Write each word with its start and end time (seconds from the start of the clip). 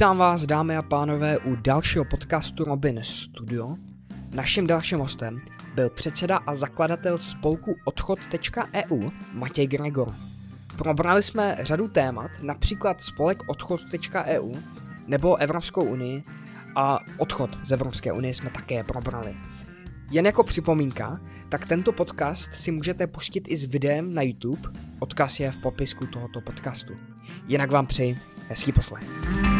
Vítám 0.00 0.18
vás, 0.18 0.46
dámy 0.46 0.76
a 0.76 0.82
pánové, 0.82 1.38
u 1.38 1.56
dalšího 1.56 2.04
podcastu 2.04 2.64
Robin 2.64 3.00
Studio. 3.02 3.76
Naším 4.34 4.66
dalším 4.66 4.98
hostem 4.98 5.40
byl 5.74 5.90
předseda 5.90 6.36
a 6.36 6.54
zakladatel 6.54 7.18
spolku 7.18 7.76
odchod.eu 7.84 9.10
Matěj 9.32 9.66
Gregor. 9.66 10.14
Probrali 10.76 11.22
jsme 11.22 11.56
řadu 11.60 11.88
témat, 11.88 12.30
například 12.42 13.00
spolek 13.00 13.42
odchod.eu 13.46 14.52
nebo 15.06 15.36
Evropskou 15.36 15.84
unii 15.84 16.24
a 16.76 16.98
odchod 17.18 17.58
z 17.64 17.72
Evropské 17.72 18.12
unie 18.12 18.34
jsme 18.34 18.50
také 18.50 18.84
probrali. 18.84 19.36
Jen 20.10 20.26
jako 20.26 20.42
připomínka, 20.44 21.20
tak 21.48 21.66
tento 21.66 21.92
podcast 21.92 22.54
si 22.54 22.70
můžete 22.70 23.06
pustit 23.06 23.44
i 23.48 23.56
s 23.56 23.64
videem 23.64 24.14
na 24.14 24.22
YouTube, 24.22 24.70
odkaz 24.98 25.40
je 25.40 25.50
v 25.50 25.62
popisku 25.62 26.06
tohoto 26.06 26.40
podcastu. 26.40 26.92
Jinak 27.46 27.70
vám 27.70 27.86
přeji 27.86 28.18
hezký 28.48 28.72
poslech. 28.72 29.59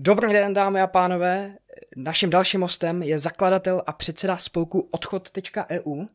Dobrý 0.00 0.32
den, 0.32 0.54
dámy 0.54 0.80
a 0.80 0.86
pánové. 0.86 1.58
Naším 1.96 2.30
dalším 2.30 2.60
hostem 2.60 3.02
je 3.02 3.18
zakladatel 3.18 3.82
a 3.86 3.92
předseda 3.92 4.36
spolku 4.36 4.88
odchod.eu 4.90 6.06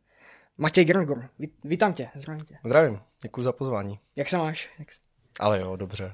Matěj 0.57 0.85
Gregor. 0.85 1.29
Vítám 1.63 1.93
tě, 1.93 2.09
zdravím 2.15 2.45
tě. 2.45 2.57
Zdravím, 2.65 2.99
děkuji 3.23 3.43
za 3.43 3.51
pozvání. 3.51 3.99
Jak 4.15 4.29
se 4.29 4.37
máš? 4.37 4.69
Jak 4.79 4.91
se... 4.91 4.99
Ale 5.39 5.59
jo, 5.59 5.75
dobře. 5.75 6.13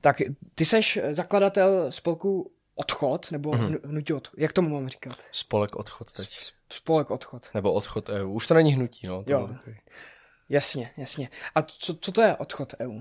Tak 0.00 0.16
ty 0.54 0.64
seš 0.64 0.98
zakladatel 1.10 1.92
spolku 1.92 2.52
Odchod, 2.74 3.30
nebo 3.30 3.50
mm-hmm. 3.50 3.80
hnutí 3.84 4.12
odchod. 4.12 4.38
Jak 4.38 4.52
tomu 4.52 4.68
mám 4.68 4.88
říkat? 4.88 5.16
Spolek 5.32 5.76
Odchod 5.76 6.12
teď. 6.12 6.52
Spolek 6.72 7.10
Odchod. 7.10 7.46
Nebo 7.54 7.72
Odchod 7.72 8.08
EU. 8.08 8.32
Už 8.32 8.46
to 8.46 8.54
není 8.54 8.72
hnutí, 8.72 9.06
no. 9.06 9.24
To 9.24 9.32
jo. 9.32 9.50
Jasně, 10.48 10.90
jasně. 10.96 11.30
A 11.54 11.62
co, 11.62 11.94
co 11.94 12.12
to 12.12 12.22
je 12.22 12.36
Odchod 12.36 12.74
EU? 12.80 13.00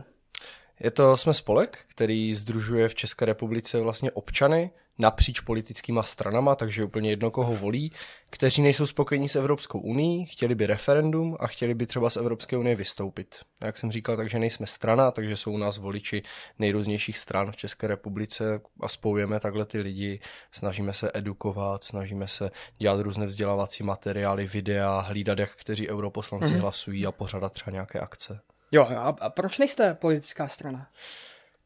Je 0.79 0.91
to, 0.91 1.17
jsme 1.17 1.33
spolek, 1.33 1.79
který 1.87 2.35
združuje 2.35 2.89
v 2.89 2.95
České 2.95 3.25
republice 3.25 3.79
vlastně 3.79 4.11
občany 4.11 4.71
napříč 4.99 5.39
politickýma 5.39 6.03
stranama, 6.03 6.55
takže 6.55 6.83
úplně 6.83 7.09
jedno, 7.09 7.31
koho 7.31 7.55
volí, 7.55 7.91
kteří 8.29 8.61
nejsou 8.61 8.85
spokojení 8.85 9.29
s 9.29 9.35
Evropskou 9.35 9.79
unii, 9.79 10.25
chtěli 10.25 10.55
by 10.55 10.67
referendum 10.67 11.37
a 11.39 11.47
chtěli 11.47 11.73
by 11.73 11.85
třeba 11.85 12.09
z 12.09 12.17
Evropské 12.17 12.57
unie 12.57 12.75
vystoupit. 12.75 13.35
A 13.61 13.65
jak 13.65 13.77
jsem 13.77 13.91
říkal, 13.91 14.17
takže 14.17 14.39
nejsme 14.39 14.67
strana, 14.67 15.11
takže 15.11 15.37
jsou 15.37 15.51
u 15.51 15.57
nás 15.57 15.77
voliči 15.77 16.21
nejrůznějších 16.59 17.17
stran 17.17 17.51
v 17.51 17.57
České 17.57 17.87
republice 17.87 18.61
a 18.81 18.87
spojujeme 18.87 19.39
takhle 19.39 19.65
ty 19.65 19.79
lidi, 19.79 20.19
snažíme 20.51 20.93
se 20.93 21.11
edukovat, 21.13 21.83
snažíme 21.83 22.27
se 22.27 22.51
dělat 22.77 23.01
různé 23.01 23.25
vzdělávací 23.25 23.83
materiály, 23.83 24.47
videa, 24.47 24.99
hlídat, 24.99 25.39
jak 25.39 25.55
kteří 25.55 25.89
europoslanci 25.89 26.53
mm-hmm. 26.53 26.59
hlasují 26.59 27.05
a 27.05 27.11
pořádat 27.11 27.53
třeba 27.53 27.71
nějaké 27.71 27.99
akce. 27.99 28.41
Jo, 28.71 28.83
a, 28.83 29.15
a 29.21 29.29
proč 29.29 29.57
nejste 29.57 29.93
politická 29.93 30.47
strana? 30.47 30.87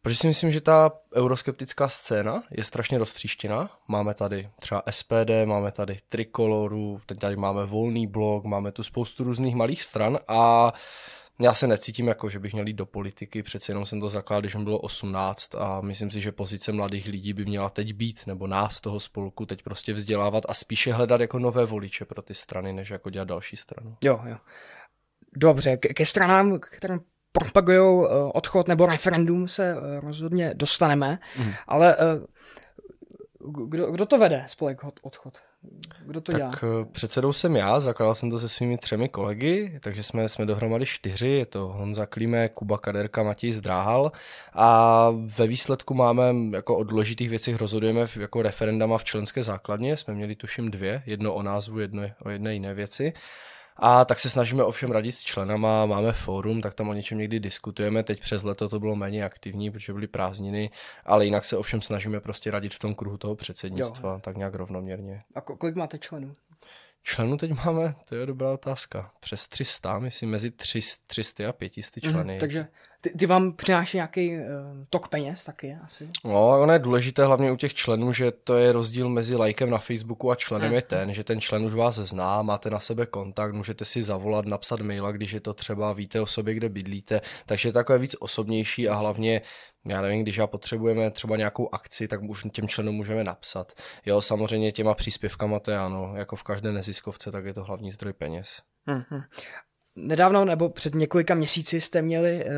Protože 0.02 0.16
si 0.16 0.28
myslím, 0.28 0.52
že 0.52 0.62
ta 0.62 0.92
euroskeptická 1.16 1.90
scéna 1.90 2.44
je 2.52 2.64
strašně 2.64 2.98
roztříštěná. 2.98 3.70
Máme 3.88 4.14
tady 4.14 4.50
třeba 4.60 4.84
SPD, 4.90 5.46
máme 5.46 5.72
tady 5.72 5.98
Trikoloru, 6.10 7.02
teď 7.06 7.20
tady 7.20 7.36
máme 7.36 7.66
Volný 7.66 8.08
blok, 8.08 8.44
máme 8.46 8.72
tu 8.72 8.84
spoustu 8.84 9.24
různých 9.24 9.56
malých 9.56 9.84
stran 9.84 10.20
a 10.28 10.74
já 11.40 11.54
se 11.54 11.68
necítím 11.68 12.08
jako, 12.08 12.30
že 12.30 12.40
bych 12.40 12.54
měl 12.54 12.68
jít 12.68 12.74
do 12.74 12.86
politiky, 12.86 13.44
přece 13.44 13.72
jenom 13.72 13.86
jsem 13.86 14.00
to 14.00 14.10
zakládal, 14.10 14.42
když 14.42 14.56
mi 14.56 14.64
bylo 14.64 14.80
18 14.80 15.56
a 15.56 15.82
myslím 15.82 16.12
si, 16.12 16.22
že 16.22 16.32
pozice 16.32 16.72
mladých 16.72 17.08
lidí 17.08 17.34
by 17.34 17.46
měla 17.46 17.70
teď 17.70 17.94
být, 17.94 18.28
nebo 18.28 18.48
nás 18.48 18.82
toho 18.82 19.00
spolku 19.00 19.46
teď 19.46 19.64
prostě 19.64 19.94
vzdělávat 19.94 20.44
a 20.50 20.54
spíše 20.54 20.94
hledat 20.94 21.22
jako 21.22 21.40
nové 21.40 21.66
voliče 21.66 22.06
pro 22.06 22.22
ty 22.22 22.36
strany, 22.36 22.74
než 22.74 22.90
jako 22.90 23.10
dělat 23.10 23.28
další 23.28 23.58
stranu. 23.58 23.98
Jo, 24.04 24.22
jo. 24.26 24.38
Dobře, 25.38 25.78
ke, 25.78 25.94
ke 25.94 26.06
stranám, 26.06 26.60
kterým 26.60 27.00
propagují 27.32 28.06
eh, 28.06 28.10
odchod 28.34 28.68
nebo 28.68 28.86
referendum, 28.86 29.48
se 29.48 29.72
eh, 29.72 30.00
rozhodně 30.00 30.54
dostaneme, 30.54 31.20
mm. 31.38 31.52
ale 31.68 31.96
eh, 32.00 32.26
kdo, 33.68 33.92
kdo 33.92 34.06
to 34.06 34.18
vede, 34.18 34.44
spolek 34.48 34.82
odchod? 35.02 35.34
Kdo 36.06 36.22
to 36.22 36.32
tak 36.32 36.42
dělá? 36.42 36.52
předsedou 36.92 37.34
jsem 37.34 37.56
já, 37.56 37.80
zakládal 37.80 38.16
jsem 38.16 38.32
to 38.32 38.40
se 38.40 38.50
svými 38.50 38.78
třemi 38.78 39.10
kolegy, 39.10 39.80
takže 39.84 40.04
jsme, 40.04 40.30
jsme 40.30 40.46
dohromady 40.46 40.86
čtyři, 40.86 41.28
je 41.28 41.46
to 41.46 41.68
Honza 41.68 42.06
Klíme, 42.06 42.50
Kuba 42.50 42.78
Kaderka, 42.78 43.24
Matěj 43.24 43.52
Zdráhal 43.52 44.12
a 44.54 45.08
ve 45.12 45.48
výsledku 45.48 45.94
máme 45.94 46.34
jako 46.52 46.78
o 46.78 46.84
důležitých 46.84 47.30
věcech 47.30 47.56
rozhodujeme 47.56 48.08
jako 48.16 48.42
referendama 48.42 48.98
v 48.98 49.04
členské 49.04 49.44
základně, 49.44 49.98
jsme 49.98 50.14
měli 50.14 50.36
tuším 50.36 50.72
dvě, 50.72 51.04
jedno 51.06 51.34
o 51.34 51.42
názvu, 51.42 51.80
jedno 51.80 52.04
o 52.24 52.30
jedné 52.30 52.54
jiné 52.54 52.74
věci 52.74 53.14
a 53.76 54.06
tak 54.06 54.20
se 54.20 54.30
snažíme 54.30 54.64
ovšem 54.64 54.92
radit 54.92 55.16
s 55.16 55.22
členama, 55.22 55.86
máme 55.86 56.12
fórum, 56.12 56.62
tak 56.62 56.74
tam 56.74 56.90
o 56.90 56.94
něčem 56.94 57.18
někdy 57.18 57.40
diskutujeme. 57.40 58.04
Teď 58.04 58.20
přes 58.20 58.44
leto 58.44 58.70
to 58.70 58.80
bylo 58.80 58.96
méně 58.96 59.26
aktivní, 59.26 59.72
protože 59.72 59.94
byly 59.94 60.08
prázdniny, 60.08 60.70
ale 61.06 61.26
jinak 61.26 61.46
se 61.46 61.58
ovšem 61.58 61.82
snažíme 61.82 62.20
prostě 62.20 62.52
radit 62.52 62.74
v 62.74 62.80
tom 62.80 62.96
kruhu 62.96 63.18
toho 63.18 63.36
předsednictva, 63.36 64.12
jo. 64.12 64.20
tak 64.24 64.38
nějak 64.38 64.56
rovnoměrně. 64.56 65.22
A 65.36 65.42
kolik 65.42 65.76
máte 65.76 66.00
členů? 66.00 66.36
Členů 67.04 67.38
teď 67.38 67.52
máme, 67.66 67.96
to 68.10 68.16
je 68.16 68.26
dobrá 68.26 68.52
otázka, 68.54 69.12
přes 69.20 69.48
300, 69.48 70.00
myslím 70.00 70.30
mezi 70.30 70.52
300 71.08 71.50
a 71.50 71.54
500 71.54 72.04
mhm, 72.04 72.14
členy. 72.14 72.34
Mm, 72.34 72.40
takže 72.40 72.68
ty, 73.02 73.10
ty 73.10 73.26
vám 73.26 73.54
přináší 73.54 73.98
nějaký 73.98 74.38
uh, 74.38 74.44
tok 74.90 75.08
peněz 75.08 75.46
taky 75.46 75.78
asi? 75.84 76.10
No, 76.24 76.62
ono 76.62 76.74
je 76.74 76.80
důležité 76.80 77.26
hlavně 77.26 77.52
u 77.52 77.56
těch 77.56 77.74
členů, 77.74 78.14
že 78.14 78.32
to 78.32 78.58
je 78.58 78.72
rozdíl 78.72 79.10
mezi 79.10 79.36
lajkem 79.36 79.70
na 79.70 79.78
Facebooku 79.78 80.32
a 80.32 80.36
členem 80.36 80.70
mm. 80.70 80.76
je 80.76 80.82
ten, 80.82 81.14
že 81.14 81.24
ten 81.24 81.42
člen 81.42 81.66
už 81.66 81.74
vás 81.74 81.96
zná, 81.96 82.42
máte 82.42 82.70
na 82.70 82.80
sebe 82.80 83.06
kontakt, 83.06 83.54
můžete 83.54 83.86
si 83.86 84.04
zavolat, 84.04 84.46
napsat 84.46 84.82
maila, 84.82 85.12
když 85.12 85.32
je 85.32 85.40
to 85.40 85.54
třeba, 85.54 85.94
víte 85.94 86.22
o 86.22 86.26
sobě, 86.26 86.54
kde 86.54 86.70
bydlíte, 86.70 87.22
takže 87.46 87.70
je 87.70 87.74
takové 87.74 87.98
víc 87.98 88.16
osobnější 88.20 88.90
a 88.90 88.96
hlavně 88.96 89.42
já 89.86 90.02
nevím, 90.02 90.22
když 90.22 90.38
já 90.38 90.48
potřebujeme 90.48 91.12
třeba 91.12 91.38
nějakou 91.38 91.76
akci, 91.76 92.08
tak 92.08 92.22
už 92.22 92.46
těm 92.52 92.68
členům 92.68 92.96
můžeme 92.96 93.24
napsat. 93.24 93.74
Jo, 94.06 94.22
samozřejmě 94.22 94.72
těma 94.72 94.94
příspěvkama 94.94 95.60
to 95.60 95.72
je 95.72 95.78
ano, 95.78 96.14
jako 96.16 96.36
v 96.36 96.44
každé 96.44 96.72
neziskovce, 96.72 97.32
tak 97.32 97.46
je 97.46 97.54
to 97.54 97.64
hlavní 97.64 97.92
zdroj 97.92 98.14
peněz. 98.14 98.62
Mm-hmm. 98.88 99.24
Nedávno 99.96 100.46
nebo 100.46 100.70
před 100.70 100.96
několika 100.96 101.36
měsíci 101.36 101.82
jste 101.82 102.02
měli 102.02 102.46
uh, 102.46 102.52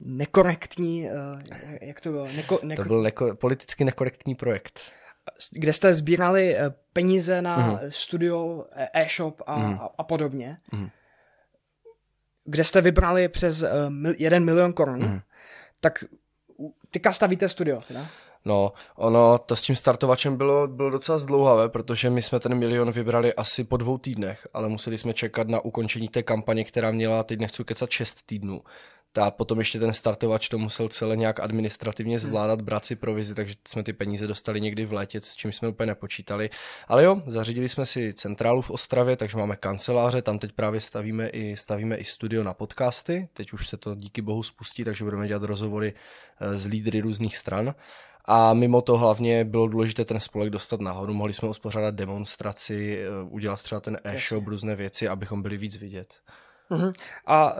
nekorektní, 0.00 1.10
uh, 1.10 1.40
jak 1.80 2.00
to 2.00 2.10
bylo? 2.10 2.26
Neko, 2.26 2.60
neko... 2.62 2.82
To 2.82 2.88
byl 2.88 3.02
neko, 3.02 3.36
politicky 3.36 3.84
nekorektní 3.84 4.34
projekt. 4.34 4.80
Kde 5.52 5.72
jste 5.72 5.94
sbírali 5.94 6.54
uh, 6.54 6.60
peníze 6.92 7.42
na 7.42 7.58
mm-hmm. 7.58 7.88
studio, 7.88 8.64
e-shop 8.92 9.42
a, 9.46 9.58
mm-hmm. 9.58 9.88
a, 9.98 10.04
podobně. 10.04 10.58
Mm-hmm. 10.72 10.90
Kde 12.44 12.64
jste 12.64 12.80
vybrali 12.80 13.28
přes 13.28 13.64
jeden 14.18 14.44
milion 14.44 14.72
korun. 14.72 15.00
Mm-hmm 15.00 15.22
tak 15.84 16.04
teďka 16.90 17.12
stavíte 17.12 17.48
studio, 17.48 17.80
teda? 17.88 18.06
No, 18.44 18.72
ono, 18.96 19.38
to 19.38 19.56
s 19.56 19.62
tím 19.62 19.76
startovačem 19.76 20.36
bylo, 20.36 20.66
bylo 20.68 20.90
docela 20.90 21.18
zdlouhavé, 21.18 21.68
protože 21.68 22.10
my 22.10 22.22
jsme 22.22 22.40
ten 22.40 22.54
milion 22.54 22.92
vybrali 22.92 23.34
asi 23.34 23.64
po 23.64 23.76
dvou 23.76 23.98
týdnech, 23.98 24.48
ale 24.54 24.68
museli 24.68 24.98
jsme 24.98 25.14
čekat 25.14 25.48
na 25.48 25.60
ukončení 25.60 26.08
té 26.08 26.22
kampaně, 26.22 26.64
která 26.64 26.90
měla, 26.90 27.22
teď 27.22 27.40
nechci 27.40 27.64
kecat, 27.64 27.90
šest 27.90 28.26
týdnů 28.26 28.62
a 29.18 29.30
potom 29.30 29.58
ještě 29.58 29.78
ten 29.78 29.92
startovač 29.92 30.48
to 30.48 30.58
musel 30.58 30.88
celé 30.88 31.16
nějak 31.16 31.40
administrativně 31.40 32.18
hmm. 32.18 32.26
zvládat, 32.26 32.60
brát 32.60 32.84
si 32.84 32.96
provizi, 32.96 33.34
takže 33.34 33.54
jsme 33.68 33.82
ty 33.82 33.92
peníze 33.92 34.26
dostali 34.26 34.60
někdy 34.60 34.84
v 34.84 34.92
létě, 34.92 35.20
s 35.20 35.34
čím 35.34 35.52
jsme 35.52 35.68
úplně 35.68 35.86
nepočítali. 35.86 36.50
Ale 36.88 37.04
jo, 37.04 37.22
zařídili 37.26 37.68
jsme 37.68 37.86
si 37.86 38.14
centrálu 38.14 38.62
v 38.62 38.70
Ostravě, 38.70 39.16
takže 39.16 39.38
máme 39.38 39.56
kanceláře, 39.56 40.22
tam 40.22 40.38
teď 40.38 40.52
právě 40.52 40.80
stavíme 40.80 41.28
i, 41.28 41.56
stavíme 41.56 41.96
i 41.96 42.04
studio 42.04 42.42
na 42.42 42.54
podcasty, 42.54 43.28
teď 43.32 43.52
už 43.52 43.68
se 43.68 43.76
to 43.76 43.94
díky 43.94 44.22
bohu 44.22 44.42
spustí, 44.42 44.84
takže 44.84 45.04
budeme 45.04 45.28
dělat 45.28 45.42
rozhovory 45.42 45.94
eh, 46.40 46.58
s 46.58 46.66
lídry 46.66 47.00
různých 47.00 47.36
stran. 47.36 47.74
A 48.24 48.54
mimo 48.54 48.82
to 48.82 48.98
hlavně 48.98 49.44
bylo 49.44 49.68
důležité 49.68 50.04
ten 50.04 50.20
spolek 50.20 50.50
dostat 50.50 50.80
nahoru. 50.80 51.14
Mohli 51.14 51.32
jsme 51.32 51.48
uspořádat 51.48 51.94
demonstraci, 51.94 52.98
eh, 52.98 53.08
udělat 53.28 53.62
třeba 53.62 53.80
ten 53.80 53.98
e-shop, 54.04 54.46
různé 54.46 54.76
věci, 54.76 55.08
abychom 55.08 55.42
byli 55.42 55.56
víc 55.56 55.76
vidět. 55.76 56.14
Uh-huh. 56.70 56.92
A 57.26 57.56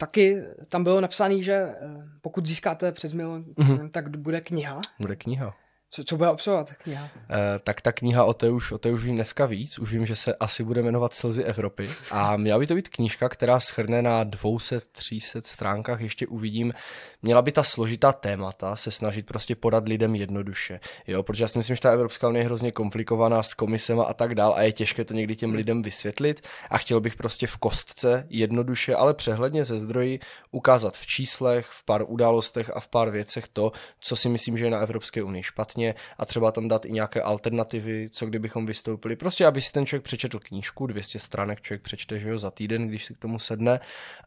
taky 0.00 0.42
tam 0.68 0.84
bylo 0.84 1.00
napsané, 1.00 1.42
že 1.42 1.52
eh, 1.52 1.76
pokud 2.20 2.46
získáte 2.46 2.92
přes 2.92 3.12
milion, 3.12 3.44
mm-hmm. 3.44 3.90
tak 3.90 4.16
bude 4.16 4.40
kniha. 4.40 4.80
Bude 5.00 5.16
kniha. 5.16 5.54
Co, 5.92 6.04
co 6.04 6.16
bude 6.16 6.28
obsahovat 6.28 6.70
kniha? 6.72 7.08
E, 7.30 7.58
tak 7.58 7.80
ta 7.80 7.92
kniha 7.92 8.24
o 8.24 8.34
té, 8.34 8.50
už, 8.50 8.72
o 8.72 8.78
té 8.78 8.90
už 8.90 9.04
vím 9.04 9.14
dneska 9.14 9.46
víc. 9.46 9.78
Už 9.78 9.92
vím, 9.92 10.06
že 10.06 10.16
se 10.16 10.34
asi 10.34 10.64
bude 10.64 10.82
jmenovat 10.82 11.14
Slzy 11.14 11.44
Evropy. 11.44 11.90
A 12.10 12.36
měla 12.36 12.58
by 12.58 12.66
to 12.66 12.74
být 12.74 12.88
knížka, 12.88 13.28
která 13.28 13.60
schrne 13.60 14.02
na 14.02 14.24
200-300 14.24 15.40
stránkách, 15.44 16.00
ještě 16.00 16.26
uvidím. 16.26 16.74
Měla 17.22 17.42
by 17.42 17.52
ta 17.52 17.62
složitá 17.62 18.12
témata 18.12 18.76
se 18.76 18.90
snažit 18.90 19.26
prostě 19.26 19.56
podat 19.56 19.88
lidem 19.88 20.14
jednoduše. 20.14 20.80
Jo, 21.06 21.22
protože 21.22 21.44
já 21.44 21.48
si 21.48 21.58
myslím, 21.58 21.76
že 21.76 21.82
ta 21.82 21.92
Evropská 21.92 22.28
unie 22.28 22.40
je 22.42 22.46
hrozně 22.46 22.72
komplikovaná 22.72 23.42
s 23.42 23.54
komisema 23.54 24.04
a 24.04 24.14
tak 24.14 24.34
dál 24.34 24.54
a 24.56 24.62
je 24.62 24.72
těžké 24.72 25.04
to 25.04 25.14
někdy 25.14 25.36
těm 25.36 25.54
lidem 25.54 25.82
vysvětlit. 25.82 26.46
A 26.70 26.78
chtěl 26.78 27.00
bych 27.00 27.16
prostě 27.16 27.46
v 27.46 27.56
kostce 27.56 28.26
jednoduše, 28.28 28.94
ale 28.94 29.14
přehledně 29.14 29.64
ze 29.64 29.78
zdroji 29.78 30.20
ukázat 30.50 30.96
v 30.96 31.06
číslech, 31.06 31.66
v 31.70 31.84
pár 31.84 32.04
událostech 32.06 32.70
a 32.76 32.80
v 32.80 32.88
pár 32.88 33.10
věcech 33.10 33.48
to, 33.48 33.72
co 34.00 34.16
si 34.16 34.28
myslím, 34.28 34.58
že 34.58 34.64
je 34.64 34.70
na 34.70 34.78
Evropské 34.78 35.22
unii 35.22 35.42
špatně 35.42 35.79
jasně 35.86 36.02
a 36.18 36.26
třeba 36.26 36.52
tam 36.52 36.68
dát 36.68 36.84
i 36.84 36.92
nějaké 36.92 37.22
alternativy, 37.22 38.08
co 38.10 38.26
kdybychom 38.26 38.66
vystoupili. 38.66 39.16
Prostě, 39.16 39.46
aby 39.46 39.60
si 39.60 39.72
ten 39.72 39.86
člověk 39.86 40.04
přečetl 40.04 40.38
knížku, 40.38 40.86
200 40.86 41.18
stránek 41.18 41.60
člověk 41.60 41.82
přečte, 41.82 42.18
že 42.18 42.28
jo, 42.28 42.38
za 42.38 42.50
týden, 42.50 42.88
když 42.88 43.04
si 43.04 43.14
k 43.14 43.18
tomu 43.18 43.38
sedne 43.38 43.80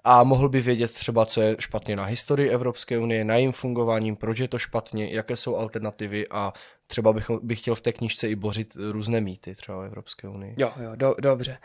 a 0.04 0.24
mohl 0.24 0.50
by 0.50 0.62
vědět 0.62 0.94
třeba, 0.94 1.26
co 1.26 1.42
je 1.42 1.56
špatně 1.60 1.96
na 1.96 2.04
historii 2.04 2.50
Evropské 2.50 3.00
unie, 3.00 3.24
na 3.24 3.36
jejím 3.36 3.52
fungováním, 3.52 4.16
proč 4.16 4.40
je 4.40 4.48
to 4.48 4.60
špatně, 4.60 5.10
jaké 5.10 5.36
jsou 5.36 5.56
alternativy 5.56 6.28
a 6.30 6.54
třeba 6.88 7.14
bych, 7.14 7.30
bych 7.42 7.60
chtěl 7.60 7.76
v 7.76 7.82
té 7.82 7.92
knížce 7.92 8.30
i 8.30 8.36
bořit 8.36 8.78
různé 8.92 9.22
mýty 9.22 9.56
třeba 9.56 9.78
o 9.78 9.82
Evropské 9.82 10.28
unii. 10.28 10.56
Jo, 10.58 10.72
jo, 10.84 10.96
do, 10.96 11.16
dobře. 11.22 11.58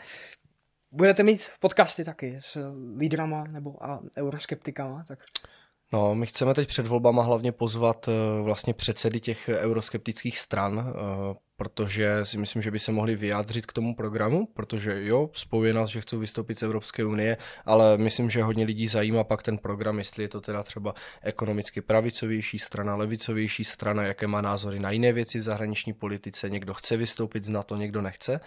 Budete 0.91 1.23
mít 1.23 1.41
podcasty 1.59 2.03
taky 2.03 2.37
s 2.39 2.73
lídrama 2.97 3.43
nebo 3.43 3.83
a 3.83 3.99
euroskeptikama, 4.17 5.03
tak 5.07 5.19
No, 5.93 6.15
my 6.15 6.25
chceme 6.25 6.53
teď 6.53 6.67
před 6.67 6.87
volbama 6.87 7.23
hlavně 7.23 7.51
pozvat 7.51 8.07
uh, 8.07 8.45
vlastně 8.45 8.73
předsedy 8.73 9.19
těch 9.19 9.49
euroskeptických 9.49 10.39
stran, 10.39 10.77
uh, 10.77 10.93
protože 11.55 12.25
si 12.25 12.37
myslím, 12.37 12.61
že 12.61 12.71
by 12.71 12.79
se 12.79 12.91
mohli 12.91 13.15
vyjádřit 13.15 13.65
k 13.65 13.73
tomu 13.73 13.95
programu, 13.95 14.45
protože 14.45 15.05
jo, 15.05 15.29
spojuje 15.33 15.73
nás, 15.73 15.89
že 15.89 16.01
chcou 16.01 16.19
vystoupit 16.19 16.59
z 16.59 16.63
Evropské 16.63 17.05
unie, 17.05 17.37
ale 17.65 17.97
myslím, 17.97 18.29
že 18.29 18.43
hodně 18.43 18.65
lidí 18.65 18.87
zajímá 18.87 19.23
pak 19.23 19.43
ten 19.43 19.57
program, 19.57 19.97
jestli 19.97 20.23
je 20.23 20.27
to 20.27 20.41
teda 20.41 20.63
třeba 20.63 20.93
ekonomicky 21.21 21.81
pravicovější 21.81 22.59
strana, 22.59 22.95
levicovější 22.95 23.63
strana, 23.63 24.03
jaké 24.03 24.27
má 24.27 24.41
názory 24.41 24.79
na 24.79 24.91
jiné 24.91 25.13
věci 25.13 25.39
v 25.39 25.41
zahraniční 25.41 25.93
politice, 25.93 26.49
někdo 26.49 26.73
chce 26.73 26.97
vystoupit 26.97 27.43
z 27.43 27.49
NATO, 27.49 27.75
někdo 27.75 28.01
nechce 28.01 28.39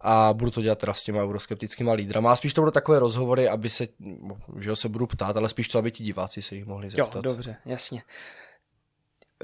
a 0.00 0.32
budu 0.32 0.50
to 0.50 0.62
dělat 0.62 0.78
teda 0.78 0.94
s 0.94 1.02
těma 1.02 1.22
euroskeptickými 1.22 1.92
lídrama. 1.92 2.32
A 2.32 2.36
spíš 2.36 2.54
to 2.54 2.60
budou 2.60 2.70
takové 2.70 2.98
rozhovory, 2.98 3.48
aby 3.48 3.70
se, 3.70 3.88
že 4.58 4.76
se 4.76 4.88
budu 4.88 5.06
ptát, 5.06 5.36
ale 5.36 5.48
spíš 5.48 5.68
to, 5.68 5.78
aby 5.78 5.90
ti 5.90 6.04
diváci 6.04 6.42
se 6.42 6.54
jich 6.54 6.66
mohli 6.66 6.90
zeptat. 6.90 7.14
Jo, 7.14 7.22
dobře, 7.22 7.56
jasně. 7.64 8.02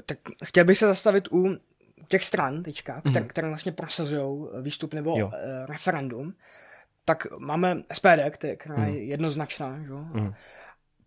Tak 0.05 0.17
chtěl 0.45 0.65
bych 0.65 0.77
se 0.77 0.87
zastavit 0.87 1.27
u 1.31 1.57
těch 2.07 2.23
stran 2.23 2.63
teďka, 2.63 3.01
které, 3.01 3.25
mm-hmm. 3.25 3.27
které 3.27 3.47
vlastně 3.47 3.71
prosazují 3.71 4.47
výstup 4.61 4.93
nebo 4.93 5.19
jo. 5.19 5.31
Eh, 5.33 5.65
referendum. 5.65 6.33
Tak 7.05 7.27
máme 7.37 7.83
SPD, 7.93 8.35
která 8.57 8.75
mm. 8.75 8.83
je 8.83 9.03
jednoznačná, 9.03 9.83
že? 9.83 9.93
Mm. 9.93 10.33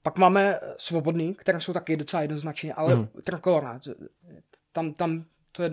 Pak 0.02 0.18
máme 0.18 0.60
svobodný, 0.78 1.34
které 1.34 1.60
jsou 1.60 1.72
taky 1.72 1.96
docela 1.96 2.22
jednoznačné, 2.22 2.72
ale 2.72 2.94
mm. 2.94 3.08
trikolora, 3.24 3.80
tam, 4.72 4.92
tam 4.94 5.24
to 5.52 5.62
je 5.62 5.70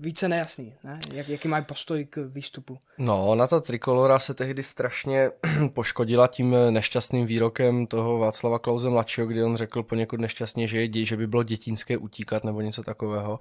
více 0.00 0.28
nejasný, 0.28 0.74
ne? 0.84 1.00
Jak, 1.12 1.28
jaký 1.28 1.48
mají 1.48 1.64
postoj 1.64 2.04
k 2.04 2.30
výstupu. 2.32 2.78
No, 2.98 3.34
na 3.34 3.46
ta 3.46 3.60
trikolora 3.60 4.18
se 4.18 4.34
tehdy 4.34 4.62
strašně 4.62 5.30
poškodila 5.74 6.26
tím 6.26 6.56
nešťastným 6.70 7.26
výrokem 7.26 7.86
toho 7.86 8.18
Václava 8.18 8.58
Klauze 8.58 8.90
mladšího, 8.90 9.26
kdy 9.26 9.42
on 9.44 9.56
řekl 9.56 9.82
poněkud 9.82 10.20
nešťastně, 10.20 10.68
že, 10.68 10.80
je, 10.80 11.04
že 11.04 11.16
by 11.16 11.26
bylo 11.26 11.42
dětinské 11.42 11.96
utíkat 11.96 12.44
nebo 12.44 12.60
něco 12.60 12.82
takového 12.82 13.38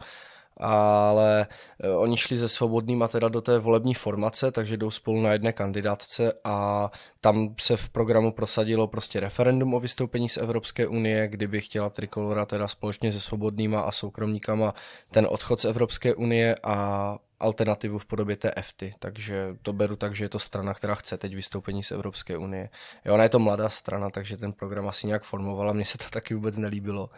ale 0.59 1.48
eh, 1.80 1.89
oni 1.89 2.18
šli 2.18 2.38
ze 2.38 2.50
svobodnýma 2.50 3.07
teda 3.07 3.27
do 3.27 3.42
té 3.42 3.59
volební 3.59 3.94
formace, 3.94 4.51
takže 4.51 4.77
jdou 4.77 4.92
spolu 4.92 5.21
na 5.21 5.31
jedné 5.31 5.54
kandidátce 5.54 6.33
a 6.44 6.92
tam 7.21 7.56
se 7.59 7.77
v 7.77 7.89
programu 7.89 8.31
prosadilo 8.31 8.88
prostě 8.88 9.19
referendum 9.19 9.74
o 9.74 9.80
vystoupení 9.80 10.30
z 10.30 10.38
Evropské 10.38 10.88
unie, 10.88 11.27
kdyby 11.27 11.62
chtěla 11.62 11.89
Trikolora 11.89 12.45
teda 12.45 12.68
společně 12.68 13.12
se 13.13 13.19
svobodnýma 13.19 13.81
a 13.81 13.92
soukromníkama 13.92 14.74
ten 15.12 15.27
odchod 15.30 15.62
z 15.62 15.65
Evropské 15.65 16.15
unie 16.15 16.56
a 16.63 17.18
alternativu 17.39 18.00
v 18.00 18.06
podobě 18.06 18.36
té 18.36 18.51
EFTY, 18.56 18.92
takže 19.00 19.56
to 19.62 19.74
beru 19.74 19.95
tak, 19.95 20.16
že 20.16 20.25
je 20.25 20.30
to 20.30 20.39
strana, 20.39 20.74
která 20.74 20.95
chce 20.95 21.18
teď 21.18 21.36
vystoupení 21.36 21.84
z 21.84 21.92
Evropské 21.92 22.38
unie. 22.38 22.69
Jo, 23.06 23.13
ona 23.13 23.24
je 23.24 23.30
to 23.30 23.39
mladá 23.39 23.69
strana, 23.69 24.10
takže 24.10 24.38
ten 24.38 24.54
program 24.54 24.88
asi 24.88 25.07
nějak 25.07 25.24
formovala, 25.24 25.74
mně 25.74 25.86
se 25.86 25.98
to 25.98 26.06
taky 26.12 26.34
vůbec 26.34 26.57
nelíbilo, 26.57 27.10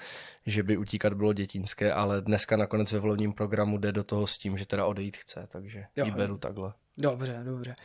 že 0.46 0.64
by 0.64 0.78
utíkat 0.78 1.14
bylo 1.14 1.34
dětinské, 1.34 1.94
ale 1.94 2.22
dneska 2.22 2.58
nakonec 2.58 2.92
ve 2.92 3.00
volebním 3.00 3.34
programu 3.34 3.78
jde 3.78 3.92
do 3.92 4.04
toho 4.04 4.28
s 4.28 4.38
tím, 4.38 4.58
že 4.58 4.66
teda 4.66 4.86
odejít 4.86 5.18
chce, 5.18 5.48
takže 5.52 5.86
jo, 5.96 6.06
ji 6.06 6.12
beru 6.12 6.38
takhle. 6.38 6.74
Dobře, 6.98 7.42
dobře. 7.44 7.76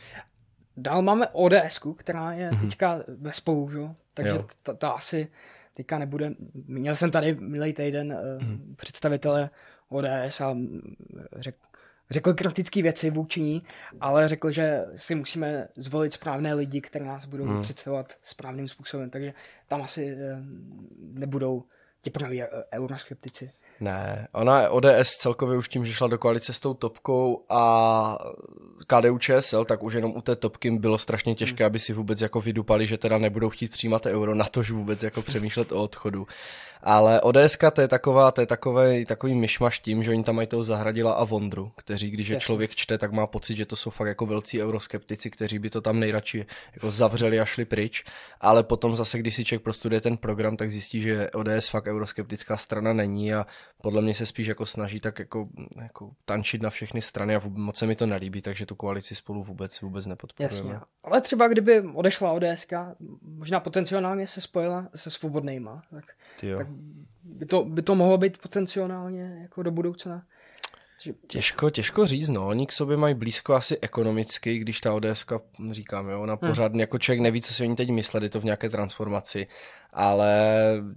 Dál 0.77 1.01
máme 1.01 1.27
ODS, 1.27 1.79
která 1.97 2.33
je 2.33 2.49
mm-hmm. 2.49 2.61
teďka 2.69 2.99
ve 3.17 3.33
spolu, 3.33 3.69
že? 3.69 3.79
takže 4.13 4.43
ta, 4.63 4.73
ta 4.73 4.89
asi 4.89 5.27
teďka 5.73 5.99
nebude. 5.99 6.31
Měl 6.53 6.95
jsem 6.95 7.11
tady 7.11 7.35
minulý 7.35 7.73
týden 7.73 8.13
mm-hmm. 8.13 8.75
představitele 8.75 9.49
ODS 9.89 10.41
a 10.41 10.57
řek, 11.35 11.55
řekl 12.09 12.33
kritické 12.33 12.81
věci 12.81 13.09
vůči 13.09 13.41
ní, 13.41 13.63
ale 14.01 14.27
řekl, 14.27 14.51
že 14.51 14.85
si 14.95 15.15
musíme 15.15 15.67
zvolit 15.77 16.13
správné 16.13 16.53
lidi, 16.53 16.81
které 16.81 17.05
nás 17.05 17.25
budou 17.25 17.45
hmm. 17.45 17.61
představovat 17.61 18.13
správným 18.21 18.67
způsobem, 18.67 19.09
takže 19.09 19.33
tam 19.67 19.81
asi 19.81 20.09
eh, 20.09 20.37
nebudou 20.97 21.63
ti 22.01 22.09
praví 22.09 22.41
eh, 22.41 22.47
euroskeptici. 22.73 23.51
Ne, 23.79 24.27
ona 24.31 24.69
ODS 24.69 25.15
celkově 25.17 25.57
už 25.57 25.69
tím, 25.69 25.85
že 25.85 25.93
šla 25.93 26.07
do 26.07 26.17
koalice 26.17 26.53
s 26.53 26.59
tou 26.59 26.73
topkou 26.73 27.45
a 27.49 28.17
KDU 28.87 29.17
ČSL, 29.17 29.65
tak 29.65 29.83
už 29.83 29.93
jenom 29.93 30.13
u 30.15 30.21
té 30.21 30.35
topky 30.35 30.71
bylo 30.71 30.97
strašně 30.97 31.35
těžké, 31.35 31.63
hmm. 31.63 31.67
aby 31.67 31.79
si 31.79 31.93
vůbec 31.93 32.21
jako 32.21 32.41
vydupali, 32.41 32.87
že 32.87 32.97
teda 32.97 33.17
nebudou 33.17 33.49
chtít 33.49 33.71
přijímat 33.71 34.05
euro, 34.05 34.35
na 34.35 34.45
tož 34.45 34.71
vůbec 34.71 35.03
jako 35.03 35.21
přemýšlet 35.21 35.71
o 35.71 35.83
odchodu. 35.83 36.27
Ale 36.83 37.21
ODS 37.21 37.57
to 37.73 37.81
je 37.81 37.87
taková, 37.87 38.31
to 38.31 38.41
je 38.41 38.47
takový, 38.47 39.05
takový 39.05 39.35
myšmaš 39.35 39.79
tím, 39.79 40.03
že 40.03 40.11
oni 40.11 40.23
tam 40.23 40.35
mají 40.35 40.47
toho 40.47 40.63
Zahradila 40.63 41.13
a 41.13 41.23
Vondru, 41.23 41.71
kteří, 41.77 42.11
když 42.11 42.27
je 42.27 42.39
člověk 42.39 42.75
čte, 42.75 42.97
tak 42.97 43.11
má 43.11 43.27
pocit, 43.27 43.55
že 43.55 43.65
to 43.65 43.75
jsou 43.75 43.89
fakt 43.89 44.07
jako 44.07 44.25
velcí 44.25 44.63
euroskeptici, 44.63 45.31
kteří 45.31 45.59
by 45.59 45.69
to 45.69 45.81
tam 45.81 45.99
nejradši 45.99 46.45
jako 46.73 46.91
zavřeli 46.91 47.39
a 47.39 47.45
šli 47.45 47.65
pryč. 47.65 48.03
Ale 48.41 48.63
potom 48.63 48.95
zase, 48.95 49.19
když 49.19 49.35
si 49.35 49.45
člověk 49.45 49.63
prostuduje 49.63 50.01
ten 50.01 50.17
program, 50.17 50.57
tak 50.57 50.71
zjistí, 50.71 51.01
že 51.01 51.29
ODS 51.31 51.67
fakt 51.69 51.87
euroskeptická 51.87 52.57
strana 52.57 52.93
není 52.93 53.33
a 53.33 53.45
podle 53.81 54.01
mě 54.01 54.13
se 54.13 54.25
spíš 54.25 54.47
jako 54.47 54.65
snaží 54.65 54.99
tak 54.99 55.19
jako, 55.19 55.47
jako 55.81 56.11
tančit 56.25 56.61
na 56.61 56.69
všechny 56.69 57.01
strany 57.01 57.35
a 57.35 57.41
moc 57.45 57.77
se 57.77 57.87
mi 57.87 57.95
to 57.95 58.05
nelíbí, 58.05 58.41
takže 58.41 58.65
tu 58.65 58.75
koalici 58.75 59.15
spolu 59.15 59.43
vůbec 59.43 59.81
vůbec 59.81 60.05
nepodporujeme. 60.05 60.73
Jasně. 60.73 60.85
Ale 61.03 61.21
třeba 61.21 61.47
kdyby 61.47 61.81
odešla 61.93 62.31
ODS, 62.31 62.67
možná 63.21 63.59
potenciálně 63.59 64.27
se 64.27 64.41
spojila 64.41 64.89
se 64.95 65.11
svobodnýma, 65.11 65.81
tak, 65.91 66.05
tak 66.57 66.67
by, 67.23 67.45
to, 67.45 67.65
by 67.65 67.81
to 67.81 67.95
mohlo 67.95 68.17
být 68.17 68.37
potenciálně 68.37 69.37
jako 69.41 69.63
do 69.63 69.71
budoucna. 69.71 70.23
Těžko, 71.27 71.69
těžko 71.69 72.07
říct, 72.07 72.29
no. 72.29 72.47
Oni 72.47 72.67
k 72.67 72.71
sobě 72.71 72.97
mají 72.97 73.15
blízko 73.15 73.53
asi 73.53 73.77
ekonomicky, 73.81 74.59
když 74.59 74.81
ta 74.81 74.93
ODS, 74.93 75.25
říkám, 75.71 76.09
jo, 76.09 76.21
ona 76.21 76.37
hmm. 76.41 76.49
pořád 76.49 76.75
jako 76.75 76.99
člověk 76.99 77.21
neví, 77.21 77.41
co 77.41 77.53
si 77.53 77.63
oni 77.63 77.75
teď 77.75 77.89
mysleli, 77.89 78.29
to 78.29 78.39
v 78.39 78.43
nějaké 78.43 78.69
transformaci 78.69 79.47
ale 79.95 80.45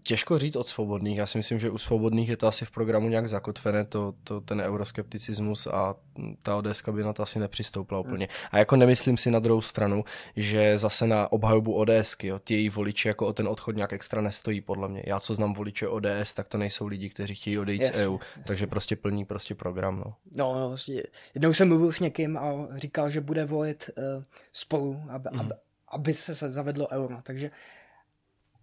těžko 0.03 0.39
říct 0.39 0.57
od 0.57 0.67
svobodných. 0.67 1.19
Já 1.19 1.27
si 1.27 1.39
myslím, 1.39 1.59
že 1.59 1.71
u 1.71 1.79
svobodných 1.79 2.29
je 2.29 2.37
to 2.37 2.47
asi 2.47 2.65
v 2.65 2.71
programu 2.71 3.09
nějak 3.09 3.29
zakotvené, 3.29 3.85
to, 3.85 4.15
to 4.25 4.41
ten 4.41 4.61
euroskepticismus 4.61 5.67
a 5.67 5.95
ta 6.43 6.57
ODS 6.57 6.83
by 6.91 7.03
na 7.03 7.13
to 7.13 7.23
asi 7.23 7.39
nepřistoupila 7.39 8.01
úplně. 8.01 8.29
A 8.51 8.59
jako 8.59 8.77
nemyslím 8.77 9.17
si 9.17 9.31
na 9.31 9.39
druhou 9.39 9.61
stranu, 9.61 10.05
že 10.37 10.79
zase 10.79 11.07
na 11.07 11.33
obhajobu 11.33 11.75
ODSky, 11.75 12.27
jo, 12.27 12.39
ty 12.39 12.55
její 12.55 12.69
voliči 12.69 13.09
jako 13.09 13.27
o 13.27 13.33
ten 13.33 13.49
odchod 13.49 13.77
nějak 13.77 13.93
extra 13.93 14.21
nestojí, 14.21 14.61
podle 14.61 14.89
mě. 14.89 15.03
Já 15.07 15.21
co 15.21 15.35
znám 15.35 15.55
voliče 15.55 15.89
ODS, 15.89 16.35
tak 16.35 16.49
to 16.49 16.59
nejsou 16.59 16.87
lidi, 16.87 17.11
kteří 17.11 17.35
chtějí 17.35 17.59
odejít 17.59 17.83
yes. 17.83 17.95
z 17.95 17.97
EU, 17.97 18.19
takže 18.47 18.67
prostě 18.67 18.97
plní 18.97 19.25
prostě 19.25 19.55
program. 19.55 19.99
No, 19.99 20.15
no, 20.37 20.61
no 20.61 20.69
vlastně, 20.69 21.03
jednou 21.35 21.53
jsem 21.53 21.69
mluvil 21.69 21.93
s 21.93 22.01
někým 22.01 22.37
a 22.37 22.69
říkal, 22.77 23.11
že 23.11 23.21
bude 23.21 23.45
volit 23.45 23.91
uh, 23.97 24.23
spolu, 24.53 25.03
aby, 25.11 25.29
mm. 25.33 25.41
aby, 25.41 25.55
aby 25.89 26.15
se 26.15 26.51
zavedlo 26.51 26.89
euro, 26.93 27.17
takže 27.23 27.51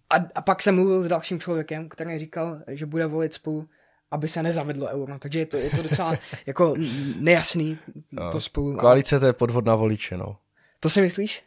a, 0.09 0.15
a 0.35 0.41
pak 0.41 0.61
jsem 0.61 0.75
mluvil 0.75 1.03
s 1.03 1.07
dalším 1.07 1.39
člověkem, 1.39 1.89
který 1.89 2.19
říkal, 2.19 2.61
že 2.67 2.85
bude 2.85 3.05
volit 3.05 3.33
spolu, 3.33 3.69
aby 4.11 4.27
se 4.27 4.43
nezavedlo 4.43 4.87
euro. 4.87 5.19
Takže 5.19 5.39
je 5.39 5.45
to, 5.45 5.57
je 5.57 5.69
to 5.69 5.83
docela 5.83 6.17
jako 6.45 6.75
nejasný 7.19 7.77
no, 8.11 8.31
to 8.31 8.41
spolu. 8.41 8.77
Koalice 8.77 9.19
to 9.19 9.25
je 9.25 9.33
podvod 9.33 9.65
na 9.65 9.75
voliče, 9.75 10.17
no. 10.17 10.37
To 10.79 10.89
si 10.89 11.01
myslíš? 11.01 11.43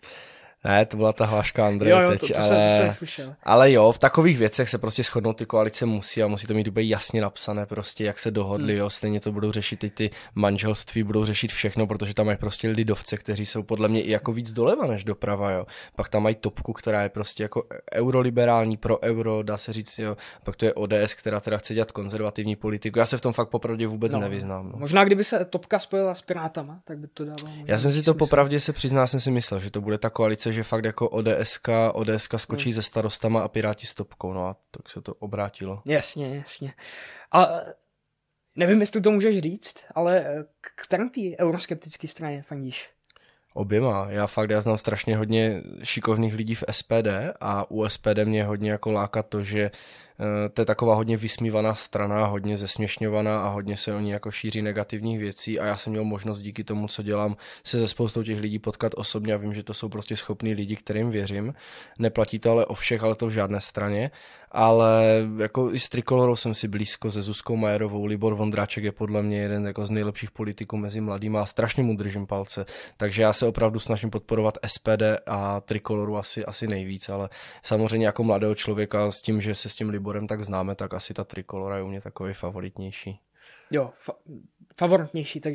Ne, 0.64 0.86
to 0.86 0.96
byla 0.96 1.12
ta 1.12 1.26
hláška 1.26 1.66
Andrej 1.66 1.92
jo, 1.92 2.00
jo, 2.00 2.10
teď, 2.10 2.20
to, 2.20 2.26
to 2.26 2.38
ale, 2.38 2.90
jsem, 2.90 3.06
to 3.26 3.34
ale 3.42 3.72
jo, 3.72 3.92
v 3.92 3.98
takových 3.98 4.38
věcech 4.38 4.68
se 4.68 4.78
prostě 4.78 5.02
shodnout 5.02 5.36
ty 5.36 5.46
koalice 5.46 5.86
musí 5.86 6.22
a 6.22 6.26
musí 6.26 6.46
to 6.46 6.54
mít 6.54 6.68
úplně 6.68 6.86
jasně 6.86 7.20
napsané, 7.20 7.66
prostě 7.66 8.04
jak 8.04 8.18
se 8.18 8.30
dohodli, 8.30 8.72
hmm. 8.72 8.80
jo, 8.80 8.90
stejně 8.90 9.20
to 9.20 9.32
budou 9.32 9.52
řešit 9.52 9.84
i 9.84 9.90
ty 9.90 10.10
manželství, 10.34 11.02
budou 11.02 11.24
řešit 11.24 11.52
všechno, 11.52 11.86
protože 11.86 12.14
tam 12.14 12.26
mají 12.26 12.38
prostě 12.38 12.68
lidovce, 12.68 13.16
kteří 13.16 13.46
jsou 13.46 13.62
podle 13.62 13.88
mě 13.88 14.02
i 14.02 14.10
jako 14.10 14.32
víc 14.32 14.52
doleva 14.52 14.86
než 14.86 15.04
doprava, 15.04 15.50
jo. 15.50 15.66
Pak 15.96 16.08
tam 16.08 16.22
mají 16.22 16.34
topku, 16.34 16.72
která 16.72 17.02
je 17.02 17.08
prostě 17.08 17.42
jako 17.42 17.64
euroliberální, 17.94 18.76
pro 18.76 19.02
euro, 19.02 19.42
dá 19.42 19.58
se 19.58 19.72
říct, 19.72 19.98
jo. 19.98 20.16
Pak 20.44 20.56
to 20.56 20.64
je 20.64 20.74
ODS, 20.74 21.14
která 21.14 21.40
teda 21.40 21.58
chce 21.58 21.74
dělat 21.74 21.92
konzervativní 21.92 22.56
politiku. 22.56 22.98
Já 22.98 23.06
se 23.06 23.18
v 23.18 23.20
tom 23.20 23.32
fakt 23.32 23.48
popravdě 23.48 23.86
vůbec 23.86 24.12
no, 24.12 24.20
nevyznám. 24.20 24.68
No. 24.68 24.78
Možná 24.78 25.04
kdyby 25.04 25.24
se 25.24 25.44
topka 25.44 25.78
spojila 25.78 26.14
s 26.14 26.22
Pirátama, 26.22 26.80
tak 26.84 26.98
by 26.98 27.06
to 27.06 27.24
dávalo. 27.24 27.56
Já 27.66 27.78
jsem 27.78 27.92
si 27.92 28.02
to 28.02 28.14
popravdě 28.14 28.60
se 28.60 28.72
přizná, 28.72 29.06
jsem 29.06 29.20
si 29.20 29.30
myslel, 29.30 29.60
že 29.60 29.70
to 29.70 29.80
bude 29.80 29.98
ta 29.98 30.10
koalice, 30.10 30.47
že 30.52 30.62
fakt 30.62 30.84
jako 30.84 31.08
ODSK, 31.08 31.68
ODSK 31.92 32.34
skočí 32.36 32.64
hmm. 32.64 32.72
ze 32.72 32.82
starostama 32.82 33.40
a 33.40 33.48
Piráti 33.48 33.86
s 33.86 33.94
topkou, 33.94 34.32
no 34.32 34.46
a 34.46 34.56
tak 34.70 34.90
se 34.90 35.00
to 35.00 35.14
obrátilo. 35.14 35.82
Jasně, 35.86 36.36
jasně. 36.36 36.72
A 37.32 37.48
nevím, 38.56 38.80
jestli 38.80 39.00
to 39.00 39.10
můžeš 39.10 39.38
říct, 39.38 39.76
ale 39.94 40.44
k 40.60 40.82
které 40.82 41.04
té 41.04 41.20
euroskeptické 41.40 42.08
straně 42.08 42.42
fandíš? 42.42 42.90
Oběma. 43.54 44.06
Já 44.10 44.26
fakt, 44.26 44.50
já 44.50 44.60
znám 44.60 44.78
strašně 44.78 45.16
hodně 45.16 45.62
šikovných 45.82 46.34
lidí 46.34 46.54
v 46.54 46.64
SPD 46.70 47.08
a 47.40 47.70
u 47.70 47.88
SPD 47.88 48.24
mě 48.24 48.44
hodně 48.44 48.70
jako 48.70 48.90
láká 48.90 49.22
to, 49.22 49.44
že 49.44 49.70
Eh, 49.70 50.07
to 50.52 50.62
je 50.62 50.66
taková 50.66 50.94
hodně 50.94 51.16
vysmívaná 51.16 51.74
strana, 51.74 52.26
hodně 52.26 52.58
zesměšňovaná 52.58 53.42
a 53.42 53.48
hodně 53.48 53.76
se 53.76 53.94
o 53.94 54.00
ní 54.00 54.10
jako 54.10 54.30
šíří 54.30 54.62
negativních 54.62 55.18
věcí 55.18 55.60
a 55.60 55.66
já 55.66 55.76
jsem 55.76 55.90
měl 55.90 56.04
možnost 56.04 56.40
díky 56.40 56.64
tomu, 56.64 56.88
co 56.88 57.02
dělám, 57.02 57.36
se 57.64 57.78
ze 57.78 57.88
spoustou 57.88 58.22
těch 58.22 58.40
lidí 58.40 58.58
potkat 58.58 58.92
osobně 58.96 59.34
a 59.34 59.36
vím, 59.36 59.54
že 59.54 59.62
to 59.62 59.74
jsou 59.74 59.88
prostě 59.88 60.16
schopní 60.16 60.54
lidi, 60.54 60.76
kterým 60.76 61.10
věřím. 61.10 61.54
Neplatí 61.98 62.38
to 62.38 62.50
ale 62.50 62.66
o 62.66 62.74
všech, 62.74 63.02
ale 63.02 63.14
to 63.14 63.26
v 63.26 63.30
žádné 63.30 63.60
straně 63.60 64.10
ale 64.50 65.04
jako 65.38 65.72
i 65.72 65.78
s 65.78 65.88
Trikolorou 65.88 66.36
jsem 66.36 66.54
si 66.54 66.68
blízko 66.68 67.10
se 67.10 67.22
Zuzkou 67.22 67.56
Majerovou, 67.56 68.04
Libor 68.04 68.34
Vondráček 68.34 68.84
je 68.84 68.92
podle 68.92 69.22
mě 69.22 69.38
jeden 69.38 69.66
jako 69.66 69.86
z 69.86 69.90
nejlepších 69.90 70.30
politiků 70.30 70.76
mezi 70.76 71.00
mladými 71.00 71.38
a 71.38 71.46
strašně 71.46 71.82
mu 71.82 71.96
držím 71.96 72.26
palce, 72.26 72.66
takže 72.96 73.22
já 73.22 73.32
se 73.32 73.46
opravdu 73.46 73.78
snažím 73.78 74.10
podporovat 74.10 74.58
SPD 74.66 75.02
a 75.26 75.60
Trikoloru 75.60 76.16
asi, 76.16 76.44
asi 76.44 76.66
nejvíc, 76.66 77.08
ale 77.08 77.28
samozřejmě 77.62 78.06
jako 78.06 78.24
mladého 78.24 78.54
člověka 78.54 79.10
s 79.10 79.22
tím, 79.22 79.40
že 79.40 79.54
se 79.54 79.68
s 79.68 79.74
tím 79.74 79.90
Liborem 80.08 80.26
tak 80.26 80.44
známe, 80.44 80.74
tak 80.74 80.94
asi 80.94 81.14
ta 81.14 81.24
Trikolora 81.24 81.76
je 81.76 81.82
u 81.82 81.86
mě 81.86 82.00
takový 82.00 82.34
favoritnější. 82.34 83.20
Jo, 83.70 83.92
fa- 84.06 84.40
favoritnější, 84.76 85.40
tak 85.40 85.54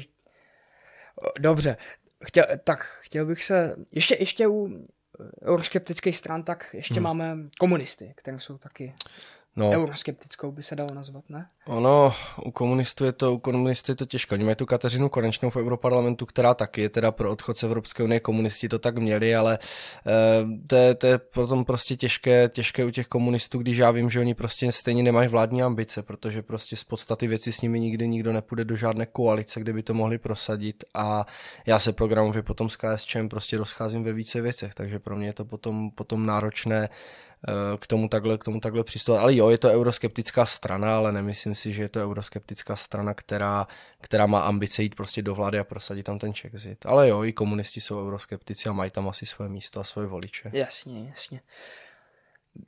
dobře. 1.40 1.78
Chtěl, 2.26 2.46
tak 2.64 3.00
chtěl 3.02 3.26
bych 3.26 3.44
se, 3.44 3.76
ještě, 3.92 4.18
ještě 4.20 4.48
u 4.48 4.84
euroskeptických 5.44 6.18
stran, 6.18 6.44
tak 6.44 6.70
ještě 6.74 6.94
hmm. 6.94 7.04
máme 7.04 7.38
komunisty, 7.60 8.14
které 8.18 8.40
jsou 8.40 8.58
taky 8.58 8.94
No, 9.56 9.70
euroskeptickou 9.70 10.52
by 10.52 10.64
se 10.64 10.76
dalo 10.76 10.94
nazvat, 10.94 11.24
ne? 11.30 11.48
Ono, 11.68 12.14
u 12.46 12.52
komunistů 12.52 13.06
je 13.06 13.12
to, 13.12 13.34
u 13.34 13.38
komunistů 13.38 13.92
je 13.92 13.96
to 13.96 14.06
těžké. 14.06 14.36
Oni 14.36 14.44
mají 14.44 14.56
tu 14.56 14.66
Kateřinu 14.66 15.10
Konečnou 15.10 15.50
v 15.50 15.56
Europarlamentu, 15.56 16.26
která 16.26 16.54
taky 16.54 16.82
je 16.82 16.90
teda 16.90 17.12
pro 17.12 17.32
odchod 17.32 17.58
z 17.58 17.64
Evropské 17.64 18.04
unie, 18.04 18.20
komunisti 18.20 18.70
to 18.70 18.80
tak 18.80 18.98
měli, 18.98 19.36
ale 19.36 19.60
e, 20.08 20.68
to, 20.68 20.76
je, 20.76 20.96
to 20.96 21.08
je 21.08 21.18
potom 21.18 21.66
prostě 21.66 21.96
těžké, 21.96 22.50
těžké 22.50 22.86
u 22.86 22.90
těch 22.90 23.08
komunistů, 23.08 23.58
když 23.58 23.78
já 23.78 23.92
vím, 23.92 24.10
že 24.10 24.20
oni 24.20 24.34
prostě 24.34 24.72
stejně 24.72 25.04
nemají 25.04 25.28
vládní 25.28 25.64
ambice, 25.64 26.04
protože 26.04 26.42
prostě 26.42 26.76
z 26.76 26.84
podstaty 26.84 27.28
věci 27.28 27.52
s 27.52 27.62
nimi 27.62 27.80
nikdy 27.80 28.08
nikdo 28.08 28.34
nepůjde 28.34 28.66
do 28.66 28.76
žádné 28.76 29.06
koalice, 29.06 29.60
kde 29.60 29.74
by 29.74 29.84
to 29.84 29.94
mohli 29.94 30.18
prosadit 30.18 30.84
a 30.94 31.26
já 31.66 31.80
se 31.80 31.94
programově 31.94 32.42
potom 32.42 32.70
s 32.70 32.76
KSČM 32.76 33.28
prostě 33.28 33.58
rozcházím 33.58 34.04
ve 34.04 34.14
více 34.14 34.42
věcech, 34.42 34.74
takže 34.74 35.00
pro 35.00 35.16
mě 35.16 35.28
je 35.28 35.34
to 35.34 35.46
potom, 35.46 35.92
potom 35.92 36.26
náročné 36.26 36.90
Eh, 36.90 37.33
k 37.80 37.88
tomu 37.88 38.10
takhle, 38.10 38.38
k 38.38 38.44
tomu 38.44 38.60
takhle 38.60 38.84
přistupovat. 38.84 39.24
Ale 39.24 39.36
jo, 39.36 39.50
je 39.50 39.58
to 39.58 39.70
euroskeptická 39.70 40.46
strana, 40.46 40.96
ale 40.96 41.12
nemyslím 41.12 41.56
si, 41.56 41.74
že 41.74 41.82
je 41.82 41.90
to 41.90 42.04
euroskeptická 42.04 42.76
strana, 42.76 43.14
která, 43.14 43.68
která 44.02 44.26
má 44.26 44.42
ambice 44.42 44.84
jít 44.84 44.96
prostě 44.96 45.22
do 45.22 45.36
vlády 45.36 45.60
a 45.60 45.64
prosadit 45.64 46.04
tam 46.04 46.20
ten 46.20 46.34
Czexit. 46.34 46.86
Ale 46.86 47.10
jo, 47.10 47.24
i 47.24 47.34
komunisti 47.34 47.82
jsou 47.82 48.08
euroskeptici 48.08 48.70
a 48.70 48.74
mají 48.74 48.92
tam 48.92 49.10
asi 49.10 49.26
své 49.26 49.50
místo 49.50 49.80
a 49.80 49.84
svoje 49.84 50.08
voliče. 50.08 50.52
Jasně, 50.54 51.08
jasně. 51.10 51.42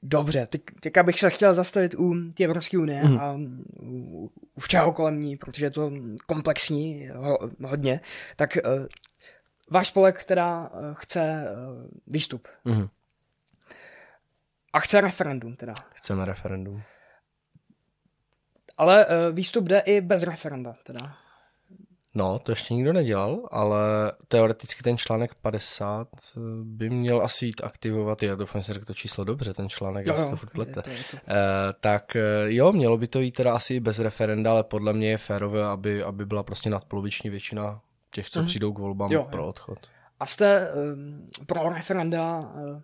Dobře, 0.04 0.48
teď, 0.48 0.62
teďka 0.80 1.04
bych 1.04 1.20
se 1.20 1.30
chtěl 1.30 1.54
zastavit 1.54 1.96
u 1.98 2.32
té 2.34 2.44
Evropské 2.44 2.78
unie 2.78 3.04
mm. 3.04 3.20
a 3.20 3.34
u, 3.80 4.32
u 4.56 4.60
všeho 4.60 4.94
kolem 4.94 5.20
ní, 5.20 5.38
protože 5.38 5.66
je 5.66 5.72
to 5.72 5.92
komplexní 6.26 7.10
ho, 7.14 7.38
hodně. 7.64 8.02
Tak 8.36 8.58
uh, 8.66 8.86
váš 9.72 9.88
spolek, 9.88 10.20
která 10.20 10.70
uh, 10.70 10.80
chce 10.94 11.48
uh, 11.52 11.88
výstup. 12.08 12.48
Mm. 12.66 12.88
A 14.76 14.80
chce 14.80 15.02
referendum 15.02 15.56
teda. 15.56 15.74
Chceme 15.94 16.26
referendum. 16.26 16.82
Ale 18.78 19.06
uh, 19.06 19.36
výstup 19.36 19.68
jde 19.68 19.80
i 19.80 20.02
bez 20.02 20.24
referenda 20.24 20.76
teda. 20.84 21.16
No, 22.16 22.40
to 22.40 22.52
ještě 22.52 22.74
nikdo 22.74 22.94
nedělal, 22.94 23.48
ale 23.52 23.80
teoreticky 24.28 24.84
ten 24.84 24.98
článek 24.98 25.36
50 25.36 26.08
eh, 26.14 26.40
by 26.64 26.90
měl 26.90 27.22
asi 27.22 27.46
jít 27.46 27.62
aktivovat, 27.64 28.24
já 28.24 28.36
doufám, 28.36 28.62
že 28.62 28.74
řekl 28.74 28.86
to 28.86 28.94
číslo 28.94 29.24
dobře, 29.24 29.54
ten 29.54 29.70
článek, 29.70 30.06
já 30.06 30.30
to 30.30 30.36
furt 30.36 30.50
plete. 30.50 30.80
Je 30.80 30.84
to, 30.84 30.90
je 30.90 31.04
to. 31.12 31.18
Uh, 31.18 31.22
tak 31.80 32.18
jo, 32.46 32.72
mělo 32.72 32.98
by 32.98 33.08
to 33.08 33.20
jít 33.20 33.32
teda 33.32 33.54
asi 33.54 33.74
i 33.74 33.80
bez 33.80 34.00
referenda, 34.00 34.52
ale 34.52 34.64
podle 34.64 34.94
mě 34.94 35.10
je 35.10 35.18
férové, 35.18 35.66
aby, 35.66 36.04
aby 36.04 36.26
byla 36.26 36.44
prostě 36.44 36.70
nadpoloviční 36.70 37.30
většina 37.30 37.82
těch, 38.12 38.30
co 38.30 38.40
mm. 38.40 38.46
přijdou 38.46 38.74
k 38.74 38.80
volbám 38.80 39.12
jo, 39.12 39.28
pro 39.32 39.48
odchod. 39.48 39.80
A 40.20 40.26
jste 40.26 40.72
um, 40.72 41.30
pro 41.46 41.70
referenda 41.70 42.40
uh, 42.40 42.82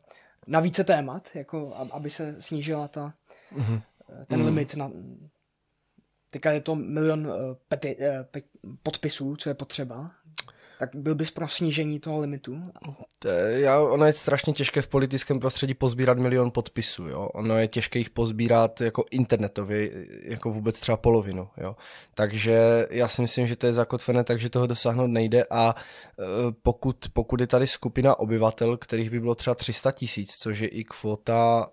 na 0.47 0.59
více 0.59 0.83
témat, 0.83 1.29
jako 1.33 1.75
aby 1.91 2.09
se 2.09 2.41
snížila 2.41 2.87
ta, 2.87 3.13
mm-hmm. 3.55 3.81
ten 4.27 4.39
mm. 4.39 4.45
limit 4.45 4.75
na 4.75 4.91
teďka 6.31 6.51
je 6.51 6.61
to 6.61 6.75
milion 6.75 7.27
uh, 7.27 7.33
peti, 7.67 7.95
uh, 7.95 8.03
pe, 8.31 8.41
podpisů, 8.83 9.35
co 9.35 9.49
je 9.49 9.53
potřeba, 9.53 10.11
tak 10.81 10.95
byl 10.95 11.15
bys 11.15 11.31
pro 11.31 11.47
snížení 11.47 11.99
toho 11.99 12.19
limitu? 12.19 12.61
Já, 13.47 13.79
ono 13.79 14.05
je 14.05 14.13
strašně 14.13 14.53
těžké 14.53 14.81
v 14.81 14.87
politickém 14.87 15.39
prostředí 15.39 15.73
pozbírat 15.73 16.17
milion 16.17 16.51
podpisů, 16.51 17.07
jo. 17.07 17.29
Ono 17.33 17.57
je 17.57 17.67
těžké 17.67 17.99
jich 17.99 18.09
pozbírat 18.09 18.81
jako 18.81 19.05
internetově, 19.11 19.89
jako 20.23 20.51
vůbec 20.51 20.79
třeba 20.79 20.97
polovinu, 20.97 21.47
jo. 21.57 21.75
Takže 22.13 22.87
já 22.91 23.07
si 23.07 23.21
myslím, 23.21 23.47
že 23.47 23.55
to 23.55 23.65
je 23.65 23.73
zakotvené, 23.73 24.23
takže 24.23 24.49
toho 24.49 24.67
dosáhnout 24.67 25.07
nejde 25.07 25.45
a 25.49 25.75
e, 25.75 26.23
pokud, 26.63 26.97
pokud 27.13 27.41
je 27.41 27.47
tady 27.47 27.67
skupina 27.67 28.19
obyvatel, 28.19 28.77
kterých 28.77 29.09
by 29.09 29.19
bylo 29.19 29.35
třeba 29.35 29.55
300 29.55 29.91
tisíc, 29.91 30.35
což 30.37 30.59
je 30.59 30.67
i 30.67 30.83
kvota... 30.83 31.67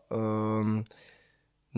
Um, 0.61 0.85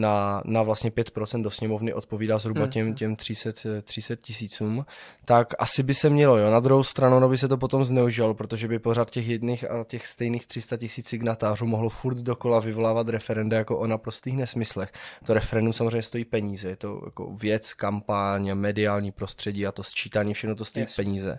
na, 0.01 0.43
na 0.45 0.63
vlastně 0.63 0.91
5% 0.91 1.43
do 1.43 1.51
sněmovny 1.51 1.95
odpovídá 1.95 2.39
zhruba 2.39 2.67
těm, 2.67 2.95
těm 2.95 3.17
300, 3.17 3.51
300 3.83 4.17
tisícům, 4.17 4.87
tak 5.25 5.55
asi 5.59 5.83
by 5.83 5.95
se 5.95 6.11
mělo, 6.11 6.39
jo. 6.39 6.51
Na 6.51 6.61
druhou 6.61 6.83
stranu 6.83 7.21
no 7.21 7.29
by 7.29 7.39
se 7.39 7.49
to 7.49 7.57
potom 7.57 7.85
zneužilo, 7.85 8.35
protože 8.35 8.69
by 8.69 8.79
pořád 8.79 9.11
těch 9.11 9.29
jedných 9.29 9.71
a 9.71 9.85
těch 9.85 10.07
stejných 10.07 10.47
300 10.47 10.77
tisíc 10.77 11.09
signatářů 11.09 11.67
mohlo 11.67 11.89
furt 11.89 12.19
dokola 12.19 12.61
vyvolávat 12.61 13.09
referenda 13.09 13.57
jako 13.57 13.79
o 13.79 13.87
naprostých 13.87 14.37
nesmyslech. 14.37 14.93
To 15.27 15.35
referendum 15.35 15.73
samozřejmě 15.73 16.03
stojí 16.03 16.25
peníze, 16.25 16.69
je 16.69 16.77
to 16.77 17.03
jako 17.05 17.35
věc, 17.35 17.73
kampaň, 17.73 18.51
mediální 18.55 19.13
prostředí 19.13 19.67
a 19.67 19.73
to 19.73 19.83
sčítání, 19.83 20.35
všechno 20.35 20.57
to 20.57 20.65
stojí 20.65 20.83
yes. 20.83 20.97
peníze. 20.97 21.39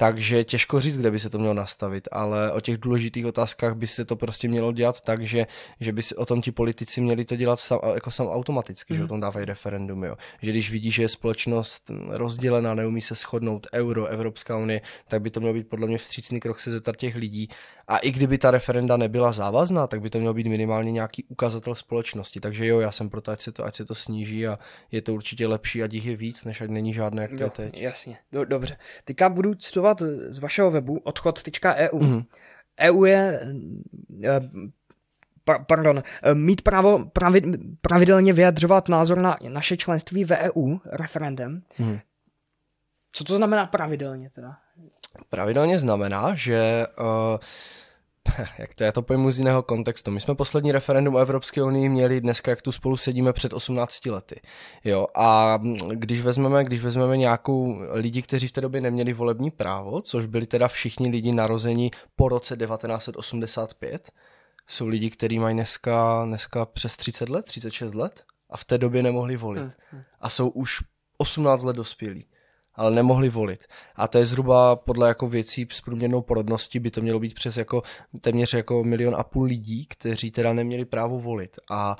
Takže 0.00 0.44
těžko 0.44 0.80
říct, 0.80 0.98
kde 0.98 1.10
by 1.10 1.20
se 1.20 1.30
to 1.30 1.38
mělo 1.38 1.54
nastavit, 1.54 2.08
ale 2.12 2.52
o 2.52 2.60
těch 2.60 2.78
důležitých 2.78 3.26
otázkách 3.26 3.74
by 3.74 3.86
se 3.86 4.04
to 4.04 4.16
prostě 4.16 4.48
mělo 4.48 4.72
dělat 4.72 5.00
tak, 5.00 5.26
že, 5.26 5.46
že 5.80 5.92
by 5.92 6.02
se 6.02 6.16
o 6.16 6.26
tom 6.26 6.42
ti 6.42 6.52
politici 6.52 7.00
měli 7.00 7.24
to 7.24 7.36
dělat 7.36 7.60
sam, 7.60 7.80
jako 7.94 8.10
sam 8.10 8.26
automaticky, 8.26 8.92
mm. 8.92 8.96
že 8.96 9.02
o 9.02 9.04
mhm. 9.04 9.08
tom 9.08 9.20
dávají 9.20 9.46
referendum. 9.46 10.04
Jo. 10.04 10.16
Že 10.42 10.50
když 10.50 10.70
vidí, 10.70 10.90
že 10.90 11.02
je 11.02 11.08
společnost 11.08 11.90
rozdělená, 12.08 12.74
neumí 12.74 13.00
se 13.00 13.14
shodnout 13.14 13.66
euro, 13.74 14.06
Evropská 14.06 14.56
unie, 14.56 14.80
tak 15.08 15.22
by 15.22 15.30
to 15.30 15.40
mělo 15.40 15.54
být 15.54 15.68
podle 15.68 15.86
mě 15.86 15.98
vstřícný 15.98 16.40
krok 16.40 16.58
se 16.58 16.70
zeptat 16.70 16.96
těch 16.96 17.16
lidí. 17.16 17.48
A 17.88 17.98
i 17.98 18.10
kdyby 18.10 18.38
ta 18.38 18.50
referenda 18.50 18.96
nebyla 18.96 19.32
závazná, 19.32 19.86
tak 19.86 20.00
by 20.00 20.10
to 20.10 20.18
mělo 20.18 20.34
být 20.34 20.46
minimálně 20.46 20.92
nějaký 20.92 21.24
ukazatel 21.24 21.74
společnosti. 21.74 22.40
Takže 22.40 22.66
jo, 22.66 22.80
já 22.80 22.92
jsem 22.92 23.10
proto, 23.10 23.30
ať 23.30 23.40
se 23.40 23.52
to, 23.52 23.64
ať 23.64 23.74
se 23.74 23.84
to 23.84 23.94
sníží 23.94 24.46
a 24.46 24.58
je 24.92 25.02
to 25.02 25.14
určitě 25.14 25.46
lepší, 25.46 25.82
ať 25.82 25.92
jich 25.92 26.06
je 26.06 26.16
víc, 26.16 26.44
než 26.44 26.60
ať 26.60 26.70
není 26.70 26.92
žádné, 26.92 27.22
jak 27.22 27.30
to 27.30 27.36
jo, 27.36 27.44
je 27.44 27.50
teď. 27.50 27.80
Jasně, 27.80 28.18
Do, 28.32 28.44
dobře. 28.44 28.76
Teďka 29.04 29.28
budu 29.28 29.54
citovat 29.54 29.89
citovat 29.94 30.32
z 30.34 30.38
vašeho 30.38 30.70
webu 30.70 30.98
odchod.eu. 30.98 31.98
Mm-hmm. 31.98 32.24
EU 32.80 33.04
je 33.04 33.40
eh, 34.24 34.40
pardon, 35.66 36.02
eh, 36.22 36.34
mít 36.34 36.62
právo 36.62 37.04
pravid, 37.04 37.44
pravidelně 37.80 38.32
vyjadřovat 38.32 38.88
názor 38.88 39.18
na 39.18 39.36
naše 39.48 39.76
členství 39.76 40.24
v 40.24 40.30
EU 40.30 40.78
referendem. 40.86 41.62
Hmm. 41.76 41.98
Co 43.12 43.24
to 43.24 43.36
znamená 43.36 43.66
pravidelně 43.66 44.30
teda? 44.30 44.56
Pravidelně 45.30 45.78
znamená, 45.78 46.34
že 46.34 46.86
uh, 47.00 47.38
jak 48.58 48.74
to 48.74 48.84
já 48.84 48.92
to 48.92 49.02
pojmu 49.02 49.30
z 49.30 49.38
jiného 49.38 49.62
kontextu. 49.62 50.10
My 50.10 50.20
jsme 50.20 50.34
poslední 50.34 50.72
referendum 50.72 51.14
o 51.14 51.18
Evropské 51.18 51.62
unii 51.62 51.88
měli 51.88 52.20
dneska, 52.20 52.50
jak 52.50 52.62
tu 52.62 52.72
spolu 52.72 52.96
sedíme 52.96 53.32
před 53.32 53.52
18 53.52 54.06
lety. 54.06 54.40
Jo, 54.84 55.06
a 55.14 55.58
když 55.88 56.20
vezmeme, 56.20 56.64
když 56.64 56.82
vezmeme 56.82 57.16
nějakou 57.16 57.78
lidi, 57.92 58.22
kteří 58.22 58.48
v 58.48 58.52
té 58.52 58.60
době 58.60 58.80
neměli 58.80 59.12
volební 59.12 59.50
právo, 59.50 60.02
což 60.02 60.26
byli 60.26 60.46
teda 60.46 60.68
všichni 60.68 61.10
lidi 61.10 61.32
narození 61.32 61.90
po 62.16 62.28
roce 62.28 62.56
1985, 62.56 64.10
jsou 64.66 64.86
lidi, 64.86 65.10
kteří 65.10 65.38
mají 65.38 65.54
dneska, 65.54 66.24
dneska 66.24 66.64
přes 66.64 66.96
30 66.96 67.28
let, 67.28 67.44
36 67.44 67.94
let 67.94 68.24
a 68.50 68.56
v 68.56 68.64
té 68.64 68.78
době 68.78 69.02
nemohli 69.02 69.36
volit. 69.36 69.62
Hmm, 69.62 69.72
hmm. 69.92 70.02
A 70.20 70.28
jsou 70.28 70.48
už 70.48 70.78
18 71.18 71.62
let 71.62 71.76
dospělí 71.76 72.26
ale 72.80 72.90
nemohli 72.90 73.28
volit. 73.28 73.64
A 73.96 74.08
to 74.08 74.18
je 74.18 74.26
zhruba 74.26 74.76
podle 74.76 75.08
jako 75.08 75.26
věcí 75.26 75.66
s 75.70 75.80
průměrnou 75.80 76.22
porodností 76.22 76.78
by 76.78 76.90
to 76.90 77.00
mělo 77.00 77.20
být 77.20 77.34
přes 77.34 77.56
jako 77.56 77.82
téměř 78.20 78.54
jako 78.54 78.84
milion 78.84 79.14
a 79.18 79.24
půl 79.24 79.44
lidí, 79.44 79.86
kteří 79.86 80.30
teda 80.30 80.52
neměli 80.52 80.84
právo 80.84 81.20
volit. 81.20 81.56
A 81.70 81.96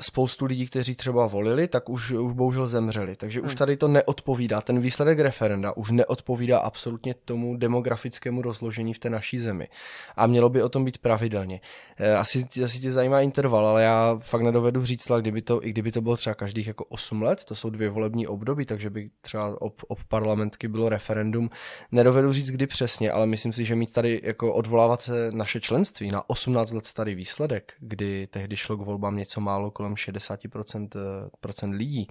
spoustu 0.00 0.44
lidí, 0.44 0.66
kteří 0.66 0.94
třeba 0.94 1.26
volili, 1.26 1.68
tak 1.68 1.88
už, 1.88 2.10
už 2.10 2.32
bohužel 2.32 2.68
zemřeli. 2.68 3.16
Takže 3.16 3.40
hmm. 3.40 3.46
už 3.46 3.54
tady 3.54 3.76
to 3.76 3.88
neodpovídá. 3.88 4.60
Ten 4.60 4.80
výsledek 4.80 5.18
referenda 5.18 5.76
už 5.76 5.90
neodpovídá 5.90 6.58
absolutně 6.58 7.14
tomu 7.14 7.56
demografickému 7.56 8.42
rozložení 8.42 8.94
v 8.94 8.98
té 8.98 9.10
naší 9.10 9.38
zemi. 9.38 9.68
A 10.16 10.26
mělo 10.26 10.48
by 10.48 10.62
o 10.62 10.68
tom 10.68 10.84
být 10.84 10.98
pravidelně. 10.98 11.60
Eh, 11.96 12.14
asi, 12.14 12.44
asi 12.64 12.80
tě 12.80 12.92
zajímá 12.92 13.20
interval, 13.20 13.66
ale 13.66 13.82
já 13.82 14.18
fakt 14.18 14.42
nedovedu 14.42 14.84
říct, 14.84 15.12
kdyby 15.20 15.42
to, 15.42 15.66
i 15.66 15.70
kdyby 15.70 15.92
to 15.92 16.00
bylo 16.00 16.16
třeba 16.16 16.34
každých 16.34 16.66
jako 16.66 16.84
8 16.84 17.22
let, 17.22 17.44
to 17.44 17.54
jsou 17.54 17.70
dvě 17.70 17.90
volební 17.90 18.26
období, 18.26 18.66
takže 18.66 18.90
by 18.90 19.10
třeba 19.20 19.62
ob, 19.62 19.82
ob 19.88 19.98
parlamentky 20.08 20.68
bylo 20.68 20.88
referendum. 20.88 21.50
Nedovedu 21.92 22.32
říct, 22.32 22.50
kdy 22.50 22.66
přesně, 22.66 23.12
ale 23.12 23.26
myslím 23.26 23.52
si, 23.52 23.64
že 23.64 23.76
mít 23.76 23.92
tady 23.92 24.20
jako 24.24 24.54
odvolávat 24.54 25.00
se 25.00 25.32
naše 25.32 25.60
členství 25.60 26.10
na 26.10 26.30
18 26.30 26.72
let 26.72 26.86
starý 26.86 27.14
výsledek, 27.14 27.72
kdy 27.78 28.26
tehdy 28.26 28.56
šlo 28.56 28.76
k 28.76 28.80
volbám 28.80 29.16
něco 29.16 29.40
málo 29.40 29.67
kolem 29.70 29.94
60% 29.94 30.88
eh, 30.96 31.30
procent 31.40 31.72
lidí, 31.72 32.06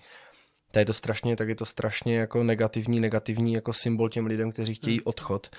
tak 0.72 0.82
je 0.82 0.86
to 0.86 0.94
strašně, 0.94 1.36
tak 1.36 1.50
je 1.50 1.56
to 1.56 1.66
strašně 1.66 2.18
jako 2.18 2.44
negativní, 2.44 3.00
negativní 3.00 3.54
jako 3.54 3.74
symbol 3.74 4.10
těm 4.10 4.26
lidem, 4.26 4.52
kteří 4.52 4.76
chtějí 4.76 4.98
hmm. 4.98 5.04
odchod. 5.06 5.50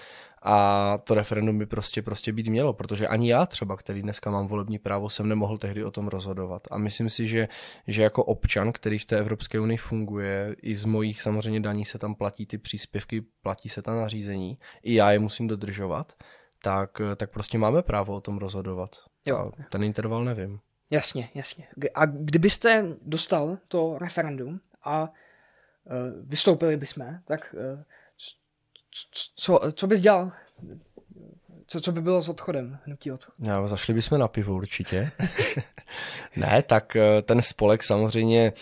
A 0.42 0.98
to 1.04 1.14
referendum 1.14 1.58
by 1.58 1.66
prostě, 1.66 2.02
prostě 2.02 2.32
být 2.32 2.46
mělo, 2.46 2.72
protože 2.72 3.08
ani 3.08 3.30
já 3.30 3.46
třeba, 3.46 3.76
který 3.76 4.02
dneska 4.02 4.30
mám 4.30 4.46
volební 4.46 4.78
právo, 4.78 5.10
jsem 5.10 5.28
nemohl 5.28 5.58
tehdy 5.58 5.84
o 5.84 5.90
tom 5.90 6.08
rozhodovat. 6.08 6.62
A 6.70 6.78
myslím 6.78 7.10
si, 7.10 7.28
že, 7.28 7.48
že 7.86 8.02
jako 8.02 8.24
občan, 8.24 8.72
který 8.72 8.98
v 8.98 9.04
té 9.04 9.18
Evropské 9.18 9.60
unii 9.60 9.76
funguje, 9.76 10.56
i 10.62 10.76
z 10.76 10.84
mojich 10.84 11.22
samozřejmě 11.22 11.60
daní 11.60 11.84
se 11.84 11.98
tam 11.98 12.14
platí 12.14 12.46
ty 12.46 12.58
příspěvky, 12.58 13.22
platí 13.42 13.68
se 13.68 13.82
tam 13.82 13.96
nařízení, 13.96 14.58
i 14.82 14.94
já 14.94 15.12
je 15.12 15.18
musím 15.18 15.46
dodržovat, 15.46 16.12
tak, 16.62 16.90
tak 17.16 17.30
prostě 17.30 17.58
máme 17.58 17.82
právo 17.82 18.14
o 18.14 18.20
tom 18.20 18.38
rozhodovat. 18.38 18.90
Jo. 19.26 19.36
A 19.36 19.50
ten 19.70 19.84
interval 19.84 20.24
nevím. 20.24 20.60
Jasně, 20.90 21.28
jasně. 21.34 21.66
A 21.94 22.06
kdybyste 22.06 22.84
dostal 23.02 23.58
to 23.68 23.98
referendum 23.98 24.60
a 24.82 25.02
uh, 25.02 25.10
vystoupili 26.28 26.76
bychom, 26.76 27.22
tak 27.24 27.54
uh, 27.74 27.82
co, 29.34 29.60
co 29.72 29.86
bys 29.86 30.00
dělal? 30.00 30.32
Co, 31.66 31.80
co 31.80 31.92
by 31.92 32.00
bylo 32.00 32.22
s 32.22 32.28
odchodem, 32.28 32.78
hnutí 32.84 33.12
odchod? 33.12 33.34
Já, 33.38 33.68
zašli 33.68 33.94
bychom 33.94 34.18
na 34.18 34.28
pivo 34.28 34.54
určitě. 34.54 35.10
ne, 36.36 36.62
tak 36.62 36.96
eh, 36.96 37.22
ten 37.22 37.42
spolek 37.42 37.84
samozřejmě 37.84 38.52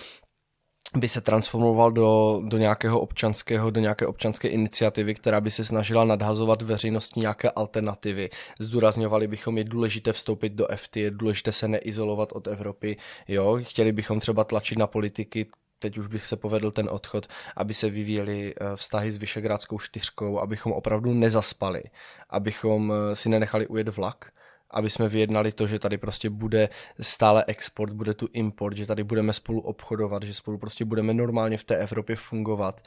by 0.96 1.08
se 1.08 1.20
transformoval 1.20 1.92
do, 1.92 2.40
do 2.44 2.58
nějakého 2.58 3.00
občanského, 3.00 3.70
do 3.70 3.80
nějaké 3.80 4.06
občanské 4.06 4.48
iniciativy, 4.48 5.14
která 5.14 5.40
by 5.40 5.50
se 5.50 5.64
snažila 5.64 6.04
nadhazovat 6.04 6.62
veřejnosti 6.62 7.20
nějaké 7.20 7.50
alternativy. 7.50 8.30
Zdůrazňovali 8.60 9.26
bychom, 9.26 9.58
je 9.58 9.64
důležité 9.64 10.12
vstoupit 10.12 10.52
do 10.52 10.66
FT, 10.76 10.96
je 10.96 11.10
důležité 11.10 11.52
se 11.52 11.68
neizolovat 11.68 12.32
od 12.32 12.46
Evropy. 12.46 12.96
Jo? 13.28 13.58
Chtěli 13.62 13.92
bychom 13.92 14.20
třeba 14.20 14.44
tlačit 14.44 14.78
na 14.78 14.86
politiky, 14.86 15.46
teď 15.78 15.98
už 15.98 16.06
bych 16.06 16.26
se 16.26 16.36
povedl 16.36 16.70
ten 16.70 16.88
odchod, 16.90 17.26
aby 17.56 17.74
se 17.74 17.90
vyvíjely 17.90 18.54
eh, 18.54 18.76
vztahy 18.76 19.12
s 19.12 19.16
Vyšegrádskou 19.16 19.78
čtyřkou, 19.78 20.38
abychom 20.38 20.72
opravdu 20.72 21.12
nezaspali, 21.12 21.82
abychom 22.30 22.92
eh, 22.92 23.16
si 23.16 23.28
nenechali 23.28 23.66
ujet 23.66 23.88
vlak, 23.88 24.32
aby 24.70 24.90
jsme 24.90 25.08
vyjednali 25.08 25.52
to, 25.52 25.66
že 25.66 25.78
tady 25.78 25.98
prostě 25.98 26.30
bude 26.30 26.68
stále 27.00 27.44
export, 27.46 27.92
bude 27.92 28.14
tu 28.14 28.28
import, 28.32 28.76
že 28.76 28.86
tady 28.86 29.04
budeme 29.04 29.32
spolu 29.32 29.60
obchodovat, 29.60 30.22
že 30.22 30.34
spolu 30.34 30.58
prostě 30.58 30.84
budeme 30.84 31.14
normálně 31.14 31.58
v 31.58 31.64
té 31.64 31.76
Evropě 31.76 32.16
fungovat, 32.16 32.80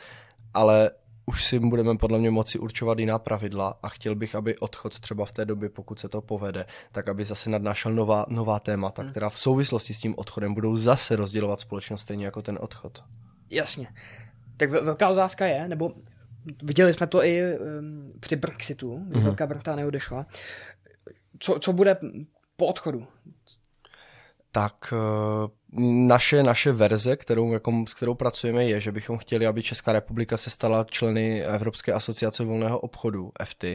ale 0.53 0.91
už 1.25 1.45
si 1.45 1.59
budeme 1.59 1.97
podle 1.97 2.19
mě 2.19 2.31
moci 2.31 2.59
určovat 2.59 2.99
jiná 2.99 3.19
pravidla 3.19 3.79
a 3.83 3.89
chtěl 3.89 4.15
bych, 4.15 4.35
aby 4.35 4.57
odchod 4.57 4.99
třeba 4.99 5.25
v 5.25 5.31
té 5.31 5.45
době, 5.45 5.69
pokud 5.69 5.99
se 5.99 6.09
to 6.09 6.21
povede, 6.21 6.65
tak 6.91 7.07
aby 7.07 7.25
zase 7.25 7.49
nadnášel 7.49 7.91
nová, 7.91 8.25
nová 8.29 8.59
témata, 8.59 9.01
hmm. 9.01 9.11
která 9.11 9.29
v 9.29 9.39
souvislosti 9.39 9.93
s 9.93 9.99
tím 9.99 10.13
odchodem 10.17 10.53
budou 10.53 10.77
zase 10.77 11.15
rozdělovat 11.15 11.59
společnost 11.59 12.01
stejně 12.01 12.25
jako 12.25 12.41
ten 12.41 12.57
odchod. 12.61 13.03
Jasně. 13.49 13.87
Tak 14.57 14.69
velká 14.69 15.09
otázka 15.09 15.45
je, 15.45 15.67
nebo 15.67 15.91
viděli 16.63 16.93
jsme 16.93 17.07
to 17.07 17.23
i 17.23 17.57
um, 17.57 18.13
při 18.19 18.35
Brexitu, 18.35 19.03
kdy 19.07 19.19
mm-hmm. 19.19 19.23
Velká 19.23 19.47
Británie 19.47 19.87
odešla. 19.87 20.25
Co, 21.39 21.59
co 21.59 21.73
bude 21.73 21.97
po 22.55 22.65
odchodu? 22.65 23.07
Tak 24.51 24.93
uh 24.93 25.59
naše, 25.81 26.43
naše 26.43 26.71
verze, 26.71 27.15
kterou, 27.15 27.53
jako, 27.53 27.83
s 27.87 27.93
kterou 27.93 28.15
pracujeme, 28.15 28.65
je, 28.65 28.81
že 28.81 28.91
bychom 28.91 29.17
chtěli, 29.17 29.47
aby 29.47 29.63
Česká 29.63 29.93
republika 29.93 30.37
se 30.37 30.49
stala 30.49 30.85
členy 30.89 31.43
Evropské 31.43 31.93
asociace 31.93 32.43
volného 32.43 32.79
obchodu, 32.79 33.31
FT, 33.45 33.65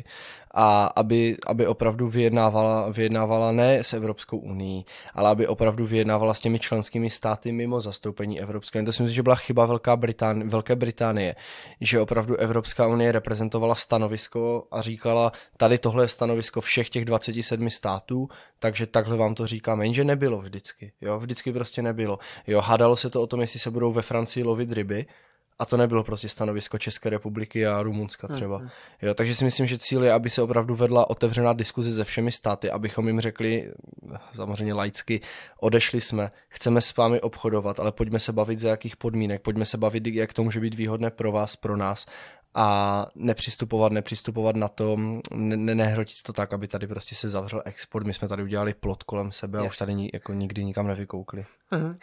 a 0.55 0.85
aby, 0.87 1.37
aby 1.47 1.67
opravdu 1.67 2.09
vyjednávala, 2.09 2.91
vyjednávala 2.91 3.53
ne 3.53 3.85
s 3.85 3.93
Evropskou 3.93 4.39
unii, 4.39 4.85
ale 5.15 5.31
aby 5.31 5.47
opravdu 5.47 5.87
vyjednávala 5.87 6.35
s 6.35 6.41
těmi 6.41 6.59
členskými 6.59 7.11
státy 7.11 7.53
mimo 7.53 7.81
zastoupení 7.81 8.41
Evropské 8.41 8.79
unie. 8.79 8.87
To 8.87 8.93
si 8.93 9.03
myslím, 9.03 9.15
že 9.15 9.23
byla 9.23 9.37
chyba 9.37 9.67
Velká 9.67 9.97
Britán, 9.97 10.49
Velké 10.49 10.77
Británie, 10.77 11.35
že 11.81 12.01
opravdu 12.01 12.37
Evropská 12.37 12.87
unie 12.87 13.13
reprezentovala 13.13 13.75
stanovisko 13.75 14.67
a 14.71 14.83
říkala, 14.83 15.33
tady 15.57 15.79
tohle 15.79 16.05
je 16.05 16.09
stanovisko 16.09 16.61
všech 16.61 16.91
těch 16.91 17.05
27 17.05 17.71
států, 17.71 18.29
takže 18.59 18.87
takhle 18.87 19.17
vám 19.17 19.35
to 19.35 19.47
říkáme. 19.47 19.87
Jenže 19.87 20.05
nebylo 20.05 20.41
vždycky. 20.41 20.93
Jo? 21.01 21.19
Vždycky 21.19 21.53
prostě 21.53 21.83
nebylo. 21.83 22.19
Jo, 22.47 22.61
hádalo 22.61 22.97
se 22.97 23.11
to 23.11 23.23
o 23.23 23.27
tom, 23.27 23.41
jestli 23.41 23.61
se 23.61 23.71
budou 23.71 23.93
ve 23.93 24.03
Francii 24.03 24.45
lovit 24.45 24.73
ryby, 24.73 25.07
a 25.59 25.67
to 25.67 25.77
nebylo 25.77 26.05
prostě 26.05 26.29
stanovisko 26.29 26.79
České 26.79 27.11
republiky 27.11 27.67
a 27.67 27.83
Rumunska 27.83 28.29
třeba. 28.29 28.61
Mm-hmm. 28.61 28.71
Jo, 29.03 29.15
takže 29.15 29.35
si 29.35 29.45
myslím, 29.45 29.67
že 29.67 29.79
cíl 29.79 30.05
je, 30.05 30.13
aby 30.13 30.31
se 30.31 30.43
opravdu 30.43 30.75
vedla 30.75 31.11
otevřená 31.11 31.53
diskuze 31.53 31.93
se 31.93 32.05
všemi 32.05 32.33
státy, 32.33 32.71
abychom 32.71 33.07
jim 33.07 33.21
řekli, 33.21 33.73
samozřejmě 34.33 34.75
laicky, 34.75 35.21
odešli 35.61 36.01
jsme, 36.01 36.31
chceme 36.49 36.81
s 36.81 36.97
vámi 36.97 37.21
obchodovat, 37.21 37.81
ale 37.81 37.93
pojďme 37.93 38.21
se 38.21 38.33
bavit 38.33 38.59
za 38.59 38.69
jakých 38.69 38.97
podmínek, 38.97 39.43
pojďme 39.43 39.67
se 39.67 39.79
bavit, 39.79 40.07
jak 40.07 40.33
to 40.33 40.45
může 40.45 40.61
být 40.61 40.75
výhodné 40.75 41.11
pro 41.11 41.33
vás, 41.33 41.57
pro 41.57 41.77
nás 41.77 42.07
a 42.55 43.07
nepřistupovat, 43.15 43.93
nepřistupovat 43.93 44.57
na 44.57 44.69
to, 44.69 44.97
ne, 45.33 45.75
nehrotit 45.75 46.23
to 46.23 46.33
tak, 46.33 46.53
aby 46.53 46.69
tady 46.69 46.87
prostě 46.87 47.15
se 47.15 47.29
zavřel 47.29 47.63
export. 47.65 48.07
My 48.07 48.15
jsme 48.15 48.29
tady 48.29 48.43
udělali 48.43 48.75
plot 48.75 49.03
kolem 49.03 49.33
sebe 49.33 49.59
a 49.59 49.63
už 49.63 49.79
tady 49.79 50.11
jako 50.13 50.33
nikdy 50.33 50.65
nikam 50.65 50.87
nevykoukli. 50.87 51.47
Uh-huh. 51.73 51.97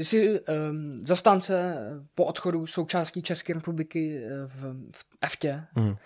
Ty 0.00 0.04
jsi 0.04 0.40
um, 0.40 1.00
zastánce 1.04 1.76
po 2.14 2.24
odchodu 2.24 2.66
součástí 2.66 3.22
České 3.22 3.54
republiky 3.54 4.24
eh, 4.24 4.46
v, 4.46 4.90
v 4.92 5.04
EFTě. 5.20 5.64
Uh-huh. 5.76 5.98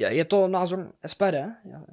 Je, 0.00 0.14
je 0.14 0.24
to 0.24 0.48
názor 0.48 0.92
SPD? 1.06 1.34
Já, 1.64 1.84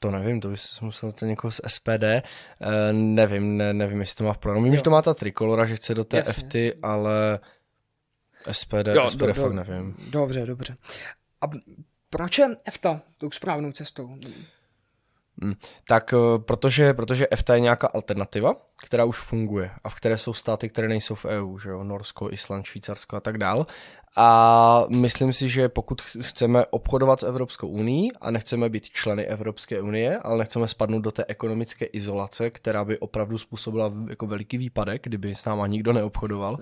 to 0.00 0.10
nevím, 0.10 0.40
to 0.40 0.48
bys 0.48 0.80
musel 0.80 1.12
to 1.12 1.26
někoho 1.26 1.50
z 1.50 1.60
SPD. 1.66 1.88
Uh, 1.88 2.20
eh, 2.60 2.92
nevím, 2.92 3.56
ne, 3.56 3.74
nevím, 3.74 4.00
jestli 4.00 4.16
to 4.16 4.24
má 4.24 4.32
v 4.32 4.38
plánu. 4.38 4.62
Vím, 4.62 4.72
jo. 4.72 4.76
že 4.76 4.82
to 4.82 4.90
má 4.90 5.02
ta 5.02 5.14
trikolora, 5.14 5.64
že 5.64 5.76
chce 5.76 5.94
do 5.94 6.04
té 6.04 6.16
jasně, 6.16 6.32
FT, 6.32 6.54
jasně. 6.54 6.80
ale 6.82 7.40
SPD, 8.52 8.86
jo, 8.94 9.10
SPD 9.10 9.20
do, 9.20 9.34
fakt 9.34 9.44
do, 9.44 9.52
nevím. 9.52 9.96
Dobře, 10.10 10.46
dobře. 10.46 10.74
A 11.40 11.46
proč 12.10 12.38
je 12.38 12.56
EFTA 12.64 13.00
tou 13.18 13.30
správnou 13.30 13.72
cestou? 13.72 14.18
Hmm. 15.42 15.54
Tak 15.88 16.14
eh, 16.14 16.38
protože, 16.38 16.94
protože 16.94 17.26
EFTA 17.30 17.54
je 17.54 17.60
nějaká 17.60 17.86
alternativa, 17.86 18.52
která 18.86 19.04
už 19.04 19.18
funguje 19.18 19.70
a 19.84 19.88
v 19.88 19.94
které 19.94 20.18
jsou 20.18 20.32
státy, 20.32 20.68
které 20.68 20.88
nejsou 20.88 21.14
v 21.14 21.24
EU, 21.24 21.58
že 21.58 21.70
jo, 21.70 21.84
Norsko, 21.84 22.30
Island, 22.32 22.66
Švýcarsko 22.66 23.16
a 23.16 23.20
tak 23.20 23.38
dál. 23.38 23.66
A 24.18 24.84
myslím 24.88 25.32
si, 25.32 25.48
že 25.48 25.68
pokud 25.68 26.02
chceme 26.02 26.66
obchodovat 26.66 27.20
s 27.20 27.22
Evropskou 27.22 27.68
unii 27.68 28.10
a 28.20 28.30
nechceme 28.30 28.68
být 28.68 28.90
členy 28.90 29.24
Evropské 29.24 29.80
unie, 29.80 30.18
ale 30.18 30.38
nechceme 30.38 30.68
spadnout 30.68 31.02
do 31.02 31.12
té 31.12 31.24
ekonomické 31.28 31.84
izolace, 31.84 32.50
která 32.50 32.84
by 32.84 32.98
opravdu 32.98 33.38
způsobila 33.38 33.92
jako 34.08 34.26
veliký 34.26 34.58
výpadek, 34.58 35.02
kdyby 35.02 35.34
s 35.34 35.44
náma 35.44 35.66
nikdo 35.66 35.92
neobchodoval, 35.92 36.58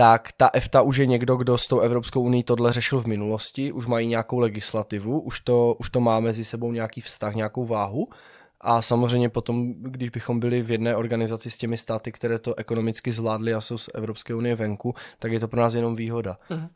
tak 0.00 0.32
ta 0.32 0.50
EFTA 0.52 0.82
už 0.82 0.96
je 0.96 1.06
někdo, 1.06 1.36
kdo 1.36 1.58
s 1.58 1.66
tou 1.66 1.80
Evropskou 1.80 2.22
unii 2.22 2.42
tohle 2.42 2.72
řešil 2.72 3.00
v 3.00 3.06
minulosti, 3.06 3.72
už 3.72 3.86
mají 3.86 4.06
nějakou 4.06 4.38
legislativu, 4.38 5.20
už 5.20 5.40
to, 5.40 5.76
už 5.78 5.90
to 5.90 6.00
má 6.00 6.20
mezi 6.20 6.44
sebou 6.44 6.72
nějaký 6.72 7.00
vztah, 7.00 7.34
nějakou 7.34 7.66
váhu. 7.66 8.08
A 8.60 8.82
samozřejmě 8.82 9.28
potom, 9.28 9.74
když 9.74 10.08
bychom 10.08 10.40
byli 10.40 10.62
v 10.62 10.70
jedné 10.70 10.96
organizaci 10.96 11.50
s 11.50 11.58
těmi 11.58 11.76
státy, 11.76 12.12
které 12.12 12.38
to 12.38 12.58
ekonomicky 12.58 13.12
zvládly 13.12 13.54
a 13.54 13.60
jsou 13.60 13.78
z 13.78 13.88
Evropské 13.94 14.34
unie 14.34 14.56
venku, 14.56 14.94
tak 15.18 15.32
je 15.32 15.40
to 15.40 15.48
pro 15.48 15.60
nás 15.60 15.74
jenom 15.74 15.96
výhoda. 15.96 16.38
Mhm. 16.50 16.68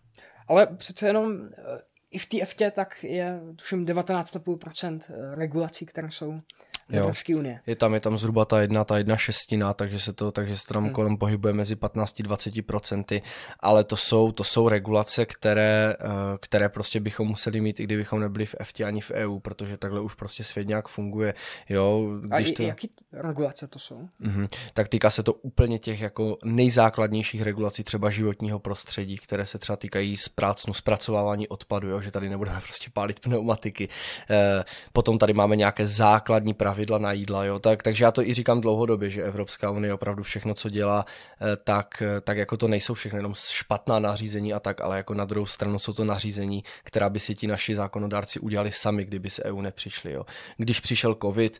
Ale 0.48 0.66
přece 0.66 1.06
jenom 1.06 1.32
eh, 1.52 1.80
i 2.10 2.18
v 2.18 2.26
té 2.26 2.42
EFTě 2.42 2.70
tak 2.70 3.04
je 3.04 3.40
tuším 3.56 3.86
19,5% 3.86 5.00
eh, 5.08 5.34
regulací, 5.34 5.86
které 5.86 6.10
jsou 6.10 6.38
z 6.88 6.96
Evropské 6.96 7.36
unie. 7.36 7.60
Je 7.66 7.76
tam, 7.76 7.94
je 7.94 8.00
tam 8.00 8.18
zhruba 8.18 8.44
ta 8.44 8.60
jedna, 8.60 8.84
ta 8.84 8.98
jedna 8.98 9.16
šestina, 9.16 9.74
takže 9.74 9.98
se 9.98 10.12
to, 10.12 10.32
takže 10.32 10.58
se 10.58 10.66
to 10.66 10.74
tam 10.74 10.84
hmm. 10.84 10.92
kolem 10.92 11.16
pohybuje 11.16 11.54
mezi 11.54 11.74
15-20%, 11.74 13.22
ale 13.60 13.84
to 13.84 13.96
jsou, 13.96 14.32
to 14.32 14.44
jsou 14.44 14.68
regulace, 14.68 15.26
které, 15.26 15.96
eh, 16.00 16.06
které 16.40 16.68
prostě 16.68 17.00
bychom 17.00 17.28
museli 17.28 17.60
mít, 17.60 17.80
i 17.80 17.84
kdybychom 17.84 18.20
nebyli 18.20 18.46
v 18.46 18.54
EFTě 18.60 18.84
ani 18.84 19.00
v 19.00 19.10
EU, 19.10 19.38
protože 19.38 19.76
takhle 19.76 20.00
už 20.00 20.14
prostě 20.14 20.44
svět 20.44 20.68
nějak 20.68 20.88
funguje. 20.88 21.34
Jo, 21.68 22.08
když 22.20 22.50
A 22.50 22.54
to... 22.54 22.62
jaký 22.62 22.90
regulace 23.12 23.66
to 23.66 23.78
jsou? 23.78 24.08
Mm-hmm. 24.20 24.48
Tak 24.74 24.88
týká 24.88 25.10
se 25.10 25.22
to 25.22 25.32
úplně 25.32 25.78
těch 25.78 26.00
jako 26.00 26.38
nejzákladnějších 26.44 27.42
regulací 27.42 27.84
třeba 27.84 28.10
životního 28.10 28.58
prostředí, 28.58 29.18
které 29.18 29.46
se 29.46 29.58
třeba 29.58 29.76
týkají 29.76 30.16
zprácnu, 30.16 30.74
zpracovávání 30.74 31.48
odpadu, 31.48 31.88
jo, 31.88 32.00
že 32.00 32.10
tady 32.10 32.28
nebudeme 32.28 32.60
prostě 32.64 32.90
pálit 32.92 33.20
pneumatiky. 33.20 33.88
E, 34.30 34.64
potom 34.92 35.18
tady 35.18 35.32
máme 35.32 35.56
nějaké 35.56 35.88
základní 35.88 36.54
pravidla 36.54 36.73
pravidla 36.74 36.98
na 36.98 37.12
jídla, 37.12 37.44
jo. 37.44 37.58
Tak, 37.58 37.82
takže 37.82 38.04
já 38.04 38.10
to 38.10 38.22
i 38.22 38.34
říkám 38.34 38.60
dlouhodobě, 38.60 39.10
že 39.10 39.22
Evropská 39.22 39.70
unie 39.70 39.94
opravdu 39.94 40.22
všechno, 40.22 40.54
co 40.54 40.70
dělá, 40.70 41.04
eh, 41.06 41.56
tak, 41.64 42.02
eh, 42.02 42.20
tak 42.20 42.36
jako 42.38 42.56
to 42.56 42.68
nejsou 42.68 42.94
všechno 42.94 43.18
jenom 43.18 43.34
špatná 43.34 43.98
nařízení 43.98 44.54
a 44.54 44.60
tak, 44.60 44.80
ale 44.80 44.96
jako 44.96 45.14
na 45.14 45.24
druhou 45.24 45.46
stranu 45.46 45.78
jsou 45.78 45.92
to 45.92 46.04
nařízení, 46.04 46.64
která 46.84 47.08
by 47.10 47.20
si 47.20 47.34
ti 47.34 47.46
naši 47.46 47.74
zákonodárci 47.74 48.40
udělali 48.40 48.72
sami, 48.72 49.04
kdyby 49.04 49.30
se 49.30 49.44
EU 49.44 49.60
nepřišli, 49.60 50.12
jo. 50.12 50.24
Když 50.56 50.80
přišel 50.80 51.16
covid, 51.22 51.58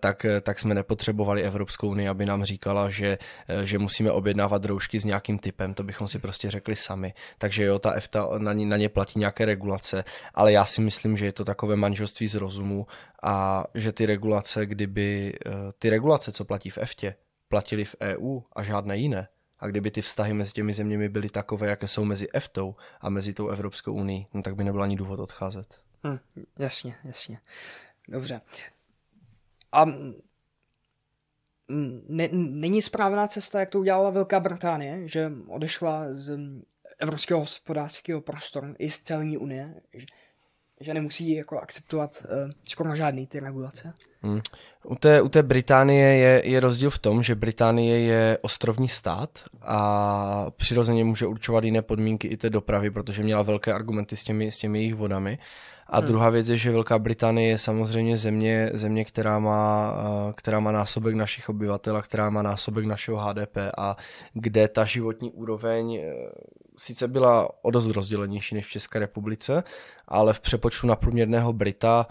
tak, 0.00 0.26
tak 0.42 0.58
jsme 0.58 0.74
nepotřebovali 0.74 1.42
Evropskou 1.42 1.88
unii, 1.88 2.08
aby 2.08 2.26
nám 2.26 2.44
říkala, 2.44 2.90
že, 2.90 3.18
že 3.64 3.78
musíme 3.78 4.10
objednávat 4.10 4.64
roušky 4.64 5.00
s 5.00 5.04
nějakým 5.04 5.38
typem, 5.38 5.74
to 5.74 5.82
bychom 5.82 6.08
si 6.08 6.18
prostě 6.18 6.50
řekli 6.50 6.76
sami. 6.76 7.14
Takže 7.38 7.64
jo, 7.64 7.78
ta 7.78 7.92
EFTA 7.92 8.28
na 8.38 8.52
ně, 8.52 8.66
na 8.66 8.76
ně 8.76 8.88
platí 8.88 9.18
nějaké 9.18 9.44
regulace, 9.44 10.04
ale 10.34 10.52
já 10.52 10.64
si 10.64 10.80
myslím, 10.80 11.16
že 11.16 11.24
je 11.24 11.32
to 11.32 11.44
takové 11.44 11.76
manželství 11.76 12.28
z 12.28 12.34
rozumu 12.34 12.86
a 13.22 13.64
že 13.74 13.92
ty 13.92 14.06
regulace, 14.06 14.66
kdyby 14.66 15.34
eh, 15.46 15.50
ty 15.78 15.90
regulace, 15.90 16.32
co 16.32 16.44
platí 16.44 16.70
v 16.70 16.78
EFTě, 16.78 17.14
platily 17.48 17.84
v 17.84 17.96
EU 18.00 18.40
a 18.52 18.62
žádné 18.62 18.96
jiné, 18.96 19.28
a 19.58 19.66
kdyby 19.66 19.90
ty 19.90 20.02
vztahy 20.02 20.34
mezi 20.34 20.52
těmi 20.52 20.74
zeměmi 20.74 21.08
byly 21.08 21.28
takové, 21.28 21.68
jaké 21.68 21.88
jsou 21.88 22.04
mezi 22.04 22.28
EFTou 22.34 22.74
a 23.00 23.08
mezi 23.10 23.34
tou 23.34 23.48
Evropskou 23.48 23.92
unii, 23.92 24.26
no 24.34 24.42
tak 24.42 24.56
by 24.56 24.64
nebyl 24.64 24.82
ani 24.82 24.96
důvod 24.96 25.20
odcházet. 25.20 25.80
Hmm, 26.04 26.18
jasně, 26.58 26.96
jasně. 27.04 27.38
Dobře. 28.08 28.40
A 29.72 29.84
ne, 32.08 32.28
není 32.32 32.82
správná 32.82 33.26
cesta, 33.26 33.60
jak 33.60 33.70
to 33.70 33.80
udělala 33.80 34.10
Velká 34.10 34.40
Británie, 34.40 35.08
že 35.08 35.32
odešla 35.48 36.04
z 36.10 36.38
Evropského 36.98 37.40
hospodářského 37.40 38.20
prostoru 38.20 38.74
i 38.78 38.90
z 38.90 39.00
celní 39.00 39.38
unie, 39.38 39.74
že, 40.80 40.94
nemusí 40.94 41.34
jako 41.34 41.60
akceptovat 41.60 42.24
uh, 42.24 42.50
skoro 42.68 42.96
žádný 42.96 43.26
ty 43.26 43.40
regulace. 43.40 43.94
Hmm. 44.22 44.40
U, 44.84 44.94
té, 44.94 45.22
u 45.22 45.28
té 45.28 45.42
Británie 45.42 46.16
je, 46.16 46.42
je 46.44 46.60
rozdíl 46.60 46.90
v 46.90 46.98
tom, 46.98 47.22
že 47.22 47.34
Británie 47.34 48.00
je 48.00 48.38
ostrovní 48.42 48.88
stát 48.88 49.30
a 49.62 50.46
přirozeně 50.56 51.04
může 51.04 51.26
určovat 51.26 51.64
jiné 51.64 51.82
podmínky 51.82 52.28
i 52.28 52.36
té 52.36 52.50
dopravy, 52.50 52.90
protože 52.90 53.22
měla 53.22 53.42
velké 53.42 53.72
argumenty 53.72 54.16
s 54.16 54.24
těmi, 54.24 54.52
s 54.52 54.56
těmi 54.58 54.78
jejich 54.78 54.94
vodami. 54.94 55.38
A 55.86 55.98
hmm. 55.98 56.06
druhá 56.06 56.30
věc 56.30 56.48
je, 56.48 56.56
že 56.58 56.72
Velká 56.72 56.98
Británie 56.98 57.48
je 57.48 57.58
samozřejmě 57.58 58.18
země, 58.18 58.70
země 58.74 59.04
která, 59.04 59.38
má, 59.38 59.94
eh, 59.98 60.32
která 60.36 60.60
má 60.60 60.72
násobek 60.72 61.14
našich 61.14 61.48
obyvatel 61.48 61.96
a 61.96 62.02
která 62.02 62.30
má 62.30 62.42
násobek 62.42 62.84
našeho 62.84 63.16
HDP 63.16 63.56
a 63.78 63.96
kde 64.32 64.68
ta 64.68 64.84
životní 64.84 65.32
úroveň 65.32 65.94
eh, 65.94 66.12
sice 66.78 67.08
byla 67.08 67.64
o 67.64 67.70
dost 67.70 67.86
rozdělenější 67.86 68.54
než 68.54 68.66
v 68.66 68.70
České 68.70 68.98
republice, 68.98 69.64
ale 70.08 70.32
v 70.32 70.40
přepočtu 70.40 70.86
na 70.86 70.96
průměrného 70.96 71.52
Brita 71.52 72.06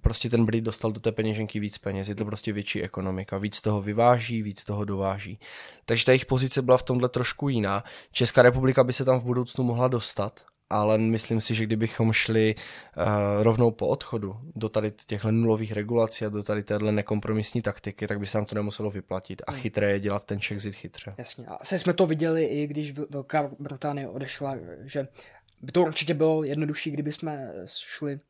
prostě 0.00 0.30
ten 0.30 0.46
Brit 0.46 0.64
dostal 0.64 0.92
do 0.92 1.00
té 1.00 1.12
peněženky 1.12 1.60
víc 1.60 1.78
peněz, 1.78 2.08
je 2.08 2.14
to 2.14 2.24
prostě 2.24 2.52
větší 2.52 2.82
ekonomika, 2.82 3.38
víc 3.38 3.60
toho 3.60 3.82
vyváží, 3.82 4.42
víc 4.42 4.64
toho 4.64 4.84
dováží. 4.84 5.38
Takže 5.84 6.04
ta 6.04 6.12
jejich 6.12 6.26
pozice 6.26 6.62
byla 6.62 6.76
v 6.76 6.82
tomhle 6.82 7.08
trošku 7.08 7.48
jiná. 7.48 7.84
Česká 8.12 8.42
republika 8.42 8.84
by 8.84 8.92
se 8.92 9.04
tam 9.04 9.20
v 9.20 9.24
budoucnu 9.24 9.64
mohla 9.64 9.88
dostat, 9.88 10.44
ale 10.70 10.98
myslím 10.98 11.40
si, 11.40 11.54
že 11.54 11.66
kdybychom 11.66 12.12
šli 12.12 12.54
uh, 12.54 13.04
rovnou 13.42 13.70
po 13.70 13.88
odchodu 13.88 14.36
do 14.56 14.68
tady 14.68 14.92
těchto 15.06 15.30
nulových 15.30 15.72
regulací 15.72 16.24
a 16.24 16.28
do 16.28 16.42
tady 16.42 16.62
téhle 16.62 16.92
nekompromisní 16.92 17.62
taktiky, 17.62 18.06
tak 18.06 18.20
by 18.20 18.26
se 18.26 18.38
nám 18.38 18.44
to 18.44 18.54
nemuselo 18.54 18.90
vyplatit 18.90 19.42
a 19.46 19.52
hmm. 19.52 19.60
chytré 19.60 19.90
je 19.90 20.00
dělat 20.00 20.24
ten 20.24 20.40
Czechzit 20.40 20.74
chytře. 20.74 21.14
Jasně. 21.18 21.46
A 21.46 21.64
se 21.64 21.78
jsme 21.78 21.92
to 21.92 22.06
viděli 22.06 22.44
i 22.44 22.66
když 22.66 22.92
Velká 23.10 23.50
Británie 23.58 24.08
odešla, 24.08 24.56
že 24.84 25.08
by 25.62 25.72
to 25.72 25.82
určitě 25.82 26.14
bylo 26.14 26.44
jednodušší, 26.44 26.90
kdyby 26.90 27.12
jsme 27.12 27.52
šli 27.66 28.20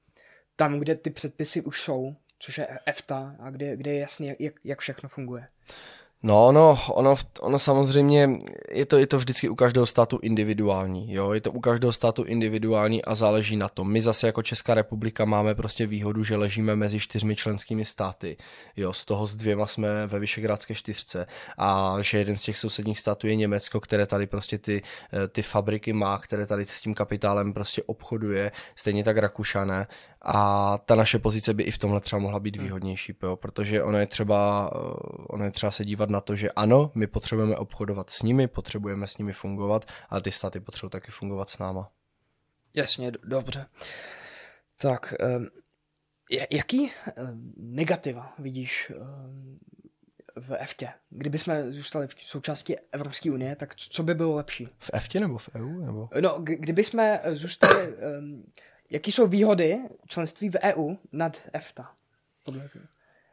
tam, 0.56 0.78
kde 0.78 0.94
ty 0.94 1.10
předpisy 1.10 1.60
už 1.60 1.82
jsou, 1.82 2.16
což 2.38 2.58
je 2.58 2.68
EFTA 2.86 3.36
a 3.40 3.50
kde, 3.50 3.76
kde 3.76 3.92
je 3.92 4.00
jasně, 4.00 4.36
jak, 4.38 4.54
jak 4.64 4.80
všechno 4.80 5.08
funguje. 5.08 5.48
No, 6.22 6.52
no, 6.52 6.78
ono, 6.88 7.14
ono 7.40 7.58
samozřejmě, 7.58 8.28
je 8.70 8.86
to, 8.86 8.98
je 8.98 9.06
to 9.06 9.18
vždycky 9.18 9.48
u 9.48 9.54
každého 9.54 9.86
státu 9.86 10.18
individuální, 10.22 11.14
jo, 11.14 11.32
je 11.32 11.40
to 11.40 11.52
u 11.52 11.60
každého 11.60 11.92
státu 11.92 12.24
individuální 12.24 13.04
a 13.04 13.14
záleží 13.14 13.56
na 13.56 13.68
tom. 13.68 13.92
My 13.92 14.02
zase 14.02 14.26
jako 14.26 14.42
Česká 14.42 14.74
republika 14.74 15.24
máme 15.24 15.54
prostě 15.54 15.86
výhodu, 15.86 16.24
že 16.24 16.36
ležíme 16.36 16.76
mezi 16.76 17.00
čtyřmi 17.00 17.36
členskými 17.36 17.84
státy, 17.84 18.36
jo, 18.76 18.92
z 18.92 19.04
toho 19.04 19.26
s 19.26 19.36
dvěma 19.36 19.66
jsme 19.66 20.06
ve 20.06 20.18
Vyšegrádské 20.18 20.74
čtyřce 20.74 21.26
a 21.58 21.96
že 22.00 22.18
jeden 22.18 22.36
z 22.36 22.42
těch 22.42 22.58
sousedních 22.58 22.98
států 22.98 23.26
je 23.26 23.36
Německo, 23.36 23.80
které 23.80 24.06
tady 24.06 24.26
prostě 24.26 24.58
ty, 24.58 24.82
eh, 25.12 25.28
ty 25.28 25.42
fabriky 25.42 25.92
má, 25.92 26.18
které 26.18 26.46
tady 26.46 26.66
s 26.66 26.80
tím 26.80 26.94
kapitálem 26.94 27.52
prostě 27.52 27.82
obchoduje, 27.82 28.52
stejně 28.74 29.04
tak 29.04 29.16
Rakušané 29.16 29.86
a 30.22 30.78
ta 30.78 30.94
naše 30.94 31.18
pozice 31.18 31.54
by 31.54 31.62
i 31.62 31.70
v 31.70 31.78
tomhle 31.78 32.00
třeba 32.00 32.20
mohla 32.20 32.40
být 32.40 32.56
hmm. 32.56 32.64
výhodnější, 32.64 33.14
jo, 33.22 33.36
protože 33.36 33.82
ono 33.82 33.98
je, 33.98 34.06
třeba, 34.06 34.70
eh, 34.74 34.78
ono 35.28 35.44
je 35.44 35.50
třeba 35.50 35.70
se 35.70 35.84
dívat 35.84 36.10
na 36.10 36.20
to, 36.20 36.36
že 36.36 36.50
ano, 36.50 36.92
my 36.94 37.06
potřebujeme 37.06 37.56
obchodovat 37.56 38.10
s 38.10 38.22
nimi, 38.22 38.48
potřebujeme 38.48 39.08
s 39.08 39.18
nimi 39.18 39.32
fungovat, 39.32 39.86
ale 40.08 40.20
ty 40.20 40.32
státy 40.32 40.60
potřebují 40.60 40.90
taky 40.90 41.10
fungovat 41.10 41.50
s 41.50 41.58
náma. 41.58 41.90
Jasně, 42.74 43.12
dobře. 43.24 43.66
Tak, 44.78 45.14
um, 45.36 45.48
jaký 46.50 46.80
um, 46.80 47.52
negativa 47.56 48.34
vidíš 48.38 48.92
um, 48.96 49.58
v 50.36 50.54
EFTě? 50.58 50.88
Kdyby 51.10 51.38
jsme 51.38 51.72
zůstali 51.72 52.06
v 52.06 52.14
součásti 52.18 52.76
Evropské 52.92 53.30
unie, 53.30 53.56
tak 53.56 53.74
co 53.74 54.02
by 54.02 54.14
bylo 54.14 54.36
lepší? 54.36 54.68
V 54.78 54.90
EFTě 54.92 55.20
nebo 55.20 55.38
v 55.38 55.48
EU? 55.54 55.80
Nebo? 55.86 56.08
No, 56.20 56.36
kdyby 56.38 56.84
jsme 56.84 57.20
zůstali 57.32 57.94
Jaký 58.90 59.12
jsou 59.12 59.26
výhody 59.26 59.78
členství 60.06 60.50
v 60.50 60.56
EU 60.62 60.94
nad 61.12 61.40
EFTA? 61.52 61.90
Podle 62.44 62.68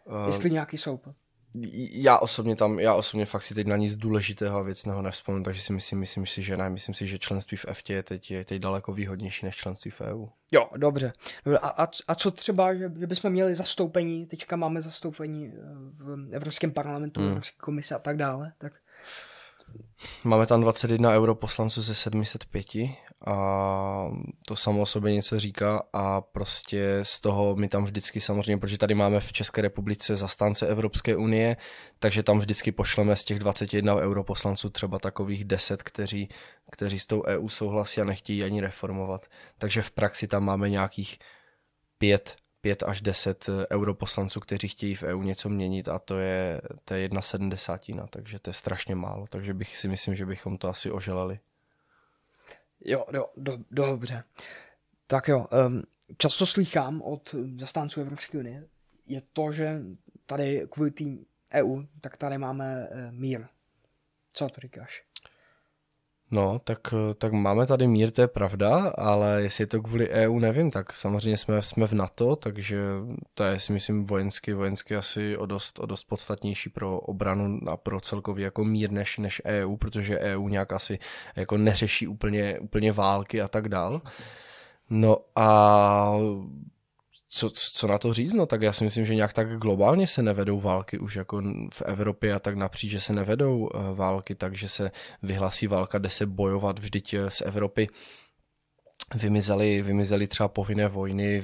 uh, 0.05 0.27
Jestli 0.27 0.51
nějaký 0.51 0.77
jsou. 0.77 0.99
Já 1.91 2.17
osobně 2.17 2.55
tam, 2.55 2.79
já 2.79 2.93
osobně 2.93 3.25
fakt 3.25 3.43
si 3.43 3.55
teď 3.55 3.67
na 3.67 3.77
nic 3.77 3.95
důležitého 3.95 4.59
a 4.59 4.61
věcného 4.61 5.01
nevzpomínám, 5.01 5.43
takže 5.43 5.61
si 5.61 5.73
myslím, 5.73 5.99
myslím 5.99 6.25
si, 6.25 6.43
že 6.43 6.57
ne. 6.57 6.69
Myslím 6.69 6.95
si, 6.95 7.07
že 7.07 7.19
členství 7.19 7.57
v 7.57 7.65
EFTA 7.67 7.93
je 7.93 8.03
teď, 8.03 8.31
je 8.31 8.45
teď 8.45 8.61
daleko 8.61 8.93
výhodnější 8.93 9.45
než 9.45 9.55
členství 9.55 9.91
v 9.91 10.01
EU. 10.01 10.27
Jo, 10.51 10.69
dobře. 10.77 11.13
A, 11.61 11.67
a, 11.67 11.87
a 12.07 12.15
co 12.15 12.31
třeba, 12.31 12.73
že, 12.73 12.91
že 12.99 13.07
bychom 13.07 13.31
měli 13.31 13.55
zastoupení, 13.55 14.25
teďka 14.25 14.55
máme 14.55 14.81
zastoupení 14.81 15.47
eh, 15.47 15.59
v 15.93 16.29
Evropském 16.31 16.71
parlamentu, 16.71 17.19
hmm. 17.19 17.29
Evropské 17.29 17.57
komise 17.59 17.95
a 17.95 17.99
tak 17.99 18.17
dále, 18.17 18.53
tak 18.57 18.73
Máme 20.23 20.45
tam 20.45 20.61
21 20.61 21.11
europoslanců 21.11 21.81
ze 21.81 21.95
705 21.95 22.65
a 23.27 24.11
to 24.45 24.55
samo 24.55 24.81
o 24.81 24.85
sobě 24.85 25.13
něco 25.13 25.39
říká 25.39 25.83
a 25.93 26.21
prostě 26.21 26.99
z 27.03 27.21
toho 27.21 27.55
my 27.55 27.67
tam 27.67 27.83
vždycky 27.83 28.21
samozřejmě, 28.21 28.57
protože 28.57 28.77
tady 28.77 28.95
máme 28.95 29.19
v 29.19 29.33
České 29.33 29.61
republice 29.61 30.15
zastánce 30.15 30.67
Evropské 30.67 31.15
unie, 31.15 31.57
takže 31.99 32.23
tam 32.23 32.39
vždycky 32.39 32.71
pošleme 32.71 33.15
z 33.15 33.23
těch 33.23 33.39
21 33.39 33.95
europoslanců 33.95 34.69
třeba 34.69 34.99
takových 34.99 35.45
10, 35.45 35.83
kteří, 35.83 36.29
kteří 36.71 36.99
s 36.99 37.05
tou 37.05 37.23
EU 37.23 37.49
souhlasí 37.49 38.01
a 38.01 38.05
nechtějí 38.05 38.43
ani 38.43 38.61
reformovat. 38.61 39.27
Takže 39.57 39.81
v 39.81 39.91
praxi 39.91 40.27
tam 40.27 40.43
máme 40.43 40.69
nějakých 40.69 41.19
pět 41.97 42.35
5 42.61 42.83
až 42.83 43.01
10 43.01 43.49
eh, 43.49 43.67
europoslanců, 43.75 44.39
kteří 44.39 44.67
chtějí 44.67 44.95
v 44.95 45.03
EU 45.03 45.21
něco 45.21 45.49
měnit 45.49 45.87
a 45.87 45.99
to 45.99 46.17
je, 46.17 46.61
to 46.85 46.93
je 46.93 46.99
jedna 46.99 47.21
sedmdesátina, 47.21 48.07
takže 48.07 48.39
to 48.39 48.49
je 48.49 48.53
strašně 48.53 48.95
málo, 48.95 49.27
takže 49.29 49.53
bych 49.53 49.77
si 49.77 49.87
myslím, 49.87 50.15
že 50.15 50.25
bychom 50.25 50.57
to 50.57 50.69
asi 50.69 50.91
oželeli. 50.91 51.39
Jo, 52.87 53.05
jo, 53.13 53.29
do, 53.37 53.57
dobře. 53.71 54.23
Tak 55.07 55.27
jo, 55.27 55.47
um, 55.67 55.83
často 56.17 56.45
slychám 56.45 57.01
od 57.01 57.35
zastánců 57.59 58.01
Evropské 58.01 58.37
unie, 58.37 58.67
je 59.05 59.21
to, 59.33 59.51
že 59.51 59.81
tady 60.25 60.67
kvůli 60.69 60.91
tým 60.91 61.25
EU, 61.53 61.83
tak 62.01 62.17
tady 62.17 62.37
máme 62.37 62.87
uh, 62.89 63.11
mír. 63.11 63.45
Co 64.33 64.49
to 64.49 64.61
říkáš? 64.61 65.03
No, 66.31 66.59
tak, 66.63 66.93
tak 67.17 67.33
máme 67.33 67.67
tady 67.67 67.87
mír, 67.87 68.11
to 68.11 68.21
je 68.21 68.27
pravda, 68.27 68.93
ale 68.97 69.41
jestli 69.41 69.61
je 69.61 69.67
to 69.67 69.81
kvůli 69.81 70.09
EU, 70.09 70.39
nevím, 70.39 70.71
tak 70.71 70.93
samozřejmě 70.93 71.37
jsme, 71.37 71.61
jsme 71.61 71.87
v 71.87 71.93
NATO, 71.93 72.35
takže 72.35 72.77
to 73.33 73.43
je 73.43 73.59
si 73.59 73.73
myslím 73.73 74.05
vojensky, 74.05 74.53
vojensky 74.53 74.95
asi 74.95 75.37
o 75.37 75.45
dost, 75.45 75.79
o 75.79 75.85
dost 75.85 76.03
podstatnější 76.03 76.69
pro 76.69 76.99
obranu 76.99 77.59
a 77.69 77.77
pro 77.77 78.01
celkový 78.01 78.43
jako 78.43 78.63
mír 78.63 78.91
než, 78.91 79.17
než 79.17 79.41
EU, 79.45 79.77
protože 79.77 80.19
EU 80.19 80.47
nějak 80.47 80.73
asi 80.73 80.99
jako 81.35 81.57
neřeší 81.57 82.07
úplně, 82.07 82.59
úplně 82.59 82.91
války 82.91 83.41
a 83.41 83.47
tak 83.47 83.69
dál. 83.69 84.01
No 84.89 85.17
a 85.35 86.13
co, 87.29 87.49
co 87.49 87.87
na 87.87 87.97
to 87.97 88.13
říct, 88.13 88.33
no 88.33 88.45
tak 88.45 88.61
já 88.61 88.73
si 88.73 88.83
myslím, 88.83 89.05
že 89.05 89.15
nějak 89.15 89.33
tak 89.33 89.57
globálně 89.57 90.07
se 90.07 90.23
nevedou 90.23 90.59
války 90.59 90.99
už 90.99 91.15
jako 91.15 91.41
v 91.73 91.81
Evropě 91.81 92.33
a 92.33 92.39
tak 92.39 92.55
napříč, 92.55 92.91
že 92.91 92.99
se 92.99 93.13
nevedou 93.13 93.57
uh, 93.57 93.97
války, 93.97 94.35
takže 94.35 94.69
se 94.69 94.91
vyhlasí 95.23 95.67
válka, 95.67 95.97
jde 95.97 96.09
se 96.09 96.25
bojovat 96.25 96.79
vždyť 96.79 97.13
eh, 97.13 97.29
z 97.29 97.41
Evropy 97.41 97.89
vymizely, 99.15 99.81
vymizely 99.81 100.27
třeba 100.27 100.47
povinné 100.47 100.87
vojny, 100.87 101.41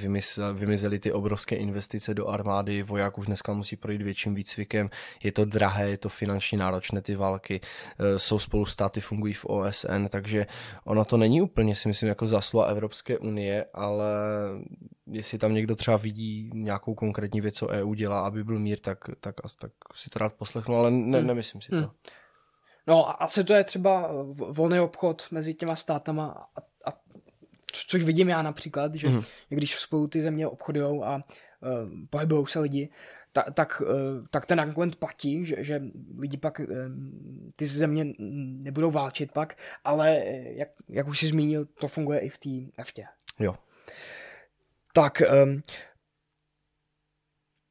vymizely 0.52 0.98
ty 0.98 1.12
obrovské 1.12 1.56
investice 1.56 2.14
do 2.14 2.28
armády, 2.28 2.82
voják 2.82 3.18
už 3.18 3.26
dneska 3.26 3.52
musí 3.52 3.76
projít 3.76 4.02
větším 4.02 4.34
výcvikem, 4.34 4.90
je 5.22 5.32
to 5.32 5.44
drahé, 5.44 5.90
je 5.90 5.98
to 5.98 6.08
finančně 6.08 6.58
náročné 6.58 7.02
ty 7.02 7.14
války, 7.16 7.60
e, 7.98 8.18
jsou 8.18 8.38
spolu 8.38 8.66
státy, 8.66 9.00
fungují 9.00 9.34
v 9.34 9.44
OSN, 9.44 10.06
takže 10.08 10.46
ono 10.84 11.04
to 11.04 11.16
není 11.16 11.42
úplně, 11.42 11.76
si 11.76 11.88
myslím, 11.88 12.08
jako 12.08 12.26
zásluha 12.26 12.66
Evropské 12.66 13.18
unie, 13.18 13.66
ale 13.74 14.06
jestli 15.06 15.38
tam 15.38 15.54
někdo 15.54 15.76
třeba 15.76 15.96
vidí 15.96 16.50
nějakou 16.54 16.94
konkrétní 16.94 17.40
věc, 17.40 17.54
co 17.54 17.68
EU 17.68 17.94
dělá, 17.94 18.26
aby 18.26 18.44
byl 18.44 18.58
mír, 18.58 18.78
tak, 18.78 18.98
tak, 19.20 19.34
tak 19.60 19.72
si 19.94 20.10
to 20.10 20.18
rád 20.18 20.32
poslechnu, 20.32 20.76
ale 20.76 20.90
ne, 20.90 21.18
hmm. 21.18 21.26
nemyslím 21.26 21.62
si 21.62 21.70
to. 21.70 21.76
Hmm. 21.76 21.88
No 22.86 23.08
a 23.08 23.12
asi 23.12 23.44
to 23.44 23.54
je 23.54 23.64
třeba 23.64 24.10
volný 24.32 24.80
obchod 24.80 25.26
mezi 25.30 25.54
těma 25.54 25.76
státama 25.76 26.48
a 26.56 26.73
což 27.76 28.02
vidím 28.02 28.28
já 28.28 28.42
například, 28.42 28.94
že 28.94 29.08
mm-hmm. 29.08 29.24
když 29.48 29.76
spolu 29.76 30.08
ty 30.08 30.22
země 30.22 30.46
obchodují 30.46 31.02
a 31.02 31.16
uh, 31.16 31.20
pohybují 32.10 32.46
se 32.46 32.60
lidi, 32.60 32.88
ta, 33.32 33.42
tak, 33.42 33.82
uh, 33.86 34.26
tak 34.30 34.46
ten 34.46 34.60
argument 34.60 34.96
platí, 34.96 35.46
že, 35.46 35.56
že 35.58 35.82
lidi 36.18 36.36
pak 36.36 36.58
uh, 36.58 36.66
ty 37.56 37.66
země 37.66 38.06
nebudou 38.18 38.90
válčit 38.90 39.32
pak, 39.32 39.58
ale 39.84 40.22
jak, 40.44 40.68
jak 40.88 41.08
už 41.08 41.18
jsi 41.18 41.26
zmínil, 41.26 41.64
to 41.64 41.88
funguje 41.88 42.18
i 42.18 42.28
v 42.28 42.38
té 42.38 42.80
EFTě. 42.80 43.04
Jo. 43.38 43.56
Tak 44.92 45.22
um, 45.44 45.62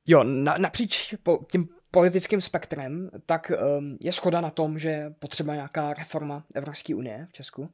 jo, 0.07 0.23
na, 0.23 0.55
napříč 0.59 1.15
po, 1.23 1.39
tím 1.51 1.69
politickým 1.91 2.41
spektrem, 2.41 3.09
tak 3.25 3.51
um, 3.77 3.97
je 4.03 4.11
schoda 4.11 4.41
na 4.41 4.49
tom, 4.49 4.79
že 4.79 5.13
potřeba 5.19 5.55
nějaká 5.55 5.93
reforma 5.93 6.45
Evropské 6.55 6.95
unie 6.95 7.27
v 7.29 7.33
Česku. 7.33 7.73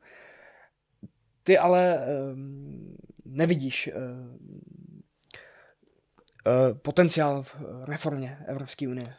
Ty 1.49 1.57
ale 1.57 1.99
um, 2.33 2.95
nevidíš 3.25 3.89
um, 3.95 4.39
uh, 6.47 6.77
potenciál 6.77 7.43
v 7.43 7.55
reformě 7.87 8.37
Evropské 8.47 8.87
unie. 8.87 9.15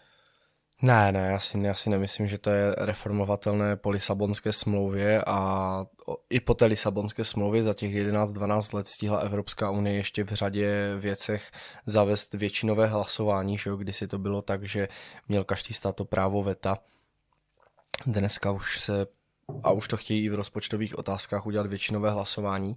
Ne, 0.82 1.12
ne, 1.12 1.28
já 1.30 1.40
si, 1.40 1.58
já 1.58 1.74
si 1.74 1.90
nemyslím, 1.90 2.26
že 2.26 2.38
to 2.38 2.50
je 2.50 2.74
reformovatelné 2.78 3.76
po 3.76 3.90
Lisabonské 3.90 4.52
smlouvě 4.52 5.24
a 5.26 5.86
i 6.30 6.40
po 6.40 6.54
té 6.54 6.66
Lisabonské 6.66 7.24
smlouvě 7.24 7.62
za 7.62 7.74
těch 7.74 7.94
11-12 7.94 8.76
let 8.76 8.88
stihla 8.88 9.18
Evropská 9.18 9.70
unie 9.70 9.96
ještě 9.96 10.24
v 10.24 10.32
řadě 10.32 10.96
věcech 10.98 11.50
zavést 11.86 12.34
většinové 12.34 12.86
hlasování, 12.86 13.58
že 13.58 13.70
jo, 13.70 13.76
kdy 13.76 13.92
si 13.92 14.06
to 14.06 14.18
bylo 14.18 14.42
tak, 14.42 14.64
že 14.64 14.88
měl 15.28 15.44
každý 15.44 15.74
stát 15.74 15.96
to 15.96 16.04
právo 16.04 16.42
veta. 16.42 16.78
Dneska 18.06 18.50
už 18.50 18.80
se 18.80 19.06
a 19.62 19.70
už 19.70 19.88
to 19.88 19.96
chtějí 19.96 20.28
v 20.28 20.34
rozpočtových 20.34 20.98
otázkách 20.98 21.46
udělat 21.46 21.66
většinové 21.66 22.10
hlasování. 22.10 22.76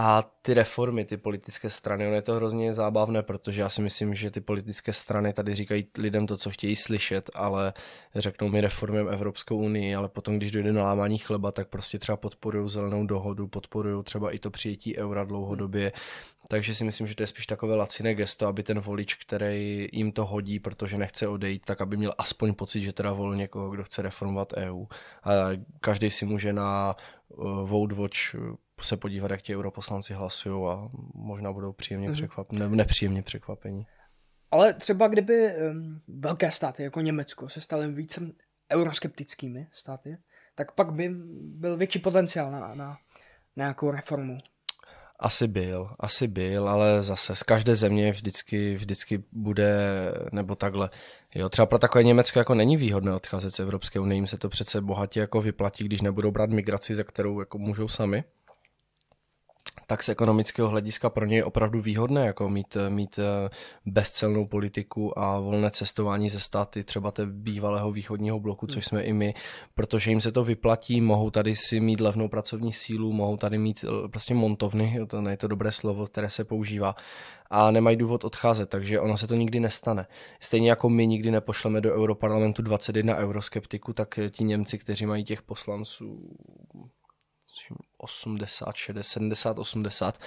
A 0.00 0.22
ty 0.42 0.54
reformy, 0.54 1.04
ty 1.04 1.16
politické 1.16 1.70
strany, 1.70 2.06
ono 2.06 2.14
je 2.14 2.22
to 2.22 2.34
hrozně 2.34 2.74
zábavné, 2.74 3.22
protože 3.22 3.60
já 3.60 3.68
si 3.68 3.82
myslím, 3.82 4.14
že 4.14 4.30
ty 4.30 4.40
politické 4.40 4.92
strany 4.92 5.32
tady 5.32 5.54
říkají 5.54 5.86
lidem 5.98 6.26
to, 6.26 6.36
co 6.36 6.50
chtějí 6.50 6.76
slyšet, 6.76 7.30
ale 7.34 7.72
řeknou 8.14 8.48
mi 8.48 8.60
reformem 8.60 9.08
Evropskou 9.08 9.56
unii, 9.56 9.94
ale 9.94 10.08
potom, 10.08 10.36
když 10.36 10.50
dojde 10.50 10.72
na 10.72 10.82
lámání 10.82 11.18
chleba, 11.18 11.52
tak 11.52 11.68
prostě 11.68 11.98
třeba 11.98 12.16
podporují 12.16 12.70
zelenou 12.70 13.06
dohodu, 13.06 13.48
podporují 13.48 14.04
třeba 14.04 14.30
i 14.30 14.38
to 14.38 14.50
přijetí 14.50 14.96
eura 14.98 15.24
dlouhodobě. 15.24 15.92
Takže 16.48 16.74
si 16.74 16.84
myslím, 16.84 17.06
že 17.06 17.14
to 17.14 17.22
je 17.22 17.26
spíš 17.26 17.46
takové 17.46 17.76
laciné 17.76 18.14
gesto, 18.14 18.46
aby 18.46 18.62
ten 18.62 18.80
volič, 18.80 19.14
který 19.14 19.88
jim 19.92 20.12
to 20.12 20.26
hodí, 20.26 20.60
protože 20.60 20.98
nechce 20.98 21.28
odejít, 21.28 21.64
tak 21.64 21.80
aby 21.80 21.96
měl 21.96 22.14
aspoň 22.18 22.54
pocit, 22.54 22.80
že 22.80 22.92
teda 22.92 23.12
volil 23.12 23.36
někoho, 23.36 23.70
kdo 23.70 23.84
chce 23.84 24.02
reformovat 24.02 24.52
EU. 24.56 24.84
A 25.24 25.30
každý 25.80 26.10
si 26.10 26.26
může 26.26 26.52
na 26.52 26.96
uh, 27.28 27.68
Vote 27.68 27.94
Watch 27.94 28.34
se 28.84 28.96
podívat, 28.96 29.30
jak 29.30 29.42
ti 29.42 29.56
europoslanci 29.56 30.14
hlasují 30.14 30.66
a 30.68 30.88
možná 31.14 31.52
budou 31.52 31.72
příjemně 31.72 32.08
mm-hmm. 32.08 32.12
překvapení, 32.12 32.60
ne, 32.60 32.68
nepříjemně 32.68 33.22
překvapení. 33.22 33.86
Ale 34.50 34.74
třeba 34.74 35.08
kdyby 35.08 35.54
um, 35.56 36.00
velké 36.08 36.50
státy 36.50 36.82
jako 36.82 37.00
Německo 37.00 37.48
se 37.48 37.60
staly 37.60 37.92
více 37.92 38.20
euroskeptickými 38.72 39.66
státy, 39.72 40.18
tak 40.54 40.72
pak 40.72 40.92
by 40.92 41.10
byl 41.42 41.76
větší 41.76 41.98
potenciál 41.98 42.50
na, 42.50 42.60
na, 42.60 42.74
na 42.74 42.98
nějakou 43.56 43.90
reformu. 43.90 44.38
Asi 45.20 45.48
byl, 45.48 45.90
asi 46.00 46.28
byl, 46.28 46.68
ale 46.68 47.02
zase 47.02 47.36
z 47.36 47.42
každé 47.42 47.76
země 47.76 48.12
vždycky, 48.12 48.74
vždycky 48.74 49.24
bude, 49.32 49.74
nebo 50.32 50.54
takhle. 50.54 50.90
Jo, 51.34 51.48
třeba 51.48 51.66
pro 51.66 51.78
takové 51.78 52.04
Německo 52.04 52.38
jako 52.38 52.54
není 52.54 52.76
výhodné 52.76 53.14
odcházet 53.14 53.50
z 53.50 53.60
Evropské 53.60 54.00
unie, 54.00 54.16
jim 54.16 54.26
se 54.26 54.38
to 54.38 54.48
přece 54.48 54.80
bohatě 54.80 55.20
jako 55.20 55.42
vyplatí, 55.42 55.84
když 55.84 56.00
nebudou 56.00 56.30
brát 56.30 56.50
migraci, 56.50 56.94
za 56.94 57.04
kterou 57.04 57.40
jako 57.40 57.58
můžou 57.58 57.88
sami 57.88 58.24
tak 59.90 60.02
z 60.02 60.08
ekonomického 60.08 60.68
hlediska 60.68 61.10
pro 61.10 61.24
ně 61.24 61.36
je 61.36 61.44
opravdu 61.44 61.80
výhodné 61.80 62.26
jako 62.26 62.48
mít, 62.48 62.76
mít 62.88 63.18
eh, 63.18 63.50
bezcelnou 63.86 64.46
politiku 64.46 65.18
a 65.18 65.40
volné 65.40 65.70
cestování 65.70 66.30
ze 66.30 66.40
státy 66.40 66.84
třeba 66.84 67.10
té 67.10 67.26
bývalého 67.26 67.92
východního 67.92 68.40
bloku, 68.40 68.66
což 68.66 68.84
jsme 68.84 69.02
i 69.02 69.12
my, 69.12 69.34
protože 69.74 70.10
jim 70.10 70.20
se 70.20 70.32
to 70.32 70.44
vyplatí, 70.44 71.00
mohou 71.00 71.30
tady 71.30 71.56
si 71.56 71.80
mít 71.80 72.00
levnou 72.00 72.28
pracovní 72.28 72.72
sílu, 72.72 73.12
mohou 73.12 73.36
tady 73.36 73.58
mít 73.58 73.84
eh, 73.84 74.08
prostě 74.08 74.34
montovny, 74.34 75.06
to 75.06 75.28
je 75.28 75.36
to 75.36 75.48
dobré 75.48 75.72
slovo, 75.72 76.06
které 76.06 76.30
se 76.30 76.44
používá, 76.44 76.94
a 77.50 77.70
nemají 77.70 77.96
důvod 77.96 78.24
odcházet, 78.24 78.68
takže 78.68 79.00
ono 79.00 79.16
se 79.16 79.26
to 79.26 79.34
nikdy 79.34 79.60
nestane. 79.60 80.06
Stejně 80.40 80.70
jako 80.70 80.88
my 80.88 81.06
nikdy 81.06 81.30
nepošleme 81.30 81.80
do 81.80 81.94
Europarlamentu 81.94 82.62
21 82.62 83.16
euroskeptiku, 83.16 83.92
tak 83.92 84.18
ti 84.30 84.44
Němci, 84.44 84.78
kteří 84.78 85.06
mají 85.06 85.24
těch 85.24 85.42
poslanců 85.42 86.36
80, 87.98 88.76
60, 88.76 89.02
70, 89.02 89.58
80, 89.58 90.18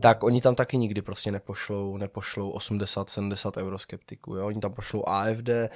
tak 0.00 0.22
oni 0.22 0.40
tam 0.40 0.54
taky 0.54 0.76
nikdy 0.76 1.02
prostě 1.02 1.32
nepošlou, 1.32 1.96
nepošlou 1.96 2.50
80, 2.50 3.10
70 3.10 3.56
euroskeptiků. 3.56 4.36
Jo? 4.36 4.46
Oni 4.46 4.60
tam 4.60 4.74
pošlou 4.74 5.04
AFD, 5.06 5.48
eh, 5.48 5.68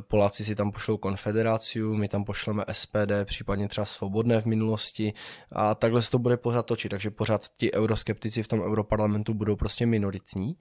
Poláci 0.00 0.44
si 0.44 0.54
tam 0.54 0.72
pošlou 0.72 0.96
Konfederáciu, 0.96 1.94
my 1.94 2.08
tam 2.08 2.24
pošleme 2.24 2.64
SPD, 2.72 3.24
případně 3.24 3.68
třeba 3.68 3.84
Svobodné 3.84 4.40
v 4.40 4.46
minulosti 4.46 5.12
a 5.52 5.74
takhle 5.74 6.02
se 6.02 6.10
to 6.10 6.18
bude 6.18 6.36
pořád 6.36 6.66
točit, 6.66 6.88
takže 6.88 7.10
pořád 7.10 7.48
ti 7.48 7.72
euroskeptici 7.72 8.42
v 8.42 8.48
tom 8.48 8.60
europarlamentu 8.60 9.34
budou 9.34 9.56
prostě 9.56 9.86
minoritní, 9.86 10.56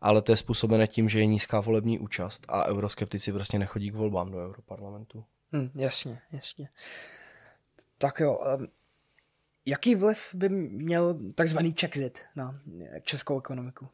ale 0.00 0.22
to 0.22 0.32
je 0.32 0.36
způsobené 0.36 0.86
tím, 0.86 1.08
že 1.08 1.18
je 1.18 1.26
nízká 1.26 1.60
volební 1.60 1.98
účast 1.98 2.46
a 2.48 2.66
euroskeptici 2.66 3.32
prostě 3.32 3.58
nechodí 3.58 3.90
k 3.90 3.94
volbám 3.94 4.30
do 4.30 4.38
europarlamentu. 4.38 5.24
Hmm, 5.52 5.70
jasně, 5.74 6.18
jasně. 6.32 6.68
Tak 7.98 8.20
jo, 8.20 8.40
Jaký 9.66 9.94
vliv 9.94 10.18
by 10.34 10.48
měl 10.48 11.18
takzvaný 11.34 11.74
Czexit 11.74 12.18
na 12.36 12.60
českou 13.02 13.38
ekonomiku? 13.38 13.88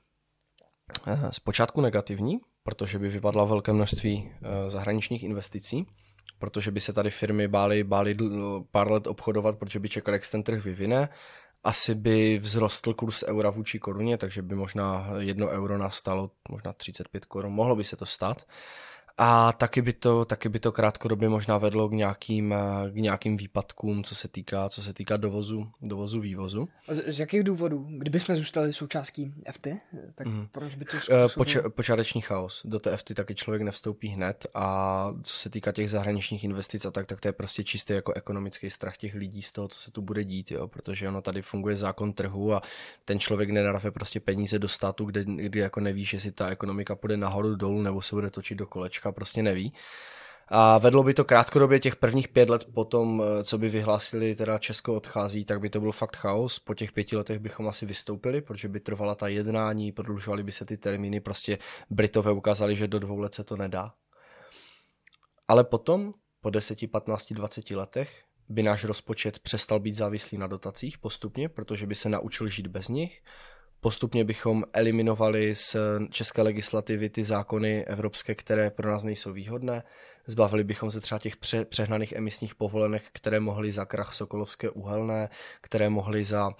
Eh, 1.07 1.33
zpočátku 1.33 1.81
negativní, 1.81 2.41
protože 2.63 2.99
by 2.99 3.09
vypadla 3.09 3.45
velké 3.45 3.73
množství 3.73 4.33
eh, 4.33 4.71
zahraničních 4.71 5.23
investicí, 5.23 5.87
protože 6.39 6.71
by 6.71 6.81
se 6.81 6.93
tady 6.93 7.11
firmy 7.11 7.49
bály, 7.49 7.85
bály 7.85 8.17
pár 8.71 8.91
let 8.91 9.07
obchodovat, 9.07 9.59
protože 9.59 9.81
by 9.81 9.89
čekali, 9.89 10.15
jak 10.15 10.25
se 10.25 10.31
ten 10.31 10.43
trh 10.43 10.65
vyvine. 10.65 11.09
Asi 11.65 11.95
by 11.95 12.41
vzrostl 12.43 12.95
kurz 12.95 13.23
eura 13.23 13.51
vůči 13.51 13.79
koruně, 13.79 14.19
takže 14.19 14.43
by 14.43 14.55
možná 14.55 15.07
jedno 15.19 15.49
euro 15.49 15.79
nastalo 15.79 16.31
možná 16.49 16.73
35 16.73 17.25
korun. 17.25 17.53
Mohlo 17.53 17.77
by 17.77 17.85
se 17.85 17.97
to 17.97 18.07
stát. 18.07 18.47
A 19.23 19.53
taky 19.53 19.83
by 19.83 19.93
to, 19.93 20.25
taky 20.25 20.49
by 20.49 20.61
to 20.61 20.73
krátkodobě 20.73 21.29
možná 21.29 21.59
vedlo 21.59 21.89
k 21.89 21.93
nějakým, 21.93 22.55
k 22.91 22.95
nějakým 22.95 23.37
výpadkům, 23.37 24.05
co 24.05 24.15
se 24.15 24.29
týká, 24.29 24.69
co 24.69 24.83
se 24.83 24.95
týká 24.95 25.17
dovozu, 25.17 25.71
dovozu 25.83 26.21
vývozu. 26.21 26.69
A 26.89 26.95
z, 26.95 27.03
z 27.07 27.21
jakých 27.21 27.43
důvodů? 27.43 27.87
Kdyby 27.91 28.21
jsme 28.21 28.37
zůstali 28.37 28.73
součástí 28.73 29.35
FT, 29.53 29.67
tak 30.15 30.27
mm. 30.27 30.49
proč 30.53 30.75
by 30.75 30.85
to 30.85 30.97
eh, 30.97 31.01
způsobilo? 31.01 31.29
Poč, 31.35 31.57
počáteční 31.75 32.21
chaos. 32.21 32.67
Do 32.67 32.79
té 32.79 32.97
FT 32.97 33.15
taky 33.15 33.35
člověk 33.35 33.63
nevstoupí 33.63 34.09
hned 34.09 34.47
a 34.55 35.07
co 35.23 35.37
se 35.37 35.51
týká 35.51 35.73
těch 35.73 35.91
zahraničních 35.91 36.45
investic 36.45 36.85
a 36.85 36.91
tak, 36.91 37.07
tak 37.07 37.21
to 37.21 37.29
je 37.29 37.33
prostě 37.33 37.65
čistý 37.65 37.93
jako 37.93 38.13
ekonomický 38.13 38.71
strach 38.71 38.97
těch 38.97 39.15
lidí 39.15 39.43
z 39.43 39.53
toho, 39.53 39.69
co 39.69 39.79
se 39.79 39.91
tu 39.91 40.03
bude 40.03 40.25
dít, 40.25 40.51
jo? 40.51 40.69
protože 40.69 41.09
ono 41.09 41.23
tady 41.23 41.43
funguje 41.43 41.77
zákon 41.77 42.13
trhu 42.13 42.55
a 42.55 42.63
ten 43.05 43.21
člověk 43.21 43.51
nenarve 43.51 43.91
prostě 43.91 44.21
peníze 44.21 44.59
do 44.59 44.69
státu, 44.69 45.05
kde, 45.05 45.25
kde 45.25 45.61
jako 45.61 45.81
nevíš, 45.81 46.13
jestli 46.13 46.33
ta 46.33 46.49
ekonomika 46.49 46.97
půjde 46.97 47.17
nahoru 47.17 47.57
dolů 47.57 47.83
nebo 47.83 48.03
se 48.03 48.15
bude 48.15 48.31
točit 48.31 48.59
do 48.59 48.67
kolečka 48.67 49.10
prostě 49.13 49.43
neví. 49.43 49.73
A 50.53 50.79
vedlo 50.79 51.03
by 51.03 51.15
to 51.15 51.25
krátkodobě 51.25 51.81
těch 51.81 51.97
prvních 51.97 52.29
pět 52.29 52.51
let 52.51 52.65
potom, 52.75 53.23
eh, 53.23 53.45
co 53.45 53.59
by 53.59 53.69
vyhlásili, 53.69 54.35
teda 54.35 54.59
Česko 54.59 54.95
odchází, 54.95 55.45
tak 55.45 55.61
by 55.61 55.71
to 55.71 55.81
byl 55.81 55.93
fakt 55.93 56.17
chaos. 56.17 56.59
Po 56.59 56.75
těch 56.75 56.93
pěti 56.93 57.17
letech 57.17 57.39
bychom 57.39 57.69
asi 57.69 57.87
vystoupili, 57.87 58.41
protože 58.41 58.69
by 58.69 58.81
trvala 58.81 59.15
ta 59.15 59.29
jednání, 59.29 59.93
prodlužovaly 59.93 60.43
by 60.43 60.53
se 60.53 60.65
ty 60.65 60.77
termíny, 60.77 61.21
prostě 61.21 61.59
Britové 61.91 62.33
ukázali, 62.33 62.77
že 62.77 62.89
do 62.89 62.99
dvou 62.99 63.19
let 63.19 63.35
se 63.35 63.45
to 63.45 63.57
nedá. 63.57 63.93
Ale 65.49 65.65
potom, 65.65 66.15
po 66.41 66.51
10, 66.51 66.91
15, 66.91 67.33
20 67.33 67.71
letech, 67.71 68.25
by 68.49 68.63
náš 68.63 68.85
rozpočet 68.85 69.39
přestal 69.39 69.81
být 69.81 69.95
závislý 69.95 70.39
na 70.39 70.47
dotacích 70.47 70.99
postupně, 70.99 71.49
protože 71.49 71.87
by 71.87 71.95
se 71.95 72.09
naučil 72.09 72.49
žít 72.49 72.67
bez 72.67 72.89
nich 72.89 73.23
Postupně 73.81 74.25
bychom 74.25 74.65
eliminovali 74.73 75.55
z 75.55 75.77
české 76.11 76.43
legislativy 76.43 77.11
ty 77.11 77.25
zákony 77.25 77.85
evropské, 77.85 78.35
které 78.35 78.71
pro 78.71 78.91
nás 78.91 79.05
nejsou 79.05 79.33
výhodné. 79.33 79.83
Zbavili 80.27 80.65
bychom 80.65 80.91
se 80.91 81.01
třeba 81.01 81.19
těch 81.19 81.37
pře- 81.37 81.65
přehnaných 81.65 82.13
emisních 82.13 82.55
povolenek, 82.55 83.03
které 83.13 83.41
mohly 83.41 83.73
za 83.73 83.85
krach 83.85 84.15
Sokolovské 84.15 84.71
uhelné, 84.71 85.29
které 85.61 85.89
mohly 85.91 86.25
za 86.25 86.51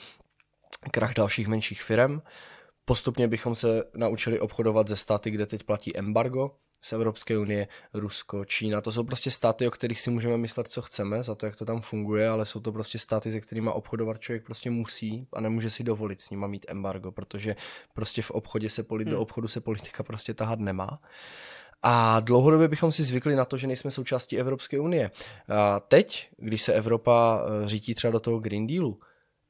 krach 0.91 1.15
dalších 1.15 1.49
menších 1.49 1.83
firm. 1.83 2.21
Postupně 2.85 3.29
bychom 3.29 3.55
se 3.55 3.85
naučili 3.97 4.41
obchodovat 4.41 4.89
ze 4.89 4.97
státy, 4.97 5.31
kde 5.31 5.47
teď 5.47 5.63
platí 5.63 5.97
embargo, 5.97 6.51
z 6.81 6.93
Evropské 6.93 7.39
unie, 7.39 7.69
Rusko, 7.95 8.45
Čína. 8.45 8.81
To 8.81 8.93
jsou 8.93 9.05
prostě 9.05 9.31
státy, 9.31 9.69
o 9.69 9.71
kterých 9.71 10.01
si 10.01 10.11
můžeme 10.11 10.37
myslet, 10.37 10.69
co 10.69 10.83
chceme, 10.83 11.23
za 11.23 11.35
to, 11.35 11.47
jak 11.47 11.57
to 11.57 11.65
tam 11.65 11.81
funguje, 11.81 12.29
ale 12.29 12.47
jsou 12.47 12.61
to 12.61 12.73
prostě 12.73 12.99
státy, 12.99 13.33
se 13.33 13.41
kterými 13.41 13.71
obchodovat 13.71 14.21
člověk 14.21 14.45
prostě 14.45 14.71
musí 14.71 15.27
a 15.33 15.41
nemůže 15.41 15.71
si 15.71 15.85
dovolit 15.85 16.21
s 16.21 16.31
nima 16.31 16.47
mít 16.47 16.67
embargo, 16.69 17.13
protože 17.13 17.57
prostě 17.95 18.23
v 18.23 18.31
obchodě 18.31 18.71
se 18.71 18.83
polit, 18.83 19.05
hmm. 19.05 19.13
do 19.13 19.21
obchodu 19.21 19.49
se 19.49 19.61
politika 19.61 20.03
prostě 20.03 20.35
tahat 20.35 20.59
nemá. 20.59 21.01
A 21.83 22.21
dlouhodobě 22.21 22.69
bychom 22.69 22.93
si 22.93 23.03
zvykli 23.03 23.37
na 23.37 23.45
to, 23.45 23.57
že 23.57 23.67
nejsme 23.67 23.91
součástí 23.91 24.39
Evropské 24.39 24.81
unie. 24.81 25.11
A 25.49 25.81
teď, 25.81 26.31
když 26.37 26.63
se 26.63 26.73
Evropa 26.73 27.43
eh, 27.43 27.69
řítí 27.69 27.95
třeba 27.95 28.11
do 28.11 28.21
toho 28.21 28.39
Green 28.39 28.67
Dealu, 28.67 29.01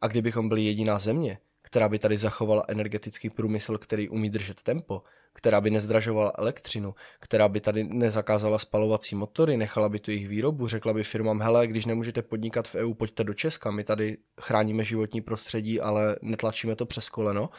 a 0.01 0.09
kdybychom 0.09 0.49
byli 0.49 0.65
jediná 0.65 0.99
země, 0.99 1.39
která 1.63 1.89
by 1.89 1.99
tady 1.99 2.19
zachovala 2.19 2.65
energetický 2.69 3.31
průmysl, 3.31 3.79
který 3.79 4.09
umí 4.09 4.31
držet 4.31 4.63
tempo, 4.63 5.03
která 5.35 5.61
by 5.61 5.71
nezdražovala 5.71 6.33
elektřinu, 6.39 6.95
která 7.21 7.49
by 7.49 7.61
tady 7.61 7.85
nezakázala 7.85 8.59
spalovací 8.59 9.15
motory, 9.15 9.57
nechala 9.57 9.89
by 9.89 9.99
tu 9.99 10.11
jejich 10.11 10.29
výrobu, 10.29 10.69
řekla 10.69 10.93
by 10.93 11.05
firmám, 11.05 11.41
hele, 11.41 11.67
když 11.67 11.87
nemůžete 11.87 12.23
podnikat 12.23 12.69
v 12.69 12.75
EU, 12.75 12.95
pojďte 12.95 13.25
do 13.25 13.35
Česka, 13.35 13.71
my 13.71 13.85
tady 13.85 14.17
chráníme 14.41 14.85
životní 14.85 15.21
prostředí, 15.21 15.81
ale 15.81 16.17
netlačíme 16.23 16.77
to 16.77 16.87
přes 16.87 17.09
koleno, 17.09 17.51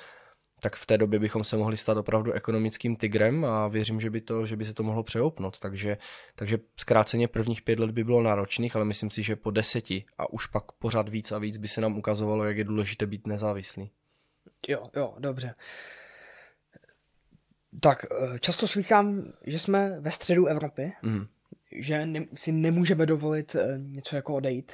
tak 0.62 0.76
v 0.76 0.86
té 0.86 0.98
době 0.98 1.20
bychom 1.20 1.44
se 1.44 1.58
mohli 1.58 1.78
stát 1.78 1.98
opravdu 1.98 2.32
ekonomickým 2.32 2.96
tigrem 2.96 3.46
a 3.46 3.68
věřím, 3.68 4.02
že 4.02 4.10
by, 4.10 4.22
to, 4.22 4.46
že 4.46 4.56
by 4.56 4.66
se 4.66 4.74
to 4.74 4.84
mohlo 4.84 5.04
přehoupnout. 5.04 5.60
Takže, 5.60 5.98
takže 6.36 6.58
zkráceně 6.78 7.28
prvních 7.28 7.62
pět 7.62 7.80
let 7.80 7.92
by 7.92 8.04
bylo 8.04 8.22
náročných, 8.22 8.76
ale 8.76 8.86
myslím 8.86 9.10
si, 9.10 9.24
že 9.24 9.36
po 9.36 9.52
deseti 9.52 10.06
a 10.18 10.34
už 10.34 10.46
pak 10.46 10.72
pořád 10.72 11.10
víc 11.10 11.32
a 11.32 11.38
víc 11.38 11.58
by 11.58 11.68
se 11.68 11.82
nám 11.82 11.98
ukazovalo, 11.98 12.44
jak 12.44 12.58
je 12.58 12.64
důležité 12.64 13.06
být 13.06 13.28
nezávislý. 13.28 13.92
Jo, 14.68 14.90
jo, 14.96 15.16
dobře. 15.20 15.56
Tak, 17.80 18.04
eh, 18.12 18.40
často 18.40 18.68
slychám, 18.68 19.34
že 19.46 19.60
jsme 19.60 20.00
ve 20.00 20.12
středu 20.12 20.46
Evropy, 20.46 20.94
mm. 21.02 21.26
že 21.72 22.06
ne, 22.06 22.26
si 22.34 22.52
nemůžeme 22.52 23.06
dovolit 23.06 23.56
eh, 23.56 23.78
něco 23.78 24.16
jako 24.16 24.36
odejít. 24.36 24.72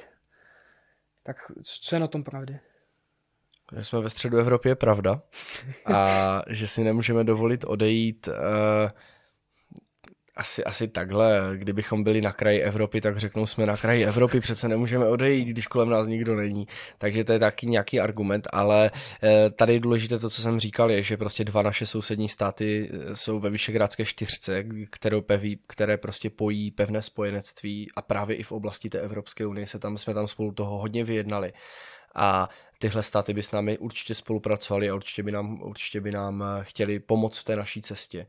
Tak 1.22 1.36
co 1.62 1.96
je 1.96 2.00
na 2.00 2.06
tom 2.06 2.24
pravdy? 2.24 2.58
Že 3.76 3.84
jsme 3.84 4.00
ve 4.00 4.10
středu 4.10 4.38
Evropy 4.38 4.68
je 4.68 4.76
pravda 4.76 5.22
a 5.94 6.42
že 6.48 6.68
si 6.68 6.84
nemůžeme 6.84 7.24
dovolit 7.24 7.64
odejít 7.64 8.28
uh, 8.28 8.90
asi, 10.38 10.64
asi 10.64 10.88
takhle, 10.88 11.52
kdybychom 11.54 12.04
byli 12.04 12.20
na 12.20 12.32
kraji 12.32 12.60
Evropy, 12.60 13.00
tak 13.00 13.18
řeknou, 13.18 13.46
jsme 13.46 13.66
na 13.66 13.76
kraji 13.76 14.04
Evropy, 14.04 14.40
přece 14.40 14.68
nemůžeme 14.68 15.06
odejít, 15.06 15.48
když 15.48 15.66
kolem 15.66 15.90
nás 15.90 16.08
nikdo 16.08 16.36
není. 16.36 16.66
Takže 16.98 17.24
to 17.24 17.32
je 17.32 17.38
taky 17.38 17.66
nějaký 17.66 18.00
argument, 18.00 18.48
ale 18.52 18.90
eh, 19.22 19.50
tady 19.50 19.72
je 19.72 19.80
důležité 19.80 20.18
to, 20.18 20.30
co 20.30 20.42
jsem 20.42 20.60
říkal, 20.60 20.90
je, 20.90 21.02
že 21.02 21.16
prostě 21.16 21.44
dva 21.44 21.62
naše 21.62 21.86
sousední 21.86 22.28
státy 22.28 22.90
eh, 22.92 23.16
jsou 23.16 23.40
ve 23.40 23.50
Vyšegrádské 23.50 24.04
čtyřce, 24.04 24.64
kterou 24.90 25.20
peví, 25.20 25.60
které 25.66 25.96
prostě 25.96 26.30
pojí 26.30 26.70
pevné 26.70 27.02
spojenectví 27.02 27.88
a 27.96 28.02
právě 28.02 28.36
i 28.36 28.42
v 28.42 28.52
oblasti 28.52 28.90
té 28.90 29.00
Evropské 29.00 29.46
unie 29.46 29.66
se 29.66 29.78
tam, 29.78 29.98
jsme 29.98 30.14
tam 30.14 30.28
spolu 30.28 30.52
toho 30.52 30.78
hodně 30.78 31.04
vyjednali. 31.04 31.52
A 32.14 32.48
tyhle 32.78 33.02
státy 33.02 33.34
by 33.34 33.42
s 33.42 33.52
námi 33.52 33.78
určitě 33.78 34.14
spolupracovali 34.14 34.90
a 34.90 34.94
určitě 34.94 35.22
by 35.22 35.32
nám, 35.32 35.62
určitě 35.62 36.00
by 36.00 36.12
nám 36.12 36.42
eh, 36.42 36.64
chtěli 36.64 36.98
pomoct 36.98 37.38
v 37.38 37.44
té 37.44 37.56
naší 37.56 37.82
cestě. 37.82 38.26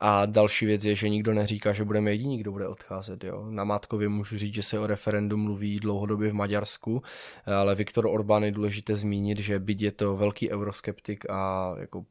A 0.00 0.26
další 0.26 0.66
věc 0.66 0.84
je, 0.84 0.94
že 0.94 1.08
nikdo 1.08 1.34
neříká, 1.34 1.72
že 1.72 1.84
budeme 1.84 2.10
jediní, 2.10 2.38
kdo 2.38 2.52
bude 2.52 2.68
odcházet. 2.68 3.24
Jo. 3.24 3.46
Na 3.50 3.64
Mátkově 3.64 4.08
můžu 4.08 4.38
říct, 4.38 4.54
že 4.54 4.62
se 4.62 4.78
o 4.78 4.86
referendum 4.86 5.40
mluví 5.40 5.80
dlouhodobě 5.80 6.30
v 6.30 6.34
Maďarsku, 6.34 7.02
ale 7.60 7.74
Viktor 7.74 8.06
Orbán 8.06 8.44
je 8.44 8.52
důležité 8.52 8.96
zmínit, 8.96 9.38
že 9.38 9.58
byť 9.58 9.80
je 9.80 9.92
to 9.92 10.16
velký 10.16 10.50
euroskeptik 10.50 11.30
a 11.30 11.74
jako 11.78 12.04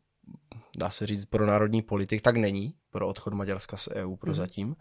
dá 0.78 0.90
se 0.90 1.06
říct 1.06 1.26
pro 1.26 1.46
národní 1.46 1.82
politik, 1.82 2.22
tak 2.22 2.36
není 2.36 2.74
pro 2.90 3.08
odchod 3.08 3.34
Maďarska 3.34 3.78
z 3.78 3.88
EU 3.88 4.16
prozatím, 4.16 4.68
mm. 4.68 4.76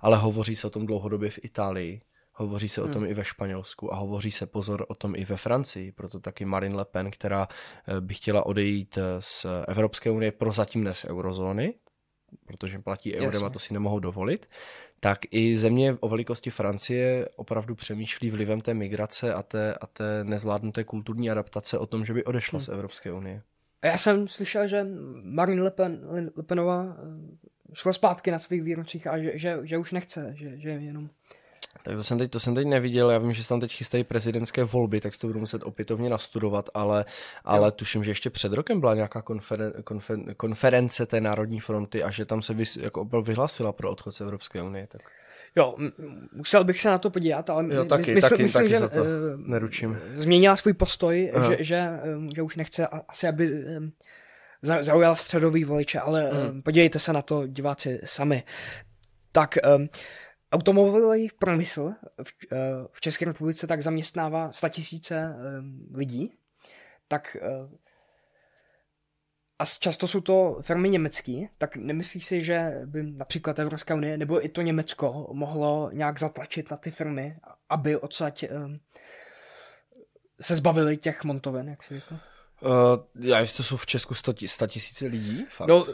ale 0.00 0.16
hovoří 0.16 0.56
se 0.56 0.66
o 0.66 0.70
tom 0.70 0.86
dlouhodobě 0.86 1.30
v 1.30 1.38
Itálii, 1.42 2.00
hovoří 2.32 2.68
se 2.68 2.82
o 2.82 2.88
tom 2.88 3.02
mm. 3.02 3.08
i 3.08 3.14
ve 3.14 3.24
Španělsku 3.24 3.94
a 3.94 3.96
hovoří 3.96 4.30
se 4.30 4.46
pozor 4.46 4.86
o 4.88 4.94
tom 4.94 5.14
i 5.16 5.24
ve 5.24 5.36
Francii, 5.36 5.92
proto 5.92 6.20
taky 6.20 6.44
Marine 6.44 6.76
Le 6.76 6.84
Pen, 6.84 7.10
která 7.10 7.48
eh, 7.88 8.00
by 8.00 8.14
chtěla 8.14 8.46
odejít 8.46 8.98
z 9.20 9.46
Evropské 9.68 10.10
unie 10.10 10.32
prozatím 10.32 10.84
ne 10.84 10.94
z 10.94 11.04
eurozóny, 11.04 11.74
protože 12.46 12.78
platí 12.78 13.14
eurem 13.14 13.32
Jasně. 13.32 13.46
a 13.46 13.50
to 13.50 13.58
si 13.58 13.74
nemohou 13.74 13.98
dovolit, 13.98 14.48
tak 15.00 15.18
i 15.30 15.56
země 15.56 15.96
o 16.00 16.08
velikosti 16.08 16.50
Francie 16.50 17.28
opravdu 17.36 17.74
přemýšlí 17.74 18.30
vlivem 18.30 18.60
té 18.60 18.74
migrace 18.74 19.34
a 19.34 19.42
té, 19.42 19.74
a 19.74 19.86
té 19.86 20.24
nezvládnuté 20.24 20.84
kulturní 20.84 21.30
adaptace 21.30 21.78
o 21.78 21.86
tom, 21.86 22.04
že 22.04 22.14
by 22.14 22.24
odešla 22.24 22.56
hmm. 22.56 22.64
z 22.64 22.68
Evropské 22.68 23.12
unie. 23.12 23.42
A 23.82 23.86
já 23.86 23.98
jsem 23.98 24.28
slyšel, 24.28 24.66
že 24.66 24.86
Marine 25.22 25.62
Le, 25.62 25.70
Pen, 25.70 26.00
Le 26.36 26.42
Penová 26.42 26.96
eh, 26.98 27.74
šla 27.74 27.92
zpátky 27.92 28.30
na 28.30 28.38
svých 28.38 28.62
výrocích 28.62 29.06
a 29.06 29.18
že, 29.18 29.38
že, 29.38 29.58
že 29.62 29.78
už 29.78 29.92
nechce, 29.92 30.32
že, 30.36 30.58
že 30.58 30.68
jenom 30.68 31.10
tak 31.82 31.96
to 31.96 32.04
jsem, 32.04 32.18
teď, 32.18 32.30
to 32.30 32.40
jsem 32.40 32.54
teď 32.54 32.66
neviděl, 32.66 33.10
já 33.10 33.18
vím, 33.18 33.32
že 33.32 33.42
se 33.42 33.48
tam 33.48 33.60
teď 33.60 33.72
chystají 33.72 34.04
prezidentské 34.04 34.64
volby, 34.64 35.00
tak 35.00 35.14
si 35.14 35.20
to 35.20 35.26
budu 35.26 35.40
muset 35.40 35.62
opětovně 35.62 36.10
nastudovat, 36.10 36.70
ale, 36.74 37.04
ale 37.44 37.72
tuším, 37.72 38.04
že 38.04 38.10
ještě 38.10 38.30
před 38.30 38.52
rokem 38.52 38.80
byla 38.80 38.94
nějaká 38.94 39.22
konferen, 39.22 39.72
konfer, 39.84 40.18
konference 40.36 41.06
té 41.06 41.20
Národní 41.20 41.60
fronty 41.60 42.02
a 42.02 42.10
že 42.10 42.26
tam 42.26 42.42
se 42.42 42.54
vys, 42.54 42.76
jako 42.76 43.04
vyhlásila 43.04 43.72
pro 43.72 43.90
odchod 43.90 44.12
z 44.12 44.20
Evropské 44.20 44.62
unie. 44.62 44.86
Tak. 44.86 45.00
Jo, 45.56 45.76
musel 46.32 46.64
bych 46.64 46.80
se 46.80 46.90
na 46.90 46.98
to 46.98 47.10
podívat, 47.10 47.50
ale 47.50 47.74
jo, 47.74 47.84
taky, 47.84 48.14
mysl, 48.14 48.28
taky, 48.28 48.42
myslím, 48.42 48.62
taky 48.62 48.74
že 48.74 48.78
za 48.78 48.88
to 48.88 49.00
uh, 49.00 49.06
neručím. 49.36 49.98
změnila 50.14 50.56
svůj 50.56 50.72
postoj, 50.72 51.32
že, 51.48 51.64
že, 51.64 51.90
že 52.34 52.42
už 52.42 52.56
nechce 52.56 52.86
asi, 52.86 53.28
aby 53.28 53.50
zaujal 54.62 55.14
středový 55.14 55.64
voliče, 55.64 56.00
ale 56.00 56.30
hmm. 56.30 56.62
podívejte 56.62 56.98
se 56.98 57.12
na 57.12 57.22
to 57.22 57.46
diváci 57.46 58.00
sami. 58.04 58.42
Tak 59.32 59.58
um, 59.76 59.88
Automobilový 60.52 61.30
průmysl 61.38 61.94
v, 62.22 62.32
eh, 62.52 62.56
v 62.92 63.00
České 63.00 63.24
republice 63.24 63.66
tak 63.66 63.82
zaměstnává 63.82 64.52
100 64.52 64.68
tisíce 64.68 65.16
eh, 65.16 65.34
lidí, 65.94 66.32
tak 67.08 67.36
eh, 67.40 67.76
a 69.58 69.64
často 69.64 70.08
jsou 70.08 70.20
to 70.20 70.58
firmy 70.60 70.90
německé, 70.90 71.46
tak 71.58 71.76
nemyslíš 71.76 72.26
si, 72.26 72.44
že 72.44 72.80
by 72.84 73.02
například 73.02 73.58
Evropská 73.58 73.94
unie 73.94 74.18
nebo 74.18 74.44
i 74.44 74.48
to 74.48 74.62
Německo 74.62 75.28
mohlo 75.32 75.90
nějak 75.92 76.18
zatlačit 76.18 76.70
na 76.70 76.76
ty 76.76 76.90
firmy, 76.90 77.38
aby 77.68 77.96
odsaď 77.96 78.44
se 80.40 80.56
zbavili 80.56 80.96
těch 80.96 81.24
montoven, 81.24 81.68
jak 81.68 81.82
si 81.82 81.94
řekl? 81.94 82.18
Uh, 82.60 82.70
já 83.20 83.40
jestli 83.40 83.56
to 83.56 83.62
jsou 83.62 83.76
v 83.76 83.86
Česku 83.86 84.14
100 84.14 84.32
tisíce 84.66 85.06
lidí? 85.06 85.44
Fakt? 85.50 85.68
No, 85.68 85.84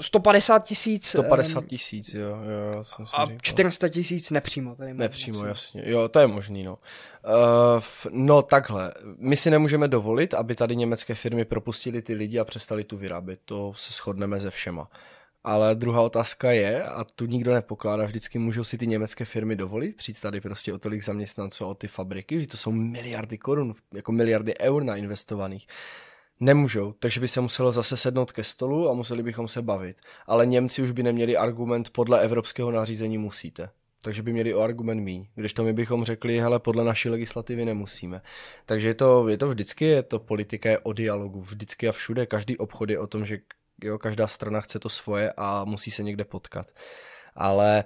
150 0.00 0.64
tisíc. 0.64 1.08
150 1.08 1.66
tisíc, 1.66 2.14
jo, 2.14 2.28
jo. 2.28 2.84
Jsem 2.84 3.06
si 3.06 3.16
a 3.16 3.24
říkal. 3.24 3.38
400 3.42 3.88
tisíc 3.88 4.30
nepřímo. 4.30 4.76
Tady 4.76 4.94
nepřímo, 4.94 5.38
nepřímo, 5.38 5.46
jasně. 5.46 5.82
Jo, 5.86 6.08
to 6.08 6.18
je 6.18 6.26
možný, 6.26 6.62
no. 6.62 6.78
Uh, 7.24 7.82
no 8.10 8.42
takhle, 8.42 8.92
my 9.18 9.36
si 9.36 9.50
nemůžeme 9.50 9.88
dovolit, 9.88 10.34
aby 10.34 10.54
tady 10.54 10.76
německé 10.76 11.14
firmy 11.14 11.44
propustili 11.44 12.02
ty 12.02 12.14
lidi 12.14 12.38
a 12.38 12.44
přestali 12.44 12.84
tu 12.84 12.96
vyrábět. 12.96 13.40
To 13.44 13.72
se 13.76 13.92
shodneme 13.92 14.40
ze 14.40 14.50
všema. 14.50 14.88
Ale 15.44 15.74
druhá 15.74 16.02
otázka 16.02 16.52
je, 16.52 16.84
a 16.84 17.04
tu 17.04 17.26
nikdo 17.26 17.54
nepokládá, 17.54 18.04
vždycky 18.04 18.38
můžou 18.38 18.64
si 18.64 18.78
ty 18.78 18.86
německé 18.86 19.24
firmy 19.24 19.56
dovolit 19.56 19.96
přijít 19.96 20.20
tady 20.20 20.40
prostě 20.40 20.72
o 20.72 20.78
tolik 20.78 21.04
zaměstnanců, 21.04 21.64
o 21.66 21.74
ty 21.74 21.88
fabriky, 21.88 22.40
že 22.40 22.46
to 22.46 22.56
jsou 22.56 22.72
miliardy 22.72 23.38
korun, 23.38 23.74
jako 23.94 24.12
miliardy 24.12 24.54
eur 24.60 24.82
nainvestovaných. 24.82 25.66
Nemůžou, 26.40 26.92
takže 26.98 27.20
by 27.20 27.28
se 27.28 27.40
muselo 27.40 27.72
zase 27.72 27.96
sednout 27.96 28.32
ke 28.32 28.44
stolu 28.44 28.90
a 28.90 28.94
museli 28.94 29.22
bychom 29.22 29.48
se 29.48 29.62
bavit. 29.62 30.00
Ale 30.26 30.46
Němci 30.46 30.82
už 30.82 30.90
by 30.90 31.02
neměli 31.02 31.36
argument 31.36 31.90
podle 31.90 32.20
evropského 32.20 32.70
nařízení 32.70 33.18
musíte. 33.18 33.70
Takže 34.02 34.22
by 34.22 34.32
měli 34.32 34.54
o 34.54 34.60
argument 34.60 35.00
mý. 35.00 35.28
Když 35.34 35.52
to 35.52 35.64
my 35.64 35.72
bychom 35.72 36.04
řekli, 36.04 36.38
hele, 36.38 36.58
podle 36.58 36.84
naší 36.84 37.08
legislativy 37.08 37.64
nemusíme. 37.64 38.20
Takže 38.66 38.88
je 38.88 38.94
to, 38.94 39.28
je 39.28 39.38
to 39.38 39.48
vždycky, 39.48 39.84
je 39.84 40.02
to 40.02 40.18
politika 40.18 40.70
je 40.70 40.78
o 40.78 40.92
dialogu. 40.92 41.40
Vždycky 41.40 41.88
a 41.88 41.92
všude. 41.92 42.26
Každý 42.26 42.58
obchod 42.58 42.90
je 42.90 42.98
o 42.98 43.06
tom, 43.06 43.26
že 43.26 43.38
jo, 43.84 43.98
každá 43.98 44.26
strana 44.26 44.60
chce 44.60 44.78
to 44.78 44.88
svoje 44.88 45.32
a 45.36 45.64
musí 45.64 45.90
se 45.90 46.02
někde 46.02 46.24
potkat. 46.24 46.66
Ale 47.34 47.84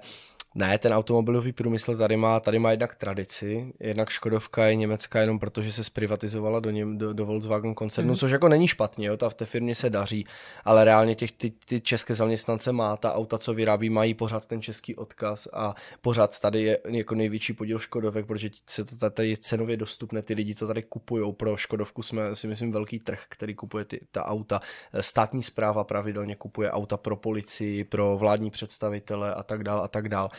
ne, 0.55 0.77
ten 0.77 0.93
automobilový 0.93 1.51
průmysl 1.51 1.97
tady 1.97 2.17
má, 2.17 2.39
tady 2.39 2.59
má 2.59 2.71
jednak 2.71 2.95
tradici, 2.95 3.73
jednak 3.79 4.09
Škodovka 4.09 4.65
je 4.65 4.75
německá 4.75 5.21
jenom 5.21 5.39
proto, 5.39 5.61
že 5.61 5.71
se 5.71 5.83
zprivatizovala 5.83 6.59
do, 6.59 6.69
něm, 6.69 6.97
do, 6.97 7.13
do 7.13 7.25
Volkswagen 7.25 7.75
koncernu, 7.75 8.09
mm. 8.09 8.15
což 8.15 8.31
jako 8.31 8.47
není 8.47 8.67
špatně, 8.67 9.07
jo, 9.07 9.17
ta 9.17 9.29
v 9.29 9.33
té 9.33 9.45
firmě 9.45 9.75
se 9.75 9.89
daří, 9.89 10.25
ale 10.65 10.85
reálně 10.85 11.15
těch, 11.15 11.31
ty, 11.31 11.53
ty 11.65 11.81
české 11.81 12.15
zaměstnance 12.15 12.71
má, 12.71 12.97
ta 12.97 13.13
auta, 13.13 13.37
co 13.37 13.53
vyrábí, 13.53 13.89
mají 13.89 14.13
pořád 14.13 14.45
ten 14.45 14.61
český 14.61 14.95
odkaz 14.95 15.47
a 15.53 15.75
pořád 16.01 16.39
tady 16.39 16.61
je 16.61 16.79
jako 16.87 17.15
největší 17.15 17.53
podíl 17.53 17.79
Škodovek, 17.79 18.25
protože 18.25 18.49
se 18.69 18.85
to 18.85 19.09
tady 19.09 19.29
je 19.29 19.37
cenově 19.37 19.77
dostupné, 19.77 20.21
ty 20.21 20.33
lidi 20.33 20.55
to 20.55 20.67
tady 20.67 20.83
kupují, 20.83 21.33
pro 21.33 21.57
Škodovku 21.57 22.03
jsme 22.03 22.35
si 22.35 22.47
myslím 22.47 22.71
velký 22.71 22.99
trh, 22.99 23.19
který 23.29 23.55
kupuje 23.55 23.85
ty, 23.85 23.99
ta 24.11 24.25
auta, 24.25 24.61
státní 25.01 25.43
zpráva 25.43 25.83
pravidelně 25.83 26.35
kupuje 26.35 26.71
auta 26.71 26.97
pro 26.97 27.15
policii, 27.15 27.83
pro 27.83 28.17
vládní 28.17 28.51
představitele 28.51 29.33
a 29.33 29.43
tak 29.43 29.63
dále 29.63 29.81
a 29.81 29.87
tak 29.87 30.09
dále. 30.09 30.29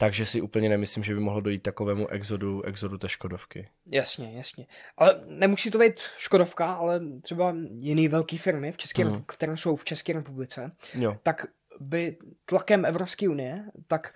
Takže 0.00 0.26
si 0.26 0.40
úplně 0.40 0.68
nemyslím, 0.68 1.04
že 1.04 1.14
by 1.14 1.20
mohlo 1.20 1.40
dojít 1.40 1.62
takovému 1.62 2.08
exodu, 2.08 2.62
exodu 2.62 2.98
té 2.98 3.08
Škodovky. 3.08 3.68
Jasně, 3.86 4.32
jasně. 4.36 4.66
Ale 4.96 5.20
nemusí 5.26 5.70
to 5.70 5.78
být 5.78 6.00
Škodovka, 6.18 6.72
ale 6.72 7.00
třeba 7.22 7.54
jiný 7.78 8.08
velký 8.08 8.38
firmy, 8.38 8.72
v 8.72 8.76
České, 8.76 9.04
mm. 9.04 9.22
které 9.26 9.56
jsou 9.56 9.76
v 9.76 9.84
České 9.84 10.12
republice, 10.12 10.72
jo. 10.94 11.16
tak 11.22 11.46
by 11.80 12.16
tlakem 12.44 12.84
Evropské 12.84 13.28
unie, 13.28 13.64
tak 13.86 14.14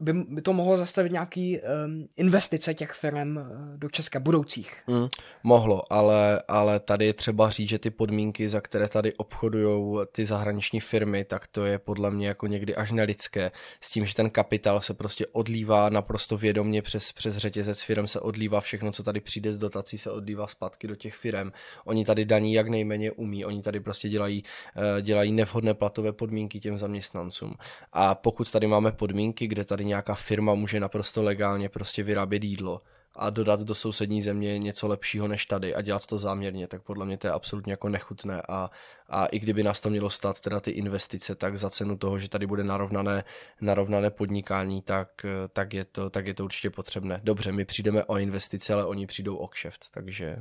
by, 0.00 0.12
by 0.12 0.42
to 0.42 0.52
mohlo 0.52 0.78
zastavit 0.78 1.12
nějaký 1.12 1.58
um, 1.58 2.08
investice 2.16 2.74
těch 2.74 2.92
firm 2.92 3.36
uh, 3.36 3.42
do 3.76 3.88
Česka 3.88 4.20
budoucích. 4.20 4.82
Mm, 4.86 5.08
mohlo, 5.42 5.92
ale, 5.92 6.42
ale 6.48 6.80
tady 6.80 7.06
je 7.06 7.12
třeba 7.12 7.50
říct, 7.50 7.68
že 7.68 7.78
ty 7.78 7.90
podmínky, 7.90 8.48
za 8.48 8.60
které 8.60 8.88
tady 8.88 9.14
obchodují 9.14 10.06
ty 10.12 10.26
zahraniční 10.26 10.80
firmy, 10.80 11.24
tak 11.24 11.46
to 11.46 11.64
je 11.64 11.78
podle 11.78 12.10
mě 12.10 12.28
jako 12.28 12.46
někdy 12.46 12.76
až 12.76 12.92
nelidské. 12.92 13.50
S 13.80 13.90
tím, 13.90 14.06
že 14.06 14.14
ten 14.14 14.30
kapitál 14.30 14.80
se 14.80 14.94
prostě 14.94 15.26
odlívá 15.26 15.88
naprosto 15.88 16.36
vědomně 16.36 16.82
přes, 16.82 17.12
přes 17.12 17.36
řetězec 17.36 17.82
firm 17.82 18.06
se 18.06 18.20
odlívá 18.20 18.60
všechno, 18.60 18.92
co 18.92 19.02
tady 19.02 19.20
přijde 19.20 19.54
z 19.54 19.58
dotací, 19.58 19.98
se 19.98 20.10
odlívá 20.10 20.46
zpátky 20.46 20.88
do 20.88 20.96
těch 20.96 21.14
firm. 21.14 21.52
Oni 21.84 22.04
tady 22.04 22.24
daní 22.24 22.52
jak 22.52 22.68
nejméně 22.68 23.12
umí, 23.12 23.44
oni 23.44 23.62
tady 23.62 23.80
prostě 23.80 24.08
dělají, 24.08 24.44
uh, 24.76 25.02
dělají 25.02 25.32
nevhodné 25.32 25.74
platové 25.74 26.12
podmínky 26.12 26.60
těm 26.60 26.78
zaměstnancům. 26.78 27.54
A 27.92 28.14
pokud 28.14 28.50
tady 28.50 28.66
máme 28.66 28.92
podmínky, 28.92 29.46
kde 29.46 29.64
tady 29.64 29.85
nějaká 29.86 30.14
firma 30.14 30.54
může 30.54 30.80
naprosto 30.80 31.22
legálně 31.22 31.68
prostě 31.68 32.02
vyrábět 32.02 32.44
jídlo 32.44 32.82
a 33.16 33.30
dodat 33.30 33.60
do 33.60 33.74
sousední 33.74 34.22
země 34.22 34.58
něco 34.58 34.88
lepšího 34.88 35.28
než 35.28 35.46
tady 35.46 35.74
a 35.74 35.82
dělat 35.82 36.06
to 36.06 36.18
záměrně, 36.18 36.68
tak 36.68 36.82
podle 36.82 37.06
mě 37.06 37.18
to 37.18 37.26
je 37.26 37.32
absolutně 37.32 37.72
jako 37.72 37.88
nechutné 37.88 38.42
a, 38.48 38.70
a 39.08 39.26
i 39.26 39.38
kdyby 39.38 39.62
nás 39.62 39.80
to 39.80 39.90
mělo 39.90 40.10
stát 40.10 40.40
teda 40.40 40.60
ty 40.60 40.70
investice, 40.70 41.34
tak 41.34 41.58
za 41.58 41.70
cenu 41.70 41.96
toho, 41.96 42.18
že 42.18 42.28
tady 42.28 42.46
bude 42.46 42.64
narovnané, 42.64 43.24
narovnané 43.60 44.10
podnikání, 44.10 44.82
tak, 44.82 45.26
tak, 45.52 45.74
je 45.74 45.84
to, 45.84 46.10
tak 46.10 46.26
je 46.26 46.34
to 46.34 46.44
určitě 46.44 46.70
potřebné. 46.70 47.20
Dobře, 47.24 47.52
my 47.52 47.64
přijdeme 47.64 48.04
o 48.04 48.18
investice, 48.18 48.74
ale 48.74 48.84
oni 48.84 49.06
přijdou 49.06 49.36
o 49.36 49.48
kšeft, 49.48 49.86
takže... 49.90 50.36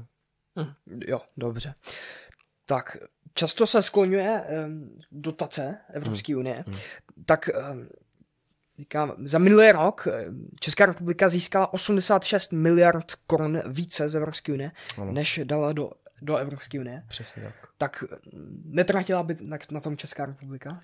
Hm, 0.59 0.99
jo, 1.07 1.21
dobře. 1.37 1.73
Tak 2.65 2.97
často 3.33 3.67
se 3.67 3.81
skloňuje 3.81 4.43
um, 4.65 4.99
dotace 5.11 5.77
Evropské 5.93 6.33
hmm. 6.33 6.39
unie, 6.39 6.63
hmm. 6.67 6.77
tak 7.25 7.49
um, 7.73 7.89
Říkám, 8.77 9.13
za 9.25 9.37
minulý 9.37 9.71
rok 9.71 10.07
eh, 10.07 10.25
Česká 10.59 10.85
republika 10.85 11.29
získala 11.29 11.73
86 11.73 12.51
miliard 12.51 13.11
korun 13.27 13.61
více 13.65 14.09
z 14.09 14.15
Evropské 14.15 14.53
unie, 14.53 14.71
ano. 14.97 15.11
než 15.11 15.39
dala 15.43 15.73
do, 15.73 15.91
do 16.21 16.37
Evropské 16.37 16.79
unie. 16.79 17.03
Přesně 17.07 17.43
tak. 17.43 17.53
Tak 17.77 18.03
netratila 18.65 19.23
by 19.23 19.35
na, 19.41 19.57
na 19.71 19.79
tom 19.79 19.97
Česká 19.97 20.25
republika? 20.25 20.81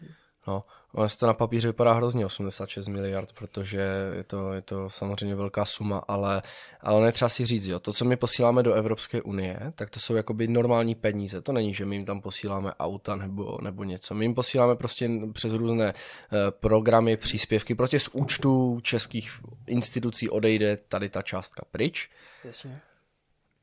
No, 0.47 0.63
ono 0.93 1.07
to 1.19 1.27
na 1.27 1.33
papíře 1.33 1.67
vypadá 1.67 1.93
hrozně 1.93 2.25
86 2.25 2.87
miliard, 2.87 3.29
protože 3.33 3.81
je 4.13 4.23
to, 4.23 4.53
je 4.53 4.61
to 4.61 4.89
samozřejmě 4.89 5.35
velká 5.35 5.65
suma, 5.65 6.03
ale, 6.07 6.41
ale 6.81 7.01
netřeba 7.01 7.29
si 7.29 7.45
říct, 7.45 7.65
jo, 7.65 7.79
to, 7.79 7.93
co 7.93 8.05
my 8.05 8.15
posíláme 8.15 8.63
do 8.63 8.73
Evropské 8.73 9.21
unie, 9.21 9.59
tak 9.75 9.89
to 9.89 9.99
jsou 9.99 10.15
jakoby 10.15 10.47
normální 10.47 10.95
peníze. 10.95 11.41
To 11.41 11.51
není, 11.51 11.73
že 11.73 11.85
my 11.85 11.95
jim 11.95 12.05
tam 12.05 12.21
posíláme 12.21 12.73
auta 12.73 13.15
nebo, 13.15 13.57
nebo 13.61 13.83
něco. 13.83 14.15
My 14.15 14.25
jim 14.25 14.35
posíláme 14.35 14.75
prostě 14.75 15.09
přes 15.33 15.53
různé 15.53 15.93
uh, 15.93 16.39
programy, 16.49 17.17
příspěvky, 17.17 17.75
prostě 17.75 17.99
z 17.99 18.07
účtu 18.07 18.79
českých 18.83 19.31
institucí 19.67 20.29
odejde 20.29 20.77
tady 20.77 21.09
ta 21.09 21.21
částka 21.21 21.65
pryč. 21.71 22.09
Jasně. 22.43 22.81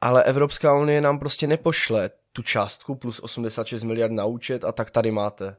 Ale 0.00 0.24
Evropská 0.24 0.74
unie 0.74 1.00
nám 1.00 1.18
prostě 1.18 1.46
nepošle 1.46 2.10
tu 2.32 2.42
částku 2.42 2.94
plus 2.94 3.20
86 3.20 3.82
miliard 3.82 4.12
na 4.12 4.24
účet 4.24 4.64
a 4.64 4.72
tak 4.72 4.90
tady 4.90 5.10
máte 5.10 5.56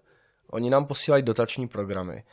Oni 0.51 0.69
nám 0.69 0.85
posílají 0.85 1.23
dotační 1.23 1.67
programy, 1.67 2.23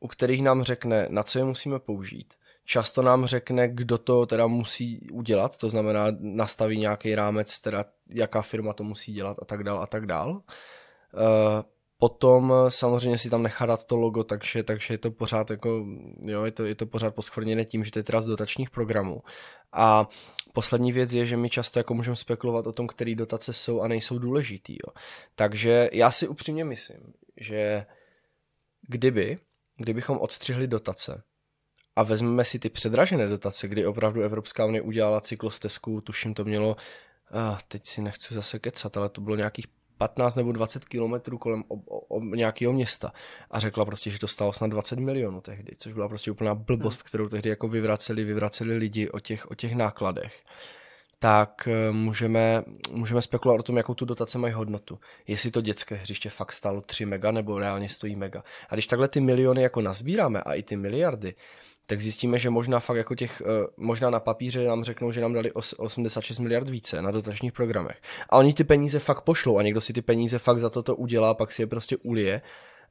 u 0.00 0.08
kterých 0.08 0.42
nám 0.42 0.62
řekne, 0.62 1.06
na 1.10 1.22
co 1.22 1.38
je 1.38 1.44
musíme 1.44 1.78
použít. 1.78 2.34
Často 2.64 3.02
nám 3.02 3.26
řekne, 3.26 3.68
kdo 3.68 3.98
to 3.98 4.26
teda 4.26 4.46
musí 4.46 5.10
udělat, 5.10 5.56
to 5.56 5.70
znamená 5.70 6.06
nastaví 6.18 6.78
nějaký 6.78 7.14
rámec, 7.14 7.58
teda 7.58 7.84
jaká 8.08 8.42
firma 8.42 8.72
to 8.72 8.84
musí 8.84 9.12
dělat 9.12 9.36
a 9.42 9.44
tak 9.44 9.64
dál 9.64 9.82
a 9.82 9.86
tak 9.86 10.06
dál. 10.06 10.30
Uh, 10.30 10.42
Potom 11.98 12.52
samozřejmě 12.68 13.18
si 13.18 13.30
tam 13.30 13.42
nechá 13.42 13.66
dát 13.66 13.84
to 13.84 13.96
logo, 13.96 14.24
takže, 14.24 14.62
takže 14.62 14.94
je 14.94 14.98
to 14.98 15.10
pořád 15.10 15.50
jako, 15.50 15.86
jo, 16.22 16.44
je 16.44 16.50
to, 16.50 16.64
je 16.64 16.74
to 16.74 16.86
pořád 16.86 17.14
poskvrněné 17.14 17.64
tím, 17.64 17.84
že 17.84 17.90
to 17.90 17.98
je 17.98 18.02
teda 18.02 18.20
z 18.20 18.26
dotačních 18.26 18.70
programů. 18.70 19.22
A 19.72 20.08
poslední 20.52 20.92
věc 20.92 21.12
je, 21.12 21.26
že 21.26 21.36
my 21.36 21.50
často 21.50 21.78
jako 21.78 21.94
můžeme 21.94 22.16
spekulovat 22.16 22.66
o 22.66 22.72
tom, 22.72 22.86
které 22.86 23.14
dotace 23.14 23.52
jsou 23.52 23.80
a 23.80 23.88
nejsou 23.88 24.18
důležitý. 24.18 24.72
Jo. 24.72 24.92
Takže 25.34 25.90
já 25.92 26.10
si 26.10 26.28
upřímně 26.28 26.64
myslím, 26.64 27.12
že 27.36 27.86
kdyby, 28.88 29.38
kdybychom 29.76 30.18
odstřihli 30.18 30.66
dotace 30.66 31.22
a 31.96 32.02
vezmeme 32.02 32.44
si 32.44 32.58
ty 32.58 32.68
předražené 32.68 33.28
dotace, 33.28 33.68
kdy 33.68 33.86
opravdu 33.86 34.22
Evropská 34.22 34.64
unie 34.64 34.82
udělala 34.82 35.20
cyklostezku, 35.20 36.00
tuším 36.00 36.34
to 36.34 36.44
mělo, 36.44 36.68
uh, 36.70 37.58
teď 37.68 37.86
si 37.86 38.02
nechci 38.02 38.34
zase 38.34 38.58
kecat, 38.58 38.96
ale 38.96 39.08
to 39.08 39.20
bylo 39.20 39.36
nějakých 39.36 39.66
15 39.98 40.34
nebo 40.34 40.52
20 40.52 40.84
kilometrů 40.84 41.38
kolem 41.38 41.64
ob, 41.68 41.80
ob, 41.86 42.22
nějakého 42.22 42.72
města 42.72 43.12
a 43.50 43.60
řekla 43.60 43.84
prostě, 43.84 44.10
že 44.10 44.18
to 44.18 44.28
stalo 44.28 44.52
snad 44.52 44.66
20 44.70 44.98
milionů 44.98 45.40
tehdy, 45.40 45.72
což 45.78 45.92
byla 45.92 46.08
prostě 46.08 46.30
úplná 46.30 46.54
blbost, 46.54 47.02
kterou 47.02 47.28
tehdy 47.28 47.50
jako 47.50 47.68
vyvraceli, 47.68 48.24
vyvraceli 48.24 48.76
lidi 48.76 49.10
o 49.10 49.20
těch, 49.20 49.50
o 49.50 49.54
těch 49.54 49.74
nákladech 49.74 50.44
tak 51.18 51.68
eh, 51.68 51.92
můžeme, 51.92 52.62
můžeme 52.90 53.22
spekulovat 53.22 53.60
o 53.60 53.62
tom, 53.62 53.76
jakou 53.76 53.94
tu 53.94 54.04
dotace 54.04 54.38
mají 54.38 54.52
hodnotu. 54.52 54.98
Jestli 55.26 55.50
to 55.50 55.60
dětské 55.60 55.94
hřiště 55.94 56.30
fakt 56.30 56.52
stálo 56.52 56.80
3 56.80 57.06
mega 57.06 57.30
nebo 57.30 57.58
reálně 57.58 57.88
stojí 57.88 58.16
mega. 58.16 58.42
A 58.68 58.74
když 58.74 58.86
takhle 58.86 59.08
ty 59.08 59.20
miliony 59.20 59.62
jako 59.62 59.80
nazbíráme 59.80 60.40
a 60.40 60.54
i 60.54 60.62
ty 60.62 60.76
miliardy, 60.76 61.34
tak 61.86 62.00
zjistíme, 62.00 62.38
že 62.38 62.50
možná 62.50 62.80
fakt 62.80 62.96
jako 62.96 63.14
těch, 63.14 63.42
eh, 63.46 63.66
možná 63.76 64.10
na 64.10 64.20
papíře 64.20 64.64
nám 64.66 64.84
řeknou, 64.84 65.10
že 65.10 65.20
nám 65.20 65.32
dali 65.32 65.52
86 65.52 66.38
miliard 66.38 66.68
více 66.68 67.02
na 67.02 67.10
dotačních 67.10 67.52
programech. 67.52 67.96
A 68.28 68.36
oni 68.36 68.54
ty 68.54 68.64
peníze 68.64 68.98
fakt 68.98 69.20
pošlou 69.20 69.58
a 69.58 69.62
někdo 69.62 69.80
si 69.80 69.92
ty 69.92 70.02
peníze 70.02 70.38
fakt 70.38 70.58
za 70.58 70.70
toto 70.70 70.96
udělá, 70.96 71.34
pak 71.34 71.52
si 71.52 71.62
je 71.62 71.66
prostě 71.66 71.96
ulije 71.96 72.42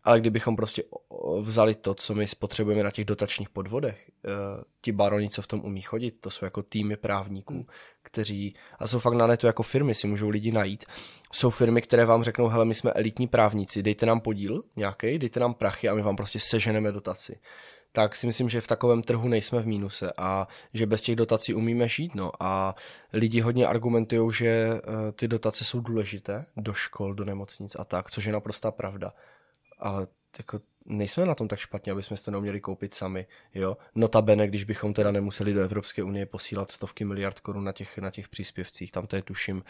ale 0.06 0.20
kdybychom 0.20 0.56
prostě 0.56 0.84
vzali 1.42 1.76
to, 1.76 1.94
co 1.94 2.16
my 2.16 2.28
spotřebujeme 2.28 2.84
na 2.84 2.92
těch 2.92 3.06
dotačních 3.06 3.50
podvodech, 3.50 4.12
eh, 4.26 4.30
ti 4.82 4.92
baroni, 4.92 5.30
co 5.30 5.42
v 5.42 5.48
tom 5.48 5.62
umí 5.66 5.82
chodit, 5.82 6.12
to 6.12 6.30
jsou 6.30 6.46
jako 6.46 6.64
týmy 6.64 6.98
právníků, 6.98 7.54
hmm. 7.54 7.66
kteří, 8.04 8.56
a 8.80 8.88
jsou 8.88 9.00
fakt 9.00 9.14
na 9.14 9.28
netu 9.28 9.48
jako 9.48 9.64
firmy, 9.64 9.96
si 9.96 10.08
můžou 10.08 10.30
lidi 10.30 10.52
najít. 10.52 10.86
Jsou 11.34 11.50
firmy, 11.50 11.82
které 11.82 12.06
vám 12.06 12.24
řeknou, 12.24 12.48
hele, 12.48 12.66
my 12.66 12.76
jsme 12.76 12.92
elitní 12.92 13.28
právníci, 13.28 13.84
dejte 13.84 14.06
nám 14.06 14.20
podíl 14.20 14.62
nějaký, 14.76 15.20
dejte 15.20 15.40
nám 15.40 15.54
prachy 15.54 15.90
a 15.90 15.96
my 15.96 16.02
vám 16.02 16.16
prostě 16.16 16.40
seženeme 16.40 16.92
dotaci. 16.92 17.40
Tak 17.92 18.16
si 18.16 18.28
myslím, 18.28 18.50
že 18.50 18.62
v 18.62 18.68
takovém 18.68 19.02
trhu 19.02 19.28
nejsme 19.28 19.62
v 19.62 19.68
mínuse 19.68 20.14
a 20.18 20.48
že 20.74 20.86
bez 20.86 21.02
těch 21.02 21.16
dotací 21.16 21.54
umíme 21.54 21.88
žít. 21.88 22.16
No. 22.16 22.32
A 22.40 22.76
lidi 23.14 23.42
hodně 23.42 23.68
argumentují, 23.68 24.34
že 24.34 24.48
eh, 24.48 24.82
ty 25.12 25.28
dotace 25.28 25.64
jsou 25.64 25.80
důležité 25.80 26.46
do 26.58 26.74
škol, 26.74 27.14
do 27.14 27.26
nemocnic 27.26 27.76
a 27.80 27.86
tak, 27.86 28.12
což 28.12 28.26
je 28.26 28.34
naprostá 28.34 28.72
pravda 28.72 29.14
ale 29.80 30.08
jako 30.38 30.60
nejsme 30.86 31.26
na 31.26 31.36
tom 31.36 31.48
tak 31.48 31.60
špatně, 31.60 31.92
aby 31.92 32.04
jsme 32.04 32.18
si 32.18 32.24
to 32.24 32.32
neuměli 32.32 32.62
koupit 32.62 32.94
sami, 32.94 33.26
jo. 33.54 33.78
Notabene, 33.96 34.48
když 34.48 34.64
bychom 34.64 34.94
teda 34.94 35.12
nemuseli 35.12 35.54
do 35.54 35.62
Evropské 35.62 36.04
unie 36.04 36.26
posílat 36.26 36.72
stovky 36.72 37.06
miliard 37.06 37.40
korun 37.40 37.64
na 37.64 37.72
těch, 37.72 37.98
na 37.98 38.12
těch 38.12 38.30
příspěvcích, 38.30 38.92
tam 38.92 39.08
to 39.08 39.16
je 39.16 39.22
tuším, 39.22 39.64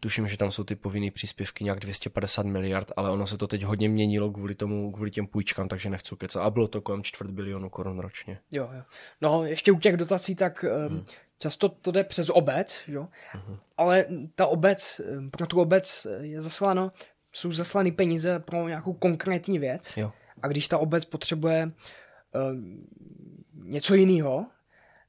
tuším, 0.00 0.28
že 0.28 0.36
tam 0.36 0.52
jsou 0.52 0.64
ty 0.64 0.76
povinné 0.76 1.10
příspěvky 1.10 1.64
nějak 1.64 1.80
250 1.80 2.46
miliard, 2.46 2.92
ale 2.96 3.10
ono 3.10 3.26
se 3.26 3.38
to 3.38 3.46
teď 3.46 3.62
hodně 3.62 3.88
měnilo 3.88 4.30
kvůli 4.30 4.54
tomu, 4.54 4.92
kvůli 4.92 5.10
těm 5.10 5.26
půjčkám, 5.26 5.68
takže 5.68 5.90
nechci 5.90 6.16
kecat. 6.16 6.42
A 6.42 6.50
bylo 6.50 6.68
to 6.68 6.80
kolem 6.80 7.02
čtvrt 7.02 7.30
bilionu 7.30 7.70
korun 7.70 7.98
ročně. 7.98 8.38
Jo, 8.50 8.70
jo. 8.76 8.82
No, 9.20 9.44
ještě 9.44 9.72
u 9.72 9.78
těch 9.78 9.96
dotací, 9.96 10.34
tak 10.34 10.64
hmm. 10.88 11.04
často 11.38 11.68
to 11.68 11.90
jde 11.90 12.04
přes 12.04 12.30
obec, 12.30 12.80
jo? 12.88 13.08
Hmm. 13.32 13.58
ale 13.76 14.04
ta 14.34 14.46
obec, 14.46 15.00
pro 15.30 15.46
tu 15.46 15.60
obec 15.60 16.06
je 16.20 16.40
zasláno 16.40 16.92
jsou 17.36 17.52
zaslaný 17.52 17.92
peníze 17.92 18.38
pro 18.38 18.68
nějakou 18.68 18.92
konkrétní 18.92 19.58
věc 19.58 19.92
jo. 19.96 20.12
a 20.42 20.48
když 20.48 20.68
ta 20.68 20.78
obec 20.78 21.04
potřebuje 21.04 21.66
uh, 21.66 22.58
něco 23.68 23.94
jiného, 23.94 24.46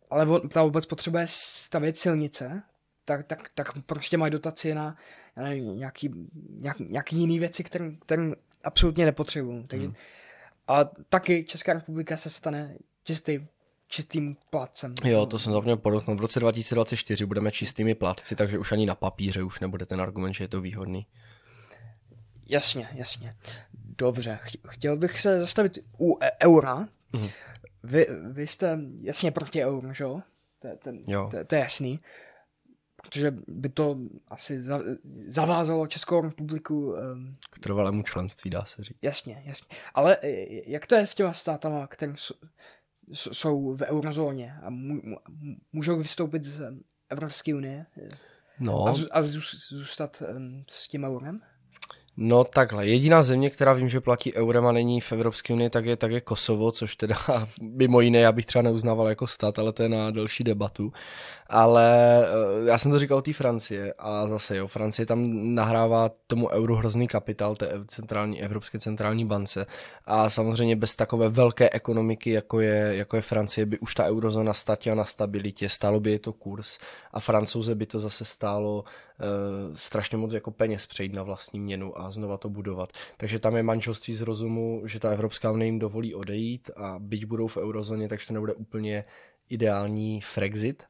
ale 0.10 0.28
ta 0.50 0.64
obec 0.64 0.86
potřebuje 0.86 1.26
stavět 1.30 1.98
silnice, 1.98 2.64
tak, 3.06 3.26
tak, 3.26 3.50
tak 3.56 3.68
prostě 3.86 4.18
mají 4.18 4.32
dotaci 4.32 4.74
na 4.74 4.96
nevím, 5.36 5.78
nějaký, 5.78 6.14
nějak, 6.50 6.80
nějaký 6.80 7.16
jiný 7.16 7.40
věci, 7.40 7.64
které, 7.64 7.92
které 8.06 8.32
absolutně 8.64 9.06
nepotřebují. 9.06 9.68
Takže, 9.68 9.86
hmm. 9.86 9.96
A 10.68 10.84
taky 11.10 11.44
Česká 11.44 11.74
republika 11.74 12.18
se 12.18 12.30
stane 12.30 12.76
čistý 13.04 13.40
čistým 13.88 14.36
plátcem. 14.50 14.94
Jo, 15.04 15.26
to 15.26 15.40
jsem 15.40 15.54
zapomněl 15.54 15.78
podotknout. 15.78 16.18
V 16.18 16.22
roce 16.22 16.40
2024 16.40 17.26
budeme 17.26 17.52
čistými 17.52 17.96
plátci, 17.96 18.36
takže 18.36 18.60
už 18.60 18.72
ani 18.72 18.86
na 18.86 18.96
papíře 18.96 19.44
už 19.44 19.60
nebude 19.60 19.86
ten 19.86 20.02
argument, 20.02 20.34
že 20.34 20.44
je 20.44 20.48
to 20.48 20.62
výhodný. 20.62 21.06
Jasně, 22.50 22.90
jasně. 22.94 23.36
Dobře, 23.74 24.40
chtěl 24.68 24.98
bych 24.98 25.20
se 25.20 25.40
zastavit 25.40 25.80
u 26.00 26.18
e- 26.24 26.32
eura. 26.46 26.88
Mm. 27.14 27.28
Vy, 27.84 28.08
vy 28.32 28.48
jste 28.48 28.80
jasně 29.02 29.32
proti 29.32 29.66
euru, 29.66 29.94
že 29.94 30.04
jo? 30.04 30.22
To, 30.60 30.68
ten, 30.84 31.04
jo. 31.08 31.30
To, 31.32 31.46
to 31.46 31.56
je 31.56 31.62
jasný. 31.62 32.00
Protože 33.02 33.34
by 33.48 33.70
to 33.70 33.98
asi 34.28 34.62
za, 34.62 34.80
zavázalo 35.28 35.88
Českou 35.88 36.22
republiku... 36.22 36.92
Um, 36.92 37.38
K 37.50 37.60
trvalému 37.60 38.04
členství, 38.04 38.50
dá 38.50 38.66
se 38.66 38.84
říct. 38.84 38.98
Jasně, 39.02 39.44
jasně. 39.46 39.68
Ale 39.94 40.18
jak 40.66 40.88
to 40.88 40.96
je 40.96 41.08
s 41.08 41.16
těma 41.16 41.34
státama, 41.34 41.88
kterým 41.88 42.16
jsou, 42.18 42.36
jsou 43.14 43.76
v 43.76 43.82
eurozóně 43.82 44.56
a 44.64 44.70
můžou 45.72 45.98
vystoupit 45.98 46.44
z 46.44 46.62
Evropské 47.10 47.56
unie 47.56 47.86
no. 48.60 48.88
a, 48.88 48.94
a 49.12 49.22
zůstat 49.22 50.24
s 50.70 50.88
tím 50.88 51.04
eurem? 51.04 51.42
No 52.20 52.44
takhle, 52.44 52.88
jediná 52.88 53.24
země, 53.24 53.50
která 53.50 53.74
vím, 53.74 53.90
že 53.90 54.02
platí 54.02 54.34
eurem 54.34 54.68
a 54.68 54.72
není 54.72 55.02
v 55.02 55.12
Evropské 55.12 55.54
unii, 55.54 55.70
tak 55.70 55.86
je, 55.86 55.96
tak 55.96 56.12
je 56.12 56.22
Kosovo, 56.22 56.72
což 56.72 56.96
teda 56.96 57.16
mimo 57.62 58.02
jiné 58.02 58.20
já 58.20 58.32
bych 58.32 58.46
třeba 58.46 58.62
neuznával 58.62 59.08
jako 59.08 59.28
stát, 59.28 59.60
ale 59.60 59.74
to 59.74 59.84
je 59.84 59.90
na 59.90 60.12
další 60.12 60.44
debatu. 60.44 60.94
Ale 61.50 62.26
eh, 62.26 62.70
já 62.70 62.78
jsem 62.78 62.92
to 62.92 63.00
říkal 63.00 63.18
o 63.18 63.22
té 63.22 63.34
Francie 63.34 63.94
a 63.98 64.28
zase 64.28 64.58
jo, 64.58 64.68
Francie 64.68 65.06
tam 65.06 65.24
nahrává 65.56 66.10
tomu 66.28 66.50
euru 66.50 66.76
hrozný 66.76 67.08
kapitál 67.08 67.56
té 67.56 67.72
centrální, 67.88 68.42
Evropské 68.42 68.80
centrální 68.80 69.26
bance. 69.26 69.66
A 70.06 70.30
samozřejmě 70.30 70.76
bez 70.76 70.96
takové 70.96 71.30
velké 71.30 71.70
ekonomiky, 71.70 72.30
jako 72.32 72.60
je, 72.60 72.96
jako 72.96 73.16
je 73.16 73.22
Francie, 73.22 73.66
by 73.66 73.80
už 73.80 73.96
ta 73.96 74.06
eurozóna 74.06 74.54
statila 74.54 74.96
na 74.96 75.06
stabilitě, 75.06 75.70
stálo 75.70 76.00
by 76.00 76.12
je 76.12 76.20
to 76.20 76.34
kurz 76.34 76.80
a 77.14 77.20
francouze 77.20 77.76
by 77.76 77.86
to 77.86 78.00
zase 78.00 78.26
stálo 78.26 78.84
uh, 78.84 79.76
strašně 79.76 80.18
moc 80.18 80.34
jako 80.34 80.52
peněz 80.52 80.86
přejít 80.86 81.14
na 81.14 81.24
vlastní 81.24 81.60
měnu 81.60 82.02
a 82.02 82.12
znova 82.12 82.38
to 82.38 82.50
budovat. 82.50 82.90
Takže 83.18 83.40
tam 83.40 83.56
je 83.56 83.64
manželství 83.64 84.16
z 84.16 84.22
rozumu, 84.22 84.82
že 84.86 85.00
ta 85.00 85.12
Evropská 85.12 85.52
unie 85.52 85.68
jim 85.68 85.80
dovolí 85.80 86.16
odejít 86.16 86.72
a 86.76 86.96
byť 87.00 87.26
budou 87.26 87.48
v 87.48 87.58
eurozóně, 87.58 88.08
takže 88.08 88.28
to 88.28 88.34
nebude 88.34 88.54
úplně 88.54 89.04
ideální 89.50 90.22
Frexit, 90.22 90.84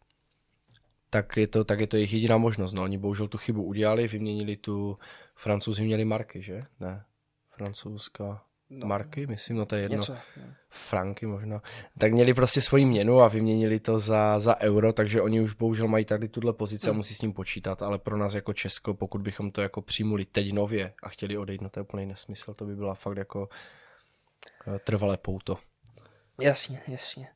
tak 1.18 1.38
je 1.38 1.47
to, 1.47 1.63
tak 1.63 1.80
je 1.80 1.88
to 1.88 1.97
jejich 1.97 2.13
jediná 2.13 2.38
možnost. 2.38 2.74
No, 2.74 2.84
oni 2.84 2.97
bohužel 2.97 3.28
tu 3.28 3.38
chybu 3.38 3.63
udělali, 3.63 4.07
vyměnili 4.07 4.57
tu, 4.57 4.97
francouzi 5.36 5.84
měli 5.84 6.05
marky, 6.05 6.41
že? 6.41 6.61
Ne, 6.80 7.03
francouzská 7.49 8.43
no, 8.70 8.88
marky, 8.88 9.28
myslím, 9.28 9.57
no 9.57 9.65
to 9.65 9.76
je 9.76 9.82
jedno. 9.82 9.97
Něco, 9.97 10.15
Franky 10.70 11.26
možná. 11.26 11.61
Tak 11.97 12.13
měli 12.13 12.34
prostě 12.34 12.61
svoji 12.61 12.86
měnu 12.86 13.22
a 13.22 13.28
vyměnili 13.28 13.80
to 13.80 13.99
za, 13.99 14.39
za 14.39 14.61
euro, 14.61 14.93
takže 14.93 15.22
oni 15.22 15.41
už 15.41 15.53
bohužel 15.53 15.88
mají 15.88 16.05
tady 16.05 16.28
tuhle 16.28 16.53
pozici 16.53 16.88
a 16.88 16.89
hmm. 16.89 16.97
musí 16.97 17.15
s 17.15 17.22
ním 17.22 17.34
počítat, 17.34 17.82
ale 17.82 17.99
pro 17.99 18.18
nás 18.18 18.34
jako 18.34 18.53
Česko, 18.53 18.93
pokud 18.93 19.22
bychom 19.22 19.51
to 19.51 19.61
jako 19.61 19.82
přijmuli 19.82 20.26
teď 20.26 20.51
nově 20.51 20.93
a 21.03 21.09
chtěli 21.09 21.38
odejít, 21.38 21.61
no 21.61 21.70
to 21.70 21.80
je 21.80 21.82
úplný 21.82 22.05
nesmysl, 22.05 22.53
to 22.53 22.65
by 22.65 22.76
byla 22.76 22.95
fakt 22.95 23.18
jako 23.18 23.49
eh, 24.68 24.80
trvalé 24.80 25.18
pouto. 25.18 25.57
Jasně, 26.41 26.82
jasně. 26.88 27.28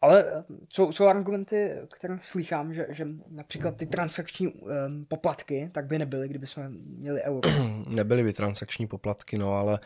Ale 0.00 0.24
eh, 0.28 0.44
jsou, 0.72 0.92
jsou 0.92 1.06
argumenty, 1.06 1.72
které 1.94 2.18
slychám, 2.22 2.74
že, 2.74 2.86
že 2.90 3.06
například 3.30 3.76
ty 3.76 3.86
transakční 3.86 4.48
um, 4.48 5.04
poplatky 5.08 5.70
tak 5.72 5.86
by 5.86 5.98
nebyly, 5.98 6.28
kdyby 6.28 6.46
jsme 6.46 6.68
měli 6.68 7.22
euro. 7.22 7.50
Nebyly 7.88 8.22
by 8.22 8.32
transakční 8.32 8.86
poplatky, 8.86 9.38
no 9.38 9.54
ale 9.54 9.80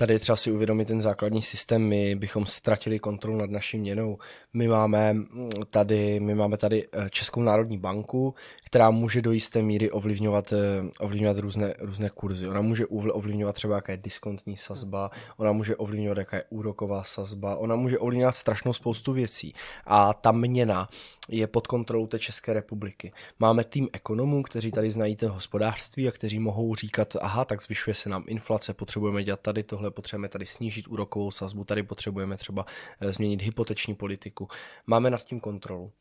Tady 0.00 0.18
třeba 0.18 0.36
si 0.36 0.52
uvědomit 0.52 0.84
ten 0.84 1.00
základní 1.00 1.42
systém, 1.42 1.82
my 1.82 2.14
bychom 2.14 2.46
ztratili 2.46 2.98
kontrolu 2.98 3.38
nad 3.38 3.50
naší 3.50 3.78
měnou. 3.78 4.18
My 4.52 4.68
máme 4.68 5.12
mm, 5.12 5.50
tady, 5.70 6.20
my 6.20 6.34
máme 6.34 6.56
tady 6.56 6.88
eh, 6.92 7.10
Českou 7.10 7.42
národní 7.42 7.78
banku, 7.78 8.34
která 8.64 8.90
může 8.90 9.22
do 9.22 9.32
jisté 9.32 9.62
míry 9.62 9.90
ovlivňovat, 9.90 10.52
eh, 10.52 10.56
ovlivňovat 11.00 11.38
různé, 11.38 11.74
různé 11.78 12.10
kurzy. 12.14 12.48
Ona 12.48 12.60
může 12.60 12.86
ovlivňovat 12.86 13.54
třeba, 13.54 13.74
jaká 13.74 13.92
je 13.92 13.98
diskontní 13.98 14.56
sazba, 14.56 15.10
ona 15.36 15.52
může 15.52 15.76
ovlivňovat, 15.76 16.18
jaká 16.18 16.36
je 16.36 16.44
úroková 16.50 17.02
sazba, 17.02 17.56
ona 17.56 17.76
může 17.76 17.98
ovlivňovat 17.98 18.36
strašnou 18.36 18.72
spoustu 18.72 19.12
věcí. 19.12 19.54
A 19.86 20.14
ta 20.14 20.32
měna 20.32 20.88
je 21.28 21.46
pod 21.46 21.66
kontrolou 21.66 22.06
té 22.06 22.18
České 22.18 22.52
republiky. 22.52 23.12
Máme 23.38 23.64
tým 23.64 23.88
ekonomů, 23.92 24.42
kteří 24.42 24.70
tady 24.70 24.90
znají 24.90 25.16
to 25.16 25.32
hospodářství 25.32 26.08
a 26.08 26.12
kteří 26.12 26.38
mohou 26.38 26.74
říkat, 26.74 27.16
aha, 27.20 27.44
tak 27.44 27.62
zvyšuje 27.62 27.94
se 27.94 28.08
nám 28.08 28.24
inflace, 28.26 28.74
potřebujeme 28.74 29.24
dělat 29.24 29.40
tady 29.40 29.62
tohle, 29.62 29.90
potřebujeme 29.90 30.28
tady 30.28 30.46
snížit 30.46 30.88
úrokovou 30.88 31.30
sazbu, 31.30 31.64
tady 31.64 31.82
potřebujeme 31.82 32.36
třeba 32.36 32.66
eh, 33.00 33.12
změnit 33.12 33.42
hypoteční 33.42 33.94
politiku. 33.94 34.48
Máme 34.86 35.10
nad 35.10 35.24
tím 35.24 35.40
kontrolu. 35.40 35.92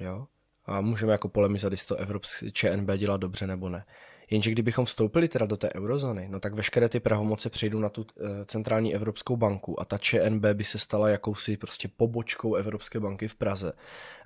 Jo? 0.00 0.26
A 0.66 0.80
můžeme 0.80 1.12
jako 1.12 1.28
polemizovat, 1.28 1.72
jestli 1.72 1.86
to 1.86 1.96
Evropské 1.96 2.50
ČNB 2.50 2.90
dělá 2.96 3.16
dobře 3.16 3.46
nebo 3.46 3.68
ne. 3.68 3.84
Jenže 4.32 4.50
kdybychom 4.50 4.84
vstoupili 4.84 5.28
teda 5.28 5.46
do 5.46 5.56
té 5.56 5.74
eurozóny, 5.74 6.28
no 6.28 6.40
tak 6.40 6.54
veškeré 6.54 6.88
ty 6.88 7.00
pravomoce 7.00 7.50
přejdou 7.50 7.78
na 7.78 7.88
tu 7.88 8.06
eh, 8.06 8.44
centrální 8.44 8.94
evropskou 8.94 9.36
banku 9.36 9.80
a 9.80 9.84
ta 9.84 9.98
ČNB 9.98 10.44
by 10.52 10.64
se 10.64 10.78
stala 10.78 11.08
jakousi 11.08 11.56
prostě 11.56 11.88
pobočkou 11.96 12.54
Evropské 12.54 13.00
banky 13.00 13.28
v 13.28 13.34
Praze 13.34 13.72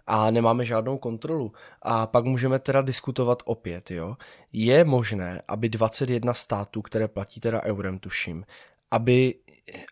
a 0.07 0.31
nemáme 0.31 0.65
žádnou 0.65 0.99
kontrolu. 0.99 1.53
A 1.83 2.07
pak 2.07 2.25
můžeme 2.25 2.59
teda 2.59 2.83
diskutovat 2.83 3.43
opět, 3.45 3.91
jo. 3.91 4.17
Je 4.53 4.85
možné, 4.85 5.43
aby 5.49 5.69
21 5.69 6.35
států, 6.35 6.83
které 6.83 7.09
platí 7.09 7.41
teda 7.41 7.63
eurem, 7.63 7.99
tuším, 7.99 8.45
aby, 8.91 9.35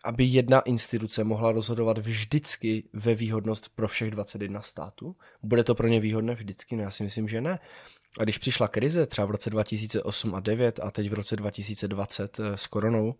aby 0.03 0.23
jedna 0.23 0.59
instituce 0.59 1.23
mohla 1.23 1.51
rozhodovat 1.51 1.97
vždycky 1.97 2.83
ve 2.93 3.15
výhodnost 3.15 3.69
pro 3.75 3.87
všech 3.87 4.11
21 4.11 4.61
států? 4.61 5.15
Bude 5.43 5.63
to 5.63 5.75
pro 5.75 5.87
ně 5.87 5.99
výhodné 5.99 6.35
vždycky? 6.35 6.75
No 6.75 6.83
já 6.83 6.91
si 6.91 7.03
myslím, 7.03 7.27
že 7.27 7.41
ne. 7.41 7.59
A 8.19 8.23
když 8.23 8.37
přišla 8.37 8.67
krize 8.67 9.05
třeba 9.05 9.27
v 9.27 9.31
roce 9.31 9.49
2008 9.49 10.35
a 10.35 10.39
2009 10.39 10.79
a 10.83 10.91
teď 10.91 11.09
v 11.09 11.13
roce 11.13 11.35
2020 11.35 12.39
eh, 12.39 12.57
s 12.57 12.67
koronou, 12.67 13.15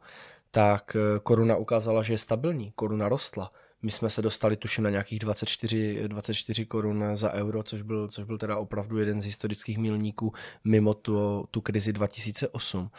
tak 0.51 0.95
eh, 0.95 1.19
koruna 1.23 1.55
ukázala, 1.55 2.03
že 2.03 2.13
je 2.13 2.17
stabilní, 2.17 2.71
koruna 2.75 3.09
rostla. 3.09 3.51
My 3.81 3.91
jsme 3.91 4.09
se 4.09 4.21
dostali 4.21 4.55
tuším 4.55 4.83
na 4.83 4.89
nějakých 4.89 5.19
24, 5.19 6.07
24 6.07 6.65
korun 6.65 7.03
za 7.13 7.33
euro, 7.33 7.63
což 7.63 7.81
byl, 7.81 8.07
což 8.07 8.25
byl 8.25 8.37
teda 8.37 8.57
opravdu 8.57 8.97
jeden 8.97 9.21
z 9.21 9.25
historických 9.25 9.77
milníků 9.77 10.33
mimo 10.63 10.93
tu, 10.93 11.45
tu 11.51 11.61
krizi 11.61 11.93
2008. 11.93 12.89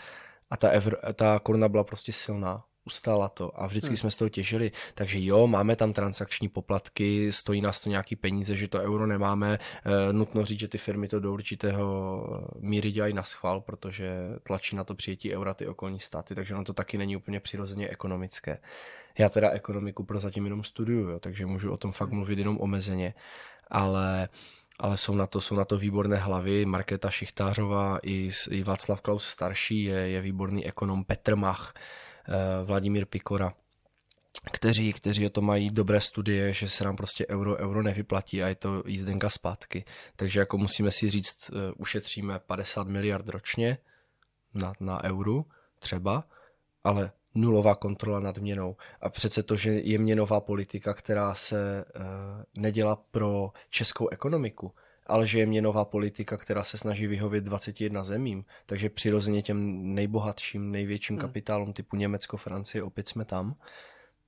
A 0.50 0.56
ta, 0.56 0.68
evro, 0.68 0.96
ta 1.14 1.38
koruna 1.38 1.68
byla 1.68 1.84
prostě 1.84 2.12
silná 2.12 2.64
ustála 2.86 3.28
to 3.28 3.60
a 3.60 3.66
vždycky 3.66 3.88
hmm. 3.88 3.96
jsme 3.96 4.10
z 4.10 4.16
toho 4.16 4.28
těžili. 4.28 4.72
Takže 4.94 5.24
jo, 5.24 5.46
máme 5.46 5.76
tam 5.76 5.92
transakční 5.92 6.48
poplatky, 6.48 7.32
stojí 7.32 7.60
nás 7.60 7.80
to 7.80 7.88
nějaký 7.88 8.16
peníze, 8.16 8.56
že 8.56 8.68
to 8.68 8.78
euro 8.78 9.06
nemáme. 9.06 9.58
E, 10.08 10.12
nutno 10.12 10.44
říct, 10.44 10.60
že 10.60 10.68
ty 10.68 10.78
firmy 10.78 11.08
to 11.08 11.20
do 11.20 11.32
určitého 11.32 12.24
míry 12.58 12.90
dělají 12.90 13.14
na 13.14 13.22
schvál, 13.22 13.60
protože 13.60 14.10
tlačí 14.42 14.76
na 14.76 14.84
to 14.84 14.94
přijetí 14.94 15.34
eura 15.34 15.54
ty 15.54 15.66
okolní 15.66 16.00
státy, 16.00 16.34
takže 16.34 16.54
ono 16.54 16.64
to 16.64 16.72
taky 16.72 16.98
není 16.98 17.16
úplně 17.16 17.40
přirozeně 17.40 17.88
ekonomické. 17.88 18.58
Já 19.18 19.28
teda 19.28 19.50
ekonomiku 19.50 20.04
prozatím 20.04 20.44
jenom 20.44 20.64
studuju, 20.64 21.10
jo, 21.10 21.18
takže 21.18 21.46
můžu 21.46 21.72
o 21.72 21.76
tom 21.76 21.92
fakt 21.92 22.10
mluvit 22.10 22.38
jenom 22.38 22.58
omezeně, 22.60 23.14
ale 23.70 24.28
ale 24.78 24.96
jsou 24.96 25.14
na 25.14 25.26
to, 25.26 25.40
jsou 25.40 25.56
na 25.56 25.64
to 25.64 25.78
výborné 25.78 26.16
hlavy. 26.16 26.64
Markéta 26.64 27.10
Šichtářová 27.10 27.98
i, 28.02 28.30
i 28.50 28.62
Václav 28.62 29.00
Klaus 29.00 29.28
starší 29.28 29.84
je, 29.84 29.94
je 29.94 30.20
výborný 30.20 30.66
ekonom 30.66 31.04
Petr 31.04 31.36
Mach, 31.36 31.74
Vladimír 32.64 33.06
Pikora, 33.06 33.52
kteří, 34.52 34.92
kteří 34.92 35.26
o 35.26 35.30
to 35.30 35.42
mají 35.42 35.70
dobré 35.70 36.00
studie, 36.00 36.52
že 36.52 36.68
se 36.68 36.84
nám 36.84 36.96
prostě 36.96 37.26
euro, 37.26 37.56
euro 37.56 37.82
nevyplatí 37.82 38.42
a 38.42 38.48
je 38.48 38.54
to 38.54 38.82
jízdenka 38.86 39.30
zpátky. 39.30 39.84
Takže 40.16 40.40
jako 40.40 40.58
musíme 40.58 40.90
si 40.90 41.10
říct, 41.10 41.50
eh, 41.50 41.72
ušetříme 41.76 42.38
50 42.38 42.88
miliard 42.88 43.28
ročně 43.28 43.78
na, 44.54 44.72
na 44.80 45.04
euru 45.04 45.46
třeba, 45.78 46.24
ale 46.84 47.12
nulová 47.34 47.74
kontrola 47.74 48.20
nad 48.20 48.38
měnou. 48.38 48.76
A 49.00 49.08
přece 49.08 49.42
to, 49.42 49.56
že 49.56 49.70
je 49.70 49.98
měnová 49.98 50.40
politika, 50.40 50.94
která 50.94 51.34
se 51.34 51.84
uh, 51.84 52.02
nedělá 52.62 52.96
pro 52.96 53.50
českou 53.70 54.08
ekonomiku, 54.08 54.72
ale 55.06 55.26
že 55.26 55.38
je 55.38 55.46
měnová 55.46 55.84
politika, 55.84 56.36
která 56.36 56.64
se 56.64 56.78
snaží 56.78 57.06
vyhovět 57.06 57.44
21 57.44 58.04
zemím, 58.04 58.44
takže 58.66 58.90
přirozeně 58.90 59.42
těm 59.42 59.80
nejbohatším, 59.94 60.70
největším 60.72 61.16
hmm. 61.16 61.20
kapitálům 61.20 61.72
typu 61.72 61.96
Německo, 61.96 62.36
Francie, 62.36 62.82
opět 62.82 63.08
jsme 63.08 63.24
tam, 63.24 63.54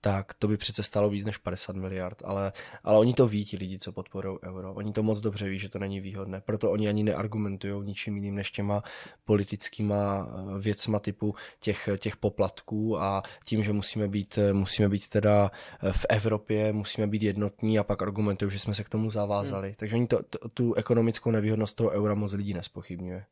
tak 0.01 0.35
to 0.35 0.49
by 0.49 0.57
přece 0.57 0.83
stalo 0.83 1.11
víc 1.11 1.25
než 1.25 1.37
50 1.37 1.77
miliard, 1.77 2.23
ale, 2.25 2.53
ale 2.85 2.99
oni 2.99 3.15
to 3.15 3.27
ví, 3.27 3.45
ti 3.45 3.57
lidi, 3.57 3.79
co 3.79 3.93
podporují 3.93 4.39
euro. 4.43 4.75
Oni 4.75 4.93
to 4.93 5.03
moc 5.03 5.21
dobře 5.21 5.49
ví, 5.49 5.59
že 5.59 5.69
to 5.69 5.79
není 5.79 6.01
výhodné, 6.01 6.41
proto 6.41 6.71
oni 6.71 6.89
ani 6.89 7.03
neargumentují 7.03 7.87
ničím 7.87 8.17
jiným 8.17 8.35
než 8.35 8.51
těma 8.51 8.83
politickýma 9.25 10.27
eh, 10.29 10.61
věcma 10.61 10.99
typu 10.99 11.35
těch, 11.61 11.89
těch 11.99 12.17
poplatků 12.17 13.01
a 13.01 13.23
tím, 13.45 13.65
že 13.65 13.73
musíme 13.73 14.09
být, 14.09 14.39
eh, 14.39 14.53
musíme 14.53 14.89
být 14.89 15.09
teda 15.09 15.51
eh, 15.83 15.93
v 15.93 16.07
Evropě, 16.09 16.73
musíme 16.73 17.07
být 17.07 17.23
jednotní 17.23 17.79
a 17.79 17.85
pak 17.85 18.03
argumentují, 18.03 18.51
že 18.51 18.59
jsme 18.59 18.75
se 18.75 18.85
k 18.85 18.89
tomu 18.89 19.11
zavázali. 19.11 19.69
Hmm. 19.69 19.77
Takže 19.77 19.97
oni 19.97 20.07
to, 20.07 20.23
to, 20.23 20.49
tu 20.49 20.75
ekonomickou 20.75 21.31
nevýhodnost 21.31 21.77
toho 21.77 21.91
eura 21.91 22.15
moc 22.15 22.33
lidí 22.33 22.55
nespochybňuje. 22.55 23.25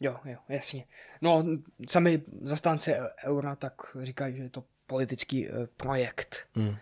Jo, 0.00 0.16
jo, 0.24 0.36
jasně. 0.48 0.84
No, 1.22 1.44
sami 1.88 2.22
zastánci 2.42 2.94
eura 3.24 3.56
tak 3.56 3.72
říkají, 4.02 4.36
že 4.36 4.42
je 4.42 4.50
to 4.50 4.64
politický 4.86 5.48
uh, 5.48 5.66
projekt. 5.76 6.46
Hmm. 6.54 6.76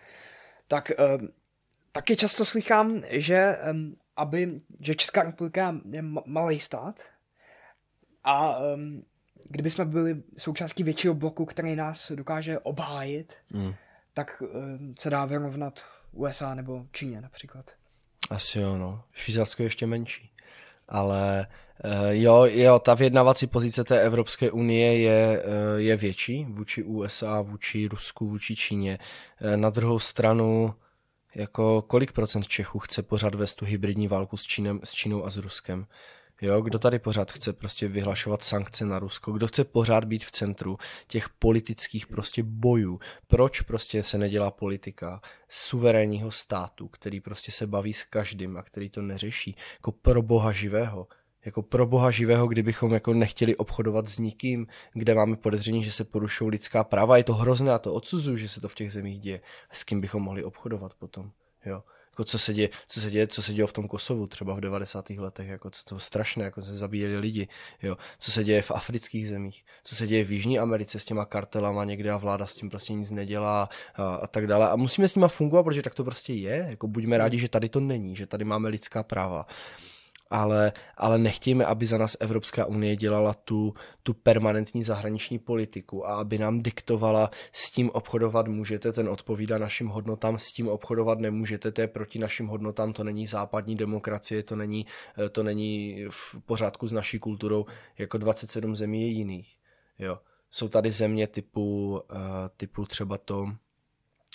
Tak 0.69 0.93
uh, 0.99 1.29
taky 1.93 2.17
často 2.17 2.45
slychám, 2.45 3.03
že 3.09 3.57
aby, 4.17 4.57
že 4.81 4.95
Česká 4.95 5.23
republika 5.23 5.75
je 5.91 6.03
malý 6.27 6.61
stát 6.61 7.01
a 8.25 8.59
kdyby 9.49 9.71
jsme 9.71 9.85
byli 9.85 10.23
součástí 10.37 10.83
většího 10.83 11.15
bloku, 11.15 11.45
který 11.45 11.77
nás 11.77 12.13
dokáže 12.13 12.59
obhájit, 12.59 13.35
hmm. 13.51 13.75
tak 14.15 14.43
se 14.99 15.11
dá 15.11 15.25
vyrovnat 15.25 15.81
USA 16.13 16.55
nebo 16.55 16.87
Číně 16.93 17.21
například. 17.21 17.71
Asi 18.31 18.59
jo, 18.59 18.77
no. 18.79 19.05
Švýcarsko 19.13 19.63
je 19.63 19.67
ještě 19.67 19.87
menší. 19.87 20.31
Ale 20.89 21.47
Eh, 21.47 21.47
jo, 22.11 22.45
jo, 22.45 22.79
ta 22.79 22.95
vyjednavací 22.95 23.47
pozice 23.47 23.85
té 23.85 24.01
Evropské 24.01 24.51
unie 24.51 24.99
je, 24.99 25.43
eh, 25.45 25.81
je 25.81 25.97
větší 25.97 26.45
vůči 26.45 26.83
USA, 26.83 27.41
vůči 27.41 27.89
Rusku, 27.89 28.29
vůči 28.29 28.57
Číně. 28.57 28.99
Eh, 29.41 29.57
na 29.57 29.71
druhou 29.71 29.99
stranu 29.99 30.75
Jako 31.35 31.83
kolik 31.83 32.13
procent 32.13 32.49
Čechů 32.49 32.79
chce 32.79 33.03
pořád 33.03 33.35
vést 33.35 33.55
tu 33.55 33.65
hybridní 33.65 34.09
válku 34.09 34.37
s, 34.37 34.43
Čínem, 34.43 34.81
s 34.85 34.93
Čínou 34.93 35.25
a 35.25 35.31
s 35.31 35.37
Ruskem? 35.37 35.87
Jo, 36.41 36.61
kdo 36.61 36.79
tady 36.79 36.99
pořád 36.99 37.33
chce 37.33 37.53
prostě 37.53 37.89
vyhlašovat 37.89 38.43
sankce 38.43 38.85
na 38.85 38.99
Rusko? 38.99 39.33
Kdo 39.33 39.47
chce 39.47 39.65
pořád 39.65 40.05
být 40.05 40.25
v 40.25 40.31
centru 40.31 40.79
těch 41.07 41.29
politických 41.29 42.07
prostě 42.07 42.43
bojů? 42.43 43.01
Proč 43.27 43.61
prostě 43.61 44.03
se 44.03 44.19
nedělá 44.19 44.51
politika 44.51 45.21
suverénního 45.49 46.31
státu, 46.31 46.89
který 46.89 47.21
prostě 47.21 47.53
se 47.53 47.67
baví 47.67 47.93
s 47.93 48.05
každým 48.05 48.57
a 48.57 48.63
který 48.63 48.91
to 48.91 49.03
neřeší? 49.03 49.57
Jako 49.75 49.93
pro 49.93 50.23
boha 50.23 50.53
živého 50.53 51.07
jako 51.45 51.63
pro 51.63 51.87
boha 51.87 52.11
živého, 52.11 52.47
kdybychom 52.47 52.93
jako 52.93 53.15
nechtěli 53.15 53.57
obchodovat 53.57 54.07
s 54.07 54.19
nikým, 54.19 54.67
kde 54.93 55.15
máme 55.15 55.37
podezření, 55.37 55.85
že 55.85 55.93
se 55.93 56.05
porušují 56.05 56.51
lidská 56.51 56.85
práva. 56.85 57.17
Je 57.17 57.25
to 57.25 57.35
hrozné 57.35 57.73
a 57.73 57.79
to 57.79 57.95
odsuzuju, 57.95 58.37
že 58.37 58.49
se 58.49 58.61
to 58.61 58.69
v 58.69 58.75
těch 58.75 58.93
zemích 58.93 59.21
děje. 59.21 59.41
S 59.71 59.85
kým 59.85 60.01
bychom 60.01 60.23
mohli 60.23 60.45
obchodovat 60.45 60.95
potom, 60.95 61.31
jo. 61.67 61.83
Jako 62.13 62.25
co 62.25 62.39
se 62.39 62.55
děje, 62.55 62.69
co 62.89 63.01
se 63.01 63.11
děje, 63.11 63.27
co 63.27 63.43
se 63.43 63.53
děje 63.53 63.67
v 63.67 63.73
tom 63.73 63.89
Kosovu 63.89 64.27
třeba 64.27 64.55
v 64.55 64.61
90. 64.61 65.11
letech, 65.11 65.49
jako 65.49 65.71
to 65.89 65.99
strašné, 65.99 66.45
jako 66.45 66.63
se 66.63 66.77
zabíjeli 66.77 67.19
lidi, 67.19 67.49
jo. 67.83 67.97
Co 68.19 68.31
se 68.31 68.45
děje 68.45 68.63
v 68.63 68.71
afrických 68.71 69.29
zemích, 69.29 69.65
co 69.85 69.95
se 69.95 70.07
děje 70.07 70.25
v 70.25 70.33
Jižní 70.33 70.59
Americe 70.59 71.01
s 71.01 71.05
těma 71.05 71.25
kartelama 71.25 71.85
někde 71.85 72.11
a 72.11 72.17
vláda 72.17 72.47
s 72.47 72.55
tím 72.55 72.71
prostě 72.71 72.93
nic 72.93 73.11
nedělá 73.11 73.69
a, 73.95 74.15
a 74.15 74.27
tak 74.27 74.47
dále. 74.47 74.71
A 74.71 74.77
musíme 74.77 75.09
s 75.09 75.15
nima 75.15 75.29
fungovat, 75.29 75.63
protože 75.63 75.83
tak 75.83 75.95
to 75.95 76.05
prostě 76.05 76.33
je. 76.33 76.67
Jako 76.71 76.89
buďme 76.89 77.19
rádi, 77.19 77.39
že 77.39 77.49
tady 77.49 77.69
to 77.69 77.81
není, 77.81 78.17
že 78.17 78.27
tady 78.27 78.45
máme 78.45 78.69
lidská 78.69 79.03
práva 79.03 79.47
ale, 80.33 80.73
ale 80.97 81.19
nechtějme, 81.19 81.65
aby 81.65 81.87
za 81.87 81.99
nás 81.99 82.17
Evropská 82.21 82.67
unie 82.67 82.97
dělala 82.97 83.35
tu, 83.35 83.75
tu 84.03 84.15
permanentní 84.15 84.83
zahraniční 84.83 85.39
politiku 85.39 86.07
a 86.07 86.15
aby 86.15 86.39
nám 86.39 86.63
diktovala, 86.63 87.31
s 87.53 87.71
tím 87.71 87.91
obchodovat 87.91 88.49
můžete, 88.49 88.93
ten 88.93 89.09
odpovídá 89.09 89.59
našim 89.59 89.89
hodnotám, 89.89 90.39
s 90.39 90.53
tím 90.53 90.69
obchodovat 90.69 91.19
nemůžete, 91.19 91.73
to 91.73 91.81
je 91.81 91.89
proti 91.89 92.19
našim 92.19 92.47
hodnotám, 92.47 92.93
to 92.93 93.05
není 93.05 93.27
západní 93.27 93.77
demokracie, 93.77 94.43
to 94.43 94.57
není, 94.57 94.87
to 95.33 95.43
není 95.43 96.05
v 96.11 96.37
pořádku 96.47 96.89
s 96.89 96.93
naší 96.93 97.19
kulturou, 97.19 97.67
jako 97.99 98.19
27 98.19 98.77
zemí 98.77 99.03
je 99.03 99.09
jiných. 99.09 99.57
Jo. 99.99 100.19
Jsou 100.51 100.69
tady 100.69 100.91
země 100.91 101.27
typu, 101.27 101.91
uh, 101.91 102.19
typu 102.57 102.87
třeba 102.87 103.19
to, 103.19 103.47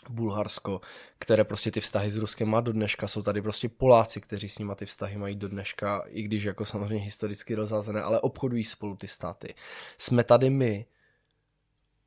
Bulharsko, 0.09 0.81
které 1.19 1.43
prostě 1.43 1.71
ty 1.71 1.81
vztahy 1.81 2.11
s 2.11 2.15
Ruskem 2.15 2.49
má 2.49 2.61
do 2.61 2.71
dneška. 2.71 3.07
Jsou 3.07 3.21
tady 3.21 3.41
prostě 3.41 3.69
Poláci, 3.69 4.21
kteří 4.21 4.49
s 4.49 4.57
nimi 4.57 4.71
ty 4.75 4.85
vztahy 4.85 5.17
mají 5.17 5.35
do 5.35 5.47
dneška, 5.47 6.03
i 6.07 6.21
když 6.21 6.43
jako 6.43 6.65
samozřejmě 6.65 7.05
historicky 7.05 7.55
rozházené, 7.55 8.01
ale 8.01 8.21
obchodují 8.21 8.65
spolu 8.65 8.95
ty 8.95 9.07
státy. 9.07 9.55
Jsme 9.97 10.23
tady 10.23 10.49
my, 10.49 10.85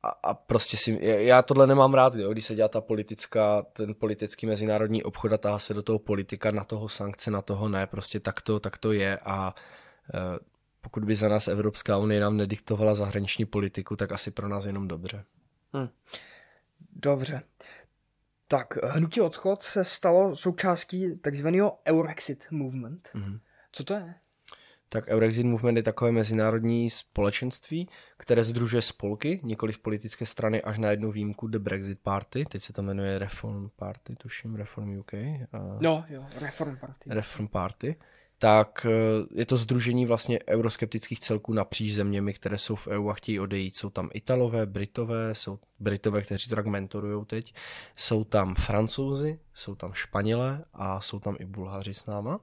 a, 0.03 0.09
a 0.09 0.33
prostě 0.33 0.77
si, 0.77 0.99
já 1.01 1.41
tohle 1.41 1.67
nemám 1.67 1.93
rád, 1.93 2.15
jo, 2.15 2.31
když 2.31 2.45
se 2.45 2.55
dělá 2.55 2.67
ta 2.67 2.81
politická, 2.81 3.61
ten 3.61 3.95
politický 3.95 4.45
mezinárodní 4.45 5.03
obchod 5.03 5.33
a 5.33 5.37
táhá 5.37 5.59
se 5.59 5.73
do 5.73 5.83
toho 5.83 5.99
politika, 5.99 6.51
na 6.51 6.63
toho 6.63 6.89
sankce, 6.89 7.31
na 7.31 7.41
toho 7.41 7.69
ne, 7.69 7.87
prostě 7.87 8.19
tak 8.19 8.41
to, 8.41 8.59
tak 8.59 8.77
to 8.77 8.91
je 8.91 9.17
a 9.17 9.55
e, 10.13 10.39
pokud 10.81 11.05
by 11.05 11.15
za 11.15 11.29
nás 11.29 11.47
Evropská 11.47 11.97
unie 11.97 12.19
nám 12.19 12.37
nediktovala 12.37 12.95
zahraniční 12.95 13.45
politiku, 13.45 13.95
tak 13.95 14.11
asi 14.11 14.31
pro 14.31 14.47
nás 14.47 14.65
jenom 14.65 14.87
dobře. 14.87 15.23
Hmm. 15.73 15.89
Dobře. 16.95 17.41
Tak 18.51 18.77
hnutí 18.83 19.21
odchod 19.21 19.61
se 19.61 19.85
stalo 19.85 20.35
součástí 20.35 21.15
takzvaného 21.17 21.79
Eurexit 21.87 22.45
Movement. 22.51 23.09
Mm-hmm. 23.15 23.39
Co 23.71 23.83
to 23.83 23.93
je? 23.93 24.15
Tak 24.89 25.07
Eurexit 25.07 25.45
Movement 25.45 25.77
je 25.77 25.83
takové 25.83 26.11
mezinárodní 26.11 26.89
společenství, 26.89 27.89
které 28.17 28.43
združuje 28.43 28.81
spolky, 28.81 29.39
nikoli 29.43 29.73
v 29.73 29.79
politické 29.79 30.25
strany, 30.25 30.61
až 30.61 30.77
na 30.77 30.91
jednu 30.91 31.11
výjimku 31.11 31.47
The 31.47 31.59
Brexit 31.59 31.99
Party. 31.99 32.45
Teď 32.45 32.63
se 32.63 32.73
to 32.73 32.81
jmenuje 32.81 33.19
Reform 33.19 33.69
Party, 33.75 34.15
tuším, 34.15 34.55
Reform 34.55 34.99
UK. 34.99 35.13
A... 35.13 35.77
No, 35.79 36.05
jo, 36.09 36.25
Reform 36.39 36.77
Party. 36.77 37.09
Reform 37.09 37.47
Party 37.47 37.95
tak 38.41 38.85
eh, 38.85 39.39
je 39.39 39.45
to 39.45 39.57
združení 39.57 40.05
vlastně 40.05 40.39
euroskeptických 40.49 41.19
celků 41.19 41.53
napříč 41.53 41.93
zeměmi, 41.93 42.33
které 42.33 42.57
jsou 42.57 42.75
v 42.75 42.87
EU 42.87 43.09
a 43.09 43.13
chtějí 43.13 43.39
odejít. 43.39 43.77
Jsou 43.77 43.89
tam 43.89 44.09
Italové, 44.13 44.65
Britové, 44.65 45.35
jsou 45.35 45.59
Britové, 45.79 46.21
kteří 46.21 46.49
to 46.49 46.55
tak 46.55 46.65
mentorují 46.65 47.25
teď, 47.25 47.53
jsou 47.95 48.23
tam 48.23 48.55
Francouzi, 48.55 49.39
jsou 49.53 49.75
tam 49.75 49.93
Španělé 49.93 50.65
a 50.73 51.01
jsou 51.01 51.19
tam 51.19 51.35
i 51.39 51.45
Bulhaři 51.45 51.93
s 51.93 52.05
náma 52.05 52.39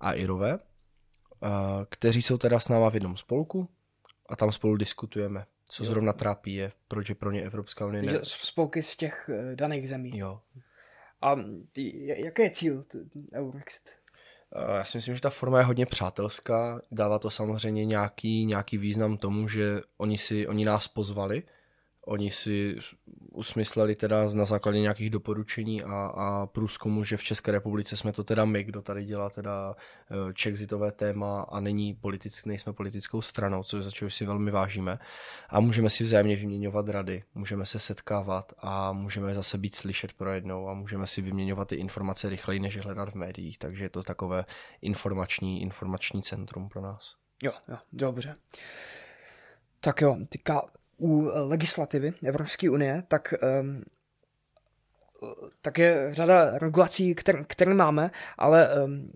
a 0.00 0.12
Irové, 0.12 0.58
eh, 0.58 1.48
kteří 1.88 2.22
jsou 2.22 2.38
teda 2.38 2.60
s 2.60 2.68
náma 2.68 2.90
v 2.90 2.94
jednom 2.94 3.16
spolku 3.16 3.68
a 4.28 4.36
tam 4.36 4.52
spolu 4.52 4.76
diskutujeme, 4.76 5.46
co 5.68 5.84
jo. 5.84 5.90
zrovna 5.90 6.12
trápí 6.12 6.54
je, 6.54 6.72
proč 6.88 7.08
je 7.08 7.14
pro 7.14 7.30
ně 7.30 7.42
Evropská 7.42 7.86
unie 7.86 8.02
ne... 8.02 8.20
Spolky 8.22 8.82
z 8.82 8.96
těch 8.96 9.30
eh, 9.32 9.56
daných 9.56 9.88
zemí. 9.88 10.18
Jo. 10.18 10.40
A 11.22 11.36
jaký 12.16 12.42
je 12.42 12.50
cíl 12.50 12.82
Eurexit? 13.34 14.03
Eh, 14.54 14.76
já 14.76 14.84
si 14.84 14.98
myslím, 14.98 15.14
že 15.14 15.20
ta 15.20 15.30
forma 15.30 15.58
je 15.58 15.64
hodně 15.64 15.86
přátelská, 15.86 16.80
dává 16.90 17.18
to 17.18 17.30
samozřejmě 17.30 17.84
nějaký, 17.84 18.46
nějaký 18.46 18.78
význam 18.78 19.16
tomu, 19.16 19.48
že 19.48 19.80
oni, 19.96 20.18
si, 20.18 20.48
oni 20.48 20.64
nás 20.64 20.88
pozvali, 20.88 21.42
oni 22.06 22.30
si 22.30 22.76
usmysleli 23.32 23.94
teda 23.94 24.28
na 24.34 24.44
základě 24.44 24.80
nějakých 24.80 25.10
doporučení 25.10 25.82
a, 25.82 26.06
a 26.06 26.46
průzkumu, 26.46 27.04
že 27.04 27.16
v 27.16 27.22
České 27.22 27.52
republice 27.52 27.96
jsme 27.96 28.12
to 28.12 28.24
teda 28.24 28.44
my, 28.44 28.64
kdo 28.64 28.82
tady 28.82 29.04
dělá 29.04 29.30
teda 29.30 29.76
Czexitové 30.34 30.92
téma 30.92 31.42
a 31.42 31.60
není 31.60 31.94
politick, 31.94 32.46
nejsme 32.46 32.72
politickou 32.72 33.22
stranou, 33.22 33.62
což 33.62 33.84
za 33.84 33.90
si 34.08 34.26
velmi 34.26 34.50
vážíme. 34.50 34.98
A 35.48 35.60
můžeme 35.60 35.90
si 35.90 36.04
vzájemně 36.04 36.36
vyměňovat 36.36 36.88
rady, 36.88 37.22
můžeme 37.34 37.66
se 37.66 37.78
setkávat 37.78 38.52
a 38.58 38.92
můžeme 38.92 39.34
zase 39.34 39.58
být 39.58 39.74
slyšet 39.74 40.12
pro 40.12 40.32
jednou 40.32 40.68
a 40.68 40.74
můžeme 40.74 41.06
si 41.06 41.22
vyměňovat 41.22 41.68
ty 41.68 41.76
informace 41.76 42.28
rychleji, 42.28 42.60
než 42.60 42.76
hledat 42.76 43.08
v 43.08 43.14
médiích, 43.14 43.58
takže 43.58 43.84
je 43.84 43.88
to 43.88 44.02
takové 44.02 44.44
informační, 44.82 45.62
informační 45.62 46.22
centrum 46.22 46.68
pro 46.68 46.80
nás. 46.80 47.16
Jo, 47.42 47.52
jo, 47.68 47.76
dobře. 47.92 48.34
Tak 49.80 50.00
jo, 50.00 50.16
teďka 50.28 50.62
u 50.98 51.30
legislativy 51.34 52.12
Evropské 52.24 52.70
unie, 52.70 53.02
tak, 53.08 53.34
um, 53.60 53.82
tak 55.62 55.78
je 55.78 56.08
řada 56.10 56.58
regulací, 56.58 57.14
které, 57.14 57.44
které 57.44 57.74
máme, 57.74 58.10
ale 58.38 58.84
um, 58.84 59.12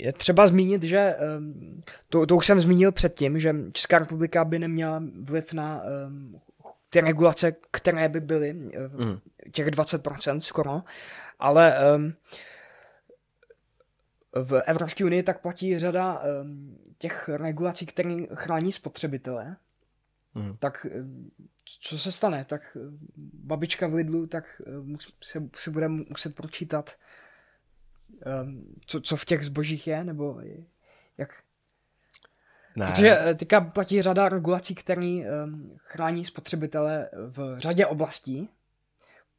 je 0.00 0.12
třeba 0.12 0.48
zmínit, 0.48 0.82
že 0.82 1.16
um, 1.38 1.82
to, 2.08 2.26
to 2.26 2.36
už 2.36 2.46
jsem 2.46 2.60
zmínil 2.60 2.92
předtím, 2.92 3.40
že 3.40 3.54
Česká 3.72 3.98
republika 3.98 4.44
by 4.44 4.58
neměla 4.58 5.02
vliv 5.20 5.52
na 5.52 5.82
um, 6.06 6.40
ty 6.90 7.00
regulace, 7.00 7.52
které 7.70 8.08
by 8.08 8.20
byly, 8.20 8.52
mm. 8.52 9.18
těch 9.52 9.66
20% 9.66 10.40
skoro, 10.40 10.82
ale 11.38 11.74
um, 11.96 12.12
v 14.32 14.62
Evropské 14.66 15.04
unii 15.04 15.22
tak 15.22 15.40
platí 15.40 15.78
řada 15.78 16.22
um, 16.42 16.78
těch 16.98 17.28
regulací, 17.28 17.86
které 17.86 18.16
chrání 18.34 18.72
spotřebitele 18.72 19.56
mm. 20.34 20.56
tak 20.56 20.86
eh, 20.90 21.04
co 21.80 21.98
se 21.98 22.12
stane? 22.12 22.44
Tak 22.44 22.76
eh, 22.76 22.80
babička 23.34 23.86
v 23.86 23.94
Lidlu 23.94 24.26
tak 24.26 24.62
eh, 24.66 24.96
se, 25.22 25.48
se 25.56 25.70
bude 25.70 25.88
muset 25.88 26.34
pročítat, 26.34 26.96
ehm, 28.22 28.74
co, 28.86 29.00
co 29.00 29.16
v 29.16 29.24
těch 29.24 29.44
zbožích 29.44 29.86
je, 29.86 30.04
nebo 30.04 30.40
jak... 31.18 31.42
Ne. 32.76 32.86
Protože 32.86 33.18
teďka 33.38 33.60
platí 33.60 34.02
řada 34.02 34.28
regulací, 34.28 34.74
které 34.74 35.20
um, 35.44 35.76
chrání 35.76 36.24
spotřebitele 36.24 37.10
v 37.12 37.58
řadě 37.58 37.86
oblastí, 37.86 38.48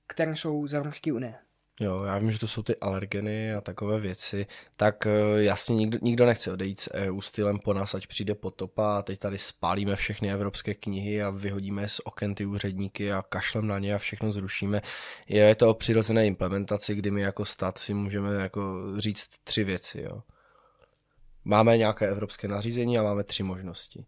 které 0.07 0.35
jsou 0.35 0.67
z 0.67 0.73
Evropské 0.73 1.13
unie. 1.13 1.35
Jo, 1.79 2.03
já 2.03 2.17
vím, 2.17 2.31
že 2.31 2.39
to 2.39 2.47
jsou 2.47 2.63
ty 2.63 2.75
alergeny 2.75 3.53
a 3.53 3.61
takové 3.61 3.99
věci, 3.99 4.47
tak 4.77 5.07
eh, 5.07 5.43
jasně 5.43 5.75
nikdo, 5.75 5.97
nikdo 6.01 6.25
nechce 6.25 6.51
odejít 6.51 6.79
s 6.79 6.93
EU 6.93 7.21
stylem 7.21 7.59
po 7.59 7.73
nás, 7.73 7.95
ať 7.95 8.07
přijde 8.07 8.35
potopa 8.35 8.97
a 8.97 9.01
teď 9.01 9.19
tady 9.19 9.37
spálíme 9.37 9.95
všechny 9.95 10.31
evropské 10.31 10.73
knihy 10.73 11.23
a 11.23 11.29
vyhodíme 11.29 11.89
z 11.89 12.01
oken 12.03 12.35
ty 12.35 12.45
úředníky 12.45 13.11
a 13.11 13.21
kašlem 13.21 13.67
na 13.67 13.79
ně 13.79 13.95
a 13.95 13.97
všechno 13.97 14.31
zrušíme. 14.31 14.81
Je 15.27 15.55
to 15.55 15.69
o 15.69 15.73
přirozené 15.73 16.27
implementaci, 16.27 16.95
kdy 16.95 17.11
my 17.11 17.21
jako 17.21 17.45
stát 17.45 17.77
si 17.77 17.93
můžeme 17.93 18.33
jako 18.33 18.83
říct 18.97 19.29
tři 19.43 19.63
věci. 19.63 20.01
Jo. 20.01 20.23
Máme 21.43 21.77
nějaké 21.77 22.07
evropské 22.07 22.47
nařízení 22.47 22.97
a 22.97 23.03
máme 23.03 23.23
tři 23.23 23.43
možnosti. 23.43 24.05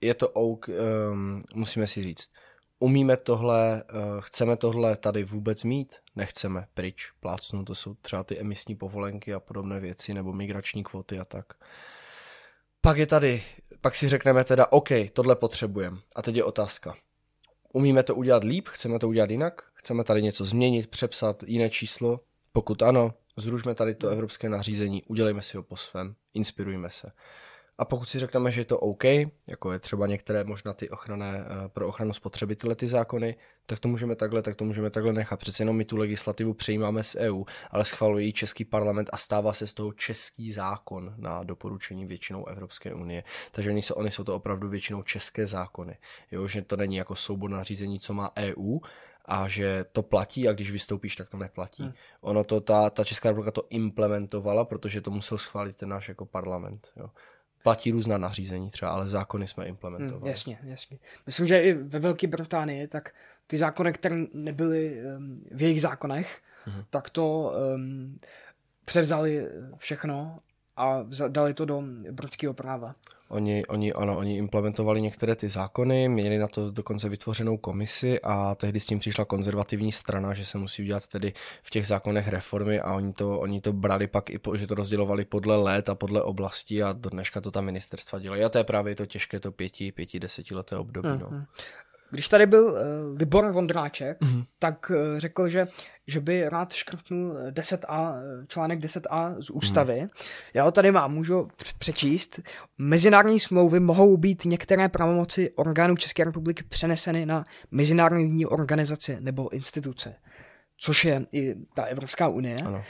Je 0.00 0.14
to 0.14 0.28
OK, 0.28 0.68
um, 0.68 1.42
musíme 1.54 1.86
si 1.86 2.02
říct, 2.02 2.30
umíme 2.82 3.16
tohle, 3.16 3.82
eh, 3.82 3.92
chceme 4.20 4.56
tohle 4.56 4.96
tady 4.96 5.24
vůbec 5.24 5.64
mít, 5.64 5.96
nechceme, 6.16 6.66
pryč, 6.74 7.10
plácnu, 7.20 7.64
to 7.64 7.74
jsou 7.74 7.94
třeba 7.94 8.24
ty 8.24 8.38
emisní 8.38 8.76
povolenky 8.76 9.34
a 9.34 9.40
podobné 9.40 9.80
věci, 9.80 10.14
nebo 10.14 10.32
migrační 10.32 10.84
kvóty 10.84 11.18
a 11.18 11.24
tak. 11.24 11.46
Pak 12.80 12.96
je 12.96 13.06
tady, 13.06 13.42
pak 13.80 13.94
si 13.94 14.08
řekneme 14.08 14.44
teda, 14.44 14.66
OK, 14.72 14.88
tohle 15.12 15.36
potřebujeme. 15.36 15.96
A 16.16 16.22
teď 16.22 16.36
je 16.36 16.44
otázka. 16.44 16.94
Umíme 17.72 18.02
to 18.02 18.14
udělat 18.14 18.44
líp, 18.44 18.68
chceme 18.68 18.98
to 18.98 19.08
udělat 19.08 19.30
jinak, 19.30 19.62
chceme 19.74 20.04
tady 20.04 20.22
něco 20.22 20.44
změnit, 20.44 20.86
přepsat 20.86 21.42
jiné 21.42 21.70
číslo, 21.70 22.20
pokud 22.52 22.82
ano, 22.82 23.14
zrušme 23.36 23.74
tady 23.74 23.94
to 23.94 24.08
evropské 24.08 24.48
nařízení, 24.48 25.02
udělejme 25.02 25.42
si 25.42 25.56
ho 25.56 25.62
po 25.62 25.76
svém, 25.76 26.14
inspirujme 26.34 26.90
se. 26.90 27.12
A 27.82 27.84
pokud 27.84 28.04
si 28.04 28.18
řekneme, 28.18 28.50
že 28.50 28.60
je 28.60 28.64
to 28.64 28.78
OK, 28.78 29.04
jako 29.46 29.72
je 29.72 29.78
třeba 29.78 30.06
některé 30.06 30.44
možná 30.44 30.72
ty 30.72 30.90
ochranné, 30.90 31.44
eh, 31.44 31.68
pro 31.68 31.88
ochranu 31.88 32.12
spotřebitele 32.12 32.74
ty 32.74 32.88
zákony, 32.88 33.36
tak 33.66 33.78
to 33.78 33.88
můžeme 33.88 34.16
takhle, 34.16 34.42
tak 34.42 34.56
to 34.56 34.64
můžeme 34.64 34.90
takhle 34.90 35.12
nechat. 35.12 35.40
Přece 35.40 35.62
jenom 35.62 35.76
my 35.76 35.84
tu 35.84 35.96
legislativu 35.96 36.54
přijímáme 36.54 37.02
z 37.02 37.16
EU, 37.16 37.44
ale 37.70 37.84
schvaluje 37.84 38.24
ji 38.24 38.32
český 38.32 38.64
parlament 38.64 39.10
a 39.12 39.16
stává 39.16 39.52
se 39.52 39.66
z 39.66 39.74
toho 39.74 39.92
český 39.92 40.52
zákon 40.52 41.14
na 41.16 41.42
doporučení 41.42 42.06
většinou 42.06 42.46
Evropské 42.46 42.94
unie. 42.94 43.24
Takže 43.50 43.70
oni 43.70 43.82
jsou, 43.82 43.94
oni 43.94 44.10
jsou 44.10 44.24
to 44.24 44.34
opravdu 44.34 44.68
většinou 44.68 45.02
české 45.02 45.46
zákony. 45.46 45.96
Jo, 46.30 46.46
že 46.46 46.62
to 46.62 46.76
není 46.76 46.96
jako 46.96 47.14
soubor 47.14 47.50
nařízení, 47.50 48.00
co 48.00 48.14
má 48.14 48.32
EU, 48.36 48.78
a 49.24 49.48
že 49.48 49.84
to 49.92 50.02
platí 50.02 50.48
a 50.48 50.52
když 50.52 50.70
vystoupíš, 50.70 51.16
tak 51.16 51.28
to 51.28 51.36
neplatí. 51.36 51.82
Hmm. 51.82 51.92
Ono 52.20 52.44
to, 52.44 52.60
ta, 52.60 52.90
ta 52.90 53.04
Česká 53.04 53.28
republika 53.28 53.50
to 53.50 53.66
implementovala, 53.70 54.64
protože 54.64 55.00
to 55.00 55.10
musel 55.10 55.38
schválit 55.38 55.76
ten 55.76 55.88
náš 55.88 56.08
jako 56.08 56.26
parlament. 56.26 56.88
Jo 56.96 57.10
platí 57.62 57.90
různá 57.90 58.18
nařízení 58.18 58.70
třeba, 58.70 58.90
ale 58.90 59.08
zákony 59.08 59.48
jsme 59.48 59.66
implementovali. 59.66 60.20
Hmm, 60.20 60.30
jasně, 60.30 60.58
jasně. 60.62 60.98
Myslím, 61.26 61.46
že 61.46 61.62
i 61.62 61.72
ve 61.72 61.98
Velké 61.98 62.26
Británii, 62.26 62.88
tak 62.88 63.14
ty 63.46 63.58
zákony, 63.58 63.92
které 63.92 64.24
nebyly 64.32 65.00
um, 65.16 65.44
v 65.50 65.62
jejich 65.62 65.82
zákonech, 65.82 66.42
hmm. 66.64 66.84
tak 66.90 67.10
to 67.10 67.52
um, 67.74 68.18
převzali 68.84 69.48
všechno 69.76 70.38
a 70.76 71.04
dali 71.28 71.54
to 71.54 71.64
do 71.64 71.82
britského 72.10 72.54
práva. 72.54 72.94
Oni, 73.28 73.66
oni, 73.66 73.92
ano, 73.92 74.16
oni 74.18 74.36
implementovali 74.36 75.02
některé 75.02 75.36
ty 75.36 75.48
zákony, 75.48 76.08
měli 76.08 76.38
na 76.38 76.48
to 76.48 76.70
dokonce 76.70 77.08
vytvořenou 77.08 77.56
komisi 77.56 78.20
a 78.20 78.54
tehdy 78.54 78.80
s 78.80 78.86
tím 78.86 78.98
přišla 78.98 79.24
konzervativní 79.24 79.92
strana, 79.92 80.34
že 80.34 80.44
se 80.44 80.58
musí 80.58 80.82
udělat 80.82 81.06
tedy 81.06 81.32
v 81.62 81.70
těch 81.70 81.86
zákonech 81.86 82.28
reformy 82.28 82.80
a 82.80 82.94
oni 82.94 83.12
to, 83.12 83.40
oni 83.40 83.60
to 83.60 83.72
brali 83.72 84.06
pak 84.06 84.30
i, 84.30 84.38
po, 84.38 84.56
že 84.56 84.66
to 84.66 84.74
rozdělovali 84.74 85.24
podle 85.24 85.56
let 85.56 85.88
a 85.88 85.94
podle 85.94 86.22
oblastí 86.22 86.82
a 86.82 86.92
do 86.92 87.10
dneška 87.10 87.40
to 87.40 87.50
ta 87.50 87.60
ministerstva 87.60 88.18
dělají. 88.18 88.44
A 88.44 88.48
to 88.48 88.58
je 88.58 88.64
právě 88.64 88.94
to 88.94 89.06
těžké, 89.06 89.40
to 89.40 89.52
pěti, 89.52 89.92
pěti, 89.92 90.20
desetileté 90.20 90.76
období. 90.76 91.08
Mm-hmm. 91.08 91.30
No. 91.30 91.44
Když 92.12 92.28
tady 92.28 92.46
byl 92.46 92.64
uh, 92.64 92.78
Libor 93.18 93.52
Vondráček, 93.52 94.20
mm-hmm. 94.20 94.44
tak 94.58 94.90
uh, 94.90 94.96
řekl, 95.18 95.48
že, 95.48 95.66
že 96.06 96.20
by 96.20 96.48
rád 96.48 96.72
škrtnul 96.72 97.36
10a, 97.50 98.14
článek 98.48 98.80
10a 98.80 99.40
z 99.40 99.50
ústavy. 99.50 100.00
Mm. 100.00 100.08
Já 100.54 100.64
ho 100.64 100.72
tady 100.72 100.92
mám, 100.92 101.14
můžu 101.14 101.48
přečíst. 101.78 102.40
Mezinárodní 102.78 103.40
smlouvy 103.40 103.80
mohou 103.80 104.16
být 104.16 104.44
některé 104.44 104.88
pravomoci 104.88 105.50
orgánů 105.50 105.96
České 105.96 106.24
republiky 106.24 106.64
přeneseny 106.68 107.26
na 107.26 107.44
mezinárodní 107.70 108.46
organizace 108.46 109.16
nebo 109.20 109.52
instituce, 109.52 110.14
což 110.76 111.04
je 111.04 111.26
i 111.32 111.54
ta 111.74 111.82
Evropská 111.82 112.28
unie. 112.28 112.56
Ano. 112.62 112.84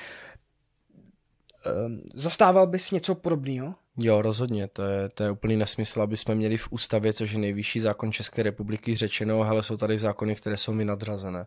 Um, 1.87 2.03
zastával 2.15 2.67
bys 2.67 2.91
něco 2.91 3.15
podobného? 3.15 3.75
Jo, 3.99 4.23
rozhodně, 4.23 4.69
to 4.69 4.83
je, 4.83 5.09
to 5.09 5.23
je 5.23 5.31
úplný 5.31 5.57
nesmysl, 5.57 6.03
aby 6.03 6.17
jsme 6.17 6.35
měli 6.35 6.57
v 6.57 6.69
ústavě, 6.71 7.13
což 7.13 7.33
je 7.33 7.39
nejvyšší 7.39 7.81
zákon 7.81 8.13
České 8.13 8.43
republiky, 8.43 8.97
řečeno, 8.97 9.43
hele, 9.43 9.63
jsou 9.63 9.77
tady 9.77 9.99
zákony, 9.99 10.37
které 10.37 10.57
jsou 10.57 10.73
mi 10.73 10.85
nadřazené. 10.85 11.47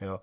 Jo. 0.00 0.20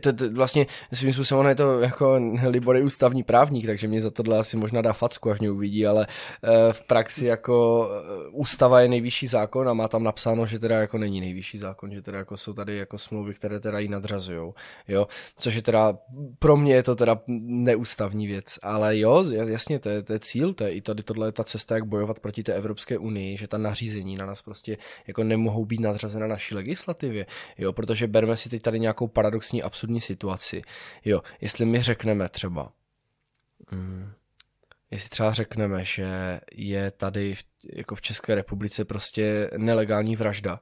To, 0.00 0.12
to, 0.12 0.30
vlastně 0.30 0.66
svým 0.92 1.12
způsobem 1.12 1.40
ono 1.40 1.48
je 1.48 1.54
to 1.54 1.80
jako 1.80 2.20
Libor 2.46 2.76
je 2.76 2.82
ústavní 2.82 3.22
právník, 3.22 3.66
takže 3.66 3.88
mě 3.88 4.00
za 4.00 4.10
tohle 4.10 4.38
asi 4.38 4.56
možná 4.56 4.82
dá 4.82 4.92
facku, 4.92 5.30
až 5.30 5.40
mě 5.40 5.50
uvidí, 5.50 5.86
ale 5.86 6.06
e, 6.42 6.72
v 6.72 6.82
praxi 6.82 7.24
jako 7.24 7.88
e, 7.90 8.28
ústava 8.30 8.80
je 8.80 8.88
nejvyšší 8.88 9.26
zákon 9.26 9.68
a 9.68 9.74
má 9.74 9.88
tam 9.88 10.02
napsáno, 10.02 10.46
že 10.46 10.58
teda 10.58 10.78
jako 10.78 10.98
není 10.98 11.20
nejvyšší 11.20 11.58
zákon, 11.58 11.94
že 11.94 12.02
teda 12.02 12.18
jako 12.18 12.36
jsou 12.36 12.52
tady 12.52 12.76
jako 12.76 12.98
smlouvy, 12.98 13.34
které 13.34 13.60
teda 13.60 13.78
ji 13.78 13.88
nadřazujou, 13.88 14.54
jo, 14.88 15.08
což 15.38 15.54
je 15.54 15.62
teda, 15.62 15.98
pro 16.38 16.56
mě 16.56 16.74
je 16.74 16.82
to 16.82 16.96
teda 16.96 17.20
neústavní 17.26 18.26
věc, 18.26 18.58
ale 18.62 18.98
jo, 18.98 19.24
jasně, 19.46 19.78
to 19.78 19.88
je, 19.88 20.02
to 20.02 20.12
je 20.12 20.18
cíl, 20.18 20.52
to 20.52 20.64
je 20.64 20.70
i 20.70 20.80
tady 20.80 21.02
tohle 21.02 21.28
je 21.28 21.32
ta 21.32 21.44
cesta, 21.44 21.74
jak 21.74 21.84
bojovat 21.84 22.20
proti 22.20 22.42
té 22.42 22.52
Evropské 22.52 22.98
unii, 22.98 23.36
že 23.36 23.48
ta 23.48 23.58
nařízení 23.58 24.16
na 24.16 24.26
nás 24.26 24.42
prostě 24.42 24.76
jako 25.06 25.24
nemohou 25.24 25.64
být 25.64 25.80
nadřazena 25.80 26.26
naší 26.26 26.54
legislativě, 26.54 27.26
jo, 27.58 27.72
protože 27.72 28.06
berme 28.06 28.36
si 28.36 28.48
teď 28.48 28.62
tady 28.62 28.80
nějakou 28.80 29.08
paradoxní, 29.14 29.62
absurdní 29.62 30.00
situaci. 30.00 30.62
Jo, 31.04 31.22
jestli 31.40 31.64
my 31.64 31.82
řekneme 31.82 32.28
třeba, 32.28 32.72
mm, 33.72 34.12
jestli 34.90 35.08
třeba 35.08 35.32
řekneme, 35.32 35.84
že 35.84 36.40
je 36.52 36.90
tady 36.90 37.34
v, 37.34 37.44
jako 37.72 37.94
v 37.94 38.02
České 38.02 38.34
republice 38.34 38.84
prostě 38.84 39.50
nelegální 39.56 40.16
vražda 40.16 40.60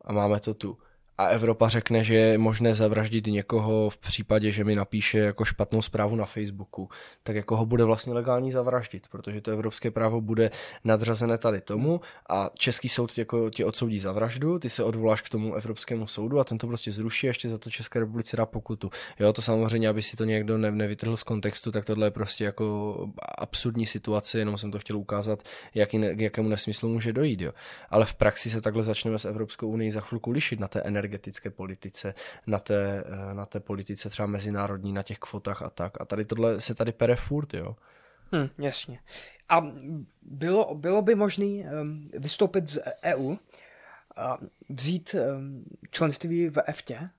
a 0.00 0.12
máme 0.12 0.40
to 0.40 0.54
tu, 0.54 0.78
a 1.18 1.26
Evropa 1.26 1.68
řekne, 1.68 2.04
že 2.04 2.14
je 2.14 2.38
možné 2.38 2.74
zavraždit 2.74 3.26
někoho 3.26 3.90
v 3.90 3.96
případě, 3.96 4.50
že 4.50 4.64
mi 4.64 4.74
napíše 4.74 5.18
jako 5.18 5.44
špatnou 5.44 5.82
zprávu 5.82 6.16
na 6.16 6.24
Facebooku, 6.24 6.88
tak 7.22 7.36
jako 7.36 7.56
ho 7.56 7.66
bude 7.66 7.84
vlastně 7.84 8.12
legální 8.12 8.52
zavraždit, 8.52 9.08
protože 9.08 9.40
to 9.40 9.50
evropské 9.50 9.90
právo 9.90 10.20
bude 10.20 10.50
nadřazené 10.84 11.38
tady 11.38 11.60
tomu 11.60 12.00
a 12.28 12.50
český 12.54 12.88
soud 12.88 13.18
jako 13.18 13.50
tě 13.50 13.64
odsoudí 13.64 14.00
za 14.00 14.12
vraždu, 14.12 14.58
ty 14.58 14.70
se 14.70 14.84
odvoláš 14.84 15.20
k 15.22 15.28
tomu 15.28 15.54
evropskému 15.54 16.06
soudu 16.06 16.40
a 16.40 16.44
ten 16.44 16.58
to 16.58 16.66
prostě 16.66 16.92
zruší 16.92 17.26
a 17.26 17.30
ještě 17.30 17.48
za 17.48 17.58
to 17.58 17.70
České 17.70 18.00
republice 18.00 18.36
dá 18.36 18.46
pokutu. 18.46 18.90
Jo, 19.20 19.32
to 19.32 19.42
samozřejmě, 19.42 19.88
aby 19.88 20.02
si 20.02 20.16
to 20.16 20.24
někdo 20.24 20.58
ne, 20.58 20.70
nevytrhl 20.70 21.16
z 21.16 21.22
kontextu, 21.22 21.72
tak 21.72 21.84
tohle 21.84 22.06
je 22.06 22.10
prostě 22.10 22.44
jako 22.44 22.96
absurdní 23.38 23.86
situace, 23.86 24.38
jenom 24.38 24.58
jsem 24.58 24.70
to 24.70 24.78
chtěl 24.78 24.98
ukázat, 24.98 25.42
jaký, 25.74 25.98
k 25.98 26.20
jakému 26.20 26.48
nesmyslu 26.48 26.88
může 26.88 27.12
dojít. 27.12 27.40
Jo. 27.40 27.52
Ale 27.90 28.04
v 28.04 28.14
praxi 28.14 28.50
se 28.50 28.60
takhle 28.60 28.82
začneme 28.82 29.18
s 29.18 29.24
Evropskou 29.24 29.68
unii 29.68 29.92
za 29.92 30.00
chvilku 30.00 30.30
lišit 30.30 30.60
na 30.60 30.68
té 30.68 30.80
energie 30.80 31.03
energetické 31.04 31.50
politice, 31.50 32.14
na 32.46 32.58
té, 32.58 33.04
eh, 33.06 33.34
na 33.34 33.46
té 33.46 33.60
politice 33.60 34.10
třeba 34.10 34.26
mezinárodní, 34.26 34.92
na 34.92 35.02
těch 35.02 35.18
kvotách 35.18 35.62
a 35.62 35.70
tak. 35.70 36.00
A 36.00 36.04
tady 36.04 36.24
tohle 36.24 36.60
se 36.60 36.74
tady 36.74 36.92
pere 36.92 37.16
furt, 37.16 37.54
jo. 37.54 37.76
Hmm, 38.32 38.48
jasně. 38.58 38.98
A 39.48 39.66
bylo, 40.22 40.74
bylo 40.74 41.02
by 41.02 41.14
možné 41.14 41.44
um, 41.44 42.10
vystoupit 42.12 42.68
z 42.68 42.78
EU, 43.04 43.36
a 44.16 44.38
vzít 44.68 45.14
um, 45.14 45.64
členství 45.90 46.48
v 46.48 46.58
EFTě, 46.66 47.10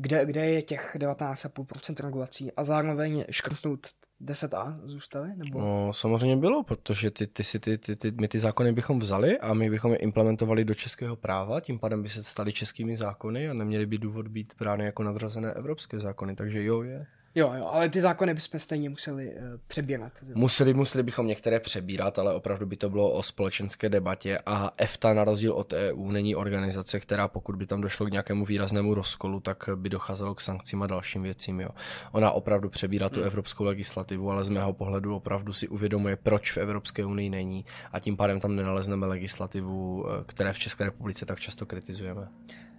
kde, 0.00 0.26
kde 0.26 0.50
je 0.50 0.62
těch 0.62 0.96
19,5% 0.96 2.04
regulací 2.04 2.52
a 2.52 2.64
zároveň 2.64 3.24
škrtnout 3.30 3.86
10a 4.22 4.80
z? 4.86 5.36
Nebo? 5.36 5.60
No, 5.60 5.92
samozřejmě 5.92 6.36
bylo, 6.36 6.62
protože 6.62 7.10
ty, 7.10 7.26
ty, 7.26 7.42
ty, 7.60 7.78
ty, 7.78 7.96
ty, 7.96 8.10
my 8.10 8.28
ty 8.28 8.38
zákony 8.38 8.72
bychom 8.72 8.98
vzali 8.98 9.38
a 9.38 9.54
my 9.54 9.70
bychom 9.70 9.92
je 9.92 9.98
implementovali 9.98 10.64
do 10.64 10.74
českého 10.74 11.16
práva, 11.16 11.60
tím 11.60 11.78
pádem 11.78 12.02
by 12.02 12.08
se 12.08 12.22
staly 12.22 12.52
českými 12.52 12.96
zákony 12.96 13.50
a 13.50 13.54
neměly 13.54 13.86
by 13.86 13.98
důvod 13.98 14.28
být 14.28 14.54
brány 14.58 14.84
jako 14.84 15.02
nadřazené 15.02 15.52
evropské 15.52 16.00
zákony, 16.00 16.36
takže 16.36 16.64
jo, 16.64 16.82
je. 16.82 17.06
Jo, 17.34 17.52
jo, 17.58 17.66
ale 17.66 17.88
ty 17.88 18.00
zákony 18.00 18.34
bychom 18.34 18.60
stejně 18.60 18.90
museli 18.90 19.32
uh, 19.32 19.42
přebírat. 19.66 20.12
Museli, 20.34 20.74
museli 20.74 21.02
bychom 21.02 21.26
některé 21.26 21.60
přebírat, 21.60 22.18
ale 22.18 22.34
opravdu 22.34 22.66
by 22.66 22.76
to 22.76 22.90
bylo 22.90 23.12
o 23.12 23.22
společenské 23.22 23.88
debatě 23.88 24.38
a 24.46 24.72
EFTA 24.76 25.14
na 25.14 25.24
rozdíl 25.24 25.52
od 25.52 25.72
EU 25.72 26.10
není 26.10 26.36
organizace, 26.36 27.00
která 27.00 27.28
pokud 27.28 27.56
by 27.56 27.66
tam 27.66 27.80
došlo 27.80 28.06
k 28.06 28.10
nějakému 28.10 28.44
výraznému 28.44 28.94
rozkolu, 28.94 29.40
tak 29.40 29.68
by 29.74 29.88
docházelo 29.88 30.34
k 30.34 30.40
sankcím 30.40 30.82
a 30.82 30.86
dalším 30.86 31.22
věcím. 31.22 31.60
Jo. 31.60 31.68
Ona 32.12 32.30
opravdu 32.30 32.68
přebírá 32.68 33.08
tu 33.08 33.20
hmm. 33.20 33.26
evropskou 33.26 33.64
legislativu, 33.64 34.30
ale 34.30 34.44
z 34.44 34.48
mého 34.48 34.72
pohledu 34.72 35.16
opravdu 35.16 35.52
si 35.52 35.68
uvědomuje, 35.68 36.16
proč 36.16 36.52
v 36.52 36.56
Evropské 36.56 37.04
unii 37.04 37.30
není 37.30 37.64
a 37.92 38.00
tím 38.00 38.16
pádem 38.16 38.40
tam 38.40 38.56
nenalezneme 38.56 39.06
legislativu, 39.06 40.06
eh, 40.06 40.24
které 40.26 40.52
v 40.52 40.58
České 40.58 40.84
republice 40.84 41.26
tak 41.26 41.40
často 41.40 41.66
kritizujeme. 41.66 42.28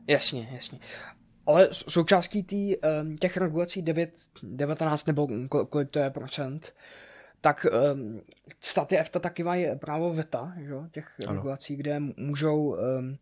Jasně, 0.08 0.50
jasně. 0.54 0.80
Ale 1.52 1.70
součástí 1.72 2.44
tý, 2.44 2.76
těch 3.20 3.38
regulací 3.38 3.82
9, 3.82 4.14
19 4.44 5.06
nebo 5.06 5.28
kolik 5.70 5.90
to 5.90 6.00
je 6.00 6.10
procent, 6.10 6.74
tak 7.42 7.66
um, 7.94 8.22
státy 8.60 8.98
EFTA 8.98 9.20
taky 9.20 9.44
mají 9.44 9.68
právo 9.80 10.14
VETA, 10.14 10.54
že? 10.58 10.74
těch 10.92 11.12
ano. 11.28 11.36
regulací, 11.36 11.76
kde 11.76 12.00
můžou, 12.00 12.76
um, 13.00 13.18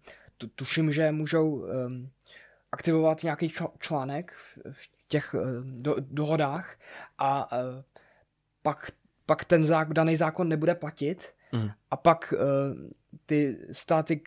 tuším, 0.56 0.92
že 0.92 1.12
můžou 1.12 1.52
um, 1.52 2.10
aktivovat 2.72 3.24
nějaký 3.24 3.54
článek 3.80 4.34
v 4.72 4.90
těch 5.08 5.36
do, 5.64 5.96
dohodách 6.00 6.76
a 7.18 7.52
uh, 7.52 7.82
pak, 8.62 8.92
pak 9.26 9.46
ten 9.46 9.66
zák, 9.66 9.94
daný 9.94 10.18
zákon 10.18 10.50
nebude 10.50 10.76
platit 10.76 11.30
mm. 11.52 11.70
a 11.92 11.98
pak 11.98 12.34
uh, 12.34 12.40
ty 13.26 13.58
státy 13.72 14.22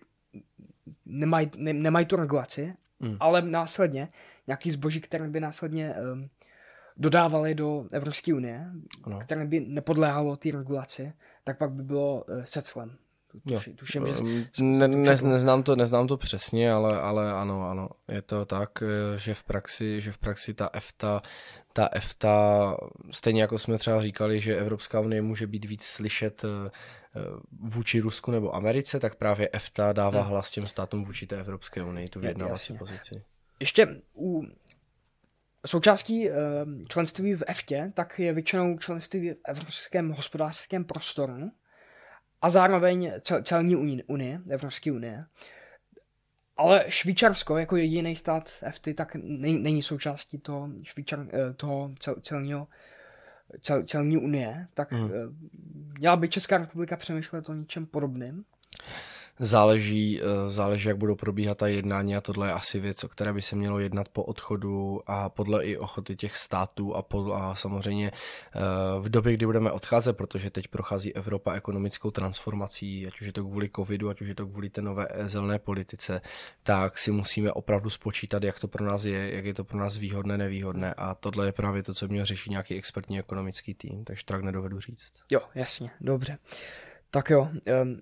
nemají, 1.07 1.51
ne, 1.57 1.73
nemají 1.73 2.07
tu 2.07 2.17
regulaci 2.17 2.75
mm. 3.03 3.17
ale 3.21 3.43
následně 3.43 4.09
nějaký 4.47 4.71
zboží, 4.71 5.01
které 5.01 5.29
by 5.29 5.41
následně 5.41 5.95
um, 6.13 6.29
dodávali 6.97 7.55
do 7.55 7.85
Evropské 7.93 8.35
unie, 8.35 8.67
ano. 9.05 9.19
které 9.19 9.45
by 9.45 9.61
nepodléhalo 9.61 10.37
té 10.37 10.51
regulaci, 10.51 11.13
tak 11.45 11.59
pak 11.59 11.71
by 11.71 11.83
bylo 11.83 12.25
uh, 12.25 12.45
seclem. 12.45 12.97
Tuši, 13.49 13.75
tuším, 13.75 14.07
že 14.07 14.23
ne, 14.63 14.89
ne, 14.89 15.17
neznám, 15.23 15.63
to, 15.63 15.77
neznám 15.77 16.07
to 16.07 16.17
přesně, 16.17 16.73
ale, 16.73 17.01
ale 17.01 17.33
ano, 17.33 17.71
ano, 17.71 17.89
je 18.09 18.23
to 18.23 18.45
tak, 18.45 18.83
eh, 18.83 19.19
že 19.19 19.35
v 19.35 19.45
praxi, 19.45 20.01
že 20.01 20.13
v 20.13 20.19
praxi 20.19 20.55
ta 20.55 20.71
EFTA, 20.73 21.23
ta 21.73 21.89
EFTA, 21.93 22.77
stejně 23.11 23.43
jako 23.43 23.59
jsme 23.59 23.79
třeba 23.79 24.03
říkali, 24.03 24.41
že 24.41 24.57
Evropská 24.57 25.01
unie 25.01 25.23
může 25.23 25.47
být 25.47 25.65
víc 25.65 25.83
slyšet 25.83 26.45
eh, 26.45 26.71
vůči 27.61 28.01
Rusku 28.01 28.31
nebo 28.31 28.55
Americe, 28.55 29.01
tak 29.01 29.15
právě 29.15 29.49
EFTA 29.53 29.93
dává 29.93 30.21
hmm. 30.21 30.31
hlas 30.31 30.51
těm 30.51 30.67
státům 30.67 31.05
vůči 31.05 31.27
té 31.27 31.41
Evropské 31.41 31.83
unii, 31.83 32.09
tu 32.09 32.21
vyjednávací 32.21 32.79
pozici. 32.79 33.25
Ještě 33.61 34.01
u 34.17 34.43
součástí 35.67 36.31
eh, 36.31 36.35
členství 36.89 37.35
v 37.35 37.43
EFTě, 37.47 37.93
tak 37.95 38.19
je 38.19 38.33
většinou 38.33 38.79
členství 38.79 39.31
v 39.31 39.37
Evropském 39.45 40.11
hospodářském 40.11 40.85
prostoru 40.85 41.51
a 42.43 42.51
zároveň 42.51 43.13
cel, 43.21 43.43
celní 43.43 44.03
unie, 44.07 44.41
Evropské 44.51 44.93
unie. 44.93 45.25
Ale 46.57 46.85
Švýcarsko 46.89 47.57
jako 47.59 47.77
jediný 47.77 48.17
stát 48.17 48.51
FT 48.71 48.89
tak 48.95 49.17
není, 49.23 49.83
součástí 49.83 50.39
toho, 50.39 50.71
švýčar, 50.83 51.27
eh, 51.33 51.55
toho 51.55 51.95
cel, 51.99 52.15
celního 52.21 52.69
cel, 53.61 53.85
celní 53.85 54.17
unie, 54.17 54.67
tak 54.75 54.93
mm. 54.93 55.11
měla 55.99 56.17
by 56.17 56.29
Česká 56.29 56.59
republika 56.59 56.97
přemýšlet 56.97 57.49
o 57.49 57.55
něčem 57.55 57.87
podobném. 57.87 58.45
Záleží, 59.39 60.21
eh, 60.21 60.51
záleží, 60.51 60.89
jak 60.89 60.97
budou 60.97 61.15
probíhat 61.15 61.59
ta 61.59 61.67
jednání 61.67 62.17
a 62.17 62.21
tohle 62.21 62.49
je 62.49 62.53
asi 62.53 62.81
věc, 62.81 63.05
o 63.05 63.09
které 63.09 63.33
by 63.33 63.43
se 63.43 63.57
mělo 63.57 63.79
jednat 63.79 64.09
po 64.09 64.23
odchodu 64.23 65.01
a 65.07 65.29
podle 65.29 65.65
i 65.65 65.77
ochoty 65.77 66.17
těch 66.17 66.37
států 66.37 66.95
a, 66.95 67.03
pod, 67.03 67.33
a 67.33 67.55
samozřejmě 67.55 68.13
eh, 68.55 68.61
v 69.01 69.09
době, 69.09 69.35
kdy 69.35 69.47
budeme 69.47 69.71
odcházet, 69.71 70.13
protože 70.13 70.51
teď 70.51 70.69
prochází 70.69 71.15
Evropa 71.15 71.53
ekonomickou 71.53 72.11
transformací, 72.11 73.07
ať 73.07 73.21
už 73.21 73.27
je 73.27 73.33
to 73.33 73.45
kvůli 73.45 73.71
covidu, 73.77 74.09
ať 74.09 74.21
už 74.21 74.29
je 74.29 74.35
to 74.35 74.47
kvůli 74.47 74.71
té 74.71 74.83
nové 74.83 75.07
eh, 75.11 75.29
zelené 75.29 75.59
politice, 75.59 76.21
tak 76.63 76.99
si 76.99 77.11
musíme 77.11 77.53
opravdu 77.53 77.91
spočítat, 77.91 78.43
jak 78.43 78.61
to 78.61 78.69
pro 78.69 78.85
nás 78.85 79.05
je, 79.05 79.35
jak 79.35 79.45
je 79.45 79.55
to 79.55 79.65
pro 79.65 79.79
nás 79.79 79.97
výhodné, 79.97 80.39
nevýhodné 80.39 80.95
a 80.95 81.15
tohle 81.15 81.47
je 81.47 81.53
právě 81.53 81.83
to, 81.83 81.95
co 81.95 82.09
měl 82.09 82.25
řešit 82.25 82.51
nějaký 82.51 82.75
expertní 82.75 83.19
ekonomický 83.19 83.75
tým, 83.75 84.05
takže 84.05 84.25
tak 84.25 84.43
nedovedu 84.43 84.81
říct. 84.81 85.13
Jo, 85.31 85.41
jasně, 85.55 85.91
dobře. 86.01 86.39
Tak 87.11 87.31
jo, 87.31 87.49
um 87.83 88.01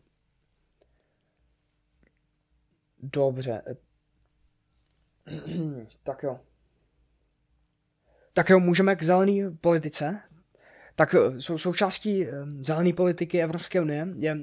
Dobře. 3.03 3.63
tak 6.03 6.23
jo. 6.23 6.41
Tak 8.33 8.51
jo, 8.51 8.61
můžeme 8.61 8.97
k 8.97 9.03
zelené 9.03 9.51
politice. 9.61 10.21
Tak 10.95 11.15
eh, 11.15 11.41
sou, 11.41 11.59
součástí 11.59 12.27
eh, 12.27 12.33
zelené 12.61 12.93
politiky 12.93 13.43
Evropské 13.43 13.81
unie 13.81 14.09
je, 14.17 14.37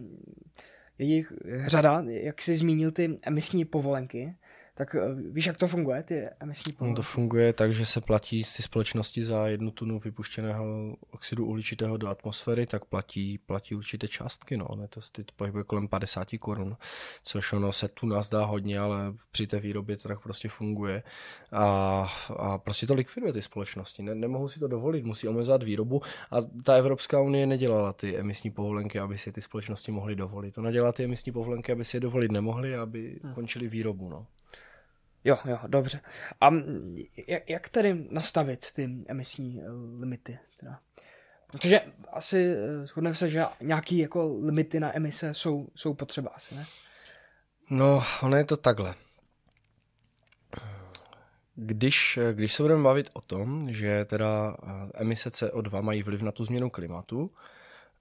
je 0.98 1.06
jich 1.06 1.34
řada, 1.66 2.04
jak 2.08 2.42
jsi 2.42 2.58
zmínil, 2.58 2.92
ty 2.92 3.18
emisní 3.24 3.66
povolenky 3.66 4.36
tak 4.78 4.96
eh, 4.96 5.16
víš, 5.32 5.46
jak 5.46 5.58
to 5.58 5.68
funguje, 5.68 6.04
ty 6.04 6.28
emisní 6.40 6.74
povolenky? 6.74 6.96
To 6.96 7.02
funguje 7.02 7.54
tak, 7.54 7.74
že 7.74 7.86
se 7.86 8.02
platí 8.02 8.44
z 8.44 8.58
ty 8.58 8.64
společnosti 8.64 9.26
za 9.26 9.48
jednu 9.48 9.72
tunu 9.72 10.00
vypuštěného 10.00 10.96
oxidu 11.12 11.46
uhličitého 11.46 11.98
do 11.98 12.08
atmosféry, 12.08 12.66
tak 12.66 12.86
platí, 12.86 13.38
platí 13.38 13.76
určité 13.76 14.08
částky, 14.08 14.58
no, 14.58 14.68
ne, 14.76 14.88
to 14.88 15.00
ty 15.12 15.26
pohybuje 15.36 15.64
kolem 15.64 15.88
50 15.88 16.28
korun, 16.40 16.78
což 17.24 17.54
ono 17.54 17.72
se 17.72 17.88
tu 17.88 18.06
nás 18.06 18.30
dá 18.30 18.46
hodně, 18.46 18.80
ale 18.80 19.14
při 19.32 19.48
té 19.48 19.60
výrobě 19.60 19.98
to 19.98 20.08
tak 20.08 20.20
prostě 20.20 20.50
funguje 20.50 21.04
a, 21.52 22.08
a 22.38 22.58
prostě 22.58 22.88
to 22.88 22.94
likviduje 22.94 23.34
ty 23.34 23.42
společnosti, 23.42 24.04
ne, 24.04 24.16
nemohou 24.16 24.48
si 24.48 24.60
to 24.60 24.68
dovolit, 24.68 25.06
musí 25.06 25.28
omezovat 25.28 25.64
výrobu 25.64 26.02
a 26.32 26.36
ta 26.64 26.76
Evropská 26.76 27.22
unie 27.22 27.48
nedělala 27.48 27.94
ty 27.94 28.18
emisní 28.18 28.52
povolenky, 28.52 29.00
aby 29.00 29.18
si 29.18 29.32
ty 29.32 29.42
společnosti 29.42 29.92
mohly 29.92 30.16
dovolit. 30.16 30.58
Ona 30.58 30.72
dělala 30.72 30.92
ty 30.92 31.04
emisní 31.04 31.32
povolenky, 31.32 31.72
aby 31.72 31.86
si 31.86 31.98
je 31.98 32.02
dovolit 32.02 32.32
nemohli, 32.32 32.76
aby 32.76 33.20
hmm. 33.24 33.34
končili 33.34 33.68
výrobu, 33.68 34.10
no. 34.10 34.28
Jo, 35.28 35.38
jo, 35.46 35.60
dobře. 35.68 36.00
A 36.42 36.50
jak, 37.28 37.50
jak 37.50 37.70
tedy 37.70 38.08
nastavit 38.10 38.72
ty 38.72 38.90
emisní 39.08 39.62
eh, 39.62 39.66
limity? 40.00 40.40
Teda? 40.60 40.80
Protože 41.52 41.82
asi 42.14 42.54
eh, 42.54 42.88
shodneme 42.88 43.16
se, 43.16 43.30
že 43.30 43.46
nějaký 43.62 43.98
jako 43.98 44.38
limity 44.42 44.80
na 44.80 44.96
emise 44.96 45.34
jsou, 45.34 45.68
jsou 45.76 45.94
potřeba 45.94 46.32
asi, 46.36 46.56
ne? 46.56 46.66
No, 47.70 48.04
ono 48.22 48.38
je 48.38 48.46
to 48.46 48.58
takhle. 48.58 48.96
Když, 51.56 52.20
když 52.34 52.54
se 52.54 52.64
budeme 52.64 52.84
bavit 52.84 53.10
o 53.14 53.22
tom, 53.22 53.74
že 53.74 54.06
teda 54.06 54.58
eh, 54.64 54.68
emise 54.94 55.30
CO2 55.30 55.82
mají 55.82 56.04
vliv 56.04 56.22
na 56.22 56.32
tu 56.32 56.46
změnu 56.46 56.70
klimatu, 56.70 57.32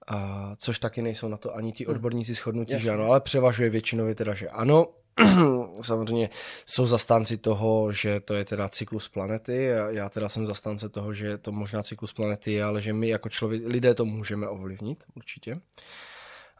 a 0.07 0.51
což 0.57 0.79
taky 0.79 1.01
nejsou 1.01 1.27
na 1.27 1.37
to 1.37 1.55
ani 1.55 1.71
ti 1.71 1.85
hm. 1.85 1.89
odborníci 1.89 2.33
shodnutí, 2.33 2.71
hmm. 2.71 2.81
že 2.81 2.91
ano, 2.91 3.05
ale 3.05 3.21
převažuje 3.21 3.69
většinově 3.69 4.15
teda, 4.15 4.33
že 4.33 4.49
ano, 4.49 4.87
samozřejmě 5.81 6.29
jsou 6.65 6.85
zastánci 6.85 7.37
toho, 7.37 7.93
že 7.93 8.19
to 8.19 8.33
je 8.33 8.45
teda 8.45 8.69
cyklus 8.69 9.07
planety. 9.09 9.63
Já, 9.63 9.89
já 9.89 10.09
teda 10.09 10.29
jsem 10.29 10.47
zastánce 10.47 10.89
toho, 10.89 11.13
že 11.13 11.37
to 11.37 11.51
možná 11.51 11.83
cyklus 11.83 12.13
planety 12.13 12.51
je, 12.51 12.63
ale 12.63 12.81
že 12.81 12.93
my 12.93 13.07
jako 13.07 13.29
člověk, 13.29 13.61
lidé 13.65 13.93
to 13.93 14.05
můžeme 14.05 14.47
ovlivnit, 14.47 15.03
určitě. 15.15 15.61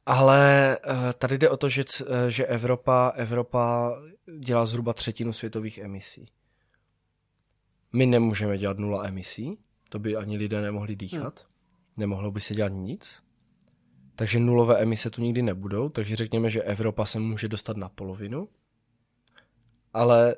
Ale 0.05 0.77
eh, 0.77 1.13
tady 1.13 1.37
jde 1.37 1.49
o 1.49 1.57
to, 1.57 1.69
že, 1.69 1.83
eh, 2.01 2.31
že 2.31 2.45
Evropa, 2.45 3.13
Evropa 3.15 3.97
dělá 4.39 4.65
zhruba 4.65 4.93
třetinu 4.93 5.33
světových 5.33 5.77
emisí. 5.77 6.29
My 7.93 8.05
nemůžeme 8.05 8.57
dělat 8.57 8.77
nula 8.77 9.07
emisí, 9.07 9.57
to 9.89 9.99
by 9.99 10.15
ani 10.15 10.37
lidé 10.37 10.61
nemohli 10.61 10.95
dýchat. 10.95 11.39
Hmm. 11.39 11.47
Nemohlo 11.97 12.31
by 12.31 12.41
se 12.41 12.55
dělat 12.55 12.71
nic. 12.75 13.26
Takže 14.17 14.39
nulové 14.39 14.77
emise 14.77 15.09
tu 15.09 15.21
nikdy 15.21 15.41
nebudou, 15.41 15.89
takže 15.89 16.15
řekněme, 16.15 16.49
že 16.49 16.63
Evropa 16.63 17.05
se 17.05 17.19
může 17.19 17.47
dostat 17.47 17.77
na 17.77 17.89
polovinu, 17.89 18.49
ale 19.93 20.35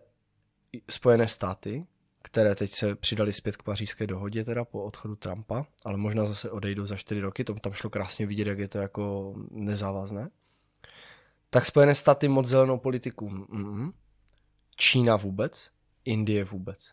Spojené 0.89 1.27
státy, 1.27 1.85
které 2.23 2.55
teď 2.55 2.71
se 2.71 2.95
přidali 2.95 3.33
zpět 3.33 3.57
k 3.57 3.63
pařížské 3.63 4.07
dohodě, 4.07 4.43
teda 4.43 4.65
po 4.65 4.83
odchodu 4.83 5.15
Trumpa, 5.15 5.65
ale 5.85 5.97
možná 5.97 6.25
zase 6.25 6.51
odejdou 6.51 6.85
za 6.85 6.95
čtyři 6.95 7.21
roky, 7.21 7.43
to 7.43 7.53
tam 7.53 7.73
šlo 7.73 7.89
krásně 7.89 8.25
vidět, 8.25 8.47
jak 8.47 8.59
je 8.59 8.67
to 8.67 8.77
jako 8.77 9.35
nezávazné, 9.51 10.29
tak 11.49 11.65
Spojené 11.65 11.95
státy 11.95 12.27
moc 12.27 12.45
zelenou 12.45 12.77
politiku. 12.77 13.29
Mm-mm. 13.29 13.93
Čína 14.75 15.15
vůbec, 15.15 15.71
Indie 16.05 16.43
vůbec. 16.43 16.91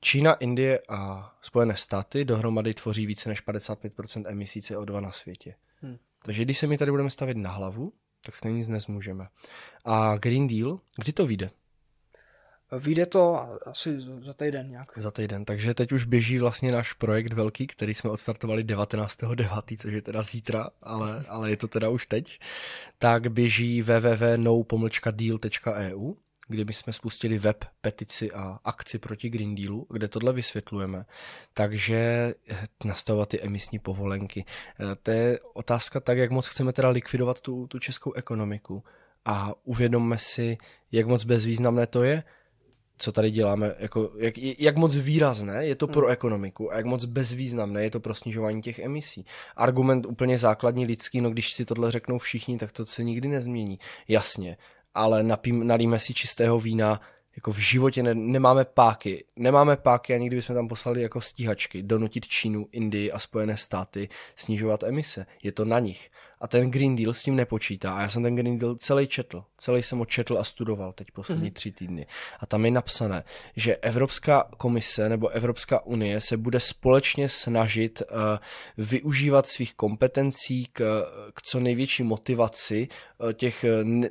Čína, 0.00 0.34
Indie 0.34 0.82
a 0.88 1.32
Spojené 1.40 1.76
státy 1.76 2.24
dohromady 2.24 2.74
tvoří 2.74 3.06
více 3.06 3.28
než 3.28 3.46
55% 3.46 4.24
emisí 4.26 4.60
CO2 4.60 5.00
na 5.00 5.12
světě. 5.12 5.54
Hmm. 5.80 5.98
Takže 6.24 6.42
když 6.42 6.58
se 6.58 6.66
mi 6.66 6.78
tady 6.78 6.90
budeme 6.90 7.10
stavit 7.10 7.36
na 7.36 7.50
hlavu, 7.50 7.92
tak 8.24 8.36
se 8.36 8.50
nic 8.50 8.68
nezmůžeme. 8.68 9.26
A 9.84 10.16
Green 10.16 10.46
Deal, 10.46 10.80
kdy 10.96 11.12
to 11.12 11.26
vyjde? 11.26 11.50
Vyjde 12.78 13.06
to 13.06 13.48
asi 13.66 14.00
za 14.24 14.34
týden 14.34 14.70
nějak. 14.70 14.86
Za 14.96 15.10
týden, 15.10 15.44
takže 15.44 15.74
teď 15.74 15.92
už 15.92 16.04
běží 16.04 16.38
vlastně 16.38 16.72
náš 16.72 16.92
projekt 16.92 17.32
velký, 17.32 17.66
který 17.66 17.94
jsme 17.94 18.10
odstartovali 18.10 18.64
19.9., 18.64 19.76
což 19.78 19.92
je 19.92 20.02
teda 20.02 20.22
zítra, 20.22 20.70
ale, 20.82 21.24
ale 21.28 21.50
je 21.50 21.56
to 21.56 21.68
teda 21.68 21.88
už 21.88 22.06
teď. 22.06 22.40
Tak 22.98 23.32
běží 23.32 23.82
www.no-deal.eu 23.82 26.14
kdy 26.48 26.64
bychom 26.64 26.92
spustili 26.92 27.38
web, 27.38 27.64
petici 27.80 28.32
a 28.32 28.58
akci 28.64 28.98
proti 28.98 29.30
Green 29.30 29.54
Dealu, 29.54 29.86
kde 29.90 30.08
tohle 30.08 30.32
vysvětlujeme. 30.32 31.04
Takže 31.54 32.34
eh, 32.50 32.66
nastavovat 32.84 33.28
ty 33.28 33.40
emisní 33.40 33.78
povolenky. 33.78 34.44
Eh, 34.80 34.96
to 35.02 35.10
je 35.10 35.38
otázka 35.54 36.00
tak, 36.00 36.18
jak 36.18 36.30
moc 36.30 36.48
chceme 36.48 36.72
teda 36.72 36.88
likvidovat 36.88 37.40
tu, 37.40 37.66
tu 37.66 37.78
českou 37.78 38.12
ekonomiku. 38.12 38.84
A 39.24 39.54
uvědomme 39.64 40.18
si, 40.18 40.58
jak 40.92 41.06
moc 41.06 41.24
bezvýznamné 41.24 41.86
to 41.86 42.02
je, 42.02 42.22
co 42.98 43.12
tady 43.12 43.30
děláme, 43.30 43.74
jako, 43.78 44.12
jak, 44.16 44.38
jak 44.38 44.76
moc 44.76 44.96
výrazné 44.96 45.66
je 45.66 45.74
to 45.74 45.86
pro 45.86 46.06
hmm. 46.06 46.12
ekonomiku 46.12 46.72
a 46.72 46.76
jak 46.76 46.84
moc 46.84 47.04
bezvýznamné 47.04 47.82
je 47.82 47.90
to 47.90 48.00
pro 48.00 48.14
snižování 48.14 48.62
těch 48.62 48.78
emisí. 48.78 49.26
Argument 49.56 50.06
úplně 50.06 50.38
základní 50.38 50.86
lidský, 50.86 51.20
no 51.20 51.30
když 51.30 51.52
si 51.52 51.64
tohle 51.64 51.90
řeknou 51.90 52.18
všichni, 52.18 52.58
tak 52.58 52.72
to 52.72 52.86
se 52.86 53.04
nikdy 53.04 53.28
nezmění. 53.28 53.78
Jasně, 54.08 54.56
ale 54.94 55.22
napím, 55.22 55.66
nalíme 55.66 55.98
si 55.98 56.14
čistého 56.14 56.60
vína, 56.60 57.00
jako 57.36 57.52
v 57.52 57.58
životě 57.58 58.02
ne, 58.02 58.14
nemáme 58.14 58.64
páky. 58.64 59.24
Nemáme 59.36 59.76
páky 59.76 60.14
a 60.14 60.18
nikdy 60.18 60.36
bychom 60.36 60.56
tam 60.56 60.68
poslali 60.68 61.02
jako 61.02 61.20
stíhačky 61.20 61.82
donutit 61.82 62.26
Čínu, 62.26 62.66
Indii 62.72 63.12
a 63.12 63.18
Spojené 63.18 63.56
státy 63.56 64.08
snižovat 64.36 64.82
emise. 64.82 65.26
Je 65.42 65.52
to 65.52 65.64
na 65.64 65.78
nich. 65.78 66.10
A 66.42 66.48
ten 66.48 66.70
Green 66.70 66.96
Deal 66.96 67.14
s 67.14 67.22
tím 67.22 67.36
nepočítá. 67.36 67.94
A 67.94 68.00
já 68.00 68.08
jsem 68.08 68.22
ten 68.22 68.34
Green 68.34 68.58
Deal 68.58 68.74
celý 68.74 69.06
četl. 69.06 69.44
Celý 69.56 69.82
jsem 69.82 69.98
ho 69.98 70.04
četl 70.04 70.38
a 70.38 70.44
studoval 70.44 70.92
teď 70.92 71.10
poslední 71.10 71.50
mm-hmm. 71.50 71.52
tři 71.52 71.72
týdny. 71.72 72.06
A 72.40 72.46
tam 72.46 72.64
je 72.64 72.70
napsané, 72.70 73.24
že 73.56 73.76
Evropská 73.76 74.48
komise 74.56 75.08
nebo 75.08 75.28
Evropská 75.28 75.86
unie 75.86 76.20
se 76.20 76.36
bude 76.36 76.60
společně 76.60 77.28
snažit 77.28 78.02
uh, 78.10 78.16
využívat 78.86 79.46
svých 79.46 79.74
kompetencí 79.74 80.66
k, 80.72 81.04
k 81.34 81.42
co 81.42 81.60
největší 81.60 82.02
motivaci 82.02 82.88
uh, 82.88 83.32
těch 83.32 83.64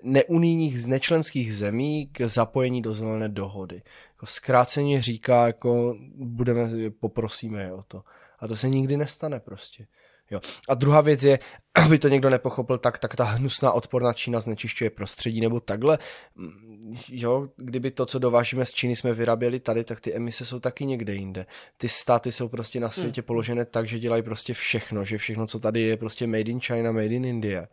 neunijních 0.03 0.85
nečlenských 0.87 1.55
zemí 1.55 2.09
k 2.11 2.27
zapojení 2.27 2.81
do 2.81 2.93
zelené 2.93 3.29
dohody. 3.29 3.81
Jako 4.13 4.25
zkráceně 4.25 5.01
říká, 5.01 5.47
jako 5.47 5.95
budeme, 6.15 6.69
poprosíme 6.99 7.61
je 7.61 7.73
o 7.73 7.83
to. 7.83 8.03
A 8.39 8.47
to 8.47 8.55
se 8.55 8.69
nikdy 8.69 8.97
nestane 8.97 9.39
prostě. 9.39 9.85
Jo. 10.31 10.39
A 10.69 10.73
druhá 10.73 11.01
věc 11.01 11.23
je, 11.23 11.39
aby 11.85 11.99
to 11.99 12.07
někdo 12.07 12.29
nepochopil, 12.29 12.77
tak, 12.77 12.99
tak 12.99 13.15
ta 13.15 13.23
hnusná 13.23 13.71
odporná 13.71 14.13
Čína 14.13 14.39
znečišťuje 14.39 14.89
prostředí 14.89 15.41
nebo 15.41 15.59
takhle. 15.59 15.99
Mm, 16.35 16.93
jo, 17.09 17.47
kdyby 17.57 17.91
to, 17.91 18.05
co 18.05 18.19
dovážíme 18.19 18.65
z 18.65 18.71
Číny, 18.71 18.95
jsme 18.95 19.13
vyráběli 19.13 19.59
tady, 19.59 19.83
tak 19.83 19.99
ty 19.99 20.15
emise 20.15 20.45
jsou 20.45 20.59
taky 20.59 20.85
někde 20.85 21.13
jinde. 21.13 21.45
Ty 21.77 21.89
státy 21.89 22.31
jsou 22.31 22.47
prostě 22.47 22.79
na 22.79 22.89
světě 22.89 23.21
hmm. 23.21 23.25
položené 23.25 23.65
tak, 23.65 23.87
že 23.87 23.99
dělají 23.99 24.23
prostě 24.23 24.53
všechno, 24.53 25.05
že 25.05 25.17
všechno, 25.17 25.47
co 25.47 25.59
tady 25.59 25.81
je, 25.81 25.97
prostě 25.97 26.27
made 26.27 26.51
in 26.51 26.59
China, 26.59 26.91
made 26.91 27.05
in 27.05 27.25
India. 27.25 27.67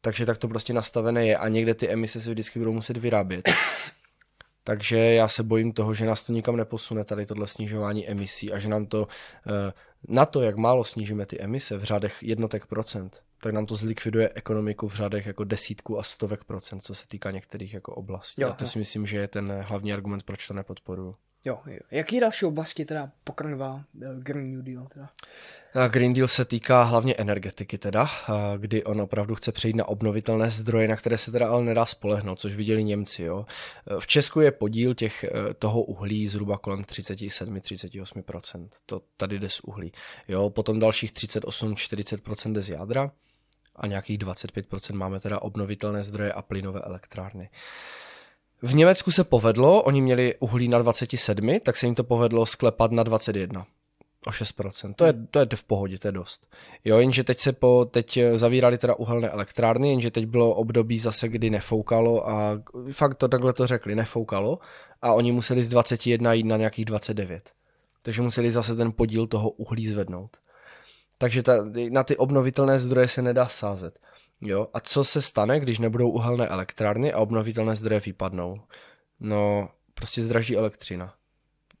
Takže 0.00 0.26
tak 0.26 0.38
to 0.38 0.48
prostě 0.48 0.72
nastavené 0.72 1.26
je 1.26 1.36
a 1.36 1.48
někde 1.48 1.74
ty 1.74 1.88
emise 1.88 2.20
se 2.20 2.30
vždycky 2.30 2.58
budou 2.58 2.72
muset 2.72 2.96
vyrábět. 2.96 3.48
Takže 4.64 4.96
já 4.98 5.28
se 5.28 5.42
bojím 5.42 5.72
toho, 5.72 5.94
že 5.94 6.06
nás 6.06 6.22
to 6.22 6.32
nikam 6.32 6.56
neposune, 6.56 7.04
tady 7.04 7.26
tohle 7.26 7.46
snižování 7.46 8.08
emisí 8.08 8.52
a 8.52 8.58
že 8.58 8.68
nám 8.68 8.86
to 8.86 9.08
eh, 9.46 9.72
na 10.08 10.26
to, 10.26 10.42
jak 10.42 10.56
málo 10.56 10.84
snížíme 10.84 11.26
ty 11.26 11.40
emise 11.40 11.78
v 11.78 11.82
řádech 11.82 12.22
jednotek 12.22 12.66
procent, 12.66 13.22
tak 13.40 13.54
nám 13.54 13.66
to 13.66 13.76
zlikviduje 13.76 14.30
ekonomiku 14.34 14.88
v 14.88 14.94
řádech 14.94 15.26
jako 15.26 15.44
desítku 15.44 15.98
a 15.98 16.02
stovek 16.02 16.44
procent, 16.44 16.80
co 16.80 16.94
se 16.94 17.06
týká 17.06 17.30
některých 17.30 17.74
jako 17.74 17.94
oblastí. 17.94 18.42
Jo, 18.42 18.48
a 18.48 18.52
to 18.52 18.66
si 18.66 18.78
myslím, 18.78 19.06
že 19.06 19.16
je 19.16 19.28
ten 19.28 19.52
hlavní 19.66 19.92
argument, 19.92 20.22
proč 20.22 20.48
to 20.48 20.54
nepodporuju. 20.54 21.16
Jo, 21.44 21.60
jo. 21.66 21.78
Jaký 21.90 22.20
další 22.20 22.46
oblasti 22.46 22.84
teda 22.84 23.10
pokrývá 23.24 23.84
eh, 24.02 24.06
Green 24.18 24.52
New 24.52 24.62
Deal? 24.62 24.86
Teda? 24.86 25.10
Green 25.88 26.14
Deal 26.14 26.28
se 26.28 26.44
týká 26.44 26.82
hlavně 26.82 27.14
energetiky 27.14 27.78
teda, 27.78 28.10
kdy 28.56 28.84
on 28.84 29.00
opravdu 29.00 29.34
chce 29.34 29.52
přejít 29.52 29.76
na 29.76 29.88
obnovitelné 29.88 30.50
zdroje, 30.50 30.88
na 30.88 30.96
které 30.96 31.18
se 31.18 31.32
teda 31.32 31.48
ale 31.48 31.64
nedá 31.64 31.86
spolehnout, 31.86 32.40
což 32.40 32.56
viděli 32.56 32.84
Němci. 32.84 33.22
Jo. 33.22 33.46
V 33.98 34.06
Česku 34.06 34.40
je 34.40 34.52
podíl 34.52 34.94
těch, 34.94 35.24
eh, 35.24 35.54
toho 35.54 35.82
uhlí 35.82 36.28
zhruba 36.28 36.58
kolem 36.58 36.84
37-38%. 36.84 38.68
To 38.86 39.00
tady 39.16 39.38
jde 39.38 39.48
z 39.48 39.60
uhlí. 39.60 39.92
Jo. 40.28 40.50
Potom 40.50 40.78
dalších 40.78 41.12
38-40% 41.12 42.52
jde 42.52 42.62
z 42.62 42.68
jádra 42.68 43.10
a 43.76 43.86
nějakých 43.86 44.18
25% 44.18 44.96
máme 44.96 45.20
teda 45.20 45.42
obnovitelné 45.42 46.04
zdroje 46.04 46.32
a 46.32 46.42
plynové 46.42 46.80
elektrárny. 46.80 47.50
V 48.64 48.74
Německu 48.74 49.10
se 49.10 49.24
povedlo, 49.24 49.82
oni 49.82 50.00
měli 50.00 50.34
uhlí 50.40 50.68
na 50.68 50.78
27, 50.78 51.60
tak 51.60 51.76
se 51.76 51.86
jim 51.86 51.94
to 51.94 52.04
povedlo 52.04 52.46
sklepat 52.46 52.92
na 52.92 53.02
21. 53.02 53.66
O 54.26 54.30
6%. 54.30 54.94
To 54.94 55.04
je, 55.04 55.14
to 55.30 55.38
je 55.38 55.46
v 55.54 55.64
pohodě, 55.64 55.98
to 55.98 56.08
je 56.08 56.12
dost. 56.12 56.46
Jo, 56.84 56.98
jenže 56.98 57.24
teď 57.24 57.40
se 57.40 57.52
po, 57.52 57.84
teď 57.90 58.18
zavírali 58.34 58.78
teda 58.78 58.94
uhelné 58.94 59.28
elektrárny, 59.28 59.88
jenže 59.88 60.10
teď 60.10 60.26
bylo 60.26 60.54
období 60.54 60.98
zase, 60.98 61.28
kdy 61.28 61.50
nefoukalo 61.50 62.28
a 62.28 62.62
fakt 62.92 63.14
to 63.14 63.28
takhle 63.28 63.52
to 63.52 63.66
řekli, 63.66 63.94
nefoukalo 63.94 64.58
a 65.02 65.12
oni 65.12 65.32
museli 65.32 65.64
z 65.64 65.68
21 65.68 66.32
jít 66.32 66.46
na 66.46 66.56
nějakých 66.56 66.84
29. 66.84 67.50
Takže 68.02 68.22
museli 68.22 68.52
zase 68.52 68.76
ten 68.76 68.92
podíl 68.92 69.26
toho 69.26 69.50
uhlí 69.50 69.88
zvednout. 69.88 70.36
Takže 71.18 71.42
ta, 71.42 71.52
na 71.90 72.02
ty 72.02 72.16
obnovitelné 72.16 72.78
zdroje 72.78 73.08
se 73.08 73.22
nedá 73.22 73.46
sázet. 73.46 73.98
Jo? 74.44 74.68
A 74.74 74.80
co 74.80 75.04
se 75.04 75.22
stane, 75.22 75.60
když 75.60 75.78
nebudou 75.78 76.10
uhelné 76.10 76.46
elektrárny 76.46 77.12
a 77.12 77.18
obnovitelné 77.18 77.76
zdroje 77.76 78.00
vypadnou? 78.00 78.60
No, 79.20 79.68
prostě 79.94 80.22
zdraží 80.22 80.56
elektřina. 80.56 81.14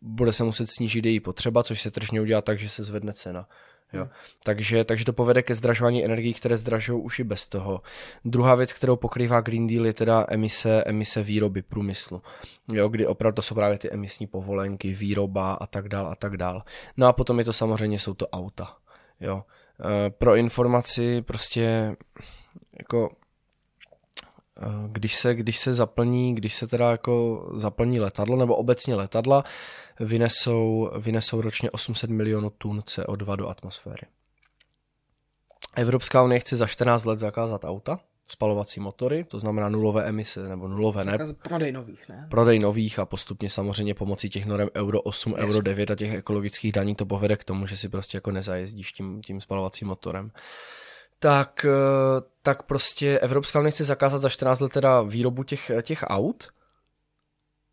Bude 0.00 0.32
se 0.32 0.44
muset 0.44 0.70
snížit 0.70 1.04
její 1.04 1.20
potřeba, 1.20 1.62
což 1.62 1.82
se 1.82 1.90
tržně 1.90 2.20
udělá 2.20 2.42
tak, 2.42 2.58
že 2.58 2.68
se 2.68 2.82
zvedne 2.82 3.12
cena. 3.12 3.48
Jo. 3.92 4.02
Hmm. 4.02 4.10
Takže, 4.44 4.84
takže 4.84 5.04
to 5.04 5.12
povede 5.12 5.42
ke 5.42 5.54
zdražování 5.54 6.04
energií, 6.04 6.34
které 6.34 6.56
zdražují 6.56 7.02
už 7.02 7.18
i 7.18 7.24
bez 7.24 7.48
toho. 7.48 7.82
Druhá 8.24 8.54
věc, 8.54 8.72
kterou 8.72 8.96
pokrývá 8.96 9.40
Green 9.40 9.66
Deal, 9.66 9.86
je 9.86 9.92
teda 9.92 10.26
emise, 10.28 10.84
emise 10.86 11.22
výroby 11.22 11.62
průmyslu. 11.62 12.22
Jo, 12.72 12.88
kdy 12.88 13.06
opravdu 13.06 13.36
to 13.36 13.42
jsou 13.42 13.54
právě 13.54 13.78
ty 13.78 13.90
emisní 13.90 14.26
povolenky, 14.26 14.94
výroba 14.94 15.52
a 15.52 15.66
tak 15.66 15.88
dál 15.88 16.06
a 16.06 16.14
tak 16.14 16.36
dál. 16.36 16.62
No 16.96 17.06
a 17.06 17.12
potom 17.12 17.38
je 17.38 17.44
to 17.44 17.52
samozřejmě, 17.52 17.98
jsou 17.98 18.14
to 18.14 18.28
auta. 18.28 18.76
Jo. 19.20 19.44
E, 20.06 20.10
pro 20.10 20.36
informaci 20.36 21.22
prostě 21.22 21.96
jako 22.78 23.16
eh, 24.62 24.66
když 24.88 25.16
se, 25.16 25.34
když 25.34 25.58
se 25.58 25.74
zaplní, 25.74 26.34
když 26.34 26.54
se 26.54 26.66
teda 26.66 26.90
jako 26.90 27.46
zaplní 27.56 28.00
letadlo, 28.00 28.36
nebo 28.36 28.56
obecně 28.56 28.94
letadla, 28.94 29.44
vynesou, 30.00 30.90
vynesou 30.98 31.40
ročně 31.40 31.70
800 31.70 32.10
milionů 32.10 32.50
tun 32.50 32.78
CO2 32.78 33.36
do 33.36 33.48
atmosféry. 33.48 34.06
Evropská 35.76 36.22
unie 36.22 36.40
chce 36.40 36.56
za 36.56 36.66
14 36.66 37.04
let 37.04 37.18
zakázat 37.18 37.64
auta, 37.64 38.00
spalovací 38.26 38.80
motory, 38.80 39.24
to 39.24 39.38
znamená 39.38 39.68
nulové 39.68 40.04
emise, 40.04 40.48
nebo 40.48 40.68
nulové 40.68 41.04
ne. 41.04 41.18
Prodej 41.42 41.72
nových, 41.72 42.08
ne? 42.08 42.26
Prodej 42.30 42.58
nových 42.58 42.98
a 42.98 43.06
postupně 43.06 43.50
samozřejmě 43.50 43.94
pomocí 43.94 44.28
těch 44.28 44.46
norem 44.46 44.68
Euro 44.76 45.02
8, 45.02 45.32
Yes. 45.32 45.40
Euro 45.40 45.62
9 45.62 45.90
a 45.90 45.94
těch 45.94 46.14
ekologických 46.14 46.72
daní 46.72 46.94
to 46.94 47.06
povede 47.06 47.36
k 47.36 47.44
tomu, 47.44 47.66
že 47.66 47.76
si 47.76 47.88
prostě 47.88 48.16
jako 48.16 48.30
nezajezdíš 48.30 48.92
tím, 48.92 49.22
tím 49.22 49.40
spalovacím 49.40 49.88
motorem. 49.88 50.24
Uh, 50.24 50.30
tak, 51.18 51.66
eh, 51.68 52.20
tak 52.42 52.62
prostě 52.62 53.18
Evropská 53.18 53.60
unie 53.60 53.70
chce 53.70 53.84
zakázat 53.84 54.22
za 54.22 54.28
14 54.28 54.60
let 54.60 54.72
teda 54.72 55.02
výrobu 55.02 55.42
těch, 55.42 55.70
těch 55.82 56.04
aut, 56.06 56.48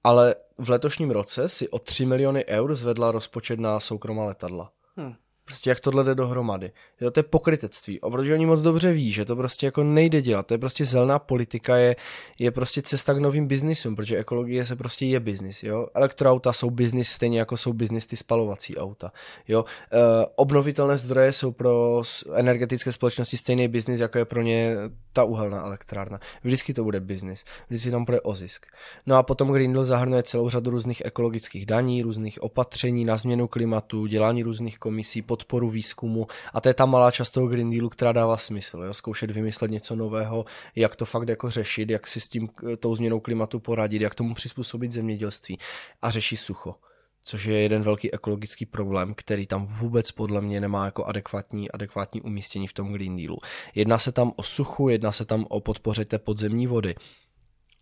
ale 0.04 0.36
v 0.58 0.70
letošním 0.70 1.12
roce 1.12 1.50
si 1.50 1.70
o 1.70 1.80
3 1.80 2.06
miliony 2.06 2.46
eur 2.46 2.76
zvedla 2.76 3.12
rozpočet 3.12 3.60
na 3.60 3.80
soukromá 3.80 4.26
letadla. 4.26 4.72
Hmm. 4.96 5.16
Prostě 5.46 5.70
jak 5.70 5.80
tohle 5.80 6.04
jde 6.04 6.16
dohromady. 6.16 6.72
Jo, 7.02 7.12
to 7.12 7.20
je 7.20 7.24
pokrytectví. 7.24 8.00
Protože 8.12 8.34
oni 8.34 8.46
moc 8.46 8.62
dobře 8.62 8.94
ví, 8.94 9.12
že 9.12 9.26
to 9.26 9.36
prostě 9.36 9.66
jako 9.66 9.84
nejde 9.84 10.22
dělat. 10.22 10.48
To 10.48 10.54
je 10.54 10.58
prostě 10.58 10.86
zelená 10.86 11.20
politika, 11.20 11.76
je, 11.76 11.96
je 12.39 12.52
prostě 12.52 12.82
cesta 12.82 13.14
k 13.14 13.18
novým 13.18 13.48
biznisům, 13.48 13.96
protože 13.96 14.18
ekologie 14.18 14.66
se 14.66 14.76
prostě 14.76 15.06
je 15.06 15.20
biznis. 15.20 15.64
Jo? 15.64 15.88
Elektroauta 15.94 16.54
jsou 16.54 16.70
biznis 16.70 17.10
stejně 17.10 17.39
jako 17.39 17.58
jsou 17.58 17.74
biznis 17.74 18.08
ty 18.08 18.18
spalovací 18.18 18.78
auta. 18.78 19.12
Jo? 19.48 19.66
E, 19.92 20.26
obnovitelné 20.36 20.98
zdroje 20.98 21.32
jsou 21.32 21.52
pro 21.52 22.02
energetické 22.36 22.92
společnosti 22.92 23.38
stejný 23.38 23.68
biznis, 23.68 24.00
jako 24.00 24.18
je 24.18 24.26
pro 24.26 24.42
ně 24.42 24.76
ta 25.14 25.24
uhelná 25.24 25.66
elektrárna. 25.66 26.20
Vždycky 26.44 26.74
to 26.74 26.84
bude 26.84 27.00
biznis. 27.00 27.44
Vždycky 27.70 27.92
tam 27.92 28.06
bude 28.06 28.22
o 28.22 28.36
zisk. 28.36 28.66
No 29.06 29.16
a 29.16 29.24
potom 29.24 29.52
Green 29.52 29.74
Deal 29.74 29.86
zahrnuje 29.86 30.24
celou 30.24 30.50
řadu 30.50 30.72
různých 30.72 31.02
ekologických 31.06 31.66
daní, 31.66 32.02
různých 32.02 32.44
opatření 32.44 33.06
na 33.06 33.18
změnu 33.18 33.48
klimatu, 33.48 34.06
dělání 34.06 34.44
různých 34.44 34.80
komisí, 34.80 35.22
podporu 35.32 35.70
výzkumu 35.70 36.28
a 36.54 36.62
to 36.62 36.70
je 36.70 36.74
ta 36.74 36.86
malá 36.86 37.12
část 37.12 37.30
toho 37.30 37.48
Green 37.48 37.72
Dealu, 37.72 37.90
která 37.90 38.12
dává 38.12 38.38
smysl. 38.38 38.84
Jo? 38.84 38.94
Zkoušet 38.94 39.32
vymyslet 39.32 39.72
něco 39.72 39.96
nového, 39.96 40.46
jak 40.76 40.96
to 40.96 41.06
fakt 41.06 41.30
jako 41.30 41.50
řešit, 41.50 41.90
jak 41.90 42.08
si 42.08 42.20
s 42.20 42.28
tím 42.30 42.50
tou 42.80 42.96
změnou 42.96 43.20
klimatu 43.20 43.60
poradit, 43.60 44.02
jak 44.02 44.16
tomu 44.16 44.34
přizpůsobit 44.34 44.92
zemědělství 44.92 45.58
a 46.02 46.12
řešit 46.12 46.38
sucho 46.38 46.76
což 47.24 47.46
je 47.46 47.60
jeden 47.60 47.82
velký 47.82 48.14
ekologický 48.14 48.66
problém, 48.66 49.14
který 49.14 49.48
tam 49.48 49.66
vůbec 49.66 50.12
podle 50.12 50.42
mě 50.42 50.62
nemá 50.62 50.86
jako 50.86 51.06
adekvátní, 51.06 51.72
adekvátní 51.72 52.22
umístění 52.22 52.68
v 52.68 52.74
tom 52.74 52.94
Green 52.94 53.18
Dealu. 53.18 53.38
Jedná 53.76 53.98
se 53.98 54.12
tam 54.12 54.34
o 54.36 54.44
suchu, 54.44 54.90
jedná 54.90 55.12
se 55.12 55.26
tam 55.26 55.46
o 55.50 55.62
podpoře 55.62 56.06
té 56.06 56.20
podzemní 56.20 56.68
vody, 56.68 56.96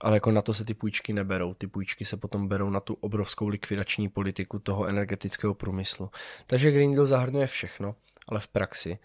ale 0.02 0.16
jako 0.16 0.32
na 0.32 0.42
to 0.42 0.54
se 0.54 0.66
ty 0.66 0.74
půjčky 0.74 1.14
neberou. 1.14 1.54
Ty 1.54 1.68
půjčky 1.68 2.06
se 2.06 2.18
potom 2.18 2.48
berou 2.48 2.70
na 2.70 2.80
tu 2.80 2.94
obrovskou 2.94 3.48
likvidační 3.48 4.10
politiku 4.10 4.60
toho 4.60 4.86
energetického 4.86 5.54
průmyslu. 5.54 6.10
Takže 6.48 6.72
Green 6.72 6.94
Deal 6.94 7.06
zahrnuje 7.06 7.48
všechno, 7.48 7.96
ale 8.28 8.40
v 8.40 8.48
praxi 8.48 9.00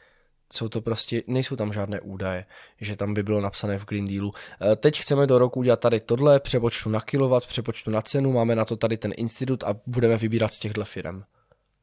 jsou 0.52 0.68
to 0.68 0.80
prostě, 0.80 1.22
nejsou 1.26 1.56
tam 1.56 1.72
žádné 1.72 2.00
údaje, 2.00 2.44
že 2.80 2.96
tam 2.96 3.14
by 3.14 3.22
bylo 3.22 3.40
napsané 3.40 3.78
v 3.78 3.86
Green 3.86 4.04
Dealu. 4.04 4.32
E, 4.72 4.76
teď 4.76 5.00
chceme 5.00 5.26
do 5.26 5.38
roku 5.38 5.60
udělat 5.60 5.80
tady 5.80 6.00
tohle, 6.00 6.40
přepočtu 6.40 6.90
na 6.90 7.00
kilowatt, 7.00 7.46
přepočtu 7.46 7.90
na 7.90 8.02
cenu, 8.02 8.32
máme 8.32 8.54
na 8.54 8.64
to 8.64 8.76
tady 8.76 8.96
ten 8.96 9.12
institut 9.16 9.64
a 9.64 9.74
budeme 9.86 10.16
vybírat 10.16 10.52
z 10.52 10.58
těchto 10.58 10.84
firm. 10.84 11.22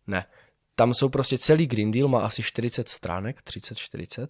Ne. 0.08 0.26
Tam 0.76 0.94
jsou 0.94 1.10
prostě 1.10 1.38
celý 1.38 1.68
Green 1.68 1.92
Deal, 1.92 2.08
má 2.08 2.22
asi 2.22 2.44
40 2.44 2.90
stránek, 2.90 3.42
30-40 3.42 4.28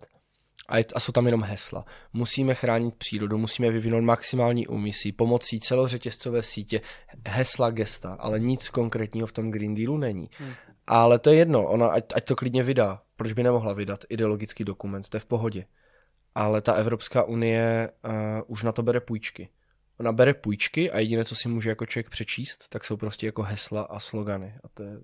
a, 0.72 0.78
je, 0.78 0.86
a 0.96 1.00
jsou 1.00 1.12
tam 1.12 1.26
jenom 1.26 1.44
hesla. 1.44 1.86
Musíme 2.14 2.56
chránit 2.56 2.96
přírodu, 2.96 3.38
musíme 3.38 3.72
vyvinout 3.72 4.04
maximální 4.04 4.68
úmysí 4.68 5.12
pomocí 5.12 5.60
celořetězcové 5.60 6.44
sítě, 6.44 6.82
hesla, 7.28 7.70
gesta, 7.70 8.14
ale 8.14 8.40
nic 8.40 8.70
konkrétního 8.70 9.28
v 9.28 9.32
tom 9.32 9.52
Green 9.52 9.76
Dealu 9.76 9.98
není. 9.98 10.30
Hmm. 10.38 10.54
Ale 10.88 11.20
to 11.20 11.30
je 11.30 11.36
jedno, 11.36 11.68
ona 11.68 11.88
ať, 11.88 12.06
ať 12.16 12.26
to 12.26 12.36
klidně 12.36 12.64
vydá. 12.64 13.02
Proč 13.16 13.34
by 13.34 13.44
nemohla 13.44 13.74
vydat 13.74 14.04
ideologický 14.10 14.64
dokument? 14.64 15.10
To 15.10 15.18
je 15.18 15.22
v 15.22 15.26
pohodě. 15.26 15.66
Ale 16.36 16.62
ta 16.62 16.74
Evropská 16.74 17.24
unie 17.24 17.90
uh, 18.06 18.12
už 18.48 18.64
na 18.64 18.72
to 18.72 18.84
bere 18.84 19.00
půjčky. 19.00 19.50
Ona 20.00 20.12
bere 20.12 20.34
půjčky 20.34 20.92
a 20.92 21.00
jediné, 21.00 21.26
co 21.26 21.36
si 21.36 21.50
může 21.50 21.70
jako 21.70 21.86
člověk 21.86 22.10
přečíst, 22.10 22.70
tak 22.70 22.86
jsou 22.86 22.98
prostě 22.98 23.26
jako 23.26 23.44
hesla 23.44 23.82
a 23.82 24.00
slogany. 24.00 24.56
A 24.64 24.68
to 24.74 24.84
je... 24.84 24.98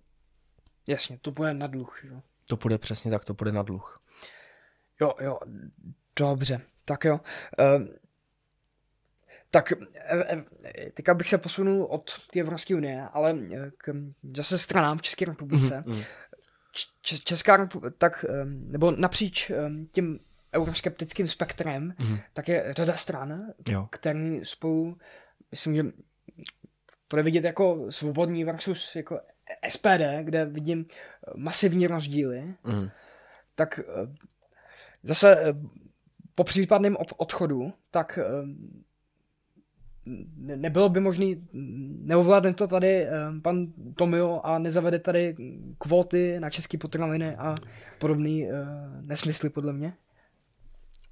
Jasně, 0.88 1.18
to 1.22 1.32
bude 1.32 1.54
na 1.54 1.68
dluh. 1.68 2.00
Jo? 2.04 2.22
To 2.50 2.56
bude 2.56 2.78
přesně 2.78 3.12
tak, 3.12 3.26
to 3.26 3.34
bude 3.34 3.52
na 3.52 3.64
dluh. 3.64 4.00
Jo, 5.02 5.14
jo, 5.22 5.40
dobře, 6.16 6.62
tak 6.86 7.04
jo. 7.04 7.20
Uh, 7.60 7.88
tak 9.52 9.72
e, 9.72 9.76
e, 10.06 10.92
teďka 10.92 11.14
bych 11.14 11.30
se 11.30 11.38
posunul 11.38 11.84
od 11.84 12.28
té 12.32 12.40
Evropské 12.40 12.76
unie, 12.76 13.08
ale 13.14 13.38
k 13.78 13.94
zase 14.36 14.58
stranám 14.58 14.98
v 14.98 15.02
České 15.02 15.26
republice. 15.26 15.84
Mm-hmm. 15.86 16.04
Česká 17.02 17.58
republika, 17.58 17.96
tak, 17.98 18.26
nebo 18.46 18.92
napříč 18.92 19.52
tím 19.92 20.20
euroskeptickým 20.56 21.28
spektrem, 21.28 21.94
mm-hmm. 22.00 22.22
tak 22.34 22.48
je 22.48 22.66
řada 22.70 22.96
stran, 22.96 23.54
jo. 23.68 23.88
který 23.92 24.46
spolu, 24.46 24.98
myslím, 25.52 25.76
že 25.76 25.84
to 27.08 27.18
je 27.18 27.24
vidět 27.24 27.44
jako 27.44 27.86
svobodný 27.90 28.44
versus 28.44 28.96
jako 28.96 29.20
SPD, 29.70 30.02
kde 30.22 30.46
vidím 30.46 30.86
masivní 31.36 31.88
rozdíly, 31.88 32.56
mm. 32.64 32.90
tak 33.56 33.80
Zase 35.04 35.38
eh, 35.42 35.54
po 36.36 36.44
případném 36.44 36.98
odchodu, 37.18 37.74
tak 37.92 38.20
eh, 38.22 38.26
nebylo 40.36 40.90
by 40.90 41.00
možný, 41.00 41.48
neovládne 42.02 42.54
to 42.54 42.68
tady 42.68 43.04
eh, 43.04 43.12
pan 43.42 43.68
Tomio 43.96 44.42
a 44.44 44.60
nezavede 44.60 45.00
tady 45.00 45.36
kvóty 45.78 46.40
na 46.40 46.50
české 46.50 46.78
potraviny 46.78 47.36
a 47.36 47.56
podobný 48.00 48.48
nesmysly 49.02 49.50
podle 49.50 49.74
mě? 49.74 49.94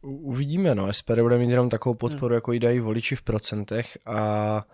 Uvidíme, 0.02 0.76
no. 0.76 0.94
SPD 0.94 1.20
bude 1.22 1.38
mít 1.38 1.50
jenom 1.50 1.70
takovou 1.70 1.96
podporu, 1.96 2.28
hmm. 2.28 2.36
jako 2.36 2.52
ji 2.52 2.60
dají 2.60 2.80
voliči 2.80 3.16
v 3.16 3.22
procentech 3.22 3.98
a 4.06 4.66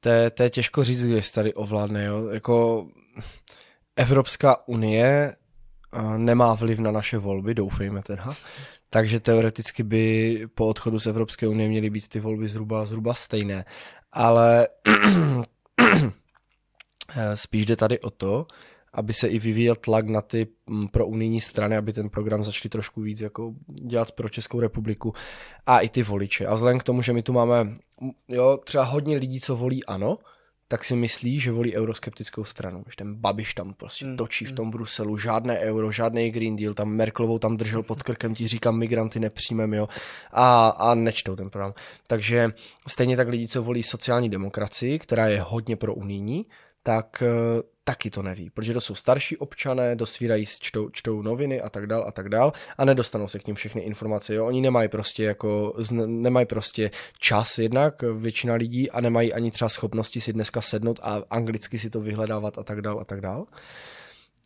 to 0.00 0.08
je, 0.08 0.30
to 0.30 0.42
je 0.42 0.50
těžko 0.50 0.84
říct, 0.84 1.04
když 1.04 1.30
tady 1.30 1.54
ovládne, 1.54 2.04
jo. 2.04 2.28
Jako 2.28 2.86
Evropská 3.96 4.68
unie 4.68 5.36
nemá 6.16 6.54
vliv 6.54 6.78
na 6.78 6.92
naše 6.92 7.18
volby, 7.18 7.54
doufejme 7.54 8.02
teda. 8.02 8.34
takže 8.90 9.20
teoreticky 9.20 9.82
by 9.82 10.46
po 10.54 10.66
odchodu 10.66 10.98
z 10.98 11.06
Evropské 11.06 11.48
unie 11.48 11.68
měly 11.68 11.90
být 11.90 12.08
ty 12.08 12.20
volby 12.20 12.48
zhruba, 12.48 12.84
zhruba 12.84 13.14
stejné. 13.14 13.64
Ale 14.12 14.68
spíš 17.34 17.66
jde 17.66 17.76
tady 17.76 18.00
o 18.00 18.10
to, 18.10 18.46
aby 18.92 19.12
se 19.12 19.28
i 19.28 19.38
vyvíjel 19.38 19.74
tlak 19.74 20.08
na 20.08 20.20
ty 20.20 20.46
mm, 20.66 20.88
pro 20.88 21.06
unijní 21.06 21.40
strany, 21.40 21.76
aby 21.76 21.92
ten 21.92 22.08
program 22.08 22.44
začali 22.44 22.70
trošku 22.70 23.00
víc 23.00 23.20
jako 23.20 23.54
dělat 23.66 24.12
pro 24.12 24.28
Českou 24.28 24.60
republiku 24.60 25.14
a 25.66 25.80
i 25.80 25.88
ty 25.88 26.02
voliče. 26.02 26.46
A 26.46 26.54
vzhledem 26.54 26.78
k 26.78 26.82
tomu, 26.82 27.02
že 27.02 27.12
my 27.12 27.22
tu 27.22 27.32
máme 27.32 27.74
jo, 28.28 28.58
třeba 28.64 28.84
hodně 28.84 29.16
lidí, 29.16 29.40
co 29.40 29.56
volí 29.56 29.84
ano, 29.84 30.18
tak 30.68 30.84
si 30.84 30.96
myslí, 30.96 31.40
že 31.40 31.52
volí 31.52 31.76
euroskeptickou 31.76 32.44
stranu. 32.44 32.84
Že 32.90 32.96
ten 32.96 33.14
Babiš 33.14 33.54
tam 33.54 33.74
prostě 33.74 34.04
mm. 34.04 34.16
točí 34.16 34.44
v 34.44 34.52
tom 34.52 34.70
Bruselu, 34.70 35.16
žádné 35.16 35.58
euro, 35.58 35.92
žádný 35.92 36.30
Green 36.30 36.56
Deal, 36.56 36.74
tam 36.74 36.88
Merklovou 36.88 37.38
tam 37.38 37.56
držel 37.56 37.82
pod 37.82 38.02
krkem, 38.02 38.34
ti 38.34 38.48
říkám, 38.48 38.78
migranty 38.78 39.20
nepřijmeme, 39.20 39.76
jo, 39.76 39.88
a, 40.32 40.68
a 40.68 40.94
nečtou 40.94 41.36
ten 41.36 41.50
program. 41.50 41.74
Takže 42.06 42.50
stejně 42.88 43.16
tak 43.16 43.28
lidi, 43.28 43.48
co 43.48 43.62
volí 43.62 43.82
sociální 43.82 44.28
demokracii, 44.28 44.98
která 44.98 45.26
je 45.26 45.40
hodně 45.40 45.76
pro 45.76 45.94
unijní, 45.94 46.46
tak 46.82 47.22
eh, 47.22 47.62
taky 47.84 48.10
to 48.10 48.22
neví, 48.22 48.50
protože 48.50 48.72
to 48.72 48.80
jsou 48.80 48.94
starší 48.94 49.36
občané, 49.36 49.96
dosvírají, 49.96 50.46
čtou, 50.46 50.90
čtou 50.90 51.22
noviny 51.22 51.60
a 51.60 51.68
tak 51.68 51.86
dál 51.86 52.04
a 52.08 52.12
tak 52.12 52.28
dál 52.28 52.52
a 52.78 52.84
nedostanou 52.84 53.28
se 53.28 53.38
k 53.38 53.46
ním 53.46 53.56
všechny 53.56 53.82
informace. 53.82 54.34
Jo? 54.34 54.46
Oni 54.46 54.60
nemají 54.60 54.88
prostě 54.88 55.24
jako, 55.24 55.74
nemají 56.06 56.46
prostě 56.46 56.90
čas 57.18 57.58
jednak, 57.58 58.02
většina 58.02 58.54
lidí 58.54 58.90
a 58.90 59.00
nemají 59.00 59.32
ani 59.32 59.50
třeba 59.50 59.68
schopnosti 59.68 60.20
si 60.20 60.32
dneska 60.32 60.60
sednout 60.60 61.00
a 61.02 61.22
anglicky 61.30 61.78
si 61.78 61.90
to 61.90 62.00
vyhledávat 62.00 62.58
a 62.58 62.62
tak 62.62 62.80
dál 62.80 63.00
a 63.00 63.04
tak 63.04 63.20
dál. 63.20 63.46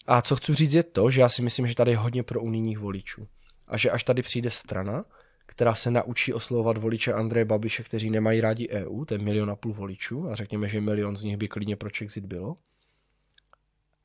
A 0.07 0.23
co 0.23 0.37
chci 0.37 0.55
říct 0.55 0.75
je 0.75 0.83
to, 0.83 1.11
že 1.11 1.21
já 1.21 1.29
si 1.29 1.43
myslím, 1.43 1.67
že 1.67 1.75
tady 1.75 1.91
je 1.91 1.97
hodně 1.97 2.23
pro 2.23 2.41
unijních 2.41 2.79
voličů. 2.79 3.27
A 3.69 3.77
že 3.77 3.91
až 3.91 4.05
tady 4.05 4.23
přijde 4.23 4.51
strana, 4.51 5.05
která 5.47 5.75
se 5.75 5.91
naučí 5.91 6.33
oslovovat 6.33 6.77
voliče 6.79 7.13
Andreje 7.13 7.45
Babiše, 7.45 7.83
kteří 7.83 8.11
nemají 8.11 8.41
rádi 8.41 8.69
EU, 8.69 9.05
to 9.05 9.15
je 9.15 9.19
milion 9.19 9.51
a 9.51 9.57
půl 9.57 9.73
voličů, 9.73 10.29
a 10.29 10.35
řekněme, 10.35 10.69
že 10.69 10.81
milion 10.81 11.17
z 11.17 11.23
nich 11.23 11.37
by 11.37 11.49
klidně 11.49 11.77
pro 11.77 11.91
Czexit 11.91 12.27
bylo, 12.27 12.57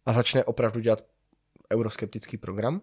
a 0.06 0.14
začne 0.14 0.44
opravdu 0.44 0.80
dělat 0.80 1.04
euroskeptický 1.74 2.38
program. 2.38 2.82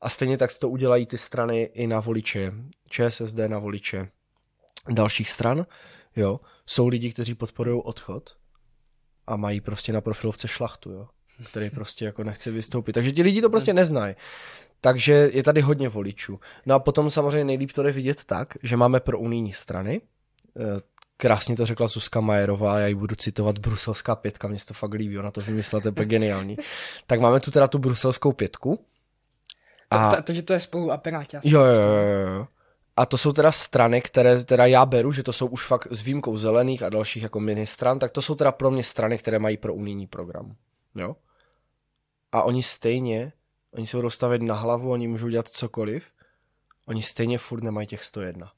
A 0.00 0.08
stejně 0.08 0.38
tak 0.38 0.50
to 0.58 0.68
udělají 0.68 1.06
ty 1.06 1.18
strany 1.18 1.62
i 1.62 1.86
na 1.86 2.00
voliče 2.00 2.52
ČSSD, 2.88 3.38
na 3.46 3.58
voliče 3.58 4.08
dalších 4.88 5.30
stran. 5.30 5.66
Jo. 6.16 6.40
Jsou 6.66 6.88
lidi, 6.88 7.12
kteří 7.12 7.34
podporují 7.34 7.82
odchod 7.84 8.36
a 9.26 9.36
mají 9.36 9.60
prostě 9.60 9.92
na 9.92 10.00
profilovce 10.00 10.48
šlachtu, 10.48 10.90
jo, 10.90 11.08
který 11.50 11.70
prostě 11.70 12.04
jako 12.04 12.24
nechce 12.24 12.50
vystoupit. 12.50 12.92
Takže 12.92 13.12
ti 13.12 13.22
lidi 13.22 13.42
to 13.42 13.50
prostě 13.50 13.72
neznají. 13.72 14.14
Takže 14.80 15.30
je 15.32 15.42
tady 15.42 15.60
hodně 15.60 15.88
voličů. 15.88 16.40
No 16.66 16.74
a 16.74 16.78
potom 16.78 17.10
samozřejmě 17.10 17.44
nejlíp 17.44 17.72
to 17.72 17.82
jde 17.82 17.92
vidět 17.92 18.24
tak, 18.24 18.48
že 18.62 18.76
máme 18.76 19.00
pro 19.00 19.18
unijní 19.18 19.52
strany, 19.52 20.00
eh, 20.56 20.62
krásně 21.20 21.56
to 21.56 21.66
řekla 21.66 21.86
Zuzka 21.86 22.20
Majerová, 22.20 22.78
já 22.78 22.86
ji 22.86 22.94
budu 22.94 23.16
citovat, 23.16 23.58
bruselská 23.58 24.16
pětka, 24.16 24.48
mě 24.48 24.58
se 24.58 24.66
to 24.66 24.74
fakt 24.74 24.92
líbí, 24.92 25.18
ona 25.18 25.30
to 25.30 25.40
vymyslela, 25.40 25.82
to 25.82 26.00
je 26.00 26.06
geniální. 26.06 26.56
Tak 27.06 27.20
máme 27.20 27.40
tu 27.40 27.50
teda 27.50 27.68
tu 27.68 27.78
bruselskou 27.78 28.32
pětku. 28.32 28.84
A... 29.90 30.16
To, 30.16 30.22
to, 30.22 30.32
že 30.32 30.42
to 30.42 30.52
je 30.52 30.60
spolu 30.60 30.92
a 30.92 30.96
Piráti. 30.96 31.36
Jo, 31.44 31.60
jo, 31.60 31.80
jo, 31.82 32.28
jo. 32.36 32.46
A 32.96 33.06
to 33.06 33.18
jsou 33.18 33.32
teda 33.32 33.52
strany, 33.52 34.02
které 34.02 34.44
teda 34.44 34.66
já 34.66 34.86
beru, 34.86 35.12
že 35.12 35.22
to 35.22 35.32
jsou 35.32 35.46
už 35.46 35.66
fakt 35.66 35.86
s 35.90 36.02
výjimkou 36.02 36.36
zelených 36.36 36.82
a 36.82 36.88
dalších 36.88 37.22
jako 37.22 37.40
ministran, 37.40 37.98
tak 37.98 38.10
to 38.12 38.22
jsou 38.22 38.34
teda 38.34 38.52
pro 38.52 38.70
mě 38.70 38.84
strany, 38.84 39.18
které 39.18 39.38
mají 39.38 39.56
pro 39.56 39.74
unijní 39.74 40.06
program. 40.06 40.56
Jo? 40.94 41.16
A 42.32 42.42
oni 42.42 42.62
stejně 42.62 43.32
Oni 43.72 43.86
se 43.86 43.96
budou 43.96 44.10
stavit 44.10 44.42
na 44.42 44.54
hlavu, 44.54 44.90
oni 44.90 45.08
můžou 45.08 45.28
dělat 45.28 45.48
cokoliv, 45.48 46.04
oni 46.86 47.02
stejně 47.02 47.38
furt 47.38 47.62
nemají 47.62 47.86
těch 47.86 48.04
101 48.04 48.52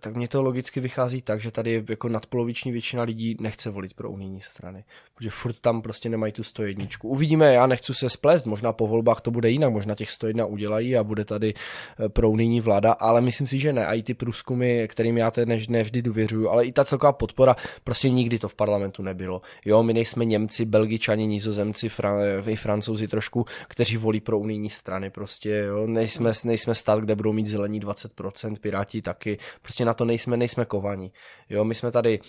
tak, 0.00 0.16
mně 0.16 0.28
to 0.28 0.42
logicky 0.42 0.80
vychází 0.80 1.22
tak, 1.22 1.40
že 1.40 1.50
tady 1.50 1.84
jako 1.88 2.08
nadpoloviční 2.08 2.72
většina 2.72 3.02
lidí 3.02 3.36
nechce 3.40 3.70
volit 3.70 3.94
pro 3.94 4.10
unijní 4.10 4.40
strany, 4.40 4.84
protože 5.14 5.30
furt 5.30 5.60
tam 5.60 5.82
prostě 5.82 6.08
nemají 6.08 6.32
tu 6.32 6.42
101. 6.42 6.86
Uvidíme, 7.02 7.54
já 7.54 7.66
nechci 7.66 7.94
se 7.94 8.08
splést, 8.08 8.46
možná 8.46 8.72
po 8.72 8.86
volbách 8.86 9.20
to 9.20 9.30
bude 9.30 9.50
jinak, 9.50 9.72
možná 9.72 9.94
těch 9.94 10.10
101 10.10 10.46
udělají 10.46 10.96
a 10.96 11.04
bude 11.04 11.24
tady 11.24 11.54
eh, 11.54 12.08
pro 12.08 12.30
unijní 12.30 12.60
vláda, 12.60 12.92
ale 12.92 13.20
myslím 13.20 13.46
si, 13.46 13.58
že 13.58 13.72
ne. 13.72 13.86
A 13.86 13.94
i 13.94 14.02
ty 14.02 14.14
průzkumy, 14.14 14.88
kterým 14.88 15.18
já 15.18 15.30
teď 15.30 15.68
nevždy 15.68 16.02
důvěřuju, 16.02 16.48
ale 16.48 16.64
i 16.64 16.72
ta 16.72 16.84
celková 16.84 17.12
podpora, 17.12 17.56
prostě 17.84 18.08
nikdy 18.08 18.38
to 18.38 18.48
v 18.48 18.54
parlamentu 18.54 19.02
nebylo. 19.02 19.42
Jo, 19.64 19.82
my 19.82 19.94
nejsme 19.94 20.24
Němci, 20.24 20.64
Belgičani, 20.64 21.26
Nizozemci, 21.26 21.88
Fran- 21.88 22.48
i 22.48 22.56
Francouzi 22.56 23.08
trošku, 23.08 23.46
kteří 23.68 23.96
volí 23.96 24.20
pro 24.20 24.38
unijní 24.38 24.70
strany, 24.70 25.10
prostě 25.10 25.50
jo, 25.50 25.86
nejsme, 25.86 26.32
nejsme 26.44 26.74
stát, 26.74 27.00
kde 27.00 27.14
budou 27.14 27.32
mít 27.32 27.46
zelení 27.46 27.80
20%, 27.80 28.56
Piráti 28.60 29.02
taky, 29.02 29.38
Prostě 29.62 29.84
na 29.84 29.94
to 29.94 30.04
nejsme, 30.04 30.36
nejsme 30.36 30.64
kovaní. 30.64 31.12
Jo, 31.48 31.64
my 31.64 31.74
jsme 31.74 31.90
tady 31.90 32.20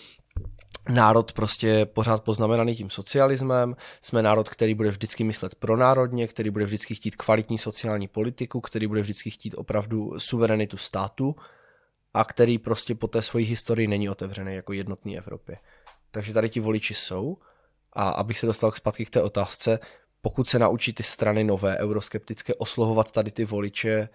národ 0.88 1.32
prostě 1.32 1.86
pořád 1.86 2.24
poznamenaný 2.24 2.74
tím 2.74 2.90
socialismem, 2.90 3.76
jsme 4.00 4.22
národ, 4.22 4.48
který 4.48 4.74
bude 4.74 4.90
vždycky 4.90 5.24
myslet 5.24 5.54
pronárodně, 5.54 6.28
který 6.28 6.50
bude 6.50 6.64
vždycky 6.64 6.94
chtít 6.94 7.16
kvalitní 7.16 7.58
sociální 7.58 8.08
politiku, 8.08 8.60
který 8.60 8.86
bude 8.86 9.00
vždycky 9.00 9.30
chtít 9.30 9.54
opravdu 9.54 10.18
suverenitu 10.18 10.76
státu 10.76 11.36
a 12.14 12.24
který 12.24 12.58
prostě 12.58 12.94
po 12.94 13.08
té 13.08 13.22
svojí 13.22 13.46
historii 13.46 13.88
není 13.88 14.08
otevřený 14.08 14.54
jako 14.54 14.72
jednotný 14.72 15.18
Evropě. 15.18 15.56
Takže 16.10 16.32
tady 16.32 16.50
ti 16.50 16.60
voliči 16.60 16.94
jsou 16.94 17.36
a 17.92 18.08
abych 18.08 18.38
se 18.38 18.46
dostal 18.46 18.72
zpátky 18.72 19.04
k 19.04 19.10
té 19.10 19.22
otázce, 19.22 19.78
pokud 20.22 20.48
se 20.48 20.58
naučí 20.58 20.92
ty 20.92 21.02
strany 21.02 21.44
nové 21.44 21.78
euroskeptické 21.78 22.54
oslovovat 22.54 23.12
tady 23.12 23.30
ty 23.30 23.44
voliče 23.44 24.08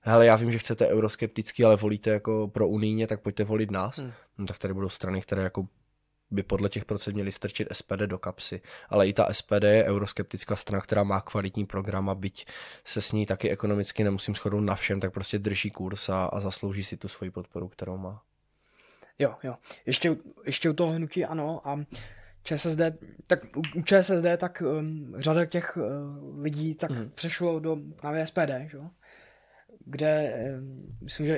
hele, 0.00 0.26
já 0.26 0.36
vím, 0.36 0.52
že 0.52 0.58
chcete 0.58 0.88
euroskeptický, 0.88 1.64
ale 1.64 1.76
volíte 1.76 2.10
jako 2.10 2.48
pro 2.48 2.68
unijně, 2.68 3.06
tak 3.06 3.20
pojďte 3.20 3.44
volit 3.44 3.70
nás. 3.70 3.98
Hmm. 3.98 4.12
No, 4.38 4.46
tak 4.46 4.58
tady 4.58 4.74
budou 4.74 4.88
strany, 4.88 5.20
které 5.20 5.42
jako 5.42 5.66
by 6.30 6.42
podle 6.42 6.68
těch 6.68 6.84
procent 6.84 7.14
měly 7.14 7.32
strčit 7.32 7.68
SPD 7.72 7.98
do 8.06 8.18
kapsy. 8.18 8.60
Ale 8.88 9.08
i 9.08 9.12
ta 9.12 9.34
SPD 9.34 9.62
je 9.62 9.84
euroskeptická 9.84 10.56
strana, 10.56 10.80
která 10.80 11.02
má 11.04 11.20
kvalitní 11.20 11.66
program 11.66 12.10
a 12.10 12.14
byť 12.14 12.46
se 12.84 13.00
s 13.00 13.12
ní 13.12 13.26
taky 13.26 13.50
ekonomicky 13.50 14.04
nemusím 14.04 14.34
shodnout 14.34 14.60
na 14.60 14.74
všem, 14.74 15.00
tak 15.00 15.12
prostě 15.12 15.38
drží 15.38 15.70
kurz 15.70 16.08
a, 16.08 16.24
a 16.24 16.40
zaslouží 16.40 16.84
si 16.84 16.96
tu 16.96 17.08
svoji 17.08 17.30
podporu, 17.30 17.68
kterou 17.68 17.96
má. 17.96 18.22
Jo, 19.18 19.34
jo. 19.42 19.54
Ještě, 19.86 20.16
ještě 20.44 20.70
u 20.70 20.72
toho 20.72 20.92
hnutí 20.92 21.24
ano 21.24 21.68
a 21.68 21.80
ČSSD, 22.42 22.80
tak 23.26 23.40
u 23.56 23.82
ČSSD 23.82 24.26
tak 24.36 24.62
um, 24.66 25.14
řada 25.16 25.44
těch 25.44 25.76
uh, 25.76 26.42
lidí 26.42 26.74
tak 26.74 26.90
hmm. 26.90 27.10
přešlo 27.14 27.60
do 27.60 27.76
právě 27.96 28.26
SPD, 28.26 28.50
že? 28.66 28.78
Kde 29.84 30.34
myslím, 31.00 31.26
že 31.26 31.36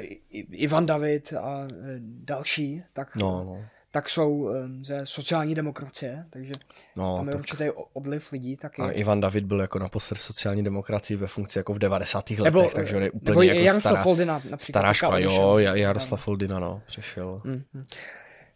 Ivan 0.51 0.87
David 0.87 1.33
a 1.33 1.69
eh, 1.71 1.75
další, 2.01 2.83
tak, 2.93 3.17
no, 3.17 3.45
no. 3.45 3.65
tak 3.91 4.09
jsou 4.09 4.51
ze 4.83 5.07
sociální 5.07 5.55
demokracie, 5.55 6.27
takže 6.31 6.53
no, 6.97 7.17
tam 7.17 7.27
je 7.27 7.33
tak... 7.33 7.41
určitý 7.41 7.65
odliv 7.93 8.33
lidí 8.33 8.57
taky. 8.57 8.83
A 8.83 8.91
Ivan 8.91 9.21
David 9.21 9.45
byl 9.45 9.61
jako 9.61 9.79
naposled 9.79 10.19
v 10.19 10.23
sociální 10.23 10.65
demokracii 10.65 11.17
ve 11.17 11.27
funkci 11.27 11.59
jako 11.59 11.75
v 11.75 11.79
90. 11.79 12.31
letech, 12.31 12.45
nebo, 12.45 12.71
takže 12.75 12.97
on 12.97 13.03
je 13.03 13.11
úplně 13.11 13.31
nebo 13.31 13.43
jako 13.43 13.61
Jaroslav 13.61 13.83
stará, 13.83 14.03
Foldina, 14.03 14.43
stará 14.57 14.93
škola, 14.93 15.19
jo, 15.19 15.59
Jaroslav 15.59 16.21
no. 16.21 16.25
Foldina, 16.25 16.59
no, 16.59 16.83
přešel. 16.87 17.43
Mm-hmm. 17.45 17.85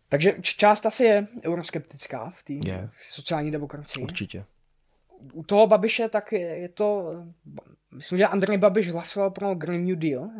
Takže 0.09 0.34
část 0.43 0.87
asi 0.87 1.05
je 1.05 1.26
euroskeptická 1.45 2.30
v 2.30 2.43
té 2.43 2.89
sociální 3.12 3.51
demokracii. 3.51 4.03
Určitě. 4.03 4.45
U 5.33 5.43
toho 5.43 5.66
Babiše 5.66 6.09
tak 6.09 6.33
je, 6.33 6.41
je 6.41 6.68
to 6.68 7.14
myslím, 7.95 8.18
že 8.18 8.27
Andrej 8.27 8.59
Babiš 8.59 8.91
hlasoval 8.91 9.31
pro 9.31 9.55
Green 9.55 9.85
New 9.85 9.99
Deal 9.99 10.31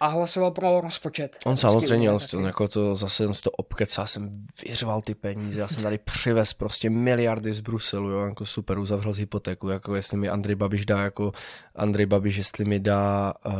a 0.00 0.06
hlasoval 0.06 0.50
pro 0.50 0.80
rozpočet. 0.80 1.38
On 1.44 1.56
samozřejmě, 1.56 2.12
on, 2.12 2.18
on 2.36 2.44
jako 2.44 2.68
to 2.68 2.94
zase 2.94 3.26
on 3.26 3.32
to 3.44 3.50
obkecá, 3.50 4.06
jsem 4.06 4.32
vyřval 4.66 5.02
ty 5.02 5.14
peníze, 5.14 5.60
já 5.60 5.68
jsem 5.68 5.82
tady 5.82 5.98
přivez 5.98 6.52
prostě 6.54 6.90
miliardy 6.90 7.52
z 7.52 7.60
Bruselu, 7.60 8.10
jo, 8.10 8.24
jako 8.26 8.46
super, 8.46 8.78
uzavřel 8.78 9.12
z 9.12 9.18
hypotéku, 9.18 9.68
jako 9.68 9.94
jestli 9.94 10.16
mi 10.16 10.28
Andrej 10.28 10.54
Babiš 10.54 10.86
dá, 10.86 11.02
jako 11.02 11.32
Andrej 11.74 12.06
Babiš, 12.06 12.36
jestli 12.36 12.64
mi 12.64 12.80
dá 12.80 13.34
uh, 13.46 13.52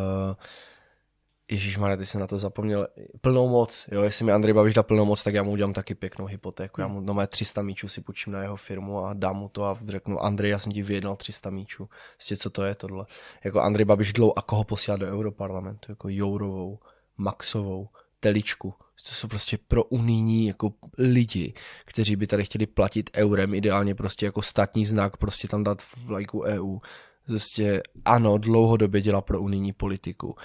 Ježíš 1.52 1.78
Maria, 1.78 1.96
ty 1.96 2.06
jsem 2.06 2.20
na 2.20 2.26
to 2.26 2.38
zapomněl. 2.38 2.88
Plnou 3.20 3.48
moc, 3.48 3.88
jo, 3.92 4.02
jestli 4.02 4.24
mi 4.24 4.32
Andrej 4.32 4.54
Babiš 4.54 4.74
dá 4.74 4.82
plnou 4.82 5.04
moc, 5.04 5.22
tak 5.22 5.34
já 5.34 5.42
mu 5.42 5.50
udělám 5.50 5.72
taky 5.72 5.94
pěknou 5.94 6.26
hypotéku. 6.26 6.80
Já 6.80 6.88
mu 6.88 7.00
no 7.00 7.14
mé 7.14 7.26
300 7.26 7.62
míčů 7.62 7.88
si 7.88 8.00
půjčím 8.00 8.32
na 8.32 8.42
jeho 8.42 8.56
firmu 8.56 9.04
a 9.04 9.14
dám 9.14 9.36
mu 9.36 9.48
to 9.48 9.64
a 9.64 9.78
řeknu, 9.86 10.18
Andrej, 10.18 10.50
já 10.50 10.58
jsem 10.58 10.72
ti 10.72 10.82
vyjednal 10.82 11.16
300 11.16 11.50
míčů. 11.50 11.88
Vlastně, 12.18 12.36
co 12.36 12.50
to 12.50 12.62
je 12.62 12.74
tohle? 12.74 13.06
Jako 13.44 13.60
Andrej 13.60 13.84
Babiš 13.84 14.12
dlou 14.12 14.32
a 14.36 14.42
koho 14.42 14.64
posílá 14.64 14.96
do 14.96 15.06
Europarlamentu? 15.06 15.92
Jako 15.92 16.08
Jourovou, 16.08 16.78
Maxovou, 17.16 17.88
Teličku. 18.20 18.74
To 19.08 19.14
jsou 19.14 19.28
prostě 19.28 19.58
pro 19.68 19.84
unijní 19.84 20.46
jako 20.46 20.72
lidi, 20.98 21.54
kteří 21.84 22.16
by 22.16 22.26
tady 22.26 22.44
chtěli 22.44 22.66
platit 22.66 23.10
eurem, 23.16 23.54
ideálně 23.54 23.94
prostě 23.94 24.26
jako 24.26 24.42
státní 24.42 24.86
znak, 24.86 25.16
prostě 25.16 25.48
tam 25.48 25.64
dát 25.64 25.82
v 25.82 26.10
lajku 26.10 26.42
EU 26.42 26.78
Prostě 27.26 27.82
ano, 28.04 28.38
dlouhodobě 28.38 29.00
dělá 29.00 29.20
pro 29.20 29.40
unijní 29.40 29.72
politiku 29.72 30.36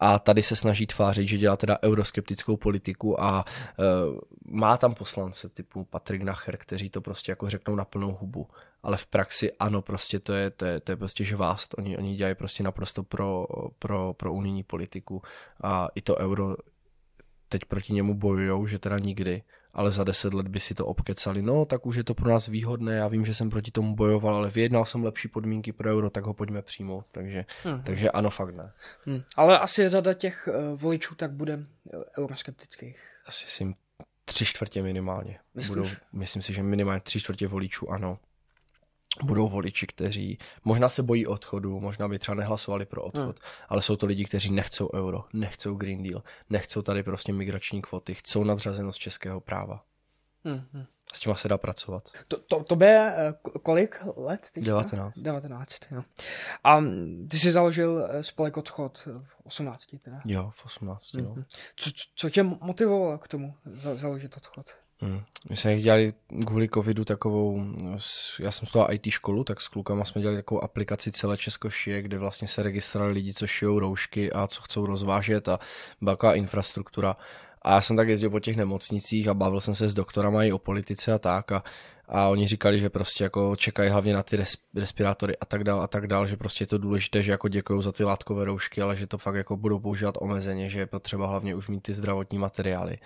a 0.00 0.18
tady 0.18 0.42
se 0.42 0.56
snaží 0.56 0.86
tvářit, 0.86 1.28
že 1.28 1.38
dělá 1.38 1.56
teda 1.56 1.78
euroskeptickou 1.82 2.56
politiku 2.56 3.22
a 3.22 3.44
uh, 3.78 4.18
má 4.44 4.76
tam 4.76 4.94
poslance 4.94 5.48
typu 5.48 5.84
Patrik 5.84 6.22
Nacher, 6.22 6.56
kteří 6.56 6.90
to 6.90 7.00
prostě 7.00 7.32
jako 7.32 7.50
řeknou 7.50 7.74
na 7.74 7.84
plnou 7.84 8.16
hubu. 8.20 8.48
Ale 8.82 8.96
v 8.96 9.06
praxi 9.06 9.52
ano, 9.52 9.82
prostě 9.82 10.20
to 10.20 10.32
je, 10.32 10.50
to 10.50 10.64
je, 10.64 10.80
to 10.80 10.92
je 10.92 10.96
prostě 10.96 11.24
žvást. 11.24 11.74
Oni, 11.78 11.98
oni 11.98 12.16
dělají 12.16 12.34
prostě 12.34 12.62
naprosto 12.62 13.02
pro, 13.02 13.46
pro, 13.78 14.14
pro 14.14 14.32
unijní 14.32 14.62
politiku 14.62 15.22
a 15.62 15.88
i 15.94 16.00
to 16.00 16.16
euro 16.16 16.56
teď 17.48 17.64
proti 17.64 17.92
němu 17.92 18.14
bojujou, 18.14 18.66
že 18.66 18.78
teda 18.78 18.98
nikdy 18.98 19.42
ale 19.76 19.92
za 19.92 20.04
deset 20.04 20.34
let 20.34 20.48
by 20.48 20.60
si 20.60 20.74
to 20.74 20.86
obkecali. 20.86 21.42
No, 21.42 21.64
tak 21.64 21.86
už 21.86 21.96
je 21.96 22.04
to 22.04 22.14
pro 22.14 22.30
nás 22.30 22.46
výhodné, 22.46 22.96
já 22.96 23.08
vím, 23.08 23.26
že 23.26 23.34
jsem 23.34 23.50
proti 23.50 23.70
tomu 23.70 23.94
bojoval, 23.94 24.34
ale 24.34 24.50
vyjednal 24.50 24.84
jsem 24.84 25.04
lepší 25.04 25.28
podmínky 25.28 25.72
pro 25.72 25.90
euro, 25.90 26.10
tak 26.10 26.24
ho 26.24 26.34
pojďme 26.34 26.62
přijmout. 26.62 27.04
Takže, 27.10 27.44
hmm. 27.64 27.82
takže 27.82 28.10
ano, 28.10 28.30
fakt 28.30 28.54
ne. 28.54 28.72
Hmm. 29.04 29.22
Ale 29.36 29.58
asi 29.58 29.88
řada 29.88 30.14
těch 30.14 30.48
uh, 30.48 30.80
voličů 30.80 31.14
tak 31.14 31.30
bude 31.30 31.58
eh, 31.92 31.96
euroskeptických. 32.18 33.00
Asi 33.26 33.48
si 33.48 33.74
tři 34.24 34.44
čtvrtě 34.44 34.82
minimálně. 34.82 35.38
Budou, 35.66 35.86
myslím 36.12 36.42
si, 36.42 36.52
že 36.52 36.62
minimálně 36.62 37.00
tři 37.00 37.20
čtvrtě 37.20 37.46
voličů, 37.46 37.90
ano 37.90 38.18
budou 39.22 39.48
voliči, 39.48 39.86
kteří 39.86 40.38
možná 40.64 40.88
se 40.88 41.02
bojí 41.02 41.26
odchodu, 41.26 41.80
možná 41.80 42.08
by 42.08 42.18
třeba 42.18 42.34
nehlasovali 42.34 42.86
pro 42.86 43.02
odchod, 43.02 43.38
hmm. 43.38 43.48
ale 43.68 43.82
jsou 43.82 43.96
to 43.96 44.06
lidi, 44.06 44.24
kteří 44.24 44.50
nechcou 44.52 44.90
euro, 44.94 45.24
nechcou 45.32 45.74
Green 45.74 46.02
Deal, 46.02 46.22
nechcou 46.50 46.82
tady 46.82 47.02
prostě 47.02 47.32
migrační 47.32 47.82
kvoty, 47.82 48.14
chcou 48.14 48.44
nadřazenost 48.44 48.98
českého 48.98 49.40
práva. 49.40 49.84
Hmm. 50.44 50.86
S 51.12 51.20
tím 51.20 51.34
se 51.34 51.48
dá 51.48 51.58
pracovat. 51.58 52.10
To, 52.28 52.38
to, 52.38 52.64
to 52.64 52.84
je 52.84 53.14
eh, 53.16 53.34
kolik 53.62 53.96
let? 54.16 54.46
Teďka? 54.52 54.70
19. 54.70 55.18
19, 55.18 55.72
jo. 55.90 56.02
A 56.64 56.80
ty 57.30 57.38
jsi 57.38 57.52
založil 57.52 58.08
eh, 58.10 58.22
spolek 58.22 58.56
Odchod 58.56 58.98
v 58.98 59.40
18 59.44 59.86
teda? 60.02 60.20
Jo, 60.26 60.50
v 60.54 60.64
18, 60.64 61.14
mm-hmm. 61.14 61.36
no. 61.36 61.44
Co, 61.76 61.90
co 62.14 62.30
tě 62.30 62.42
motivovalo 62.42 63.18
k 63.18 63.28
tomu 63.28 63.54
založit 63.94 64.36
Odchod? 64.36 64.70
Hmm. 65.00 65.20
My 65.50 65.56
jsme 65.56 65.80
dělali 65.80 66.12
kvůli 66.46 66.68
covidu 66.68 67.04
takovou, 67.04 67.64
já 68.40 68.50
jsem 68.52 68.66
studoval 68.66 68.92
IT 68.92 69.06
školu, 69.08 69.44
tak 69.44 69.60
s 69.60 69.68
klukama 69.68 70.04
jsme 70.04 70.20
dělali 70.20 70.38
takovou 70.38 70.64
aplikaci 70.64 71.12
celé 71.12 71.36
Česko 71.36 71.70
šije, 71.70 72.02
kde 72.02 72.18
vlastně 72.18 72.48
se 72.48 72.62
registrovali 72.62 73.12
lidi, 73.12 73.34
co 73.34 73.46
šijou 73.46 73.78
roušky 73.78 74.32
a 74.32 74.46
co 74.46 74.62
chcou 74.62 74.86
rozvážet 74.86 75.48
a 75.48 75.58
taková 76.04 76.34
infrastruktura. 76.34 77.16
A 77.62 77.74
já 77.74 77.80
jsem 77.80 77.96
tak 77.96 78.08
jezdil 78.08 78.30
po 78.30 78.40
těch 78.40 78.56
nemocnicích 78.56 79.28
a 79.28 79.34
bavil 79.34 79.60
jsem 79.60 79.74
se 79.74 79.88
s 79.88 79.94
doktorama 79.94 80.44
i 80.44 80.52
o 80.52 80.58
politice 80.58 81.12
a 81.12 81.18
tak 81.18 81.52
a, 81.52 81.64
a 82.08 82.28
oni 82.28 82.46
říkali, 82.46 82.80
že 82.80 82.90
prostě 82.90 83.24
jako 83.24 83.56
čekají 83.56 83.90
hlavně 83.90 84.14
na 84.14 84.22
ty 84.22 84.36
res, 84.36 84.56
respirátory 84.74 85.36
a 85.36 85.46
tak 85.46 85.64
dál 85.64 85.82
a 85.82 85.86
tak 85.86 86.06
dál, 86.06 86.26
že 86.26 86.36
prostě 86.36 86.62
je 86.62 86.66
to 86.66 86.78
důležité, 86.78 87.22
že 87.22 87.32
jako 87.32 87.48
děkují 87.48 87.82
za 87.82 87.92
ty 87.92 88.04
látkové 88.04 88.44
roušky, 88.44 88.82
ale 88.82 88.96
že 88.96 89.06
to 89.06 89.18
fakt 89.18 89.34
jako 89.34 89.56
budou 89.56 89.78
používat 89.78 90.14
omezeně, 90.20 90.68
že 90.68 90.78
je 90.78 90.86
potřeba 90.86 91.26
hlavně 91.26 91.54
už 91.54 91.68
mít 91.68 91.80
ty 91.80 91.94
zdravotní 91.94 92.38
materiály 92.38 92.98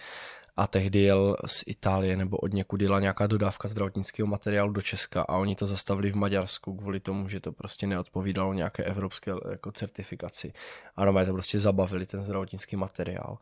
a 0.56 0.66
tehdy 0.66 0.98
jel 0.98 1.36
z 1.46 1.62
Itálie 1.66 2.16
nebo 2.16 2.36
od 2.36 2.52
někud 2.52 2.80
jela 2.80 3.00
nějaká 3.00 3.26
dodávka 3.26 3.68
zdravotnického 3.68 4.26
materiálu 4.26 4.72
do 4.72 4.82
Česka 4.82 5.22
a 5.22 5.36
oni 5.36 5.56
to 5.56 5.66
zastavili 5.66 6.12
v 6.12 6.16
Maďarsku 6.16 6.76
kvůli 6.76 7.00
tomu, 7.00 7.28
že 7.28 7.40
to 7.40 7.52
prostě 7.52 7.86
neodpovídalo 7.86 8.52
nějaké 8.52 8.84
evropské 8.84 9.32
jako 9.50 9.72
certifikaci. 9.72 10.52
A 10.96 11.04
normálně 11.04 11.26
to 11.26 11.32
prostě 11.32 11.58
zabavili 11.58 12.06
ten 12.06 12.24
zdravotnický 12.24 12.76
materiál. 12.76 13.38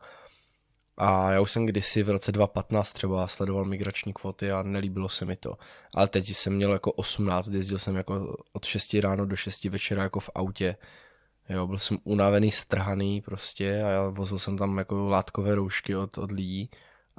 A 0.97 1.31
já 1.31 1.41
už 1.41 1.51
jsem 1.51 1.65
kdysi 1.65 2.03
v 2.03 2.09
roce 2.09 2.31
2015 2.31 2.93
třeba 2.93 3.27
sledoval 3.27 3.65
migrační 3.65 4.13
kvoty 4.13 4.51
a 4.51 4.63
nelíbilo 4.63 5.09
se 5.09 5.25
mi 5.25 5.35
to. 5.35 5.57
Ale 5.95 6.07
teď 6.07 6.29
jsem 6.29 6.55
měl 6.55 6.73
jako 6.73 6.91
18, 6.91 7.47
jezdil 7.47 7.79
jsem 7.79 7.95
jako 7.95 8.37
od 8.53 8.65
6 8.65 8.93
ráno 8.93 9.25
do 9.25 9.35
6 9.35 9.63
večera 9.63 10.03
jako 10.03 10.19
v 10.19 10.29
autě. 10.35 10.75
Jo, 11.49 11.67
byl 11.67 11.79
jsem 11.79 11.97
unavený, 12.03 12.51
strhaný 12.51 13.21
prostě 13.21 13.83
a 13.83 13.87
já 13.87 14.09
vozil 14.09 14.39
jsem 14.39 14.57
tam 14.57 14.77
jako 14.77 15.09
látkové 15.09 15.55
roušky 15.55 15.95
od, 15.95 16.17
od 16.17 16.31
lidí 16.31 16.69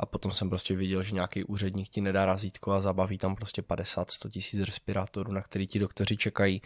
a 0.01 0.07
potom 0.07 0.33
jsem 0.33 0.49
prostě 0.49 0.77
viděl, 0.77 1.03
že 1.03 1.15
nějaký 1.15 1.45
úředník 1.45 1.89
ti 1.89 2.01
nedá 2.01 2.25
razítko 2.25 2.73
a 2.73 2.81
zabaví 2.81 3.19
tam 3.19 3.37
prostě 3.37 3.63
50-100 3.63 4.31
tisíc 4.31 4.61
respirátorů, 4.61 5.33
na 5.33 5.43
který 5.43 5.67
ti 5.67 5.79
doktoři 5.79 6.17
čekají. 6.17 6.63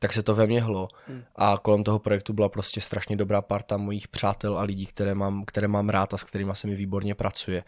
Tak 0.00 0.12
se 0.12 0.22
to 0.22 0.34
ve 0.34 0.46
mně 0.46 0.62
hlo 0.62 0.88
hmm. 1.06 1.24
a 1.36 1.58
kolem 1.62 1.84
toho 1.84 1.98
projektu 1.98 2.32
byla 2.32 2.48
prostě 2.48 2.80
strašně 2.80 3.16
dobrá 3.16 3.42
parta 3.42 3.76
mojich 3.76 4.08
přátel 4.08 4.58
a 4.58 4.62
lidí, 4.62 4.86
které 4.86 5.14
mám, 5.14 5.44
které 5.44 5.68
mám 5.68 5.88
rád 5.88 6.14
a 6.14 6.16
s 6.16 6.24
kterými 6.24 6.52
se 6.54 6.66
mi 6.66 6.74
výborně 6.74 7.14
pracuje. 7.14 7.64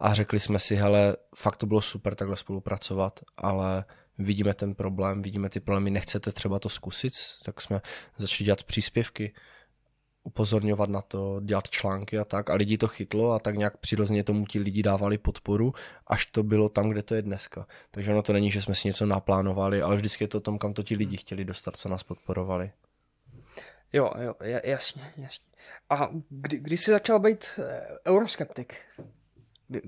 A 0.00 0.14
řekli 0.14 0.40
jsme 0.40 0.58
si, 0.58 0.76
hele, 0.76 1.16
fakt 1.36 1.56
to 1.56 1.66
bylo 1.66 1.80
super 1.80 2.14
takhle 2.14 2.36
spolupracovat, 2.36 3.20
ale 3.36 3.84
vidíme 4.18 4.54
ten 4.54 4.74
problém, 4.74 5.22
vidíme 5.22 5.48
ty 5.48 5.60
problémy, 5.60 5.90
nechcete 5.90 6.32
třeba 6.32 6.58
to 6.58 6.68
zkusit, 6.68 7.12
tak 7.44 7.60
jsme 7.60 7.80
začali 8.16 8.44
dělat 8.44 8.62
příspěvky 8.62 9.34
upozorňovat 10.22 10.90
na 10.90 11.02
to, 11.02 11.40
dělat 11.40 11.68
články 11.68 12.18
a 12.18 12.24
tak 12.24 12.50
a 12.50 12.54
lidi 12.54 12.78
to 12.78 12.88
chytlo 12.88 13.32
a 13.32 13.38
tak 13.38 13.56
nějak 13.56 13.76
přirozeně 13.76 14.24
tomu 14.24 14.46
ti 14.46 14.58
lidi 14.58 14.82
dávali 14.82 15.18
podporu, 15.18 15.74
až 16.06 16.26
to 16.26 16.42
bylo 16.42 16.68
tam, 16.68 16.90
kde 16.90 17.02
to 17.02 17.14
je 17.14 17.22
dneska. 17.22 17.66
Takže 17.90 18.12
ono 18.12 18.22
to 18.22 18.32
není, 18.32 18.50
že 18.50 18.62
jsme 18.62 18.74
si 18.74 18.88
něco 18.88 19.06
naplánovali, 19.06 19.82
ale 19.82 19.96
vždycky 19.96 20.24
je 20.24 20.28
to 20.28 20.40
tom, 20.40 20.58
kam 20.58 20.74
to 20.74 20.82
ti 20.82 20.96
lidi 20.96 21.16
chtěli 21.16 21.44
dostat, 21.44 21.76
co 21.76 21.88
nás 21.88 22.02
podporovali. 22.02 22.70
Jo, 23.92 24.10
jo, 24.20 24.34
jasně, 24.64 25.12
jasně. 25.16 25.44
A 25.90 26.08
kdy, 26.28 26.58
kdy 26.58 26.76
jsi 26.76 26.90
začal 26.90 27.20
být 27.20 27.44
eh, 27.58 27.86
euroskeptik? 28.06 28.74
Kdy? 29.68 29.82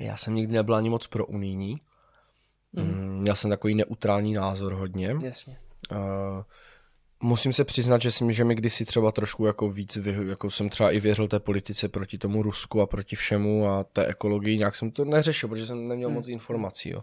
Já 0.00 0.16
jsem 0.16 0.34
nikdy 0.34 0.52
nebyl 0.52 0.74
ani 0.74 0.90
moc 0.90 1.06
pro 1.06 1.26
unijní. 1.26 1.76
Mm. 2.72 3.18
Měl 3.18 3.34
jsem 3.36 3.50
takový 3.50 3.74
neutrální 3.74 4.32
názor 4.32 4.72
hodně. 4.72 5.14
Jasně. 5.22 5.58
Uh, 5.92 5.98
Musím 7.22 7.52
se 7.52 7.64
přiznat, 7.64 8.02
že, 8.02 8.10
jsem, 8.10 8.32
že 8.32 8.44
mi 8.44 8.54
kdysi 8.54 8.84
třeba 8.84 9.12
trošku 9.12 9.46
jako 9.46 9.70
víc, 9.70 9.96
vy, 9.96 10.28
jako 10.28 10.50
jsem 10.50 10.68
třeba 10.68 10.90
i 10.90 11.00
věřil 11.00 11.28
té 11.28 11.40
politice 11.40 11.88
proti 11.88 12.18
tomu 12.18 12.42
Rusku 12.42 12.80
a 12.80 12.86
proti 12.86 13.16
všemu 13.16 13.68
a 13.68 13.84
té 13.84 14.06
ekologii, 14.06 14.58
nějak 14.58 14.74
jsem 14.74 14.90
to 14.90 15.04
neřešil, 15.04 15.48
protože 15.48 15.66
jsem 15.66 15.88
neměl 15.88 16.08
hmm. 16.08 16.16
moc 16.16 16.28
informací. 16.28 16.90
Jo 16.90 17.02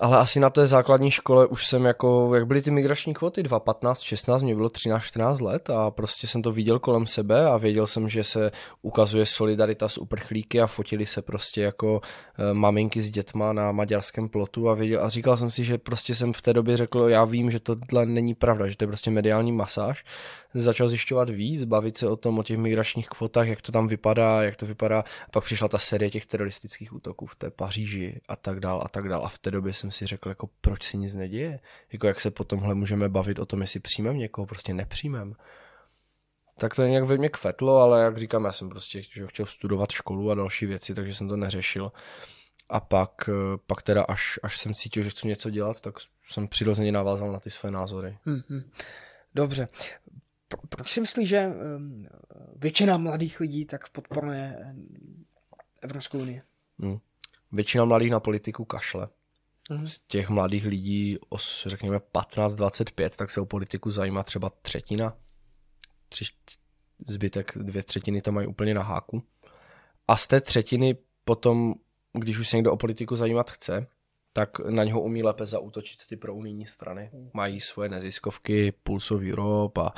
ale 0.00 0.18
asi 0.18 0.40
na 0.40 0.50
té 0.50 0.66
základní 0.66 1.10
škole 1.10 1.46
už 1.46 1.66
jsem 1.66 1.84
jako, 1.84 2.34
jak 2.34 2.46
byly 2.46 2.62
ty 2.62 2.70
migrační 2.70 3.14
kvoty, 3.14 3.42
2, 3.42 3.60
15, 3.60 4.00
16, 4.00 4.42
mě 4.42 4.54
bylo 4.54 4.68
13, 4.68 5.02
14 5.02 5.40
let 5.40 5.70
a 5.70 5.90
prostě 5.90 6.26
jsem 6.26 6.42
to 6.42 6.52
viděl 6.52 6.78
kolem 6.78 7.06
sebe 7.06 7.46
a 7.46 7.56
věděl 7.56 7.86
jsem, 7.86 8.08
že 8.08 8.24
se 8.24 8.52
ukazuje 8.82 9.26
solidarita 9.26 9.88
s 9.88 9.98
uprchlíky 9.98 10.60
a 10.60 10.66
fotili 10.66 11.06
se 11.06 11.22
prostě 11.22 11.60
jako 11.60 12.00
e, 12.38 12.54
maminky 12.54 13.02
s 13.02 13.10
dětma 13.10 13.52
na 13.52 13.72
maďarském 13.72 14.28
plotu 14.28 14.68
a, 14.68 14.74
věděl, 14.74 15.04
a 15.04 15.08
říkal 15.08 15.36
jsem 15.36 15.50
si, 15.50 15.64
že 15.64 15.78
prostě 15.78 16.14
jsem 16.14 16.32
v 16.32 16.42
té 16.42 16.52
době 16.52 16.76
řekl, 16.76 17.00
já 17.08 17.24
vím, 17.24 17.50
že 17.50 17.60
tohle 17.60 18.06
není 18.06 18.34
pravda, 18.34 18.68
že 18.68 18.76
to 18.76 18.84
je 18.84 18.88
prostě 18.88 19.10
mediální 19.10 19.52
masáž, 19.52 20.04
začal 20.54 20.88
zjišťovat 20.88 21.30
víc, 21.30 21.64
bavit 21.64 21.96
se 21.96 22.08
o 22.08 22.16
tom, 22.16 22.38
o 22.38 22.42
těch 22.42 22.58
migračních 22.58 23.08
kvotách, 23.08 23.46
jak 23.46 23.62
to 23.62 23.72
tam 23.72 23.88
vypadá, 23.88 24.42
jak 24.42 24.56
to 24.56 24.66
vypadá. 24.66 25.04
Pak 25.30 25.44
přišla 25.44 25.68
ta 25.68 25.78
série 25.78 26.10
těch 26.10 26.26
teroristických 26.26 26.92
útoků 26.92 27.26
v 27.26 27.36
té 27.36 27.50
Paříži 27.50 28.20
a 28.28 28.36
tak 28.36 28.60
dál 28.60 28.82
a 28.84 28.88
tak 28.88 29.08
dál. 29.08 29.22
A 29.24 29.28
v 29.28 29.38
té 29.38 29.50
době 29.50 29.72
jsem 29.72 29.90
si 29.90 30.06
řekl, 30.06 30.28
jako 30.28 30.48
proč 30.60 30.82
se 30.82 30.96
nic 30.96 31.14
neděje? 31.14 31.60
Jako 31.92 32.06
jak 32.06 32.20
se 32.20 32.30
po 32.30 32.44
tomhle 32.44 32.74
můžeme 32.74 33.08
bavit 33.08 33.38
o 33.38 33.46
tom, 33.46 33.60
jestli 33.60 33.80
přijmem 33.80 34.18
někoho, 34.18 34.46
prostě 34.46 34.74
nepřijmem. 34.74 35.34
Tak 36.58 36.74
to 36.74 36.82
nějak 36.82 37.04
ve 37.04 37.16
mně 37.16 37.28
kvetlo, 37.28 37.76
ale 37.76 38.02
jak 38.02 38.18
říkám, 38.18 38.44
já 38.44 38.52
jsem 38.52 38.68
prostě 38.68 39.02
chtěl 39.26 39.46
studovat 39.46 39.90
školu 39.90 40.30
a 40.30 40.34
další 40.34 40.66
věci, 40.66 40.94
takže 40.94 41.14
jsem 41.14 41.28
to 41.28 41.36
neřešil. 41.36 41.92
A 42.68 42.80
pak, 42.80 43.28
eh, 43.28 43.58
pak 43.66 43.82
teda 43.82 44.02
až, 44.02 44.38
až 44.42 44.58
jsem 44.58 44.74
cítil, 44.74 45.02
že 45.02 45.10
chci 45.10 45.28
něco 45.28 45.50
dělat, 45.50 45.80
tak 45.80 45.94
jsem 46.26 46.48
přirozeně 46.48 46.92
navázal 46.92 47.32
na 47.32 47.40
ty 47.40 47.50
své 47.50 47.70
názory. 47.70 48.18
Hmm, 48.24 48.70
Dobře 49.34 49.68
proč 50.68 50.90
si 50.90 51.00
myslíš, 51.00 51.28
že 51.28 51.38
ehm, 51.38 52.06
většina 52.56 52.96
mladých 52.96 53.40
lidí 53.40 53.66
tak 53.66 53.88
podporuje 53.88 54.56
ehm, 54.60 55.24
Evropskou 55.80 56.18
unii? 56.18 56.42
Hmm. 56.78 56.98
Většina 57.52 57.84
mladých 57.84 58.10
na 58.10 58.20
politiku 58.20 58.64
kašle. 58.64 59.08
Hmm. 59.70 59.86
Z 59.86 59.98
těch 59.98 60.28
mladých 60.28 60.64
lidí, 60.64 61.18
os, 61.28 61.66
řekněme 61.66 61.96
15-25, 61.96 63.08
tak 63.08 63.30
se 63.30 63.40
o 63.40 63.46
politiku 63.46 63.90
zajímá 63.90 64.22
třeba 64.22 64.50
třetina. 64.62 65.16
Tři, 66.08 66.24
zbytek, 67.06 67.52
dvě 67.56 67.82
třetiny 67.82 68.22
to 68.22 68.32
mají 68.32 68.46
úplně 68.46 68.74
na 68.74 68.82
háku. 68.82 69.22
A 70.08 70.16
z 70.16 70.26
té 70.26 70.40
třetiny 70.40 70.96
potom, 71.24 71.74
když 72.12 72.38
už 72.38 72.48
se 72.48 72.56
někdo 72.56 72.72
o 72.72 72.76
politiku 72.76 73.16
zajímat 73.16 73.50
chce, 73.50 73.86
tak 74.32 74.58
na 74.58 74.84
něho 74.84 75.00
umí 75.00 75.22
lépe 75.22 75.46
zautočit 75.46 75.98
ty 76.08 76.16
prounijní 76.16 76.66
strany. 76.66 77.10
Mají 77.32 77.60
svoje 77.60 77.88
neziskovky, 77.88 78.72
Pulse 78.82 79.14
of 79.14 79.22
Europe 79.22 79.80
a, 79.80 79.92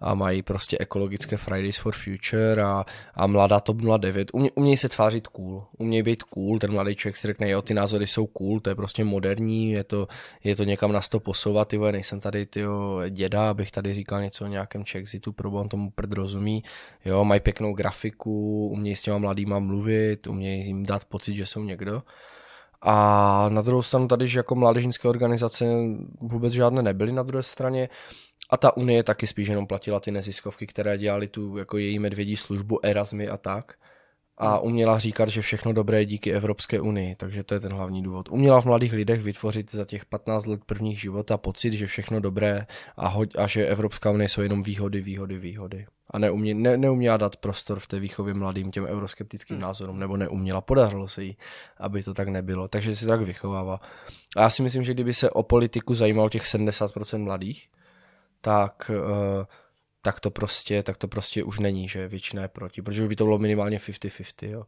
a 0.00 0.14
mají 0.14 0.42
prostě 0.42 0.78
ekologické 0.80 1.36
Fridays 1.36 1.78
for 1.78 1.94
Future 1.94 2.62
a, 2.62 2.84
a 3.14 3.26
mladá 3.26 3.60
TOP 3.60 3.76
09. 3.98 4.30
Umě, 4.32 4.50
umějí 4.54 4.76
se 4.76 4.88
tvářit 4.88 5.26
cool, 5.26 5.66
umějí 5.78 6.02
být 6.02 6.22
cool, 6.22 6.58
ten 6.58 6.72
mladý 6.72 6.96
člověk 6.96 7.16
si 7.16 7.26
řekne, 7.26 7.50
jo, 7.50 7.62
ty 7.62 7.74
názory 7.74 8.06
jsou 8.06 8.26
cool, 8.26 8.60
to 8.60 8.70
je 8.70 8.74
prostě 8.74 9.04
moderní, 9.04 9.70
je 9.70 9.84
to, 9.84 10.08
je 10.44 10.56
to 10.56 10.64
někam 10.64 10.92
na 10.92 11.00
to 11.10 11.20
posouvat, 11.20 11.68
ty 11.68 11.78
nejsem 11.78 12.20
tady 12.20 12.46
ty 12.46 12.64
děda, 13.10 13.50
abych 13.50 13.70
tady 13.70 13.94
říkal 13.94 14.22
něco 14.22 14.44
o 14.44 14.48
nějakém 14.48 14.84
Chexitu, 14.84 15.34
on 15.44 15.68
tomu 15.68 15.90
prd 15.90 16.12
rozumí, 16.12 16.62
jo, 17.04 17.24
mají 17.24 17.40
pěknou 17.40 17.74
grafiku, 17.74 18.68
umějí 18.68 18.96
s 18.96 19.02
těma 19.02 19.18
mladýma 19.18 19.58
mluvit, 19.58 20.26
umějí 20.26 20.66
jim 20.66 20.86
dát 20.86 21.04
pocit, 21.04 21.34
že 21.34 21.46
jsou 21.46 21.64
někdo 21.64 22.02
A 22.82 23.48
na 23.48 23.62
druhou 23.62 23.82
stranu 23.82 24.08
tady, 24.08 24.28
že 24.28 24.38
jako 24.38 24.54
mládežnické 24.54 25.08
organizace 25.08 25.64
vůbec 26.20 26.52
žádné 26.52 26.82
nebyly 26.82 27.12
na 27.12 27.22
druhé 27.22 27.42
straně. 27.42 27.88
A 28.50 28.56
ta 28.56 28.76
Unie 28.76 29.02
taky 29.02 29.26
spíš 29.26 29.48
jenom 29.48 29.66
platila 29.66 30.00
ty 30.00 30.10
neziskovky, 30.10 30.66
které 30.66 30.98
dělali 30.98 31.28
tu 31.28 31.56
jako 31.56 31.78
její 31.78 31.98
medvědí 31.98 32.36
službu, 32.36 32.86
Erasmy 32.86 33.28
a 33.28 33.36
tak. 33.36 33.74
A 34.38 34.58
uměla 34.58 34.98
říkat, 34.98 35.28
že 35.28 35.42
všechno 35.42 35.72
dobré 35.72 35.98
je 35.98 36.04
díky 36.04 36.32
Evropské 36.32 36.80
unii, 36.80 37.14
takže 37.14 37.44
to 37.44 37.54
je 37.54 37.60
ten 37.60 37.72
hlavní 37.72 38.02
důvod. 38.02 38.28
Uměla 38.28 38.60
v 38.60 38.64
mladých 38.64 38.92
lidech 38.92 39.22
vytvořit 39.22 39.72
za 39.72 39.84
těch 39.84 40.04
15 40.04 40.46
let 40.46 40.60
prvních 40.66 41.00
života 41.00 41.36
pocit, 41.36 41.72
že 41.72 41.86
všechno 41.86 42.20
dobré 42.20 42.66
a, 42.96 43.08
hoď, 43.08 43.36
a 43.38 43.46
že 43.46 43.66
Evropská 43.66 44.10
unie 44.10 44.28
jsou 44.28 44.40
jenom 44.40 44.62
výhody, 44.62 45.00
výhody, 45.00 45.38
výhody. 45.38 45.86
A 46.10 46.18
neumě, 46.18 46.54
ne, 46.54 46.76
neuměla 46.76 47.16
dát 47.16 47.36
prostor 47.36 47.80
v 47.80 47.86
té 47.86 48.00
výchově 48.00 48.34
mladým 48.34 48.70
těm 48.70 48.84
euroskeptickým 48.84 49.56
hmm. 49.56 49.62
názorům, 49.62 49.98
nebo 49.98 50.16
neuměla, 50.16 50.60
podařilo 50.60 51.08
se 51.08 51.24
jí, 51.24 51.36
aby 51.78 52.02
to 52.02 52.14
tak 52.14 52.28
nebylo. 52.28 52.68
Takže 52.68 52.96
se 52.96 53.06
tak 53.06 53.20
vychovává. 53.20 53.80
A 54.36 54.40
já 54.40 54.50
si 54.50 54.62
myslím, 54.62 54.84
že 54.84 54.94
kdyby 54.94 55.14
se 55.14 55.30
o 55.30 55.42
politiku 55.42 55.94
zajímalo 55.94 56.28
těch 56.28 56.42
70% 56.42 57.24
mladých, 57.24 57.68
tak, 58.40 58.90
uh, 58.94 59.44
tak, 60.06 60.20
to 60.20 60.30
prostě, 60.30 60.82
tak 60.82 60.96
to 60.96 61.08
prostě 61.08 61.44
už 61.44 61.58
není, 61.58 61.88
že 61.88 62.08
většina 62.08 62.42
je 62.42 62.48
proti, 62.48 62.82
protože 62.82 63.08
by 63.08 63.16
to 63.16 63.24
bylo 63.24 63.38
minimálně 63.38 63.78
50-50. 63.78 64.50
Jo. 64.50 64.62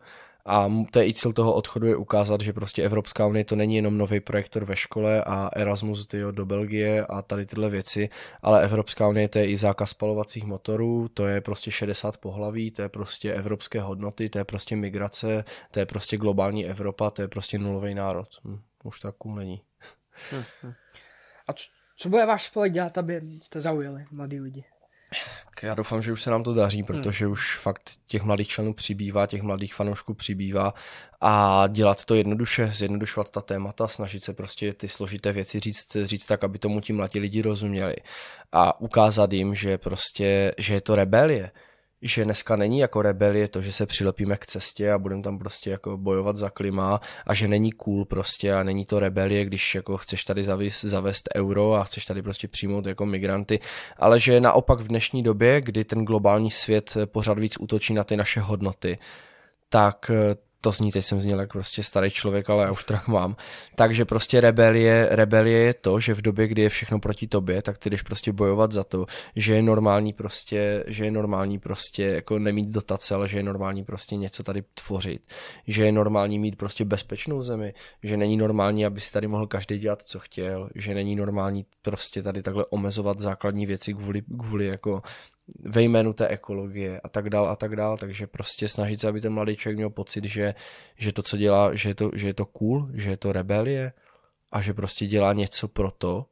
A 0.47 0.73
to 0.91 0.99
je 0.99 1.09
i 1.09 1.15
cíl 1.15 1.33
toho 1.33 1.55
odchodu 1.55 1.87
je 1.87 1.97
ukázat, 1.97 2.41
že 2.41 2.53
prostě 2.53 2.83
Evropská 2.83 3.27
unie 3.27 3.45
to 3.45 3.57
není 3.57 3.77
jenom 3.77 3.99
nový 3.99 4.21
projektor 4.21 4.65
ve 4.65 4.77
škole 4.77 5.25
a 5.25 5.51
Erasmus 5.57 6.07
tyjo, 6.07 6.31
do 6.31 6.47
Belgie 6.47 7.07
a 7.07 7.23
tady 7.23 7.47
tyhle 7.47 7.71
věci, 7.71 8.09
ale 8.43 8.65
Evropská 8.65 9.09
unie 9.09 9.29
to 9.29 9.39
je 9.39 9.47
i 9.47 9.57
zákaz 9.57 9.91
spalovacích 9.91 10.45
motorů, 10.45 11.09
to 11.09 11.27
je 11.27 11.41
prostě 11.41 11.71
60 11.71 12.17
pohlaví, 12.17 12.71
to 12.71 12.83
je 12.83 12.89
prostě 12.89 13.35
evropské 13.35 13.81
hodnoty, 13.81 14.29
to 14.29 14.39
je 14.39 14.45
prostě 14.45 14.77
migrace, 14.77 15.45
to 15.71 15.79
je 15.79 15.87
prostě 15.87 16.17
globální 16.17 16.67
Evropa, 16.67 17.11
to 17.11 17.23
je 17.23 17.29
prostě 17.29 17.59
nulový 17.59 17.95
národ. 17.95 18.29
Hm, 18.45 18.61
už 18.85 19.01
tak 19.01 19.15
není. 19.25 19.63
Hm, 20.33 20.45
hm. 20.63 20.73
A 21.47 21.53
co, 21.53 21.65
co 21.97 22.09
bude 22.09 22.27
váš 22.27 22.47
spolek 22.47 22.73
dělat, 22.73 22.99
aby 22.99 23.21
jste 23.41 23.61
zaujali 23.61 24.07
mladí 24.11 24.41
lidi? 24.41 24.65
Já 25.63 25.75
doufám, 25.75 26.03
že 26.03 26.13
už 26.13 26.23
se 26.23 26.31
nám 26.31 26.43
to 26.43 26.55
daří, 26.55 26.83
protože 26.83 27.25
hmm. 27.25 27.33
už 27.33 27.57
fakt 27.57 27.91
těch 28.07 28.23
mladých 28.23 28.49
členů 28.49 28.75
přibývá, 28.75 29.27
těch 29.27 29.43
mladých 29.43 29.75
fanoušků 29.75 30.15
přibývá. 30.15 30.75
A 31.21 31.65
dělat 31.69 32.05
to 32.05 32.15
jednoduše, 32.15 32.71
zjednodušovat 32.75 33.31
ta 33.31 33.41
témata, 33.41 33.89
snažit 33.89 34.25
se 34.25 34.33
prostě 34.35 34.73
ty 34.73 34.89
složité 34.89 35.33
věci 35.33 35.61
říct, 35.61 35.97
říct 36.05 36.25
tak, 36.25 36.45
aby 36.45 36.59
tomu 36.59 36.81
ti 36.81 36.93
mladí 36.93 37.21
lidi 37.21 37.43
rozuměli. 37.43 37.97
A 38.53 38.81
ukázat 38.81 39.33
jim, 39.33 39.55
že 39.55 39.79
prostě, 39.79 40.53
že 40.59 40.75
je 40.75 40.81
to 40.81 40.95
rebelie, 40.95 41.51
že 42.03 42.25
dneska 42.25 42.57
není 42.57 42.79
jako 42.79 43.03
rebelie 43.03 43.49
to, 43.49 43.63
že 43.63 43.73
se 43.73 43.87
přilepíme 43.87 44.37
k 44.37 44.47
cestě 44.47 44.93
a 44.93 44.99
budeme 44.99 45.23
tam 45.23 45.39
prostě 45.39 45.71
jako 45.71 45.97
bojovat 45.97 46.37
za 46.37 46.51
klima 46.51 47.01
a 47.27 47.35
že 47.35 47.49
není 47.49 47.73
cool 47.73 48.05
prostě 48.05 48.55
a 48.55 48.63
není 48.63 48.85
to 48.85 49.01
rebelie, 49.01 49.45
když 49.45 49.75
jako 49.75 49.97
chceš 49.97 50.25
tady 50.25 50.45
zavést, 50.45 50.85
zavést 50.85 51.29
euro 51.37 51.75
a 51.75 51.85
chceš 51.85 52.05
tady 52.05 52.23
prostě 52.23 52.49
přijmout 52.49 52.87
jako 52.87 53.07
migranty, 53.07 53.61
ale 53.97 54.21
že 54.21 54.41
naopak 54.41 54.81
v 54.81 54.89
dnešní 54.89 55.23
době, 55.23 55.61
kdy 55.61 55.85
ten 55.85 56.05
globální 56.05 56.51
svět 56.51 56.97
pořád 57.05 57.39
víc 57.39 57.57
útočí 57.61 57.95
na 57.95 58.05
ty 58.05 58.17
naše 58.17 58.41
hodnoty, 58.41 58.99
tak 59.69 60.11
to 60.61 60.73
zní, 60.73 60.93
teď 60.93 61.05
jsem 61.05 61.21
zněl 61.21 61.41
jako 61.41 61.53
prostě 61.53 61.83
starý 61.83 62.11
člověk, 62.11 62.51
ale 62.51 62.65
já 62.65 62.71
už 62.71 62.85
tak 62.85 63.09
mám. 63.19 63.37
Takže 63.75 64.05
prostě 64.05 64.41
rebelie, 64.41 65.09
rebelie 65.11 65.59
je 65.59 65.75
to, 65.75 66.01
že 66.01 66.15
v 66.15 66.23
době, 66.23 66.49
kdy 66.49 66.63
je 66.63 66.69
všechno 66.69 66.99
proti 66.99 67.27
tobě, 67.27 67.63
tak 67.63 67.79
ty 67.79 67.91
jdeš 67.91 68.03
prostě 68.03 68.33
bojovat 68.33 68.73
za 68.73 68.85
to, 68.85 69.07
že 69.37 69.55
je 69.55 69.63
normální 69.63 70.13
prostě, 70.13 70.85
že 70.87 71.05
je 71.05 71.11
normální 71.11 71.59
prostě 71.59 72.03
jako 72.03 72.39
nemít 72.39 72.69
dotace, 72.69 73.15
ale 73.15 73.29
že 73.29 73.37
je 73.37 73.43
normální 73.43 73.85
prostě 73.85 74.17
něco 74.17 74.43
tady 74.43 74.63
tvořit. 74.87 75.23
Že 75.67 75.85
je 75.85 75.93
normální 75.93 76.39
mít 76.39 76.57
prostě 76.57 76.85
bezpečnou 76.85 77.43
zemi, 77.43 77.75
že 78.03 78.17
není 78.17 78.37
normální, 78.37 78.87
aby 78.87 79.01
si 79.01 79.13
tady 79.13 79.27
mohl 79.27 79.47
každý 79.47 79.79
dělat, 79.79 80.03
co 80.03 80.19
chtěl, 80.19 80.71
že 80.75 80.95
není 80.95 81.17
normální 81.17 81.67
prostě 81.83 82.23
tady 82.23 82.43
takhle 82.43 82.65
omezovat 82.71 83.19
základní 83.19 83.67
věci 83.67 83.95
kvůli, 83.95 84.23
kvůli 84.23 84.67
jako 84.67 85.03
ve 85.61 85.83
jménu 85.83 86.13
té 86.13 86.29
ekologie 86.29 87.01
a 87.01 87.09
tak 87.09 87.31
dál 87.31 87.49
a 87.49 87.57
tak 87.57 87.77
dál, 87.77 87.97
takže 87.97 88.27
prostě 88.27 88.69
snažit 88.69 89.01
se, 89.01 89.09
aby 89.09 89.21
ten 89.21 89.33
mladý 89.33 89.57
člověk 89.57 89.77
měl 89.77 89.91
pocit, 89.91 90.25
že, 90.25 90.55
že 90.97 91.13
to, 91.13 91.23
co 91.23 91.37
dělá, 91.37 91.75
že 91.75 91.89
je 91.89 91.95
to, 91.95 92.11
že 92.15 92.27
je 92.27 92.35
to 92.35 92.47
cool, 92.47 92.89
že 92.95 93.11
je 93.11 93.17
to 93.17 93.33
rebelie 93.33 93.93
a 94.53 94.63
že 94.63 94.75
prostě 94.75 95.07
dělá 95.07 95.33
něco 95.33 95.69
pro 95.69 95.91
to, 95.91 96.27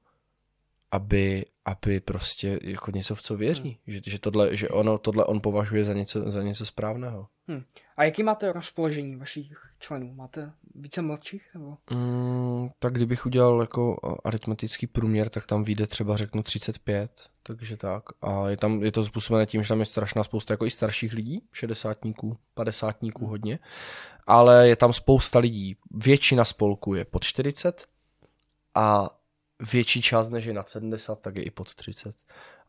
aby, 0.91 1.45
aby 1.65 2.01
prostě 2.01 2.59
jako 2.63 2.91
něco 2.91 3.15
v 3.15 3.23
co 3.23 3.37
věří, 3.37 3.63
hmm. 3.63 3.95
že, 3.95 4.01
že, 4.07 4.19
tohle, 4.19 4.57
že 4.57 4.69
ono, 4.69 4.99
tohle 4.99 5.25
on 5.25 5.41
považuje 5.41 5.85
za 5.85 5.93
něco, 5.93 6.31
za 6.31 6.43
něco 6.43 6.67
správného. 6.67 7.27
Hmm. 7.49 7.65
A 7.97 8.05
jaký 8.05 8.23
máte 8.23 8.53
rozpoložení 8.53 9.17
vašich 9.17 9.71
členů? 9.79 10.15
Máte 10.15 10.53
více 10.75 11.03
mladších? 11.03 11.49
Nebo? 11.55 11.77
Mm, 11.91 12.69
tak 12.79 12.93
kdybych 12.93 13.27
udělal 13.27 13.61
jako 13.61 13.97
aritmetický 14.25 14.87
průměr, 14.87 15.29
tak 15.29 15.47
tam 15.47 15.65
vyjde 15.65 15.87
třeba 15.87 16.17
řeknu 16.17 16.43
35, 16.43 17.11
takže 17.43 17.77
tak. 17.77 18.03
A 18.23 18.49
je, 18.49 18.57
tam, 18.57 18.83
je 18.83 18.93
to 18.93 19.05
způsobené 19.05 19.47
tím, 19.47 19.63
že 19.63 19.69
tam 19.69 19.81
je 19.81 19.87
strašná 19.87 20.25
spousta 20.25 20.55
jako 20.55 20.67
i 20.67 20.71
starších 20.71 21.13
lidí, 21.13 21.43
šedesátníků, 21.53 22.39
padesátníků 22.55 23.21
hmm. 23.21 23.31
hodně, 23.31 23.59
ale 24.27 24.69
je 24.69 24.77
tam 24.77 24.93
spousta 24.93 25.39
lidí. 25.39 25.77
Většina 25.91 26.45
spolků 26.45 26.95
je 26.95 27.05
pod 27.05 27.25
40 27.25 27.87
a 28.75 29.11
větší 29.73 30.03
část 30.03 30.29
než 30.29 30.45
je 30.45 30.53
nad 30.53 30.69
70, 30.69 31.21
tak 31.21 31.37
je 31.37 31.43
i 31.43 31.51
pod 31.51 31.75
30 31.75 32.17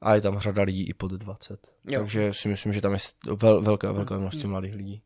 a 0.02 0.16
je 0.16 0.22
tam 0.22 0.40
řada 0.40 0.64
lidí 0.64 0.90
i 0.90 0.94
pod 0.94 1.12
20. 1.12 1.68
Jo. 1.92 2.00
Takže 2.00 2.34
si 2.34 2.48
myslím, 2.48 2.74
že 2.74 2.82
tam 2.82 2.94
je 2.94 3.00
vel, 3.36 3.62
velké, 3.62 3.92
velké 3.92 4.18
množství 4.18 4.48
mladých 4.48 4.76
lidí. 4.76 5.02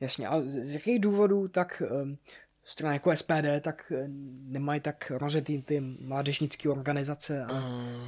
Jasně, 0.00 0.28
a 0.28 0.40
z 0.40 0.74
jakých 0.74 1.00
důvodů 1.00 1.48
tak 1.48 1.82
um, 2.02 2.18
strana 2.64 2.92
jako 2.92 3.16
SPD 3.16 3.46
tak 3.60 3.92
eh, 3.96 4.04
nemají 4.44 4.80
tak 4.80 5.12
rozjetý 5.16 5.62
ty 5.62 5.80
mládežnické 5.80 6.68
organizace 6.68 7.44
a 7.44 7.62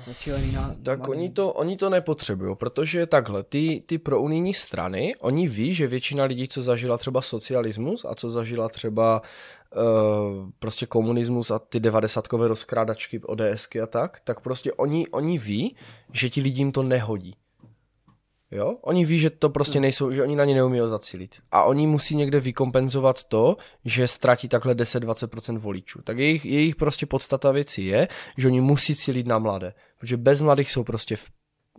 zacílený 0.06 0.52
na... 0.52 0.76
Tak 0.82 1.08
oni 1.08 1.30
to, 1.30 1.52
oni 1.52 1.76
to 1.76 1.90
nepotřebují, 1.90 2.56
protože 2.56 3.06
takhle, 3.06 3.42
ty, 3.42 3.82
ty 3.86 3.98
prounijní 3.98 4.54
strany, 4.54 5.16
oni 5.20 5.48
ví, 5.48 5.74
že 5.74 5.86
většina 5.86 6.24
lidí, 6.24 6.48
co 6.48 6.62
zažila 6.62 6.98
třeba 6.98 7.22
socialismus 7.22 8.04
a 8.04 8.14
co 8.14 8.30
zažila 8.30 8.68
třeba 8.68 9.20
uh, 9.20 9.26
prostě 10.58 10.86
komunismus 10.86 11.50
a 11.50 11.58
ty 11.58 11.80
devadesátkové 11.80 12.48
rozkrádačky 12.48 13.20
ODSky 13.20 13.80
a 13.80 13.86
tak, 13.86 14.20
tak 14.20 14.40
prostě 14.40 14.72
oni, 14.72 15.08
oni 15.08 15.38
ví, 15.38 15.76
že 16.12 16.30
ti 16.30 16.40
lidím 16.40 16.72
to 16.72 16.82
nehodí. 16.82 17.36
Jo? 18.50 18.76
Oni 18.82 19.04
ví, 19.04 19.18
že 19.18 19.30
to 19.30 19.50
prostě 19.50 19.78
hmm. 19.78 19.82
nejsou, 19.82 20.12
že 20.12 20.22
oni 20.22 20.36
na 20.36 20.44
ně 20.44 20.54
neumí 20.54 20.80
zacílit. 20.86 21.36
A 21.50 21.62
oni 21.62 21.86
musí 21.86 22.16
někde 22.16 22.40
vykompenzovat 22.40 23.24
to, 23.24 23.56
že 23.84 24.08
ztratí 24.08 24.48
takhle 24.48 24.74
10-20% 24.74 25.58
voličů. 25.58 26.02
Tak 26.02 26.18
jejich, 26.18 26.44
jejich 26.44 26.76
prostě 26.76 27.06
podstata 27.06 27.52
věci 27.52 27.82
je, 27.82 28.08
že 28.36 28.48
oni 28.48 28.60
musí 28.60 28.96
cílit 28.96 29.26
na 29.26 29.38
mladé. 29.38 29.74
Protože 29.98 30.16
bez 30.16 30.40
mladých 30.40 30.70
jsou 30.72 30.84
prostě 30.84 31.16
v... 31.16 31.30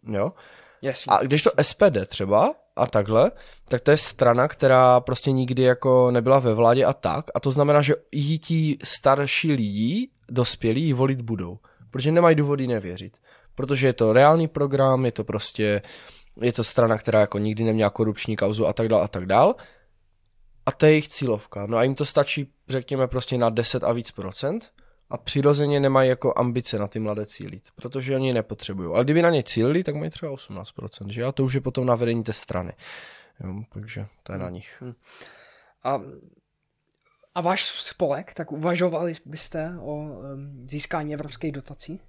Jo? 0.03 0.33
Yes. 0.81 1.03
A 1.07 1.23
když 1.23 1.43
to 1.43 1.51
SPD 1.61 2.07
třeba 2.07 2.53
a 2.81 2.87
takhle, 2.87 3.31
tak 3.69 3.81
to 3.81 3.91
je 3.91 3.97
strana, 3.97 4.47
která 4.47 4.99
prostě 4.99 5.31
nikdy 5.31 5.63
jako 5.63 6.11
nebyla 6.11 6.39
ve 6.39 6.53
vládě 6.53 6.85
a 6.85 6.93
tak. 6.93 7.25
A 7.35 7.39
to 7.39 7.51
znamená, 7.51 7.81
že 7.81 7.95
jí 8.11 8.39
ti 8.39 8.77
starší 8.83 9.51
lidi, 9.51 10.09
dospělí, 10.29 10.83
jí 10.83 10.93
volit 10.93 11.21
budou. 11.21 11.59
Protože 11.91 12.11
nemají 12.11 12.35
důvody 12.35 12.67
nevěřit. 12.67 13.17
Protože 13.55 13.87
je 13.87 13.93
to 13.93 14.13
reálný 14.13 14.47
program, 14.47 15.05
je 15.05 15.11
to 15.11 15.23
prostě 15.23 15.81
je 16.41 16.53
to 16.53 16.63
strana, 16.63 16.97
která 16.97 17.19
jako 17.19 17.37
nikdy 17.37 17.63
neměla 17.63 17.89
korupční 17.89 18.35
kauzu 18.35 18.67
a 18.67 18.73
tak 18.73 18.87
dál 18.87 19.03
a 19.03 19.07
tak 19.07 19.25
dál. 19.25 19.55
A 20.65 20.71
to 20.71 20.85
je 20.85 20.91
jejich 20.91 21.07
cílovka. 21.07 21.65
No 21.65 21.77
a 21.77 21.83
jim 21.83 21.95
to 21.95 22.05
stačí, 22.05 22.51
řekněme, 22.69 23.07
prostě 23.07 23.37
na 23.37 23.49
10 23.49 23.83
a 23.83 23.93
víc 23.93 24.11
procent 24.11 24.71
a 25.11 25.17
přirozeně 25.17 25.79
nemají 25.79 26.09
jako 26.09 26.33
ambice 26.37 26.79
na 26.79 26.87
ty 26.87 26.99
mladé 26.99 27.25
cílit, 27.25 27.63
protože 27.75 28.15
oni 28.15 28.33
nepotřebují. 28.33 28.89
Ale 28.93 29.03
kdyby 29.03 29.21
na 29.21 29.29
ně 29.29 29.43
cílili, 29.43 29.83
tak 29.83 29.95
mají 29.95 30.11
třeba 30.11 30.31
18%, 30.31 31.07
že? 31.07 31.23
A 31.23 31.31
to 31.31 31.43
už 31.43 31.53
je 31.53 31.61
potom 31.61 31.85
na 31.85 31.95
vedení 31.95 32.23
té 32.23 32.33
strany. 32.33 32.73
Jo, 33.43 33.63
takže 33.73 34.07
to 34.23 34.33
je 34.33 34.39
na 34.39 34.49
nich. 34.49 34.77
Hmm. 34.81 34.93
A, 35.83 36.01
a 37.35 37.41
váš 37.41 37.63
spolek, 37.63 38.33
tak 38.33 38.51
uvažovali 38.51 39.13
byste 39.25 39.75
o 39.79 39.95
um, 39.95 40.67
získání 40.69 41.13
evropských 41.13 41.51
dotací? 41.51 41.99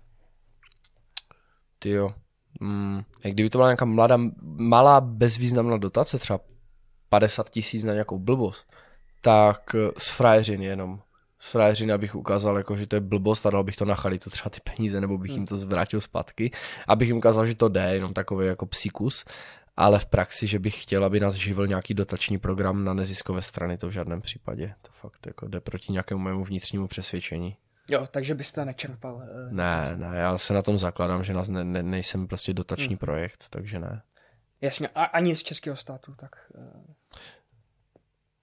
Ty 1.79 1.91
jo, 1.91 2.15
mm, 2.61 3.03
kdyby 3.23 3.51
to 3.51 3.59
byla 3.59 3.69
nějaká 3.69 3.85
mladá, 3.85 4.19
malá 4.43 5.01
bezvýznamná 5.01 5.77
dotace, 5.77 6.19
třeba 6.19 6.41
50 7.09 7.51
tisíc 7.51 7.85
na 7.85 7.93
nějakou 7.93 8.19
blbost, 8.19 8.73
tak 9.21 9.75
eh, 9.75 9.93
z 9.99 10.09
frajeřiny 10.09 10.65
jenom. 10.65 11.03
Z 11.43 11.51
frajeřiny, 11.51 11.93
abych 11.93 12.15
ukázal, 12.15 12.57
jako, 12.57 12.77
že 12.77 12.87
to 12.87 12.97
je 12.97 13.01
blbost 13.01 13.47
a 13.47 13.51
dal 13.51 13.65
bych 13.65 13.77
to 13.77 13.85
na 13.85 13.95
charitu 13.95 14.31
třeba 14.31 14.51
ty 14.51 14.61
peníze, 14.61 15.01
nebo 15.01 15.19
bych 15.19 15.33
jim 15.33 15.47
to 15.47 15.57
zvrátil 15.57 16.01
zpátky, 16.01 16.51
abych 16.89 17.09
jim 17.09 17.17
ukázal, 17.17 17.47
že 17.47 17.55
to 17.55 17.69
jde, 17.69 17.95
jenom 17.95 18.15
takový 18.15 18.47
jako 18.47 18.67
psíkus, 18.67 19.25
ale 19.77 19.99
v 19.99 20.07
praxi, 20.07 20.47
že 20.47 20.59
bych 20.59 20.83
chtěl, 20.83 21.05
aby 21.05 21.21
nás 21.21 21.35
živil 21.35 21.67
nějaký 21.67 21.95
dotační 21.95 22.39
program 22.39 22.85
na 22.85 22.95
neziskové 22.95 23.43
strany, 23.43 23.79
to 23.79 23.89
v 23.89 23.91
žádném 23.91 24.21
případě. 24.21 24.75
To 24.83 24.93
fakt 24.93 25.27
jako 25.27 25.49
jde 25.49 25.61
proti 25.61 25.93
nějakému 25.93 26.21
mému 26.21 26.45
vnitřnímu 26.45 26.89
přesvědčení. 26.89 27.57
Jo, 27.91 28.07
takže 28.11 28.35
byste 28.35 28.65
nečerpal. 28.65 29.15
Uh, 29.15 29.53
ne, 29.53 29.95
ne, 29.97 30.19
já 30.19 30.39
se 30.39 30.55
na 30.55 30.63
tom 30.63 30.79
zakladám, 30.79 31.25
že 31.25 31.35
nás 31.35 31.49
ne, 31.49 31.65
ne, 31.65 31.83
nejsem 31.83 32.27
prostě 32.27 32.55
dotační 32.55 32.89
hmm. 32.89 32.99
projekt, 32.99 33.47
takže 33.51 33.79
ne. 33.79 34.03
Jasně, 34.61 34.89
a 34.89 35.05
ani 35.05 35.37
z 35.37 35.43
českého 35.43 35.77
státu, 35.77 36.15
tak... 36.15 36.31
Uh... 36.55 36.95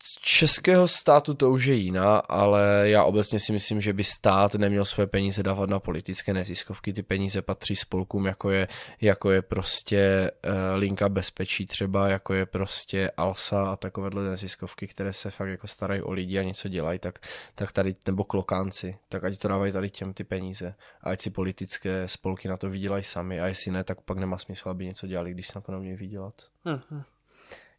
z 0.03 0.21
českého 0.21 0.87
státu 0.87 1.33
to 1.33 1.51
už 1.51 1.65
je 1.65 1.75
jiná, 1.75 2.17
ale 2.17 2.83
já 2.83 3.03
obecně 3.03 3.39
si 3.39 3.51
myslím, 3.51 3.81
že 3.81 3.93
by 3.93 4.03
stát 4.03 4.55
neměl 4.55 4.85
své 4.85 5.07
peníze 5.07 5.43
dávat 5.43 5.69
na 5.69 5.79
politické 5.79 6.33
neziskovky. 6.33 6.93
Ty 6.93 7.03
peníze 7.03 7.41
patří 7.41 7.75
spolkům, 7.75 8.25
jako 8.25 8.49
je, 8.51 8.67
jako 9.01 9.31
je 9.31 9.41
prostě 9.41 10.31
uh, 10.45 10.51
Linka 10.79 11.09
bezpečí 11.09 11.65
třeba, 11.65 12.07
jako 12.07 12.33
je 12.33 12.45
prostě 12.45 13.11
Alsa 13.17 13.71
a 13.71 13.75
takovéhle 13.75 14.23
neziskovky, 14.23 14.87
které 14.87 15.13
se 15.13 15.31
fakt 15.31 15.49
jako 15.49 15.67
starají 15.67 16.01
o 16.01 16.11
lidi 16.11 16.39
a 16.39 16.43
něco 16.43 16.69
dělají, 16.69 16.99
tak, 16.99 17.19
tak 17.55 17.71
tady, 17.71 17.95
nebo 18.05 18.23
klokánci, 18.23 18.97
tak 19.09 19.23
ať 19.23 19.39
to 19.39 19.47
dávají 19.47 19.71
tady 19.71 19.89
těm 19.89 20.13
ty 20.13 20.23
peníze. 20.23 20.75
A 21.01 21.09
ať 21.09 21.21
si 21.21 21.29
politické 21.29 22.07
spolky 22.07 22.47
na 22.47 22.57
to 22.57 22.69
vydělají 22.69 23.03
sami 23.03 23.41
a 23.41 23.47
jestli 23.47 23.71
ne, 23.71 23.83
tak 23.83 24.01
pak 24.01 24.17
nemá 24.17 24.37
smysl, 24.37 24.69
aby 24.69 24.85
něco 24.85 25.07
dělali, 25.07 25.31
když 25.31 25.47
se 25.47 25.53
na 25.55 25.61
to 25.61 25.71
nemějí 25.71 25.95
vydělat. 25.95 26.33
Mm-hmm. 26.65 27.03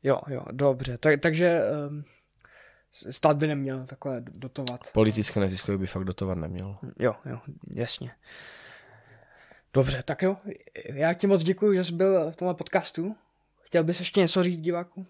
Jo, 0.03 0.21
jo, 0.29 0.45
dobře. 0.53 0.99
Tak, 0.99 1.21
takže 1.21 1.61
um, 1.89 2.05
stát 2.91 3.37
by 3.37 3.47
neměl 3.47 3.87
takhle 3.87 4.21
dotovat. 4.21 4.81
Politické 4.93 5.41
neziskové 5.41 5.79
by 5.79 5.87
fakt 5.87 6.05
dotovat 6.05 6.39
neměl. 6.39 6.77
Hm, 6.83 6.93
jo, 6.99 7.15
jo, 7.25 7.39
jasně. 7.75 8.11
Dobře, 9.75 10.03
tak 10.03 10.23
jo. 10.23 10.37
Já 10.85 11.15
ti 11.15 11.27
moc 11.27 11.43
děkuji, 11.43 11.75
že 11.75 11.85
jsi 11.85 11.93
byl 11.93 12.31
v 12.31 12.37
tomhle 12.37 12.55
podcastu. 12.55 13.17
Chtěl 13.63 13.85
bys 13.85 13.99
ještě 13.99 14.21
něco 14.21 14.43
říct 14.43 14.61
divákům? 14.61 15.07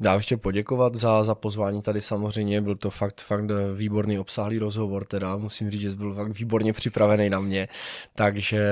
Já 0.00 0.16
bych 0.16 0.24
chtěl 0.24 0.38
poděkovat 0.38 0.94
za, 0.94 1.24
za 1.24 1.34
pozvání 1.34 1.82
tady 1.82 2.02
samozřejmě, 2.02 2.60
byl 2.60 2.76
to 2.76 2.90
fakt, 2.90 3.20
fakt 3.20 3.44
výborný 3.74 4.18
obsáhlý 4.18 4.58
rozhovor, 4.58 5.04
teda 5.04 5.36
musím 5.36 5.70
říct, 5.70 5.80
že 5.80 5.90
byl 5.90 6.14
fakt 6.14 6.38
výborně 6.38 6.72
připravený 6.72 7.30
na 7.30 7.40
mě, 7.40 7.68
takže, 8.14 8.62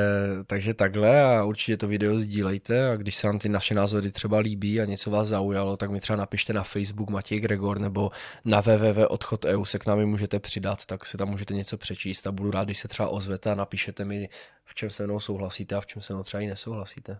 takže 0.46 0.74
takhle 0.74 1.36
a 1.36 1.44
určitě 1.44 1.76
to 1.76 1.88
video 1.88 2.18
sdílejte 2.18 2.90
a 2.90 2.96
když 2.96 3.16
se 3.16 3.26
vám 3.26 3.38
ty 3.38 3.48
naše 3.48 3.74
názory 3.74 4.10
třeba 4.10 4.38
líbí 4.38 4.80
a 4.80 4.84
něco 4.84 5.10
vás 5.10 5.28
zaujalo, 5.28 5.76
tak 5.76 5.90
mi 5.90 6.00
třeba 6.00 6.16
napište 6.16 6.52
na 6.52 6.62
Facebook 6.62 7.10
Matěj 7.10 7.40
Gregor 7.40 7.78
nebo 7.78 8.10
na 8.44 8.60
www.odchod.eu 8.60 9.64
se 9.64 9.78
k 9.78 9.86
námi 9.86 10.06
můžete 10.06 10.38
přidat, 10.38 10.86
tak 10.86 11.06
si 11.06 11.16
tam 11.16 11.28
můžete 11.28 11.54
něco 11.54 11.78
přečíst 11.78 12.26
a 12.26 12.32
budu 12.32 12.50
rád, 12.50 12.64
když 12.64 12.78
se 12.78 12.88
třeba 12.88 13.08
ozvete 13.08 13.50
a 13.50 13.54
napíšete 13.54 14.04
mi, 14.04 14.28
v 14.64 14.74
čem 14.74 14.90
se 14.90 15.04
mnou 15.04 15.20
souhlasíte 15.20 15.74
a 15.74 15.80
v 15.80 15.86
čem 15.86 16.02
se 16.02 16.12
mnou 16.12 16.22
třeba 16.22 16.40
i 16.40 16.46
nesouhlasíte. 16.46 17.18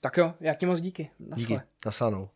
Tak 0.00 0.16
jo, 0.16 0.34
já 0.40 0.54
ti 0.54 0.66
moc 0.66 0.80
díky. 0.80 1.10
Nasle. 1.20 1.42
Díky, 1.42 1.60
nasanou. 1.86 2.28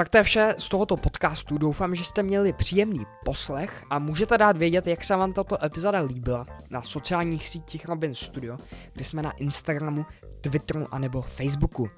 Tak 0.00 0.08
to 0.08 0.16
je 0.16 0.22
vše 0.22 0.54
z 0.58 0.68
tohoto 0.68 0.96
podcastu. 0.96 1.58
Doufám, 1.58 1.94
že 1.94 2.04
jste 2.04 2.22
měli 2.22 2.52
příjemný 2.52 3.06
poslech 3.24 3.84
a 3.90 3.98
můžete 3.98 4.38
dát 4.38 4.56
vědět, 4.56 4.86
jak 4.86 5.04
se 5.04 5.16
vám 5.16 5.32
tato 5.32 5.64
epizoda 5.64 6.00
líbila 6.00 6.46
na 6.70 6.82
sociálních 6.82 7.48
sítích 7.48 7.84
Robin 7.84 8.14
Studio, 8.14 8.58
kde 8.92 9.04
jsme 9.04 9.22
na 9.22 9.30
Instagramu, 9.30 10.06
Twitteru 10.40 10.86
a 10.90 10.98
nebo 10.98 11.22
Facebooku. 11.22 11.90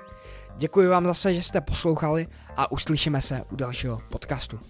Děkuji 0.57 0.89
vám 0.89 1.07
zase, 1.07 1.35
že 1.35 1.43
jste 1.43 1.61
poslouchali 1.61 2.27
a 2.57 2.73
uslyšíme 2.73 3.20
se 3.20 3.44
u 3.53 3.57
dalšího 3.57 4.01
podcastu. 4.09 4.61